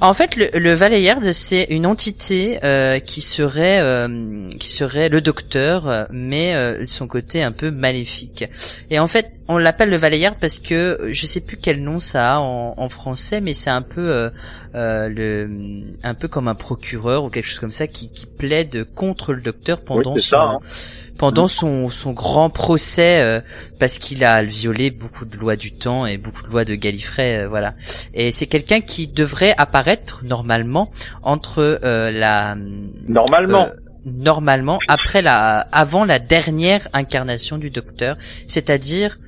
En 0.00 0.14
fait, 0.14 0.36
le, 0.36 0.48
le 0.58 0.72
Valeyard, 0.74 1.20
c'est 1.32 1.64
une 1.70 1.86
entité 1.86 2.58
euh, 2.64 2.98
qui 2.98 3.20
serait 3.20 3.80
euh, 3.80 4.48
qui 4.58 4.70
serait 4.70 5.08
le 5.08 5.20
docteur, 5.20 6.06
mais 6.10 6.54
euh, 6.54 6.80
de 6.80 6.86
son 6.86 7.06
côté 7.06 7.42
un 7.42 7.52
peu 7.52 7.70
maléfique. 7.70 8.44
Et 8.90 8.98
en 8.98 9.06
fait, 9.06 9.32
on 9.48 9.58
l'appelle 9.58 9.90
le 9.90 9.96
Valeyard 9.96 10.36
parce 10.36 10.58
que 10.58 11.08
je 11.10 11.26
sais 11.26 11.40
plus 11.40 11.56
quel 11.56 11.82
nom 11.82 12.00
ça 12.00 12.34
a 12.34 12.38
en, 12.38 12.74
en 12.76 12.88
français, 12.88 13.40
mais 13.40 13.54
c'est 13.54 13.70
un 13.70 13.82
peu 13.82 14.10
euh, 14.10 14.30
euh, 14.74 15.08
le 15.08 15.50
un 16.02 16.14
peu 16.14 16.28
comme 16.28 16.48
un 16.48 16.54
procureur 16.54 17.24
ou 17.24 17.30
quelque 17.30 17.46
chose 17.46 17.58
comme 17.60 17.72
ça 17.72 17.86
qui, 17.86 18.08
qui 18.08 18.26
plaide 18.26 18.86
contre 18.94 19.32
le 19.32 19.40
docteur 19.42 19.82
pendant 19.82 20.14
Oui, 20.14 20.22
son 20.22 20.36
ça, 20.36 20.42
hein. 20.42 20.58
Pendant 21.22 21.46
son, 21.46 21.88
son 21.88 22.10
grand 22.10 22.50
procès 22.50 23.22
euh, 23.22 23.40
parce 23.78 24.00
qu'il 24.00 24.24
a 24.24 24.42
violé 24.42 24.90
beaucoup 24.90 25.24
de 25.24 25.36
lois 25.36 25.54
du 25.54 25.70
temps 25.70 26.04
et 26.04 26.16
beaucoup 26.18 26.42
de 26.42 26.48
lois 26.48 26.64
de 26.64 26.74
Gallifrey, 26.74 27.44
euh, 27.44 27.48
voilà. 27.48 27.74
Et 28.12 28.32
c'est 28.32 28.46
quelqu'un 28.48 28.80
qui 28.80 29.06
devrait 29.06 29.54
apparaître 29.56 30.24
normalement 30.24 30.90
entre 31.22 31.78
euh, 31.84 32.10
la 32.10 32.56
Normalement. 33.06 33.66
euh, 33.66 33.70
normalement 34.04 34.80
après 34.88 35.22
la 35.22 35.60
avant 35.70 36.04
la 36.04 36.18
dernière 36.18 36.88
incarnation 36.92 37.56
du 37.56 37.70
Docteur, 37.70 38.16
c'est-à-dire 38.48 39.18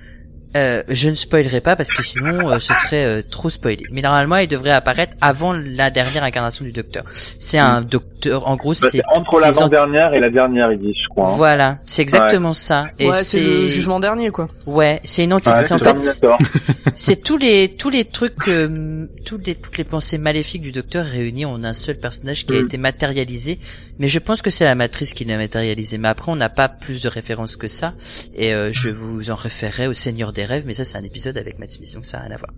euh, 0.56 0.82
je 0.88 1.08
ne 1.10 1.14
spoilerai 1.14 1.60
pas 1.60 1.76
parce 1.76 1.90
que 1.90 2.02
sinon 2.02 2.48
euh, 2.50 2.58
ce 2.58 2.72
serait 2.74 3.04
euh, 3.04 3.22
trop 3.28 3.50
spoilé. 3.50 3.82
Mais 3.90 4.02
normalement, 4.02 4.36
il 4.36 4.48
devrait 4.48 4.70
apparaître 4.70 5.16
avant 5.20 5.52
la 5.52 5.90
dernière 5.90 6.24
incarnation 6.24 6.64
du 6.64 6.72
Docteur. 6.72 7.04
C'est 7.38 7.58
un 7.58 7.80
docteur, 7.82 8.46
en 8.48 8.56
gros, 8.56 8.72
Bah, 8.72 8.88
c'est 8.90 9.02
entre 9.14 9.34
en- 9.34 9.38
l'avant-dernière 9.38 10.14
et 10.14 10.20
la 10.20 10.30
dernière, 10.30 10.72
ils 10.72 10.78
disent, 10.80 10.94
je 11.02 11.08
crois. 11.08 11.28
hein. 11.30 11.34
Voilà, 11.36 11.78
c'est 11.86 12.02
exactement 12.02 12.52
ça. 12.52 12.86
Et 12.98 13.08
ouais, 13.10 13.22
c'est 13.22 13.40
le 13.40 13.68
jugement 13.68 14.00
dernier, 14.00 14.30
quoi. 14.30 14.46
Ouais, 14.66 15.00
c'est 15.04 15.24
une 15.24 15.32
entité. 15.32 15.50
Ouais, 15.56 15.72
en 15.72 15.78
fait, 15.78 15.98
c'est 16.94 17.22
tous 17.22 17.36
les 17.36 17.68
tous 17.76 17.90
les 17.90 18.04
trucs, 18.04 18.48
euh, 18.48 19.06
tous 19.24 19.38
les 19.44 19.54
toutes 19.54 19.78
les 19.78 19.84
pensées 19.84 20.18
maléfiques 20.18 20.62
du 20.62 20.72
Docteur 20.72 21.04
réunies 21.04 21.44
en 21.44 21.62
un 21.64 21.72
seul 21.72 21.98
personnage 21.98 22.46
qui 22.46 22.54
a 22.56 22.60
Mm. 22.62 22.64
été 22.66 22.76
matérialisé. 22.78 23.58
Mais 23.98 24.08
je 24.08 24.18
pense 24.18 24.42
que 24.42 24.50
c'est 24.50 24.64
la 24.64 24.74
Matrice 24.74 25.14
qui 25.14 25.24
l'a 25.24 25.36
matérialisé. 25.36 25.98
Mais 25.98 26.08
après, 26.08 26.30
on 26.32 26.36
n'a 26.36 26.48
pas 26.48 26.68
plus 26.68 27.02
de 27.02 27.08
références 27.08 27.56
que 27.56 27.68
ça. 27.68 27.94
Et 28.36 28.54
euh, 28.54 28.70
je 28.72 28.88
vous 28.90 29.30
en 29.30 29.34
référerai 29.34 29.86
au 29.86 29.92
Seigneur 29.92 30.32
des 30.32 30.43
rêves. 30.44 30.64
Mais 30.66 30.74
ça, 30.74 30.84
c'est 30.84 30.96
un 30.98 31.04
épisode 31.04 31.38
avec 31.38 31.58
Matt 31.58 31.70
Smith, 31.72 31.92
donc 31.94 32.06
ça 32.06 32.18
n'a 32.18 32.24
rien 32.24 32.34
à 32.34 32.38
voir. 32.38 32.50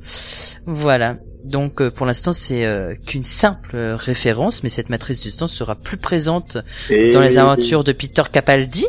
Voilà. 0.67 1.17
Donc 1.45 1.81
euh, 1.81 1.91
pour 1.91 2.07
l'instant, 2.07 2.33
c'est 2.33 2.67
euh, 2.67 2.95
qu'une 3.07 3.25
simple 3.25 3.71
euh, 3.77 3.97
référence, 3.97 4.63
mais 4.63 4.69
cette 4.69 4.89
Matrice 4.91 5.21
du 5.23 5.33
temps 5.33 5.47
sera 5.47 5.77
plus 5.77 5.97
présente 5.97 6.59
Et- 6.91 7.11
dans 7.11 7.21
les 7.21 7.39
aventures 7.39 7.85
de 7.85 7.93
Peter 7.93 8.23
Capaldi. 8.31 8.87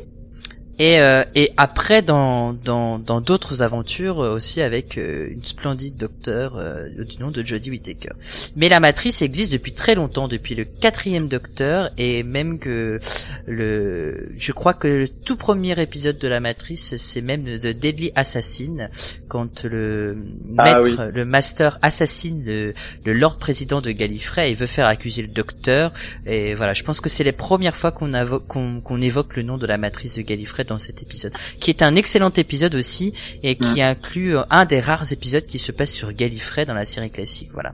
Et, 0.80 0.99
euh, 0.99 1.23
et 1.34 1.53
après 1.57 2.03
dans 2.03 2.53
dans 2.53 2.99
dans 2.99 3.19
d'autres 3.19 3.63
aventures 3.63 4.23
euh, 4.23 4.36
aussi 4.36 4.61
avec 4.61 4.99
euh, 4.99 5.28
une 5.32 5.43
splendide 5.43 5.97
docteur 5.97 6.55
euh, 6.57 6.88
du 7.03 7.17
nom 7.17 7.32
de 7.32 7.43
Jodie 7.43 7.71
Whittaker. 7.71 8.11
Mais 8.55 8.69
la 8.69 8.80
Matrice 8.80 9.23
existe 9.23 9.51
depuis 9.51 9.73
très 9.73 9.95
longtemps, 9.95 10.28
depuis 10.28 10.53
le 10.53 10.65
quatrième 10.65 11.28
Docteur 11.30 11.89
et 11.97 12.21
même 12.21 12.59
que 12.59 12.99
le, 13.47 14.30
je 14.38 14.51
crois 14.51 14.75
que 14.75 14.88
le 14.88 15.07
tout 15.07 15.36
premier 15.36 15.82
épisode 15.82 16.19
de 16.19 16.28
la 16.28 16.39
Matrice 16.39 16.95
c'est 16.97 17.21
même 17.21 17.45
The 17.45 17.67
Deadly 17.67 18.11
Assassin 18.13 18.89
quand 19.28 19.63
le 19.63 20.15
Ah 20.59 20.75
maître, 20.75 21.05
oui. 21.07 21.11
le 21.11 21.25
Master 21.25 21.80
assassine 21.82 22.43
le, 22.45 22.73
le 23.03 23.13
Lord 23.13 23.39
Président 23.39 23.82
de 23.82 23.89
Gallifrey 23.89 24.51
et 24.51 24.53
veut 24.53 24.67
faire 24.67 24.86
accuser 24.86 25.23
le 25.23 25.28
Docteur 25.28 25.91
et 26.28 26.53
voilà, 26.53 26.75
je 26.75 26.84
pense 26.84 27.01
que 27.01 27.09
c'est 27.09 27.23
les 27.23 27.32
premières 27.32 27.75
fois 27.75 27.91
qu'on 27.91 28.11
qu'on 28.47 28.80
qu'on 28.82 29.01
évoque 29.01 29.36
le 29.36 29.41
nom 29.41 29.57
de 29.57 29.65
la 29.65 29.78
Matrice 29.78 30.17
de 30.17 30.21
Gallifrey 30.21 30.66
dans 30.68 30.78
cet 30.78 31.01
épisode, 31.01 31.34
qui 31.59 31.72
est 31.72 31.82
un 31.82 31.95
excellent 31.95 32.32
épisode 32.32 32.76
aussi 32.76 33.13
et 33.43 33.55
qui 33.55 33.82
inclut 33.82 34.38
euh, 34.38 34.41
un 34.49 34.65
des 34.65 34.80
rares 34.80 35.11
épisodes 35.11 35.45
qui 35.45 35.59
se 35.59 35.72
passe 35.72 35.91
sur 35.91 36.13
Gallifrey 36.13 36.65
dans 36.65 36.74
la 36.74 36.86
série 36.86 37.09
classique. 37.11 37.49
Voilà. 37.53 37.74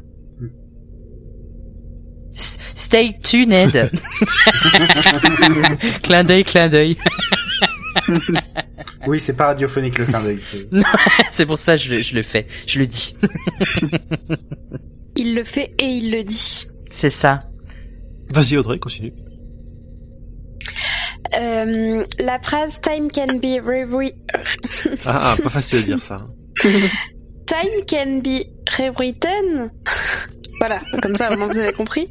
S- 2.36 2.58
Stay 2.76 3.16
tuned. 3.22 3.92
clin 6.02 6.24
d'œil, 6.24 6.44
clin 6.44 6.70
d'œil. 6.70 6.98
Oui, 9.08 9.20
c'est 9.20 9.36
pas 9.36 9.48
radiophonique 9.48 9.98
le 10.00 10.06
clin 10.06 10.22
d'œil. 10.22 10.40
C'est 11.32 11.46
pour 11.46 11.58
ça 11.58 11.76
que 11.78 11.84
je 11.84 11.92
le, 11.96 12.02
je 12.02 12.16
le 12.16 12.24
fais, 12.24 12.48
je 12.68 12.80
le 12.80 12.88
dis. 12.88 13.16
Il 15.16 15.36
le 15.36 15.44
fait 15.44 15.74
et 15.78 15.86
il 15.86 16.10
le 16.12 16.24
dit. 16.24 16.68
C'est 16.90 17.10
ça. 17.10 17.40
Vas-y 18.30 18.58
Audrey, 18.58 18.80
continue. 18.80 19.14
Euh, 21.40 22.04
la 22.20 22.40
phrase 22.40 22.80
Time 22.82 23.10
can 23.12 23.38
be 23.38 23.60
rewritten. 23.64 24.20
Ah, 25.06 25.34
ah, 25.34 25.36
pas 25.42 25.50
facile 25.50 25.80
à 25.80 25.82
dire 25.84 26.02
ça. 26.02 26.28
Time 26.64 27.86
can 27.88 28.20
be 28.20 28.46
rewritten. 28.78 29.72
voilà, 30.60 30.82
comme 31.02 31.16
ça 31.16 31.32
au 31.32 31.38
moins 31.38 31.48
vous 31.48 31.58
avez 31.58 31.74
compris. 31.74 32.08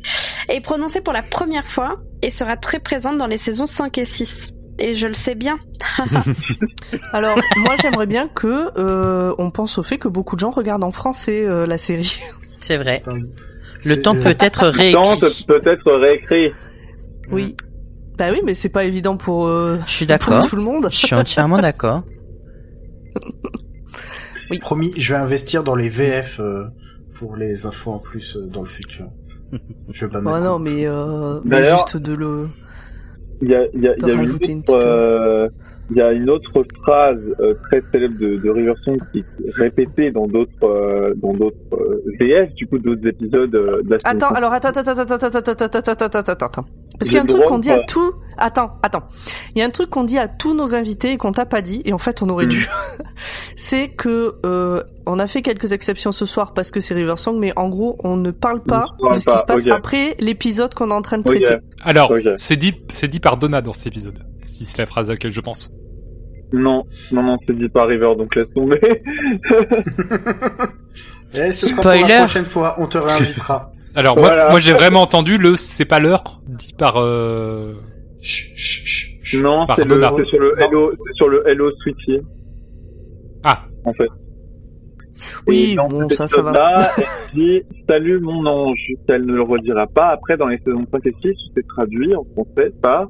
Est 0.48 0.60
prononcée 0.60 1.00
pour 1.00 1.12
la 1.12 1.22
première 1.22 1.66
fois 1.66 2.00
et 2.22 2.30
sera 2.30 2.56
très 2.56 2.80
présente 2.80 3.18
dans 3.18 3.26
les 3.26 3.38
saisons 3.38 3.66
5 3.66 3.96
et 3.98 4.04
6. 4.04 4.54
Et 4.78 4.94
je 4.94 5.06
le 5.06 5.14
sais 5.14 5.34
bien. 5.34 5.58
Alors, 7.12 7.38
moi, 7.56 7.76
j'aimerais 7.82 8.06
bien 8.06 8.26
que 8.28 8.70
euh, 8.78 9.34
on 9.38 9.50
pense 9.50 9.78
au 9.78 9.82
fait 9.82 9.98
que 9.98 10.08
beaucoup 10.08 10.34
de 10.34 10.40
gens 10.40 10.50
regardent 10.50 10.84
en 10.84 10.90
français 10.90 11.44
euh, 11.44 11.66
la 11.66 11.78
série. 11.78 12.20
C'est 12.58 12.78
vrai. 12.78 13.02
Le 13.06 13.28
Le 13.84 14.02
temps 14.02 14.14
peut 14.14 14.34
être 14.38 14.66
réécrit. 14.68 15.44
peut-être 15.46 15.92
réécrit. 15.92 16.52
Oui. 17.30 17.56
Bah 18.22 18.28
oui, 18.30 18.40
mais 18.44 18.54
c'est 18.54 18.68
pas 18.68 18.84
évident 18.84 19.16
pour, 19.16 19.48
euh, 19.48 19.78
Je 19.84 19.90
suis 19.90 20.06
pour 20.06 20.16
d'accord. 20.16 20.48
tout 20.48 20.54
le 20.54 20.62
monde. 20.62 20.86
Je 20.92 20.96
suis 20.96 21.14
entièrement 21.16 21.56
d'accord. 21.60 22.04
Promis, 24.60 24.92
je 24.96 25.12
vais 25.14 25.18
investir 25.18 25.64
dans 25.64 25.74
les 25.74 25.88
VF 25.88 26.38
euh, 26.38 26.66
pour 27.16 27.34
les 27.34 27.66
infos 27.66 27.90
en 27.90 27.98
plus 27.98 28.36
euh, 28.36 28.46
dans 28.46 28.60
le 28.62 28.68
futur. 28.68 29.06
Je 29.90 30.04
vais 30.06 30.12
pas 30.12 30.18
Oh 30.20 30.22
mettre. 30.22 30.40
non, 30.44 30.58
mais, 30.60 30.86
euh, 30.86 31.40
mais 31.44 31.62
D'ailleurs- 31.62 31.78
juste 31.88 31.96
de 31.96 32.14
le. 32.14 32.46
Il 33.40 33.50
y 33.50 33.56
a, 33.56 33.66
il 33.74 33.82
y 33.82 33.88
a, 33.88 33.94
il 33.94 33.96
y 33.96 33.98
T'en 33.98 34.06
a 34.06 34.12
une 34.12 34.20
autre, 34.30 34.38
petite, 34.38 34.70
euh, 34.70 35.48
il 35.90 35.96
y 35.96 36.00
a 36.00 36.12
une 36.12 36.30
autre 36.30 36.64
phrase 36.84 37.18
euh, 37.40 37.54
très 37.64 37.82
célèbre 37.90 38.16
de, 38.20 38.36
de 38.36 38.50
River 38.50 38.74
Song 38.84 38.98
qui 39.10 39.18
est 39.18 39.24
répétée 39.56 40.12
dans 40.12 40.28
d'autres 40.28 40.62
euh, 40.62 41.12
dans 41.16 41.32
d'autres 41.32 41.56
euh, 41.72 42.00
VF, 42.20 42.54
du 42.54 42.68
coup 42.68 42.78
d'autres 42.78 43.04
épisodes 43.04 43.52
euh, 43.56 43.82
de 43.82 43.90
la 43.90 43.98
saison 43.98 44.16
Attends, 44.16 44.28
alors 44.36 44.52
attends, 44.52 44.68
attends, 44.68 44.92
attends, 44.92 45.02
attends, 45.02 45.26
attends, 45.26 45.38
attends, 45.38 45.64
attends, 45.66 45.78
attends, 45.90 46.06
attends, 46.06 46.18
attends, 46.20 46.46
attends. 46.46 46.64
Parce 46.98 47.08
qu'il 47.08 47.16
y 47.16 47.18
a 47.18 47.22
un 47.22 47.26
truc 47.26 47.44
qu'on 47.44 47.58
dit 47.58 47.70
à 47.70 47.80
tout. 47.80 48.12
Attends, 48.38 48.72
attends. 48.82 49.02
Il 49.54 49.58
y 49.58 49.62
a 49.62 49.66
un 49.66 49.70
truc 49.70 49.90
qu'on 49.90 50.04
dit 50.04 50.18
à 50.18 50.26
tous 50.28 50.54
nos 50.54 50.74
invités 50.74 51.12
et 51.12 51.16
qu'on 51.16 51.32
t'a 51.32 51.46
pas 51.46 51.60
dit 51.62 51.82
et 51.84 51.92
en 51.92 51.98
fait 51.98 52.22
on 52.22 52.28
aurait 52.28 52.46
Hmm. 52.46 52.50
dû. 52.50 52.66
c'est 53.56 53.88
que 53.90 54.34
euh, 54.46 54.82
on 55.06 55.18
a 55.18 55.26
fait 55.26 55.42
quelques 55.42 55.72
exceptions 55.72 56.12
ce 56.12 56.26
soir 56.26 56.52
parce 56.54 56.70
que 56.70 56.80
c'est 56.80 56.94
River 56.94 57.16
Song, 57.16 57.38
mais 57.38 57.52
en 57.56 57.68
gros 57.68 57.96
on 58.04 58.16
ne 58.16 58.30
parle 58.30 58.62
pas 58.62 58.86
de 59.12 59.18
ce 59.18 59.24
qui 59.26 59.32
se 59.32 59.38
pas, 59.38 59.42
passe 59.42 59.66
après 59.68 60.16
l'épisode 60.20 60.74
qu'on 60.74 60.90
est 60.90 60.94
en 60.94 61.02
train 61.02 61.18
de 61.18 61.24
traiter. 61.24 61.56
Alors, 61.84 62.12
c'est 62.36 62.56
dit, 62.56 62.74
c'est 62.88 63.08
dit 63.08 63.20
par 63.20 63.36
Donna 63.36 63.60
dans 63.62 63.72
cet 63.72 63.88
épisode. 63.88 64.18
Si 64.42 64.64
c'est 64.64 64.78
la 64.78 64.86
phrase 64.86 65.10
à 65.10 65.14
laquelle 65.14 65.32
je 65.32 65.40
pense. 65.40 65.70
Non, 66.52 66.84
non, 67.12 67.22
non, 67.22 67.36
c'est 67.46 67.56
dit 67.56 67.68
par 67.68 67.86
River, 67.88 68.12
donc 68.16 68.34
laisse 68.34 68.48
tomber. 68.54 68.80
Eh, 71.34 71.50
ce 71.52 71.66
sera 71.68 71.76
pour 71.80 71.90
Spoiler. 71.92 72.08
la 72.08 72.18
prochaine 72.18 72.44
fois, 72.44 72.74
on 72.78 72.86
te 72.86 72.98
réinvitera. 72.98 73.72
Alors, 73.94 74.14
Voilà. 74.18 74.44
moi, 74.44 74.50
moi 74.52 74.60
j'ai 74.60 74.72
vraiment 74.72 75.02
entendu 75.02 75.36
le 75.38 75.56
c'est 75.56 75.84
pas 75.84 75.98
l'heure 76.00 76.40
dit 76.48 76.72
par, 76.76 76.96
euh... 76.98 77.74
Chut, 78.20 78.56
chut, 78.56 78.86
chut, 78.86 79.18
chut. 79.22 79.42
non, 79.42 79.60
c'est 79.76 79.84
le, 79.84 80.00
Pardonna. 80.00 80.12
c'est 80.16 80.24
sur 80.26 80.38
le. 80.38 80.54
Hello, 80.58 80.92
c'est 81.06 81.12
sur 81.14 81.28
le 81.28 81.42
Hello 81.48 81.70
Sweetie, 81.82 82.20
Ah, 83.44 83.64
en 83.84 83.92
fait. 83.94 84.08
Oui, 85.46 85.74
dans 85.74 85.88
bon, 85.88 86.08
ça, 86.08 86.26
ça 86.26 86.40
va. 86.42 86.90
elle 86.96 87.04
dit 87.34 87.62
Salut 87.88 88.16
mon 88.24 88.46
ange. 88.46 88.78
Elle 89.08 89.26
ne 89.26 89.34
le 89.34 89.42
redira 89.42 89.86
pas. 89.88 90.08
Après, 90.10 90.36
dans 90.36 90.46
les 90.46 90.58
saisons 90.58 90.80
5 90.90 91.04
et 91.06 91.14
6, 91.20 91.34
c'est 91.54 91.66
traduit 91.68 92.14
en 92.14 92.24
français 92.32 92.72
par 92.82 93.08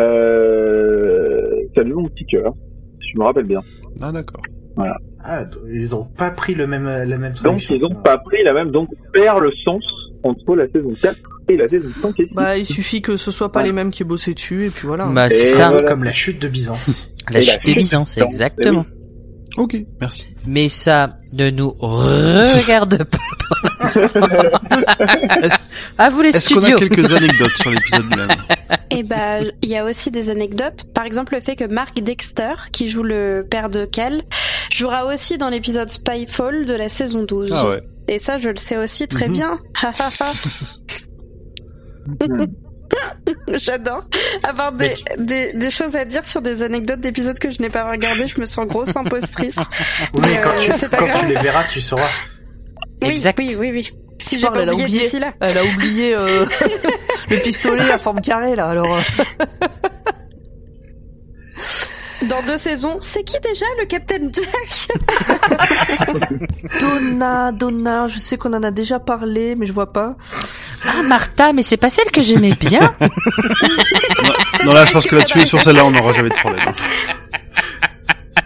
euh, 0.00 1.50
Salut 1.76 1.94
mon 1.94 2.08
petit 2.08 2.24
cœur. 2.26 2.52
Je 3.00 3.18
me 3.18 3.24
rappelle 3.24 3.44
bien. 3.44 3.60
Ah, 4.00 4.10
d'accord. 4.12 4.42
Ah, 5.24 5.44
ils 5.72 5.94
ont 5.94 6.04
pas 6.04 6.30
pris 6.30 6.54
le 6.54 6.66
même, 6.66 6.86
la 6.86 7.18
même 7.18 7.34
Donc, 7.44 7.68
ils 7.70 7.80
n'ont 7.82 7.94
pas 8.02 8.18
pris 8.18 8.42
la 8.44 8.52
même. 8.52 8.70
Donc, 8.70 8.88
perd 9.12 9.40
le 9.40 9.52
sens 9.64 9.82
entre 10.24 10.56
la 10.56 10.66
saison 10.70 10.92
4 11.00 11.16
et 11.48 11.56
la 11.56 11.68
saison 11.68 11.88
5 12.00 12.20
et 12.20 12.26
6. 12.28 12.34
Bah, 12.34 12.56
il 12.56 12.66
suffit 12.66 13.02
que 13.02 13.16
ce 13.16 13.30
soit 13.30 13.52
pas 13.52 13.60
Ouais. 13.60 13.66
les 13.66 13.72
mêmes 13.72 13.90
qui 13.90 14.02
aient 14.02 14.06
bossé 14.06 14.34
dessus 14.34 14.66
et 14.66 14.70
puis 14.70 14.86
voilà. 14.86 15.06
Bah, 15.06 15.28
c'est 15.28 15.46
ça. 15.46 15.68
voilà. 15.70 15.86
Comme 15.88 16.04
la 16.04 16.12
chute 16.12 16.40
de 16.40 16.48
Byzance. 16.48 17.12
La 17.30 17.40
Et 17.40 17.44
la 17.44 17.52
chute 17.52 17.60
des 17.64 17.68
chute 17.72 17.78
Byzance, 17.78 18.14
de 18.16 18.20
Byzance, 18.22 18.32
exactement. 18.32 18.86
Ok, 19.56 19.76
merci. 20.00 20.34
Mais 20.46 20.68
ça 20.68 21.18
ne 21.32 21.50
nous 21.50 21.74
regarde 21.78 23.04
pas 23.04 23.18
pour 23.18 23.56
l'instant. 23.64 24.20
Est-ce 25.42 25.68
À 25.98 26.08
vous 26.10 26.22
les 26.22 26.30
est-ce 26.30 26.54
qu'on 26.54 26.62
a 26.62 26.72
quelques 26.72 27.12
anecdotes 27.12 27.52
sur 27.58 27.70
l'épisode 27.70 28.04
lui-même 28.06 28.28
Et 28.90 29.02
bah, 29.02 29.40
il 29.60 29.68
y 29.68 29.76
a 29.76 29.84
aussi 29.84 30.10
des 30.10 30.30
anecdotes. 30.30 30.84
Par 30.94 31.04
exemple, 31.04 31.34
le 31.34 31.40
fait 31.42 31.54
que 31.56 31.64
Mark 31.64 32.00
Dexter, 32.00 32.54
qui 32.72 32.88
joue 32.88 33.02
le 33.02 33.46
père 33.48 33.68
de 33.68 33.84
Cal, 33.84 34.22
jouera 34.72 35.04
aussi 35.06 35.36
dans 35.36 35.50
l'épisode 35.50 35.90
Spyfall 35.90 36.64
de 36.64 36.74
la 36.74 36.88
saison 36.88 37.24
12. 37.24 37.50
Ah 37.52 37.68
ouais. 37.68 37.82
Et 38.08 38.18
ça, 38.18 38.38
je 38.38 38.48
le 38.48 38.56
sais 38.56 38.78
aussi 38.78 39.06
très 39.06 39.28
Mhm. 39.28 39.34
bien. 39.34 39.58
J'adore 43.48 44.04
avoir 44.42 44.72
des, 44.72 44.94
des, 45.18 45.48
des 45.48 45.70
choses 45.70 45.96
à 45.96 46.04
dire 46.04 46.24
sur 46.24 46.42
des 46.42 46.62
anecdotes 46.62 47.00
d'épisodes 47.00 47.38
que 47.38 47.50
je 47.50 47.60
n'ai 47.62 47.70
pas 47.70 47.90
regardé. 47.90 48.26
Je 48.26 48.40
me 48.40 48.46
sens 48.46 48.66
grosse 48.66 48.96
impostrice. 48.96 49.56
Oui, 50.14 50.20
Mais, 50.22 50.40
quand, 50.42 50.50
euh, 50.50 50.58
tu, 50.60 50.72
c'est 50.76 50.88
pas 50.88 50.96
quand 50.98 51.06
grave. 51.06 51.20
tu 51.20 51.26
les 51.28 51.40
verras, 51.40 51.64
tu 51.64 51.80
sauras. 51.80 52.08
Oui, 53.02 53.10
Exact. 53.10 53.38
oui, 53.38 53.56
oui, 53.58 53.70
oui. 53.72 53.90
Si 54.18 54.36
j'ai 54.36 54.42
Parle, 54.42 54.54
pas 54.54 54.62
elle 54.62 54.68
a 54.68 54.72
oublié 54.72 54.86
oublié. 54.88 55.00
d'ici 55.02 55.18
là. 55.18 55.32
Elle 55.40 55.58
a 55.58 55.64
oublié 55.64 56.14
euh, 56.14 56.46
le 57.30 57.36
pistolet 57.42 57.90
à 57.90 57.98
forme 57.98 58.20
carrée 58.20 58.54
là. 58.54 58.68
Alors. 58.68 58.94
euh, 58.96 59.00
Dans 62.28 62.40
deux 62.44 62.56
saisons, 62.58 62.98
c'est 63.00 63.24
qui 63.24 63.36
déjà 63.40 63.66
le 63.80 63.86
Captain 63.86 64.30
Jack 64.32 64.88
Donna, 66.80 67.50
Donna, 67.50 68.06
je 68.06 68.18
sais 68.20 68.36
qu'on 68.36 68.52
en 68.52 68.62
a 68.62 68.70
déjà 68.70 69.00
parlé, 69.00 69.56
mais 69.56 69.66
je 69.66 69.72
vois 69.72 69.92
pas. 69.92 70.16
Ah, 70.86 71.02
Martha, 71.02 71.52
mais 71.52 71.62
c'est 71.62 71.76
pas 71.76 71.90
celle 71.90 72.10
que 72.10 72.22
j'aimais 72.22 72.54
bien. 72.58 72.80
Non, 74.64 74.74
là, 74.74 74.84
je 74.84 74.92
pense 74.92 75.06
que 75.06 75.16
là-dessus, 75.16 75.44
sur 75.44 75.60
celle-là, 75.60 75.84
on 75.84 75.90
n'aura 75.90 76.12
jamais 76.12 76.28
de 76.28 76.34
problème. 76.34 76.64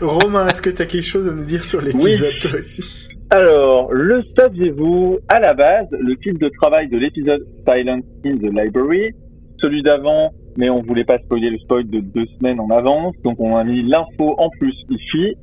Romain, 0.01 0.49
est-ce 0.49 0.63
que 0.63 0.71
t'as 0.71 0.87
quelque 0.87 1.05
chose 1.05 1.29
à 1.29 1.33
nous 1.33 1.45
dire 1.45 1.63
sur 1.63 1.83
l'épisode, 1.83 2.33
toi 2.41 2.51
aussi? 2.59 3.09
Alors, 3.31 3.93
le 3.93 4.23
saviez-vous 4.39 5.19
À 5.29 5.41
la 5.41 5.53
base, 5.53 5.87
le 5.91 6.17
titre 6.17 6.39
de 6.39 6.51
travail 6.61 6.89
de 6.89 6.97
l'épisode 6.97 7.47
Silence 7.69 8.05
in 8.25 8.37
the 8.37 8.53
Library, 8.53 9.11
celui 9.61 9.83
d'avant, 9.83 10.31
mais 10.57 10.71
on 10.71 10.81
voulait 10.83 11.05
pas 11.05 11.19
spoiler 11.19 11.51
le 11.51 11.59
spoil 11.59 11.89
de 11.89 12.01
deux 12.01 12.27
semaines 12.39 12.61
en 12.61 12.71
avance, 12.71 13.15
donc 13.25 13.37
on 13.41 13.57
a 13.57 13.65
mis 13.65 13.83
l'info 13.83 14.37
en 14.39 14.49
plus 14.59 14.75
ici. 14.91 15.35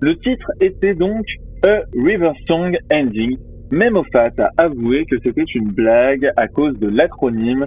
Le 0.00 0.16
titre 0.18 0.50
était 0.60 0.94
donc 0.94 1.24
A 1.66 1.80
River 1.94 2.32
Song 2.46 2.76
Ending, 2.92 3.36
mais 3.70 3.90
Moffat 3.90 4.30
a 4.38 4.50
avoué 4.56 5.04
que 5.06 5.16
c'était 5.22 5.44
une 5.54 5.72
blague 5.72 6.30
à 6.36 6.48
cause 6.48 6.78
de 6.78 6.88
l'acronyme, 6.88 7.66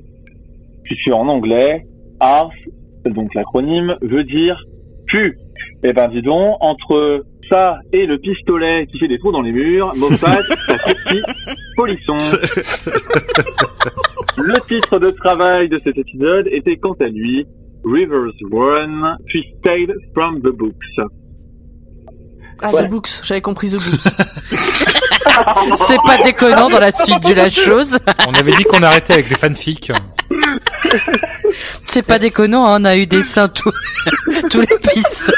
puisque 0.84 1.14
en 1.14 1.28
anglais, 1.28 1.86
ARF, 2.20 2.54
donc 3.06 3.34
l'acronyme, 3.36 3.96
veut 4.02 4.24
dire 4.24 4.64
pu. 5.08 5.38
Eh 5.84 5.94
ben 5.94 6.08
dis 6.10 6.22
donc, 6.22 6.58
entre 6.60 7.26
ça 7.50 7.80
et 7.92 8.06
le 8.06 8.18
pistolet 8.18 8.88
qui 8.88 9.00
fait 9.00 9.08
des 9.08 9.20
trous 9.20 9.32
dans 9.32 9.42
les 9.42 9.52
murs, 9.52 9.94
Moffat 9.98 10.40
a 10.68 10.78
sorti 10.78 11.22
Polisson. 11.76 12.18
Le 14.38 14.60
titre 14.68 15.00
de 15.00 15.10
travail 15.10 15.70
de 15.70 15.78
cet 15.84 15.98
épisode 15.98 16.48
était 16.52 16.78
quant 16.78 16.96
à 17.00 17.08
lui 17.08 17.46
Rivers 17.84 18.34
Run, 18.52 19.18
Twisted 19.30 19.94
from 20.14 20.42
the 20.42 20.52
Books. 20.52 21.21
Ah, 22.62 22.72
Ouais. 22.74 22.88
The 22.88 22.90
Books, 22.90 23.10
j'avais 23.24 23.42
compris 23.42 23.70
The 23.72 23.76
Books. 23.76 24.14
c'est 25.88 25.98
pas 26.06 26.18
déconnant 26.24 26.70
dans 26.70 26.80
la 26.80 26.92
suite 26.92 27.24
de 27.28 27.34
la 27.34 27.50
chose. 27.50 27.98
on 28.28 28.34
avait 28.34 28.52
dit 28.54 28.64
qu'on 28.64 28.84
arrêtait 28.84 29.14
avec 29.14 29.30
les 29.30 29.36
fanfics. 29.36 29.92
C'est 31.86 32.02
pas 32.04 32.20
déconnant, 32.20 32.66
hein, 32.66 32.78
on 32.82 32.86
a 32.86 32.96
eu 32.96 33.06
des 33.08 33.24
seins 33.24 33.48
tout, 33.50 33.72
tout 34.50 34.62
l'épisode. 34.62 35.36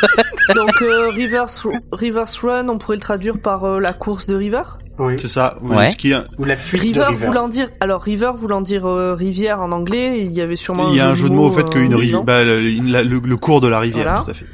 Donc 0.55 0.81
euh, 0.81 1.09
Rivers, 1.09 1.47
Rivers 1.91 2.27
Run, 2.43 2.69
on 2.69 2.77
pourrait 2.77 2.97
le 2.97 3.01
traduire 3.01 3.39
par 3.39 3.63
euh, 3.65 3.79
la 3.79 3.93
course 3.93 4.27
de 4.27 4.35
River? 4.35 4.61
Oui. 4.99 5.15
C'est 5.17 5.27
ça. 5.27 5.57
Oui, 5.61 5.75
Ouais. 5.75 5.93
qui 5.97 6.11
est- 6.11 6.17
Ou 6.37 6.45
la 6.45 6.55
fuite 6.55 6.81
River, 6.81 6.99
de 6.99 7.05
River. 7.05 7.25
voulant 7.27 7.47
dire, 7.47 7.69
alors 7.79 8.01
River 8.03 8.31
voulant 8.37 8.61
dire 8.61 8.85
euh, 8.85 9.15
rivière 9.15 9.61
en 9.61 9.71
anglais, 9.71 10.21
il 10.21 10.31
y 10.31 10.41
avait 10.41 10.55
sûrement. 10.55 10.89
Il 10.89 10.95
y 10.95 10.99
a 10.99 11.09
un 11.09 11.15
jeu 11.15 11.29
de 11.29 11.33
mots 11.33 11.47
au 11.47 11.51
fait 11.51 11.67
qu'une 11.69 11.93
euh, 11.93 11.97
rivière, 11.97 12.19
non 12.19 12.23
bah, 12.23 12.43
le, 12.43 12.59
la- 12.91 13.01
le- 13.03 13.19
le 13.23 13.37
cours 13.37 13.59
de 13.59 13.67
la 13.67 13.79
rivière, 13.79 14.03
Voilà. 14.03 14.21
tout 14.23 14.31
à 14.31 14.33
fait. 14.35 14.45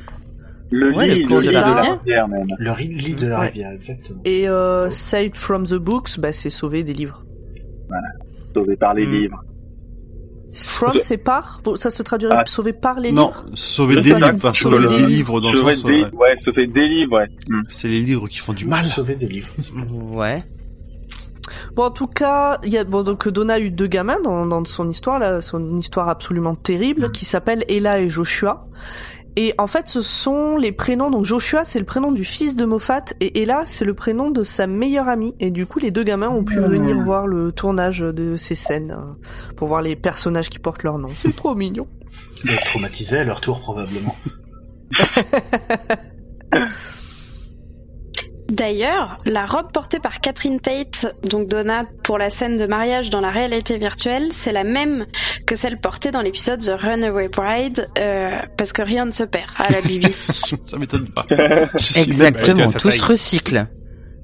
Le 0.71 0.93
Ouais, 0.95 1.07
le 1.07 1.13
lit, 1.15 1.23
le 1.23 1.29
de 1.29 1.39
lit 1.47 1.53
la 1.53 1.61
de 1.61 1.75
la 1.75 1.81
rivière. 1.93 2.27
même. 2.27 2.45
Le 2.59 2.73
lit 2.79 3.15
de 3.15 3.27
la 3.27 3.39
Ouais. 3.39 3.45
rivière, 3.47 3.71
exactement. 3.71 4.21
Et 4.25 4.47
euh, 4.47 4.89
Saved 4.91 5.35
from 5.35 5.65
the 5.65 5.75
Books, 5.75 6.19
bah 6.19 6.31
c'est 6.31 6.49
sauvé 6.51 6.83
des 6.83 6.93
livres. 6.93 7.23
Sauvé 8.53 8.75
par 8.75 8.93
les 8.93 9.05
Hmm. 9.07 9.11
livres. 9.11 9.43
From 10.53 10.93
c'est 10.99 11.17
par, 11.17 11.61
ça 11.75 11.89
se 11.91 12.01
traduirait 12.01 12.35
Ah. 12.39 12.43
sauvé 12.45 12.73
par 12.73 12.99
les 12.99 13.11
Non, 13.11 13.27
livres? 13.27 13.45
sauver 13.55 13.95
Je 13.95 13.99
des 13.99 14.13
livres, 14.15 14.31
enfin, 14.33 14.51
Sauver 14.53 14.81
sauver 14.83 14.97
des 14.97 15.05
livres 15.05 15.41
dans 15.41 15.51
le 15.51 15.57
Sauver 15.59 15.73
sens, 15.73 15.83
des, 15.85 16.01
ouais, 16.03 16.37
sauver 16.43 16.65
des 16.67 16.87
livres, 16.87 17.17
ouais. 17.17 17.27
Hmm. 17.49 17.61
c'est 17.67 17.87
les 17.87 17.99
livres 18.01 18.27
qui 18.27 18.39
font 18.39 18.53
du 18.53 18.65
mal. 18.65 18.83
Sauver 18.85 19.15
des 19.15 19.27
livres. 19.27 19.53
Ouais. 20.11 20.43
Bon, 21.75 21.83
en 21.83 21.91
tout 21.91 22.07
cas, 22.07 22.59
il 22.63 22.71
y 22.73 22.77
a 22.77 22.83
bon 22.83 23.03
donc 23.03 23.27
Donna 23.27 23.55
a 23.55 23.59
eu 23.59 23.69
deux 23.71 23.87
gamins 23.87 24.19
dans, 24.23 24.45
dans 24.45 24.63
son 24.65 24.89
histoire 24.89 25.19
là, 25.19 25.41
son 25.41 25.77
histoire 25.77 26.09
absolument 26.09 26.55
terrible 26.55 27.11
qui 27.11 27.25
s'appellent 27.25 27.63
Ella 27.69 27.99
et 28.01 28.09
Joshua. 28.09 28.67
Et 29.35 29.53
en 29.57 29.67
fait, 29.67 29.87
ce 29.87 30.01
sont 30.01 30.57
les 30.57 30.71
prénoms. 30.71 31.09
Donc 31.09 31.25
Joshua, 31.25 31.63
c'est 31.63 31.79
le 31.79 31.85
prénom 31.85 32.11
du 32.11 32.25
fils 32.25 32.55
de 32.55 32.65
Moffat, 32.65 33.05
et 33.19 33.41
Ella, 33.41 33.63
c'est 33.65 33.85
le 33.85 33.93
prénom 33.93 34.31
de 34.31 34.43
sa 34.43 34.67
meilleure 34.67 35.07
amie. 35.07 35.35
Et 35.39 35.51
du 35.51 35.65
coup, 35.65 35.79
les 35.79 35.91
deux 35.91 36.03
gamins 36.03 36.29
ont 36.29 36.43
pu 36.43 36.59
venir 36.59 36.99
voir 36.99 37.27
le 37.27 37.51
tournage 37.51 37.99
de 37.99 38.35
ces 38.35 38.55
scènes 38.55 38.91
euh, 38.91 39.53
pour 39.55 39.67
voir 39.67 39.81
les 39.81 39.95
personnages 39.95 40.49
qui 40.49 40.59
portent 40.59 40.83
leur 40.83 40.97
nom. 40.97 41.09
C'est 41.13 41.35
trop 41.35 41.55
mignon. 41.55 41.87
Et 42.45 42.57
traumatisés 42.65 43.19
à 43.19 43.23
leur 43.23 43.41
tour, 43.41 43.61
probablement. 43.61 44.15
D'ailleurs, 48.49 49.17
la 49.25 49.45
robe 49.45 49.71
portée 49.71 49.99
par 49.99 50.21
Catherine 50.21 50.59
Tate, 50.59 51.05
donc 51.29 51.47
Donna, 51.47 51.85
pour 52.03 52.17
la 52.17 52.29
scène 52.29 52.57
de 52.57 52.65
mariage 52.65 53.09
dans 53.09 53.21
la 53.21 53.29
réalité 53.29 53.77
virtuelle, 53.77 54.29
c'est 54.31 54.51
la 54.51 54.63
même 54.63 55.05
que 55.45 55.55
celle 55.55 55.79
portée 55.79 56.11
dans 56.11 56.21
l'épisode 56.21 56.59
The 56.59 56.73
Runaway 56.79 57.27
Bride, 57.27 57.87
euh, 57.99 58.31
parce 58.57 58.73
que 58.73 58.81
rien 58.81 59.05
ne 59.05 59.11
se 59.11 59.23
perd 59.23 59.49
à 59.57 59.71
la 59.71 59.81
BBC. 59.81 60.55
Ça 60.63 60.77
m'étonne 60.77 61.07
pas. 61.09 61.25
Exactement, 61.95 62.71
tous 62.71 62.89
taille. 62.89 62.99
recyclent. 62.99 63.67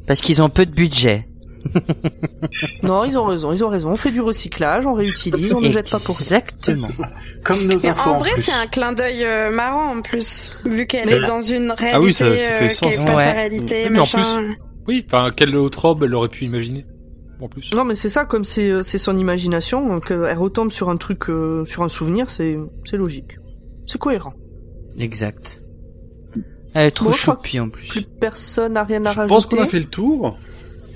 Parce 0.07 0.21
qu'ils 0.21 0.41
ont 0.41 0.49
peu 0.49 0.65
de 0.65 0.71
budget. 0.71 1.27
Non, 2.83 3.03
ils 3.03 3.17
ont 3.17 3.25
raison, 3.25 3.51
ils 3.51 3.63
ont 3.63 3.69
raison. 3.69 3.91
On 3.91 3.95
fait 3.95 4.11
du 4.11 4.21
recyclage, 4.21 4.85
on 4.85 4.93
réutilise, 4.93 5.53
on 5.53 5.59
ne 5.61 5.69
jette 5.69 5.89
pas 5.89 5.99
pour 5.99 6.15
rien. 6.17 6.25
Exactement. 6.37 6.87
Comme 7.43 7.61
nos 7.67 7.79
Mais 7.79 7.87
infos 7.89 8.09
en 8.11 8.13
en 8.15 8.19
vrai, 8.19 8.31
plus. 8.33 8.43
c'est 8.43 8.51
un 8.53 8.67
clin 8.67 8.93
d'œil 8.93 9.23
euh, 9.23 9.51
marrant 9.51 9.95
en 9.97 10.01
plus, 10.01 10.57
vu 10.65 10.85
qu'elle 10.85 11.09
est 11.11 11.21
dans 11.21 11.41
une 11.41 11.71
réalité 11.71 11.91
Ah 11.93 12.01
oui, 12.01 12.13
ça- 12.13 12.25
ça 12.25 12.31
fait 12.31 12.65
euh, 12.65 12.69
sens. 12.69 12.89
qui 12.95 13.01
est 13.01 13.05
pas 13.05 13.15
Ouais. 13.15 13.23
sa 13.25 13.31
réalité, 13.31 13.89
mais 13.89 13.97
en 13.97 14.01
machin. 14.01 14.55
Oui, 14.87 15.05
enfin, 15.11 15.31
quelle 15.35 15.55
autre 15.55 15.81
robe 15.85 16.03
elle 16.03 16.13
aurait 16.13 16.29
pu 16.29 16.45
imaginer 16.45 16.85
En 17.41 17.47
plus. 17.47 17.73
Non, 17.73 17.83
mais 17.85 17.95
c'est 17.95 18.09
ça, 18.09 18.25
comme 18.25 18.45
c'est 18.45 18.69
euh, 18.69 18.83
c'est 18.83 18.99
son 18.99 19.17
imagination, 19.17 19.87
donc 19.87 20.11
euh, 20.11 20.27
elle 20.29 20.37
retombe 20.37 20.71
sur 20.71 20.89
un 20.89 20.97
truc, 20.97 21.29
euh, 21.29 21.65
sur 21.65 21.81
un 21.83 21.89
souvenir, 21.89 22.29
c'est 22.29 22.57
c'est 22.85 22.97
logique, 22.97 23.37
c'est 23.87 23.97
cohérent. 23.97 24.33
Exact. 24.99 25.61
Elle 26.77 26.87
est 26.87 26.91
trop 26.91 27.09
Bon, 27.09 27.31
en 27.61 27.69
plus. 27.69 27.87
Plus 27.87 28.03
personne 28.19 28.73
n'a 28.73 28.83
rien 28.83 29.05
à 29.05 29.11
Je 29.13 29.21
pense 29.21 29.45
qu'on 29.45 29.55
rajouter. 29.55 29.59
a 29.61 29.65
fait 29.65 29.79
le 29.79 29.85
tour. 29.89 30.37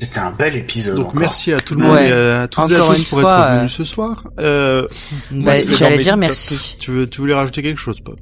C'était 0.02 0.20
un 0.20 0.32
bel 0.32 0.56
épisode. 0.56 0.96
Donc 0.96 1.08
encore. 1.10 1.20
merci 1.20 1.52
à 1.54 1.60
tout 1.60 1.76
le 1.76 1.82
monde 1.84 1.94
Ouais. 1.96 2.10
et 2.10 2.12
à 2.14 2.48
toutes 2.48 2.72
et 2.72 2.76
à 2.76 2.80
tous 2.80 3.04
pour 3.06 3.20
fois, 3.22 3.32
être 3.50 3.56
venus 3.58 3.74
euh, 3.74 3.78
ce 3.78 3.84
soir. 3.84 4.24
Euh, 4.40 4.88
Bah, 5.32 5.56
j'allais 5.56 6.00
dire 6.00 6.16
merci. 6.18 6.78
tu 6.80 6.92
veux, 6.92 7.08
tu 7.10 7.20
voulais 7.22 7.34
rajouter 7.34 7.62
quelque 7.62 7.80
chose, 7.80 8.00
Pop 8.00 8.16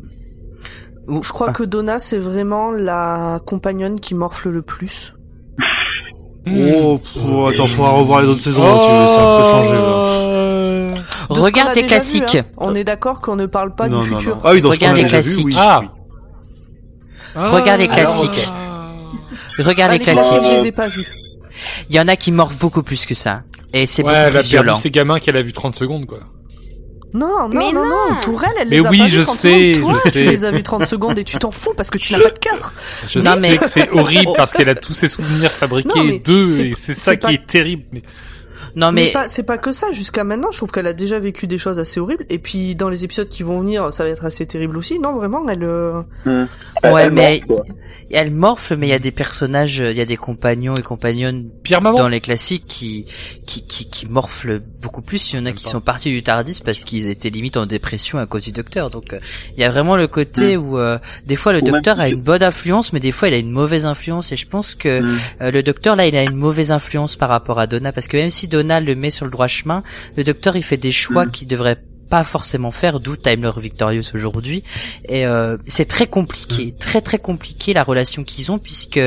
Je 1.23 1.29
crois 1.29 1.47
Ah. 1.49 1.53
que 1.53 1.63
Donna, 1.63 1.99
c'est 1.99 2.17
vraiment 2.17 2.71
la 2.71 3.39
compagnonne 3.45 3.99
qui 3.99 4.15
morfle 4.15 4.49
le 4.49 4.61
plus. 4.61 5.13
Oh, 6.49 6.97
pff, 6.97 7.21
oh, 7.29 7.47
attends, 7.47 7.67
faudra 7.67 7.91
revoir 7.91 8.21
les 8.21 8.27
autres 8.29 8.41
saisons. 8.41 8.61
tu 8.61 8.67
veux, 8.93 9.07
ça 9.09 9.19
a 9.21 9.35
un 9.35 9.41
peu 9.41 9.49
changé. 9.49 9.73
Là. 9.73 10.87
De 10.87 10.95
ce 10.95 11.27
qu'on 11.27 11.43
Regarde 11.43 11.75
les 11.75 11.81
déjà 11.83 11.95
classiques. 11.95 12.31
vu, 12.33 12.39
hein. 12.39 12.45
On 12.57 12.73
est 12.73 12.85
d'accord 12.85 13.19
qu'on 13.19 13.35
ne 13.35 13.45
parle 13.47 13.75
pas 13.75 13.89
non, 13.89 14.01
du 14.01 14.11
non, 14.11 14.17
futur. 14.19 14.35
non. 14.37 14.41
Ah 14.45 14.51
oui, 14.53 14.61
dans 14.61 14.69
ce 14.71 14.75
Regarde 14.75 14.95
les 14.95 15.03
déjà 15.03 15.17
vu, 15.19 15.23
classiques. 15.23 15.45
oui. 15.45 15.55
Ah. 15.57 15.81
Regarde 17.35 17.79
les 17.81 17.85
alors, 17.89 17.95
classiques. 17.97 18.47
Ah, 18.49 18.93
Regarde 19.59 19.91
les 19.91 19.97
les 19.97 20.03
classiques, 20.05 20.39
classiques. 20.39 20.51
je 20.57 20.61
les 20.61 20.67
ai 20.67 20.71
pas 20.71 20.87
vus. 20.87 21.05
Il 21.89 21.95
y 21.95 21.99
en 21.99 22.07
a 22.07 22.15
qui 22.15 22.31
morvent 22.31 22.57
beaucoup 22.57 22.83
plus 22.83 23.05
que 23.05 23.15
ça. 23.15 23.39
Et 23.73 23.85
c'est 23.87 24.03
Ouais, 24.03 24.09
beaucoup 24.09 24.21
elle 24.29 24.37
a 24.37 24.39
plus 24.41 24.49
violent. 24.49 24.75
ses 24.77 24.91
gamins 24.91 25.19
qu'elle 25.19 25.37
a 25.37 25.41
vu 25.41 25.51
30 25.53 25.75
secondes, 25.75 26.05
quoi. 26.05 26.19
Non, 27.13 27.27
non, 27.27 27.49
Mais 27.53 27.71
non, 27.71 27.83
non. 27.83 27.89
non, 28.11 28.15
Pour 28.23 28.43
elle, 28.43 28.49
elle 28.61 28.69
Mais 28.69 28.79
les 28.79 28.85
a 28.85 28.89
oui, 28.89 28.97
pas 28.99 29.07
je 29.07 29.17
vus 29.19 29.23
30 29.25 29.37
sais, 29.37 29.73
secondes. 29.75 29.91
Toi, 29.91 29.99
je 30.05 30.09
tu 30.11 30.17
sais. 30.19 30.23
les 30.25 30.43
as 30.45 30.51
vus 30.51 30.63
30 30.63 30.85
secondes 30.85 31.17
et 31.17 31.23
tu 31.23 31.37
t'en 31.37 31.51
fous 31.51 31.73
parce 31.75 31.89
que 31.89 31.97
tu 31.97 32.11
n'as 32.13 32.19
pas 32.19 32.29
de 32.31 32.39
cœur. 32.39 32.73
Je 33.07 33.19
Non, 33.19 33.31
sais 33.31 33.39
mais- 33.39 33.57
que 33.57 33.67
c'est 33.67 33.89
horrible 33.91 34.31
parce 34.35 34.51
qu'elle 34.51 34.69
a 34.69 34.75
tous 34.75 34.91
ses 34.93 35.07
souvenirs 35.07 35.49
fabriqués 35.51 36.19
d'eux 36.19 36.47
c'est- 36.47 36.67
et 36.67 36.75
c'est 36.75 36.93
c'est 36.93 36.99
ça 36.99 37.15
qui 37.15 37.25
pas- 37.27 37.33
est 37.33 37.45
terrible. 37.47 37.83
Mais... 37.93 38.01
Non 38.77 38.91
Mais, 38.91 39.11
c'est 39.27 39.41
pas 39.43 39.57
que 39.57 39.71
ça. 39.71 39.91
Jusqu'à 39.91 40.23
maintenant, 40.23 40.51
je 40.51 40.57
trouve 40.57 40.71
qu'elle 40.71 40.85
a 40.85 40.93
déjà 40.93 41.19
vécu 41.19 41.47
des 41.47 41.57
choses 41.57 41.79
assez 41.79 41.99
horribles. 41.99 42.25
Et 42.29 42.37
puis, 42.37 42.75
dans 42.75 42.89
les 42.89 43.03
épisodes 43.03 43.27
qui 43.27 43.41
vont 43.41 43.59
venir, 43.59 43.91
ça 43.91 44.03
va 44.03 44.09
être 44.11 44.23
assez 44.23 44.45
terrible 44.45 44.77
aussi. 44.77 44.99
Non, 44.99 45.13
vraiment, 45.13 45.49
elle... 45.49 45.63
euh, 45.63 46.03
Ouais, 46.25 46.45
Elle 46.83 47.11
mais 47.11 47.41
morfle, 47.47 47.63
elle 48.11 48.31
morfle, 48.31 48.77
mais 48.77 48.87
il 48.87 48.91
y 48.91 48.93
a 48.93 48.99
des 48.99 49.11
personnages, 49.11 49.79
il 49.79 49.97
y 49.97 50.01
a 50.01 50.05
des 50.05 50.15
compagnons 50.15 50.75
et 50.75 50.83
compagnonnes 50.83 51.49
Pierre 51.63 51.81
Maman 51.81 51.97
dans 51.97 52.07
les 52.07 52.21
classiques 52.21 52.65
qui, 52.67 53.05
qui, 53.47 53.65
qui, 53.65 53.89
qui 53.89 54.07
morflent 54.07 54.61
beaucoup 54.81 55.01
plus. 55.01 55.31
Il 55.33 55.37
y 55.37 55.39
en 55.39 55.45
a 55.45 55.51
qui 55.51 55.63
sont 55.65 55.81
partis 55.81 56.09
du 56.09 56.21
Tardis 56.23 56.61
parce 56.63 56.83
qu'ils 56.83 57.07
étaient 57.07 57.29
limite 57.29 57.57
en 57.57 57.65
dépression 57.65 58.19
à 58.19 58.25
cause 58.25 58.43
du 58.43 58.51
docteur. 58.51 58.89
Donc, 58.89 59.13
euh, 59.13 59.19
il 59.55 59.61
y 59.61 59.63
a 59.63 59.69
vraiment 59.69 59.95
le 59.97 60.07
côté 60.07 60.55
où, 60.57 60.77
euh, 60.77 60.97
des 61.25 61.35
fois, 61.35 61.53
le 61.53 61.59
Ou 61.59 61.63
docteur 61.63 61.99
a 61.99 62.09
une 62.09 62.21
bonne 62.21 62.43
influence, 62.43 62.93
mais 62.93 62.99
des 62.99 63.11
fois, 63.11 63.27
il 63.27 63.33
a 63.33 63.37
une 63.37 63.51
mauvaise 63.51 63.85
influence. 63.85 64.31
Et 64.31 64.37
je 64.37 64.47
pense 64.47 64.75
que 64.75 65.01
Mm. 65.01 65.19
euh, 65.41 65.51
le 65.51 65.63
docteur, 65.63 65.95
là, 65.95 66.05
il 66.07 66.15
a 66.15 66.23
une 66.23 66.35
mauvaise 66.35 66.71
influence 66.71 67.15
par 67.15 67.29
rapport 67.29 67.59
à 67.59 67.67
Donna. 67.67 67.91
Parce 67.91 68.07
que 68.07 68.17
même 68.17 68.29
si 68.29 68.47
Donna 68.47 68.79
le 68.79 68.95
met 68.95 69.11
sur 69.11 69.25
le 69.25 69.31
droit 69.31 69.47
chemin, 69.47 69.83
le 70.15 70.23
docteur, 70.23 70.55
il 70.55 70.63
fait 70.63 70.77
des 70.77 70.91
choix 70.91 71.25
Mm. 71.25 71.31
qu'il 71.31 71.47
devrait 71.47 71.77
pas 72.09 72.23
forcément 72.23 72.71
faire, 72.71 73.01
d'où 73.01 73.17
Time 73.17 73.41
Lord 73.41 73.59
Victorious 73.59 74.03
aujourd'hui. 74.13 74.63
Et 75.09 75.25
euh, 75.25 75.57
c'est 75.67 75.83
très 75.89 76.07
compliqué, 76.07 76.73
très 76.79 77.01
très 77.01 77.19
compliqué 77.19 77.73
la 77.73 77.83
relation 77.83 78.23
qu'ils 78.23 78.49
ont 78.49 78.59
puisque 78.59 78.97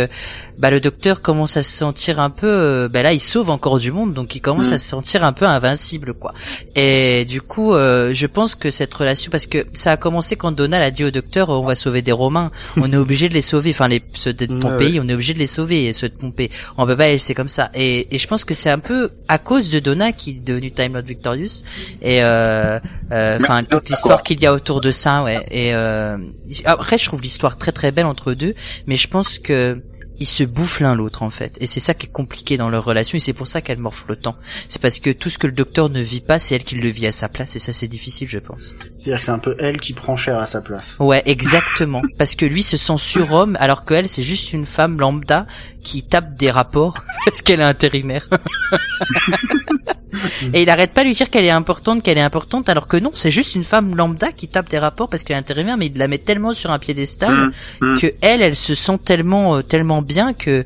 bah 0.60 0.70
le 0.70 0.80
docteur 0.80 1.22
commence 1.22 1.56
à 1.56 1.62
se 1.62 1.72
sentir 1.76 2.20
un 2.20 2.30
peu, 2.30 2.46
euh, 2.46 2.88
bah 2.88 3.02
là 3.02 3.12
il 3.12 3.20
sauve 3.20 3.50
encore 3.50 3.78
du 3.78 3.90
monde, 3.90 4.12
donc 4.14 4.34
il 4.36 4.40
commence 4.40 4.70
Mm. 4.70 4.74
à 4.74 4.78
se 4.78 4.88
sentir 4.88 5.24
un 5.24 5.32
peu 5.32 5.46
invincible 5.46 6.14
quoi. 6.14 6.34
Et 6.76 7.24
du 7.24 7.40
coup, 7.40 7.74
euh, 7.74 8.12
je 8.14 8.26
pense 8.26 8.54
que 8.54 8.70
cette 8.70 8.92
relation, 8.94 9.30
parce 9.30 9.46
que 9.46 9.66
ça 9.72 9.92
a 9.92 9.96
commencé 9.96 10.36
quand 10.36 10.52
Donald 10.52 10.84
a 10.84 10.90
dit 10.90 11.04
au 11.04 11.10
docteur, 11.10 11.48
on 11.48 11.64
va 11.64 11.74
sauver 11.74 12.02
des 12.02 12.12
Romains, 12.12 12.50
on 12.76 12.92
est 12.92 12.96
obligé 12.96 13.28
de 13.28 13.34
les 13.34 13.42
sauver, 13.42 13.70
enfin 13.70 13.88
les 13.88 14.02
ceux 14.12 14.32
de 14.34 14.46
Ouais, 14.52 14.60
Pompéi, 14.60 15.00
on 15.00 15.08
est 15.08 15.14
obligé 15.14 15.32
de 15.34 15.38
les 15.38 15.46
sauver, 15.46 15.86
et 15.86 15.92
ceux 15.92 16.08
de 16.08 16.14
Pompée, 16.14 16.50
on 16.76 16.86
peut 16.86 16.96
pas 16.96 17.06
laisser 17.08 17.34
comme 17.34 17.48
ça. 17.48 17.70
Et, 17.74 18.14
et 18.14 18.18
je 18.18 18.26
pense 18.28 18.44
que 18.44 18.52
c'est 18.54 18.70
un 18.70 18.78
peu 18.78 19.10
à 19.28 19.38
cause 19.38 19.70
de 19.70 19.78
Donna 19.80 20.12
qui 20.12 20.30
est 20.30 20.44
devenu 20.44 20.70
Time 20.72 20.92
Lord 20.92 21.04
Victorious 21.04 21.62
et 22.02 22.22
euh, 22.22 22.78
euh, 23.12 23.38
enfin 23.40 23.54
Merci, 23.62 23.68
toute 23.70 23.88
l'histoire 23.90 24.22
qu'il 24.22 24.40
y 24.40 24.46
a 24.46 24.52
autour 24.52 24.80
de 24.80 24.90
ça, 24.90 25.22
ouais. 25.22 25.44
Et 25.50 25.74
euh, 25.74 26.18
après, 26.64 26.98
je 26.98 27.04
trouve 27.06 27.22
l'histoire 27.22 27.56
très 27.56 27.72
très 27.72 27.92
belle 27.92 28.06
entre 28.06 28.30
eux 28.30 28.34
deux, 28.34 28.54
mais 28.86 28.96
je 28.96 29.08
pense 29.08 29.38
que 29.38 29.80
ils 30.20 30.26
se 30.26 30.44
bouffent 30.44 30.80
l'un 30.80 30.94
l'autre 30.94 31.22
en 31.22 31.30
fait, 31.30 31.56
et 31.60 31.66
c'est 31.66 31.80
ça 31.80 31.94
qui 31.94 32.06
est 32.06 32.10
compliqué 32.10 32.56
dans 32.56 32.68
leur 32.68 32.84
relation, 32.84 33.16
et 33.16 33.20
c'est 33.20 33.32
pour 33.32 33.46
ça 33.46 33.62
qu'elle 33.62 33.78
morfle 33.78 34.04
le 34.10 34.16
temps. 34.16 34.36
C'est 34.68 34.80
parce 34.80 35.00
que 35.00 35.10
tout 35.10 35.30
ce 35.30 35.38
que 35.38 35.46
le 35.46 35.52
docteur 35.52 35.88
ne 35.88 36.00
vit 36.00 36.20
pas, 36.20 36.38
c'est 36.38 36.54
elle 36.54 36.64
qui 36.64 36.76
le 36.76 36.88
vit 36.88 37.06
à 37.06 37.12
sa 37.12 37.28
place, 37.28 37.56
et 37.56 37.58
ça 37.58 37.72
c'est 37.72 37.88
difficile, 37.88 38.28
je 38.28 38.38
pense. 38.38 38.74
C'est-à-dire 38.98 39.18
que 39.18 39.24
c'est 39.24 39.30
un 39.30 39.38
peu 39.38 39.56
elle 39.58 39.80
qui 39.80 39.94
prend 39.94 40.16
cher 40.16 40.36
à 40.38 40.46
sa 40.46 40.60
place. 40.60 40.96
Ouais, 41.00 41.22
exactement. 41.24 42.02
Parce 42.18 42.36
que 42.36 42.44
lui 42.44 42.62
se 42.62 42.76
sent 42.76 42.98
surhomme, 42.98 43.56
alors 43.60 43.84
que 43.84 43.94
elle, 43.94 44.08
c'est 44.08 44.22
juste 44.22 44.52
une 44.52 44.66
femme 44.66 45.00
lambda 45.00 45.46
qui 45.82 46.02
tape 46.02 46.36
des 46.36 46.50
rapports 46.50 47.02
parce 47.24 47.40
qu'elle 47.40 47.60
est 47.60 47.64
intérimaire. 47.64 48.28
Et 50.54 50.62
il 50.62 50.70
arrête 50.70 50.92
pas 50.92 51.02
de 51.02 51.08
lui 51.08 51.14
dire 51.14 51.30
qu'elle 51.30 51.44
est 51.44 51.50
importante, 51.50 52.02
qu'elle 52.02 52.18
est 52.18 52.22
importante, 52.22 52.68
alors 52.68 52.88
que 52.88 52.96
non, 52.96 53.10
c'est 53.14 53.30
juste 53.30 53.54
une 53.54 53.64
femme 53.64 53.94
lambda 53.96 54.32
qui 54.32 54.48
tape 54.48 54.68
des 54.68 54.78
rapports 54.78 55.08
parce 55.08 55.22
qu'elle 55.24 55.36
est 55.36 55.40
intérimaire, 55.40 55.76
mais 55.76 55.86
il 55.86 55.96
la 55.98 56.08
met 56.08 56.18
tellement 56.18 56.52
sur 56.54 56.70
un 56.72 56.78
piédestal 56.78 57.32
Mm, 57.80 57.86
mm. 57.92 57.98
que 57.98 58.06
elle, 58.20 58.42
elle 58.42 58.56
se 58.56 58.74
sent 58.74 58.98
tellement, 59.04 59.56
euh, 59.56 59.62
tellement 59.62 60.02
bien 60.02 60.32
que, 60.34 60.64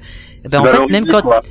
ben 0.48 0.60
en 0.60 0.62
Bah, 0.64 0.70
fait, 0.74 0.86
même 0.88 1.06
quand, 1.06 1.22
quoi. 1.22 1.42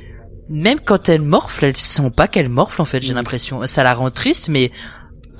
même 0.48 0.78
quand 0.84 1.08
elle 1.08 1.22
morfle, 1.22 1.64
elle 1.64 1.76
sent 1.76 2.10
pas 2.16 2.28
qu'elle 2.28 2.48
morfle 2.48 2.82
en 2.82 2.84
fait, 2.84 3.02
j'ai 3.02 3.14
l'impression. 3.14 3.60
Ça 3.66 3.82
la 3.84 3.94
rend 3.94 4.10
triste, 4.10 4.48
mais 4.48 4.70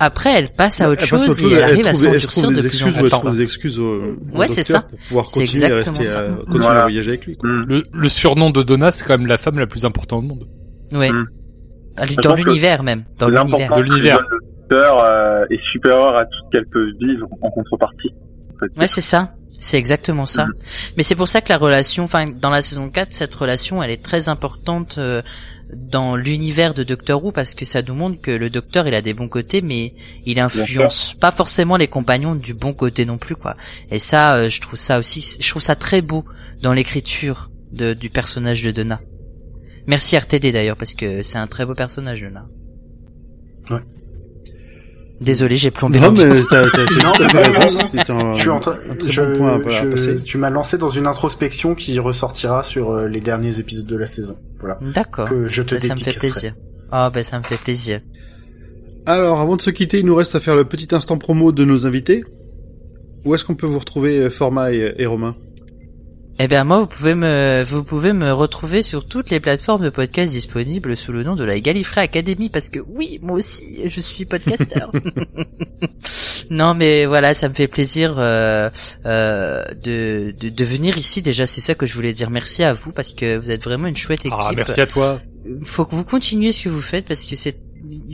après, 0.00 0.32
elle 0.32 0.48
passe 0.50 0.80
à 0.80 0.90
autre 0.90 1.02
Elle 1.04 1.10
passe 1.10 1.22
à 1.22 1.26
chose 1.26 1.42
et 1.44 1.54
elle 1.54 1.62
arrive 1.62 1.86
à 1.86 1.92
trouve, 1.92 2.06
elle 2.06 2.20
se 2.20 2.30
s'endurcir 2.30 2.50
de 2.50 2.54
des 2.62 2.68
plus 2.68 2.82
en 2.82 2.86
excuses 2.88 2.94
ou 2.94 2.98
elle 2.98 3.02
plus. 3.02 3.10
trouve 3.10 3.36
des 3.36 3.42
excuses 3.42 3.78
au, 3.78 4.02
au 4.32 4.38
Ouais, 4.38 4.48
c'est 4.48 4.64
ça. 4.64 4.80
pour 4.80 4.98
pouvoir 4.98 5.30
C'est 5.30 5.40
continuer 5.40 5.64
à 5.72 5.74
rester, 5.76 6.08
à, 6.08 6.22
continuer 6.30 6.58
Voilà. 6.58 6.78
à 6.80 6.82
voyager 6.82 7.08
avec 7.10 7.26
lui. 7.26 7.36
Quoi. 7.36 7.48
Le, 7.48 7.84
le 7.92 8.08
surnom 8.08 8.50
de 8.50 8.62
Donna, 8.62 8.90
c'est 8.90 9.04
quand 9.04 9.16
même 9.18 9.26
la 9.28 9.38
femme 9.38 9.58
la 9.58 9.66
plus 9.68 9.84
importante 9.84 10.24
au 10.24 10.26
monde. 10.26 10.48
Ouais. 10.92 11.10
Je 12.02 12.14
Dans 12.16 12.34
l'univers 12.34 12.82
même. 12.82 13.04
Dans 13.18 13.28
l'univers. 13.28 13.72
De 13.72 13.82
l'univers. 13.82 14.18
donne 14.18 14.26
le 14.30 14.68
docteur 14.68 15.04
euh, 15.04 15.44
est 15.50 15.60
supérieure 15.72 16.16
à 16.16 16.24
tout 16.24 16.38
ce 16.44 16.50
qu'elle 16.52 16.66
peut 16.66 16.92
vivre 17.00 17.28
en 17.40 17.50
contrepartie. 17.50 18.14
en 18.54 18.58
fait. 18.58 18.80
Ouais, 18.80 18.88
c'est 18.88 19.00
ça. 19.00 19.34
C'est 19.60 19.78
exactement 19.78 20.26
ça. 20.26 20.46
Mhm. 20.46 20.52
Mais 20.96 21.02
c'est 21.02 21.14
pour 21.14 21.28
ça 21.28 21.40
que 21.40 21.48
la 21.48 21.58
relation, 21.58 22.04
enfin, 22.04 22.26
dans 22.26 22.50
la 22.50 22.60
saison 22.60 22.90
4, 22.90 23.12
cette 23.12 23.34
relation, 23.34 23.82
elle 23.82 23.90
est 23.90 24.02
très 24.02 24.28
importante 24.28 24.96
euh, 24.98 25.22
dans 25.72 26.16
l'univers 26.16 26.74
de 26.74 26.82
Doctor 26.82 27.24
Who 27.24 27.32
parce 27.32 27.54
que 27.54 27.64
ça 27.64 27.80
nous 27.82 27.94
montre 27.94 28.20
que 28.20 28.30
le 28.30 28.50
docteur, 28.50 28.86
il 28.86 28.94
a 28.94 29.00
des 29.00 29.14
bons 29.14 29.28
côtés, 29.28 29.62
mais 29.62 29.94
il 30.26 30.38
influence 30.38 31.14
pas 31.14 31.30
forcément 31.30 31.76
les 31.76 31.88
compagnons 31.88 32.34
du 32.34 32.52
bon 32.52 32.74
côté 32.74 33.06
non 33.06 33.16
plus, 33.16 33.36
quoi. 33.36 33.56
Et 33.90 33.98
ça, 33.98 34.34
euh, 34.34 34.50
je 34.50 34.60
trouve 34.60 34.78
ça 34.78 34.98
aussi, 34.98 35.38
je 35.40 35.48
trouve 35.48 35.62
ça 35.62 35.76
très 35.76 36.02
beau 36.02 36.24
dans 36.62 36.72
l'écriture 36.72 37.50
de, 37.72 37.94
du 37.94 38.10
personnage 38.10 38.62
de 38.62 38.70
Donna. 38.70 39.00
Merci 39.86 40.16
RTD 40.16 40.52
d'ailleurs 40.52 40.76
parce 40.76 40.94
que 40.94 41.22
c'est 41.22 41.38
un 41.38 41.46
très 41.46 41.66
beau 41.66 41.74
personnage, 41.74 42.22
Donna. 42.22 42.46
Ouais. 43.70 43.80
Désolé, 45.20 45.56
j'ai 45.56 45.70
plombé 45.70 46.00
Non, 46.00 46.10
mais 46.12 46.30
t'as 46.30 46.68
t'as- 46.68 46.70
t'as 46.70 47.02
Non, 47.02 47.12
tout 47.12 47.22
à 47.22 47.28
fait 47.28 47.36
non, 47.36 47.60
raison. 47.60 47.78
non, 47.82 47.88
C'était 47.90 48.10
un, 48.10 48.34
Je 48.34 48.40
suis 48.40 48.48
en 48.50 48.60
train, 48.60 48.76
un 48.90 48.94
très 48.96 49.08
je, 49.08 49.22
bon 49.22 49.36
point 49.38 49.48
à, 49.50 49.54
à 49.54 49.68
je- 49.84 49.88
passer. 49.90 50.16
tu 50.22 50.38
m'as 50.38 50.50
lancé 50.50 50.76
dans 50.76 50.88
une 50.88 51.06
introspection 51.06 51.74
qui 51.74 51.98
ressortira 51.98 52.62
sur 52.64 52.90
euh, 52.90 53.06
les 53.08 53.20
derniers 53.20 53.58
épisodes 53.60 53.86
de 53.86 53.96
la 53.96 54.06
saison. 54.06 54.36
Voilà. 54.60 54.78
D'accord. 54.94 55.28
Que 55.28 55.46
je 55.46 55.62
te 55.62 55.74
Bah, 55.74 55.80
ça 55.80 55.94
me 55.94 55.98
fait 55.98 56.04
dédicacerai. 56.06 56.30
plaisir. 56.30 56.54
Ah, 56.90 57.10
ben 57.10 57.22
ça 57.22 57.38
me 57.38 57.44
fait 57.44 57.56
plaisir. 57.58 58.00
Alors, 59.06 59.40
avant 59.40 59.56
de 59.56 59.62
se 59.62 59.70
quitter, 59.70 60.00
il 60.00 60.06
nous 60.06 60.14
reste 60.14 60.34
à 60.34 60.40
faire 60.40 60.56
le 60.56 60.64
petit 60.64 60.94
instant 60.94 61.16
promo 61.18 61.52
de 61.52 61.64
nos 61.64 61.86
invités. 61.86 62.24
Où 63.24 63.34
est-ce 63.34 63.44
qu'on 63.44 63.54
peut 63.54 63.66
vous 63.66 63.78
retrouver, 63.78 64.18
euh, 64.18 64.30
Format 64.30 64.72
et, 64.72 64.94
et 64.98 65.06
Romain? 65.06 65.36
Eh 66.40 66.48
bien 66.48 66.64
moi 66.64 66.80
vous 66.80 66.86
pouvez 66.88 67.14
me 67.14 67.62
vous 67.64 67.84
pouvez 67.84 68.12
me 68.12 68.32
retrouver 68.32 68.82
sur 68.82 69.06
toutes 69.06 69.30
les 69.30 69.38
plateformes 69.38 69.84
de 69.84 69.90
podcast 69.90 70.32
disponibles 70.32 70.96
sous 70.96 71.12
le 71.12 71.22
nom 71.22 71.36
de 71.36 71.44
la 71.44 71.60
Gallifrey 71.60 72.00
Academy 72.00 72.48
parce 72.48 72.68
que 72.68 72.80
oui 72.80 73.20
moi 73.22 73.36
aussi 73.36 73.82
je 73.88 74.00
suis 74.00 74.24
podcasteur. 74.24 74.90
non 76.50 76.74
mais 76.74 77.06
voilà 77.06 77.34
ça 77.34 77.48
me 77.48 77.54
fait 77.54 77.68
plaisir 77.68 78.16
euh, 78.18 78.68
euh, 79.06 79.62
de, 79.80 80.34
de 80.36 80.48
de 80.48 80.64
venir 80.64 80.98
ici 80.98 81.22
déjà 81.22 81.46
c'est 81.46 81.60
ça 81.60 81.76
que 81.76 81.86
je 81.86 81.94
voulais 81.94 82.12
dire 82.12 82.30
merci 82.30 82.64
à 82.64 82.72
vous 82.74 82.90
parce 82.90 83.12
que 83.12 83.36
vous 83.36 83.52
êtes 83.52 83.62
vraiment 83.62 83.86
une 83.86 83.96
chouette 83.96 84.26
équipe. 84.26 84.34
Ah, 84.36 84.50
merci 84.56 84.80
à 84.80 84.88
toi. 84.88 85.20
faut 85.62 85.84
que 85.84 85.94
vous 85.94 86.04
continuiez 86.04 86.50
ce 86.50 86.64
que 86.64 86.68
vous 86.68 86.80
faites 86.80 87.06
parce 87.06 87.24
que 87.24 87.36
c'est 87.36 87.56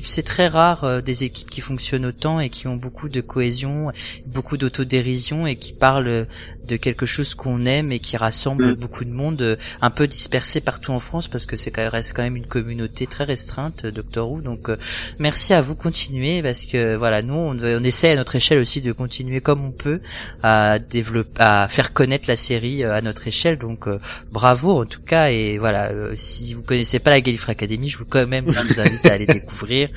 c'est 0.05 0.23
très 0.23 0.49
rare 0.49 0.85
euh, 0.85 1.01
des 1.01 1.25
équipes 1.25 1.51
qui 1.51 1.61
fonctionnent 1.61 2.07
autant 2.07 2.41
et 2.41 2.51
qui 2.51 2.67
ont 2.67 2.77
beaucoup 2.77 3.09
de 3.09 3.21
cohésion, 3.21 3.93
beaucoup 4.27 4.57
d'autodérision 4.57 5.47
et 5.47 5.57
qui 5.57 5.73
parlent 5.73 6.27
de 6.71 6.77
quelque 6.77 7.07
chose 7.07 7.35
qu'on 7.35 7.67
aime 7.67 7.93
et 7.93 7.99
qui 7.99 8.17
rassemble 8.17 8.61
Mm. 8.61 8.75
beaucoup 8.75 9.05
de 9.05 9.11
monde, 9.11 9.43
euh, 9.43 9.57
un 9.81 9.91
peu 9.91 10.07
dispersé 10.07 10.61
partout 10.61 10.93
en 10.93 10.99
France 10.99 11.29
parce 11.29 11.47
que 11.47 11.57
c'est 11.57 11.71
quand 11.71 11.83
même, 11.83 11.91
reste 11.91 12.15
quand 12.15 12.23
même 12.23 12.37
une 12.37 12.47
communauté 12.47 13.07
très 13.07 13.25
restreinte, 13.25 13.85
euh, 13.85 13.91
Doctor 13.91 14.31
Who. 14.31 14.41
Donc 14.41 14.69
euh, 14.69 14.77
merci 15.19 15.55
à 15.55 15.63
vous 15.63 15.77
continuer 15.77 16.43
parce 16.43 16.67
que 16.67 16.97
voilà 16.97 17.23
nous 17.23 17.35
on, 17.35 17.59
on 17.59 17.85
essaie 17.85 18.13
à 18.13 18.17
notre 18.17 18.37
échelle 18.37 18.59
aussi 18.59 18.81
de 18.81 18.93
continuer 18.93 19.41
comme 19.41 19.65
on 19.65 19.73
peut 19.73 20.01
à 20.43 20.79
développer, 20.79 21.41
à 21.43 21.69
faire 21.69 21.93
connaître 21.93 22.29
la 22.29 22.37
série 22.37 22.85
à 22.85 23.01
notre 23.01 23.27
échelle. 23.27 23.59
Donc 23.59 23.87
euh, 23.87 23.99
bravo 24.31 24.83
en 24.83 24.87
tout 24.87 25.03
cas 25.03 25.31
et 25.31 25.59
voilà 25.59 25.91
euh, 25.91 26.13
si 26.17 26.55
vous 26.55 26.63
connaissez 26.63 26.99
pas 26.99 27.11
la 27.11 27.21
Gallifrey 27.21 27.53
Academy 27.53 27.89
je 27.89 27.99
vous 27.99 28.07
quand 28.07 28.27
même 28.27 28.53
je 28.53 28.61
vous 28.61 28.81
invite 28.81 29.07
à 29.07 29.13
aller 29.13 29.27
découvrir 29.41 29.89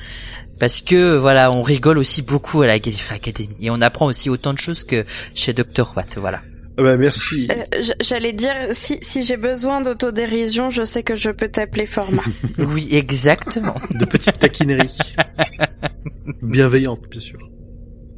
parce 0.58 0.82
que 0.82 1.16
voilà 1.16 1.50
on 1.50 1.62
rigole 1.62 1.98
aussi 1.98 2.22
beaucoup 2.22 2.62
à 2.62 2.66
la 2.66 2.78
Gallifrey 2.78 3.16
Academy 3.16 3.56
et 3.60 3.70
on 3.70 3.80
apprend 3.80 4.06
aussi 4.06 4.30
autant 4.30 4.52
de 4.52 4.58
choses 4.58 4.84
que 4.84 5.04
chez 5.34 5.52
Dr 5.52 5.92
Watt 5.96 6.16
voilà 6.18 6.42
bah, 6.76 6.96
Merci. 6.96 7.48
Euh, 7.50 7.82
J'allais 8.00 8.32
dire, 8.32 8.52
si, 8.72 8.98
si 9.00 9.22
j'ai 9.22 9.36
besoin 9.36 9.80
d'autodérision, 9.80 10.70
je 10.70 10.84
sais 10.84 11.02
que 11.02 11.14
je 11.14 11.30
peux 11.30 11.48
t'appeler 11.48 11.86
format. 11.86 12.22
oui 12.58 12.88
exactement 12.92 13.74
De 13.98 14.04
petites 14.04 14.38
taquineries. 14.38 14.98
Bienveillantes, 16.42 17.02
bien 17.10 17.20
sûr. 17.20 17.38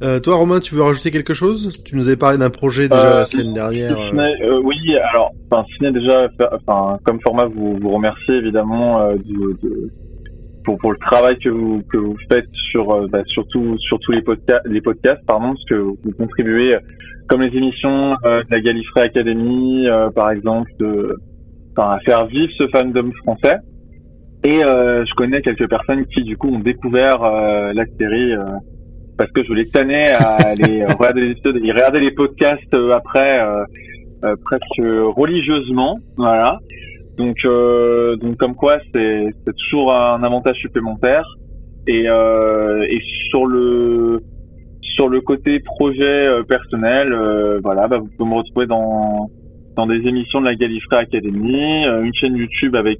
Euh, 0.03 0.19
toi, 0.19 0.35
Romain, 0.35 0.59
tu 0.59 0.75
veux 0.75 0.83
rajouter 0.83 1.09
quelque 1.09 1.33
chose? 1.33 1.81
Tu 1.83 1.95
nous 1.95 2.07
avais 2.07 2.17
parlé 2.17 2.37
d'un 2.37 2.51
projet 2.51 2.87
déjà 2.87 3.13
Euh, 3.15 3.17
la 3.19 3.25
semaine 3.25 3.53
dernière. 3.53 3.97
Euh. 3.99 4.11
euh, 4.13 4.61
oui, 4.63 4.75
alors, 5.11 5.31
enfin, 5.49 5.65
si 5.67 5.73
ce 5.79 5.83
n'est 5.85 5.91
déjà, 5.91 6.27
enfin, 6.51 6.99
comme 7.03 7.19
format, 7.21 7.45
vous 7.45 7.77
vous 7.81 7.89
remerciez 7.89 8.35
évidemment 8.35 9.01
euh, 9.01 9.15
du, 9.15 9.33
de- 9.63 9.91
pour 10.63 10.77
pour 10.79 10.91
le 10.91 10.97
travail 10.99 11.39
que 11.39 11.49
vous 11.49 11.81
que 11.91 11.97
vous 11.97 12.15
faites 12.31 12.45
sur 12.71 12.91
euh, 12.93 13.07
bah, 13.11 13.23
surtout 13.27 13.75
sur 13.79 13.97
tous 14.01 14.11
les 14.11 14.21
podcasts, 14.21 14.61
les 14.67 14.81
podcasts, 14.81 15.25
pardon, 15.25 15.47
parce 15.53 15.65
que 15.67 15.75
vous 15.75 16.11
contribuez, 16.17 16.75
comme 17.27 17.41
les 17.41 17.55
émissions 17.55 18.15
euh, 18.25 18.43
de 18.43 18.47
la 18.51 18.61
Gallifrey 18.61 19.01
Academy, 19.01 19.87
euh, 19.87 20.09
par 20.11 20.31
exemple, 20.31 20.69
de, 20.79 21.15
enfin, 21.75 21.91
à 21.91 21.99
faire 21.99 22.25
vivre 22.27 22.51
ce 22.57 22.67
fandom 22.67 23.11
français. 23.23 23.57
Et 24.43 24.63
euh, 24.63 25.03
je 25.05 25.13
connais 25.15 25.41
quelques 25.41 25.69
personnes 25.69 26.05
qui 26.05 26.23
du 26.23 26.37
coup 26.37 26.49
ont 26.49 26.59
découvert 26.59 27.23
euh, 27.23 27.73
la 27.73 27.85
série 27.99 28.33
euh, 28.33 28.45
parce 29.17 29.31
que 29.31 29.43
je 29.43 29.53
les 29.53 29.67
tannais 29.67 30.11
à 30.11 30.49
aller 30.49 30.85
regarder 30.85 31.21
les 31.21 31.31
épisodes 31.31 31.57
et 31.63 31.71
regarder 31.71 31.99
les 31.99 32.11
podcasts 32.11 32.73
euh, 32.73 32.91
après 32.91 33.41
euh, 33.41 33.63
euh, 34.23 34.35
presque 34.45 35.15
religieusement, 35.15 35.99
voilà. 36.17 36.59
Donc 37.17 37.37
euh, 37.45 38.15
donc 38.17 38.37
comme 38.37 38.55
quoi 38.55 38.77
c'est 38.93 39.27
c'est 39.43 39.53
toujours 39.55 39.91
un 39.91 40.21
avantage 40.23 40.55
supplémentaire 40.57 41.23
et 41.87 42.07
euh, 42.07 42.85
et 42.89 43.01
sur 43.29 43.45
le 43.47 44.21
sur 44.97 45.09
le 45.09 45.21
côté 45.21 45.59
projet 45.59 46.03
euh, 46.03 46.43
personnel, 46.43 47.13
euh, 47.13 47.59
voilà, 47.63 47.87
bah, 47.87 47.97
vous 47.99 48.09
pouvez 48.17 48.29
me 48.29 48.35
retrouver 48.35 48.65
dans 48.65 49.29
dans 49.75 49.85
des 49.85 50.07
émissions 50.07 50.41
de 50.41 50.45
la 50.45 50.55
Gallifrey 50.55 50.97
Academy, 50.97 51.85
euh, 51.85 52.01
une 52.03 52.13
chaîne 52.15 52.35
YouTube 52.35 52.75
avec 52.75 52.99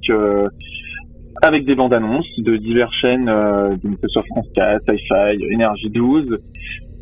avec 1.42 1.64
des 1.66 1.74
bandes 1.74 1.94
annonces 1.94 2.26
de 2.38 2.56
diverses 2.56 2.94
chaînes, 3.00 3.28
euh, 3.28 3.76
que 3.76 3.88
ce 4.02 4.08
soit 4.08 4.22
France 4.30 4.46
4, 4.54 4.82
Sci-Fi, 4.88 5.44
Énergie 5.52 5.90
12, 5.90 6.38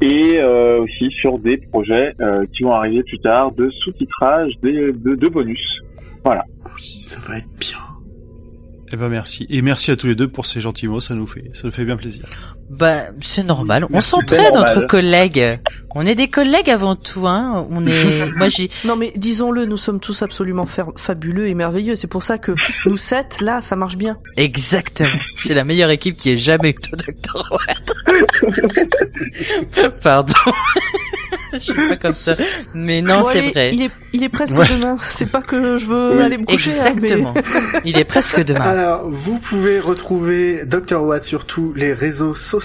et 0.03 0.43
aussi 0.43 1.11
sur 1.21 1.39
des 1.39 1.57
projets 1.57 2.15
qui 2.53 2.65
vont 2.65 2.73
arriver 2.73 3.03
plus 3.03 3.19
tard 3.21 3.53
de 3.53 3.71
sous-titrage, 3.71 4.53
de, 4.63 4.93
de 4.93 5.29
bonus. 5.29 5.81
Voilà. 6.23 6.43
Oui, 6.75 6.83
ça 6.83 7.19
va 7.27 7.39
être 7.39 7.49
bien. 7.59 7.79
Eh 8.93 8.97
ben 8.97 9.09
merci. 9.09 9.47
Et 9.49 9.63
merci 9.63 9.91
à 9.91 9.97
tous 9.97 10.07
les 10.07 10.15
deux 10.15 10.29
pour 10.29 10.45
ces 10.45 10.61
gentils 10.61 10.87
mots, 10.87 11.01
ça 11.01 11.15
nous 11.15 11.27
fait, 11.27 11.51
ça 11.55 11.69
nous 11.69 11.73
fait 11.73 11.87
bien 11.87 11.97
plaisir. 11.97 12.56
Bah, 12.69 13.05
c'est 13.21 13.45
normal. 13.45 13.87
On 13.93 14.01
s'entraide 14.01 14.57
entre 14.57 14.87
collègues. 14.87 15.61
On 15.95 16.05
est 16.05 16.15
des 16.17 16.29
collègues 16.29 16.69
avant 16.69 16.95
tout, 16.97 17.27
hein. 17.27 17.67
On 17.71 17.87
est, 17.87 18.31
moi 18.37 18.49
j'ai, 18.49 18.69
Non 18.85 18.97
mais 18.97 19.13
disons-le, 19.17 19.67
nous 19.67 19.77
sommes 19.77 20.01
tous 20.01 20.21
absolument 20.23 20.67
fa- 20.67 20.87
fabuleux 20.97 21.47
et 21.47 21.55
merveilleux. 21.55 21.95
C'est 21.97 22.07
pour 22.09 22.23
ça 22.23 22.39
que 22.39 22.53
nous 22.87 22.97
sept, 22.97 23.41
là, 23.41 23.61
ça 23.61 23.77
marche 23.77 23.97
bien. 23.97 24.19
exactement. 24.37 25.11
C'est 25.35 25.55
la 25.55 25.65
meilleure 25.65 25.91
équipe 25.91 26.17
qui 26.17 26.31
ait 26.31 26.37
jamais 26.37 26.71
eu 26.71 26.75
de 26.75 26.97
Dr. 26.97 27.51
Watt. 27.53 27.95
Pardon. 30.03 30.35
Je 31.53 31.59
suis 31.59 31.87
pas 31.89 31.97
comme 31.97 32.15
ça. 32.15 32.35
Mais 32.75 33.01
non, 33.01 33.21
Bon, 33.21 33.25
c'est 33.33 33.51
vrai. 33.51 33.71
Il 33.73 33.83
est, 33.83 33.91
il 34.13 34.23
est 34.23 34.29
presque 34.29 34.57
Ouais. 34.59 34.67
demain. 34.69 34.97
C'est 35.11 35.31
pas 35.31 35.41
que 35.41 35.79
je 35.79 35.87
veux 35.87 36.17
Oui. 36.19 36.23
aller 36.23 36.39
me 36.39 36.45
coucher. 36.45 36.71
hein, 36.71 36.93
mais- 36.97 37.03
Exactement. 37.05 37.35
Il 37.85 37.99
est 37.99 38.05
presque 38.05 38.45
demain. 38.45 38.61
Alors, 38.61 39.09
vous 39.11 39.39
pouvez 39.39 39.81
retrouver 39.81 40.65
Dr. 40.67 41.03
Watt 41.03 41.23
sur 41.25 41.47
tous 41.47 41.73
les 41.75 41.93
réseaux 41.95 42.35
sociaux, 42.35 42.56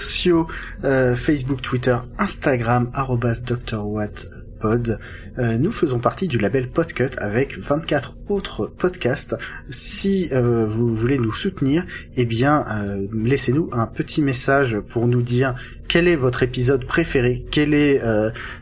euh, 0.84 1.14
Facebook, 1.14 1.62
Twitter, 1.62 1.96
Instagram, 2.18 2.90
arrobas 2.94 3.40
Dr. 3.44 3.86
Watt 3.86 4.26
Pod. 4.62 4.98
Euh, 5.38 5.58
nous 5.58 5.72
faisons 5.72 5.98
partie 5.98 6.28
du 6.28 6.38
label 6.38 6.68
Podcut 6.68 7.10
avec 7.18 7.58
24 7.58 8.16
autres 8.28 8.66
podcasts. 8.66 9.36
Si 9.70 10.28
euh, 10.32 10.66
vous 10.66 10.94
voulez 10.94 11.18
nous 11.18 11.32
soutenir, 11.32 11.84
eh 12.16 12.24
bien, 12.24 12.64
euh, 12.70 13.06
laissez-nous 13.12 13.70
un 13.72 13.86
petit 13.86 14.22
message 14.22 14.78
pour 14.78 15.08
nous 15.08 15.20
dire 15.20 15.56
quel 15.88 16.06
est 16.06 16.16
votre 16.16 16.44
épisode 16.44 16.86
préféré, 16.86 17.44
quelle 17.50 17.74
est 17.74 18.00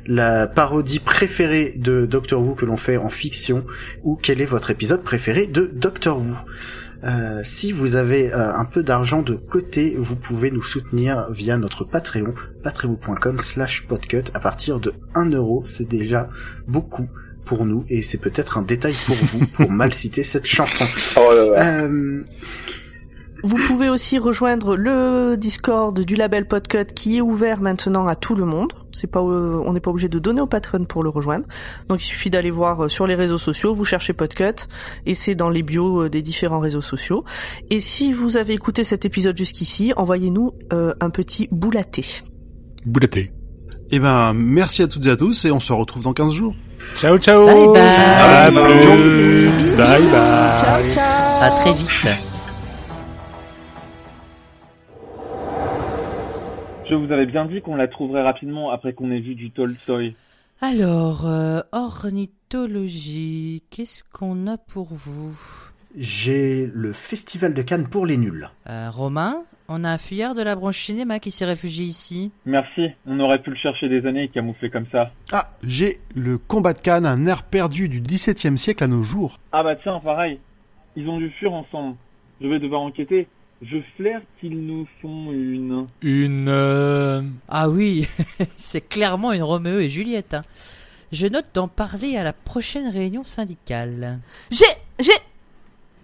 la 0.06 0.48
parodie 0.48 0.98
préférée 0.98 1.74
de 1.76 2.04
Doctor 2.04 2.42
Who 2.42 2.54
que 2.54 2.64
l'on 2.64 2.76
fait 2.76 2.96
en 2.96 3.08
fiction, 3.08 3.64
ou 4.02 4.18
quel 4.20 4.40
est 4.40 4.46
votre 4.46 4.70
épisode 4.70 5.04
préféré 5.04 5.46
de 5.46 5.70
Doctor 5.72 6.18
Who. 6.18 6.34
Euh, 7.04 7.40
si 7.42 7.72
vous 7.72 7.96
avez 7.96 8.32
euh, 8.32 8.52
un 8.54 8.64
peu 8.64 8.82
d'argent 8.82 9.22
de 9.22 9.34
côté, 9.34 9.94
vous 9.98 10.16
pouvez 10.16 10.50
nous 10.50 10.62
soutenir 10.62 11.30
via 11.30 11.56
notre 11.56 11.84
Patreon, 11.84 12.34
patreon.com 12.62 13.38
slash 13.38 13.86
podcut. 13.86 14.24
À 14.34 14.40
partir 14.40 14.80
de 14.80 14.92
1 15.14 15.30
euro, 15.30 15.62
c'est 15.64 15.88
déjà 15.88 16.28
beaucoup 16.66 17.08
pour 17.44 17.64
nous, 17.64 17.84
et 17.88 18.02
c'est 18.02 18.18
peut-être 18.18 18.58
un 18.58 18.62
détail 18.62 18.94
pour 19.06 19.16
vous, 19.16 19.46
pour 19.46 19.70
mal 19.70 19.92
citer 19.92 20.22
cette 20.22 20.46
chanson. 20.46 20.84
Oh 21.16 21.32
là 21.34 21.50
là. 21.50 21.82
Euh, 21.82 22.22
Vous 23.42 23.56
pouvez 23.66 23.88
aussi 23.88 24.18
rejoindre 24.18 24.76
le 24.76 25.36
Discord 25.36 25.98
du 25.98 26.14
label 26.14 26.46
Podcut 26.46 26.86
qui 26.94 27.16
est 27.18 27.20
ouvert 27.20 27.60
maintenant 27.60 28.06
à 28.06 28.14
tout 28.14 28.34
le 28.34 28.44
monde. 28.44 28.72
C'est 28.92 29.06
pas, 29.06 29.20
euh, 29.20 29.62
on 29.64 29.72
n'est 29.72 29.80
pas 29.80 29.90
obligé 29.90 30.08
de 30.08 30.18
donner 30.18 30.40
au 30.40 30.46
patron 30.46 30.84
pour 30.84 31.02
le 31.02 31.10
rejoindre. 31.10 31.46
Donc 31.88 32.02
il 32.02 32.06
suffit 32.06 32.30
d'aller 32.30 32.50
voir 32.50 32.84
euh, 32.84 32.88
sur 32.88 33.06
les 33.06 33.14
réseaux 33.14 33.38
sociaux, 33.38 33.74
vous 33.74 33.84
cherchez 33.84 34.12
Podcut 34.12 34.66
et 35.06 35.14
c'est 35.14 35.34
dans 35.34 35.48
les 35.48 35.62
bios 35.62 36.04
euh, 36.04 36.10
des 36.10 36.22
différents 36.22 36.58
réseaux 36.58 36.82
sociaux. 36.82 37.24
Et 37.70 37.80
si 37.80 38.12
vous 38.12 38.36
avez 38.36 38.54
écouté 38.54 38.84
cet 38.84 39.04
épisode 39.04 39.36
jusqu'ici, 39.36 39.92
envoyez-nous 39.96 40.52
euh, 40.72 40.92
un 41.00 41.10
petit 41.10 41.48
boulaté. 41.50 42.04
Bouleté. 42.84 43.32
Eh 43.92 43.98
ben 43.98 44.32
merci 44.32 44.82
à 44.82 44.88
toutes 44.88 45.06
et 45.06 45.10
à 45.10 45.16
tous 45.16 45.44
et 45.44 45.50
on 45.50 45.60
se 45.60 45.72
retrouve 45.72 46.02
dans 46.02 46.12
15 46.12 46.32
jours. 46.32 46.54
Ciao, 46.96 47.18
ciao. 47.18 47.44
Bye 47.44 47.66
bye. 47.66 47.94
Ciao. 47.94 48.96
plus. 48.96 49.72
Bye 49.76 50.02
bye. 50.02 50.58
Ciao 50.58 50.90
ciao. 50.90 51.42
À 51.42 51.50
très 51.60 51.72
vite. 51.72 52.29
Je 56.90 56.96
vous 56.96 57.12
avais 57.12 57.26
bien 57.26 57.44
dit 57.44 57.60
qu'on 57.62 57.76
la 57.76 57.86
trouverait 57.86 58.22
rapidement 58.22 58.70
après 58.70 58.94
qu'on 58.94 59.12
ait 59.12 59.20
vu 59.20 59.36
du 59.36 59.52
Tolstoy. 59.52 60.16
Alors, 60.60 61.24
euh, 61.24 61.60
ornithologie, 61.70 63.62
qu'est-ce 63.70 64.02
qu'on 64.12 64.48
a 64.48 64.58
pour 64.58 64.88
vous? 64.90 65.38
J'ai 65.96 66.66
le 66.74 66.92
Festival 66.92 67.54
de 67.54 67.62
Cannes 67.62 67.88
pour 67.88 68.06
les 68.06 68.16
nuls. 68.16 68.50
euh, 68.68 68.90
Romain, 68.90 69.36
on 69.68 69.84
a 69.84 69.90
un 69.90 69.98
fuyard 69.98 70.34
de 70.34 70.42
la 70.42 70.56
branche 70.56 70.80
cinéma 70.80 71.20
qui 71.20 71.30
s'est 71.30 71.44
réfugié 71.44 71.84
ici. 71.84 72.32
Merci, 72.44 72.88
on 73.06 73.20
aurait 73.20 73.40
pu 73.40 73.50
le 73.50 73.56
chercher 73.56 73.88
des 73.88 74.04
années 74.04 74.24
et 74.24 74.28
camoufler 74.28 74.68
comme 74.68 74.86
ça. 74.90 75.12
Ah, 75.30 75.44
j'ai 75.62 75.98
le 76.16 76.38
combat 76.38 76.72
de 76.72 76.80
Cannes, 76.80 77.06
un 77.06 77.24
air 77.26 77.44
perdu 77.44 77.88
du 77.88 78.00
XVIIe 78.00 78.58
siècle 78.58 78.82
à 78.82 78.88
nos 78.88 79.04
jours. 79.04 79.38
Ah 79.52 79.62
bah 79.62 79.76
tiens, 79.76 80.00
pareil, 80.00 80.40
ils 80.96 81.08
ont 81.08 81.18
dû 81.18 81.30
fuir 81.30 81.52
ensemble. 81.52 81.94
Je 82.40 82.48
vais 82.48 82.58
devoir 82.58 82.80
enquêter. 82.80 83.28
Je 83.62 83.76
flaire 83.96 84.22
qu'ils 84.40 84.66
nous 84.66 84.86
font 85.02 85.32
une... 85.32 85.86
Une... 86.02 86.48
euh, 86.48 87.22
Ah 87.48 87.68
oui, 87.68 88.08
c'est 88.56 88.80
clairement 88.80 89.32
une 89.32 89.42
Roméo 89.42 89.78
et 89.80 89.90
Juliette. 89.90 90.34
hein. 90.34 90.40
Je 91.12 91.26
note 91.26 91.46
d'en 91.54 91.68
parler 91.68 92.16
à 92.16 92.22
la 92.24 92.32
prochaine 92.32 92.88
réunion 92.88 93.24
syndicale. 93.24 94.20
J'ai, 94.50 94.64
j'ai. 95.00 95.12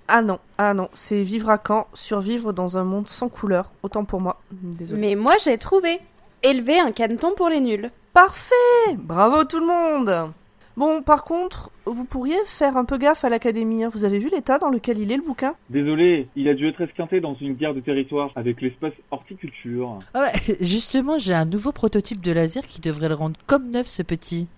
Ah 0.09 0.21
non, 0.21 0.39
ah 0.59 0.75
non, 0.75 0.89
c'est 0.93 1.23
vivre 1.23 1.49
à 1.51 1.59
Caen, 1.67 1.87
survivre 1.95 2.53
dans 2.53 2.77
un 2.77 2.85
monde 2.85 3.09
sans 3.09 3.29
couleur. 3.29 3.71
Autant 3.83 4.05
pour 4.05 4.21
moi. 4.21 4.41
Désolé. 4.53 5.01
Mais 5.01 5.15
moi, 5.15 5.35
j'ai 5.43 5.57
trouvé. 5.59 6.01
Élever 6.43 6.79
un 6.79 6.93
caneton 6.93 7.35
pour 7.37 7.49
les 7.49 7.61
nuls. 7.61 7.91
Parfait 8.13 8.55
Bravo 8.99 9.45
tout 9.45 9.61
le 9.61 9.67
monde 9.67 10.33
Bon, 10.77 11.01
par 11.03 11.25
contre, 11.25 11.71
vous 11.87 12.05
pourriez 12.05 12.37
faire 12.45 12.77
un 12.77 12.85
peu 12.85 12.99
gaffe 12.99 13.25
à 13.25 13.31
l'académie. 13.31 13.83
hein. 13.85 13.91
Vous 13.93 14.05
avez 14.05 14.19
vu 14.19 14.29
l'état 14.31 14.59
dans 14.59 14.69
lequel 14.69 14.99
il 14.99 15.11
est 15.11 15.17
le 15.17 15.23
bouquin? 15.23 15.55
Désolé, 15.71 16.29
il 16.37 16.49
a 16.49 16.55
dû 16.55 16.69
être 16.69 16.83
esquinté 16.83 17.21
dans 17.21 17.35
une 17.41 17.55
guerre 17.55 17.73
de 17.73 17.81
territoire 17.81 18.31
avec 18.37 18.61
l'espace 18.61 18.93
horticulture. 19.11 19.99
Ah 20.13 20.21
ouais, 20.25 20.57
justement, 20.61 21.17
j'ai 21.17 21.33
un 21.33 21.47
nouveau 21.47 21.73
prototype 21.73 22.21
de 22.21 22.31
laser 22.33 22.67
qui 22.67 22.83
devrait 22.83 23.09
le 23.09 23.15
rendre 23.15 23.37
comme 23.47 23.71
neuf, 23.71 23.87
ce 23.87 24.03
petit. 24.03 24.49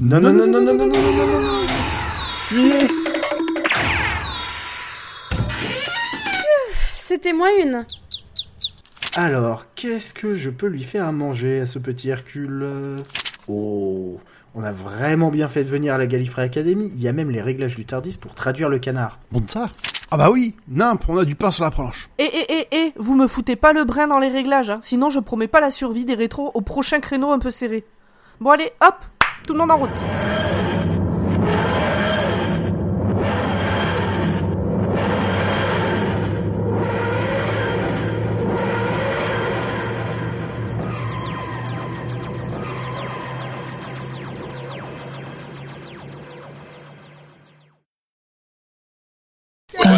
Non, 0.00 0.20
non, 0.20 0.32
non, 0.34 0.46
non, 0.46 0.60
non, 0.60 0.74
non, 0.74 0.86
non, 0.86 0.86
non, 0.86 1.12
non, 1.12 1.40
non, 1.40 1.64
non. 2.60 2.86
C'était 6.96 7.32
moi 7.32 7.48
une. 7.62 7.86
Alors, 9.16 9.66
qu'est-ce 9.74 10.12
que 10.12 10.34
je 10.34 10.50
peux 10.50 10.66
lui 10.66 10.82
faire 10.82 11.06
à 11.06 11.12
manger 11.12 11.60
à 11.60 11.66
ce 11.66 11.78
petit 11.78 12.08
Hercule? 12.10 12.66
Oh, 13.46 14.18
on 14.54 14.62
a 14.62 14.72
vraiment 14.72 15.30
bien 15.30 15.48
fait 15.48 15.64
de 15.64 15.68
venir 15.68 15.94
à 15.94 15.98
la 15.98 16.06
Gallifrey 16.06 16.42
Academy. 16.42 16.90
Il 16.94 17.02
y 17.02 17.08
a 17.08 17.12
même 17.12 17.30
les 17.30 17.42
réglages 17.42 17.76
du 17.76 17.84
Tardis 17.84 18.16
pour 18.18 18.34
traduire 18.34 18.68
le 18.68 18.78
canard. 18.78 19.18
Bon 19.32 19.40
de 19.40 19.50
ça 19.50 19.70
Ah 20.10 20.16
bah 20.16 20.30
oui, 20.30 20.54
nimp, 20.68 21.04
on 21.08 21.18
a 21.18 21.24
du 21.24 21.34
pain 21.34 21.50
sur 21.50 21.64
la 21.64 21.70
planche. 21.70 22.08
Eh, 22.18 22.30
eh, 22.32 22.46
eh, 22.48 22.68
eh, 22.70 22.92
vous 22.96 23.14
me 23.14 23.26
foutez 23.26 23.56
pas 23.56 23.72
le 23.72 23.84
brin 23.84 24.06
dans 24.06 24.18
les 24.18 24.28
réglages, 24.28 24.70
hein. 24.70 24.78
sinon 24.82 25.10
je 25.10 25.20
promets 25.20 25.48
pas 25.48 25.60
la 25.60 25.70
survie 25.70 26.04
des 26.04 26.14
rétros 26.14 26.50
au 26.54 26.60
prochain 26.60 27.00
créneau 27.00 27.32
un 27.32 27.38
peu 27.38 27.50
serré. 27.50 27.84
Bon 28.40 28.50
allez, 28.50 28.70
hop, 28.80 28.96
tout 29.46 29.54
le 29.54 29.58
monde 29.58 29.70
en 29.70 29.78
route. 29.78 30.43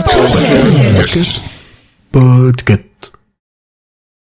Podcast. 0.07 1.43
Podcast. 2.13 2.86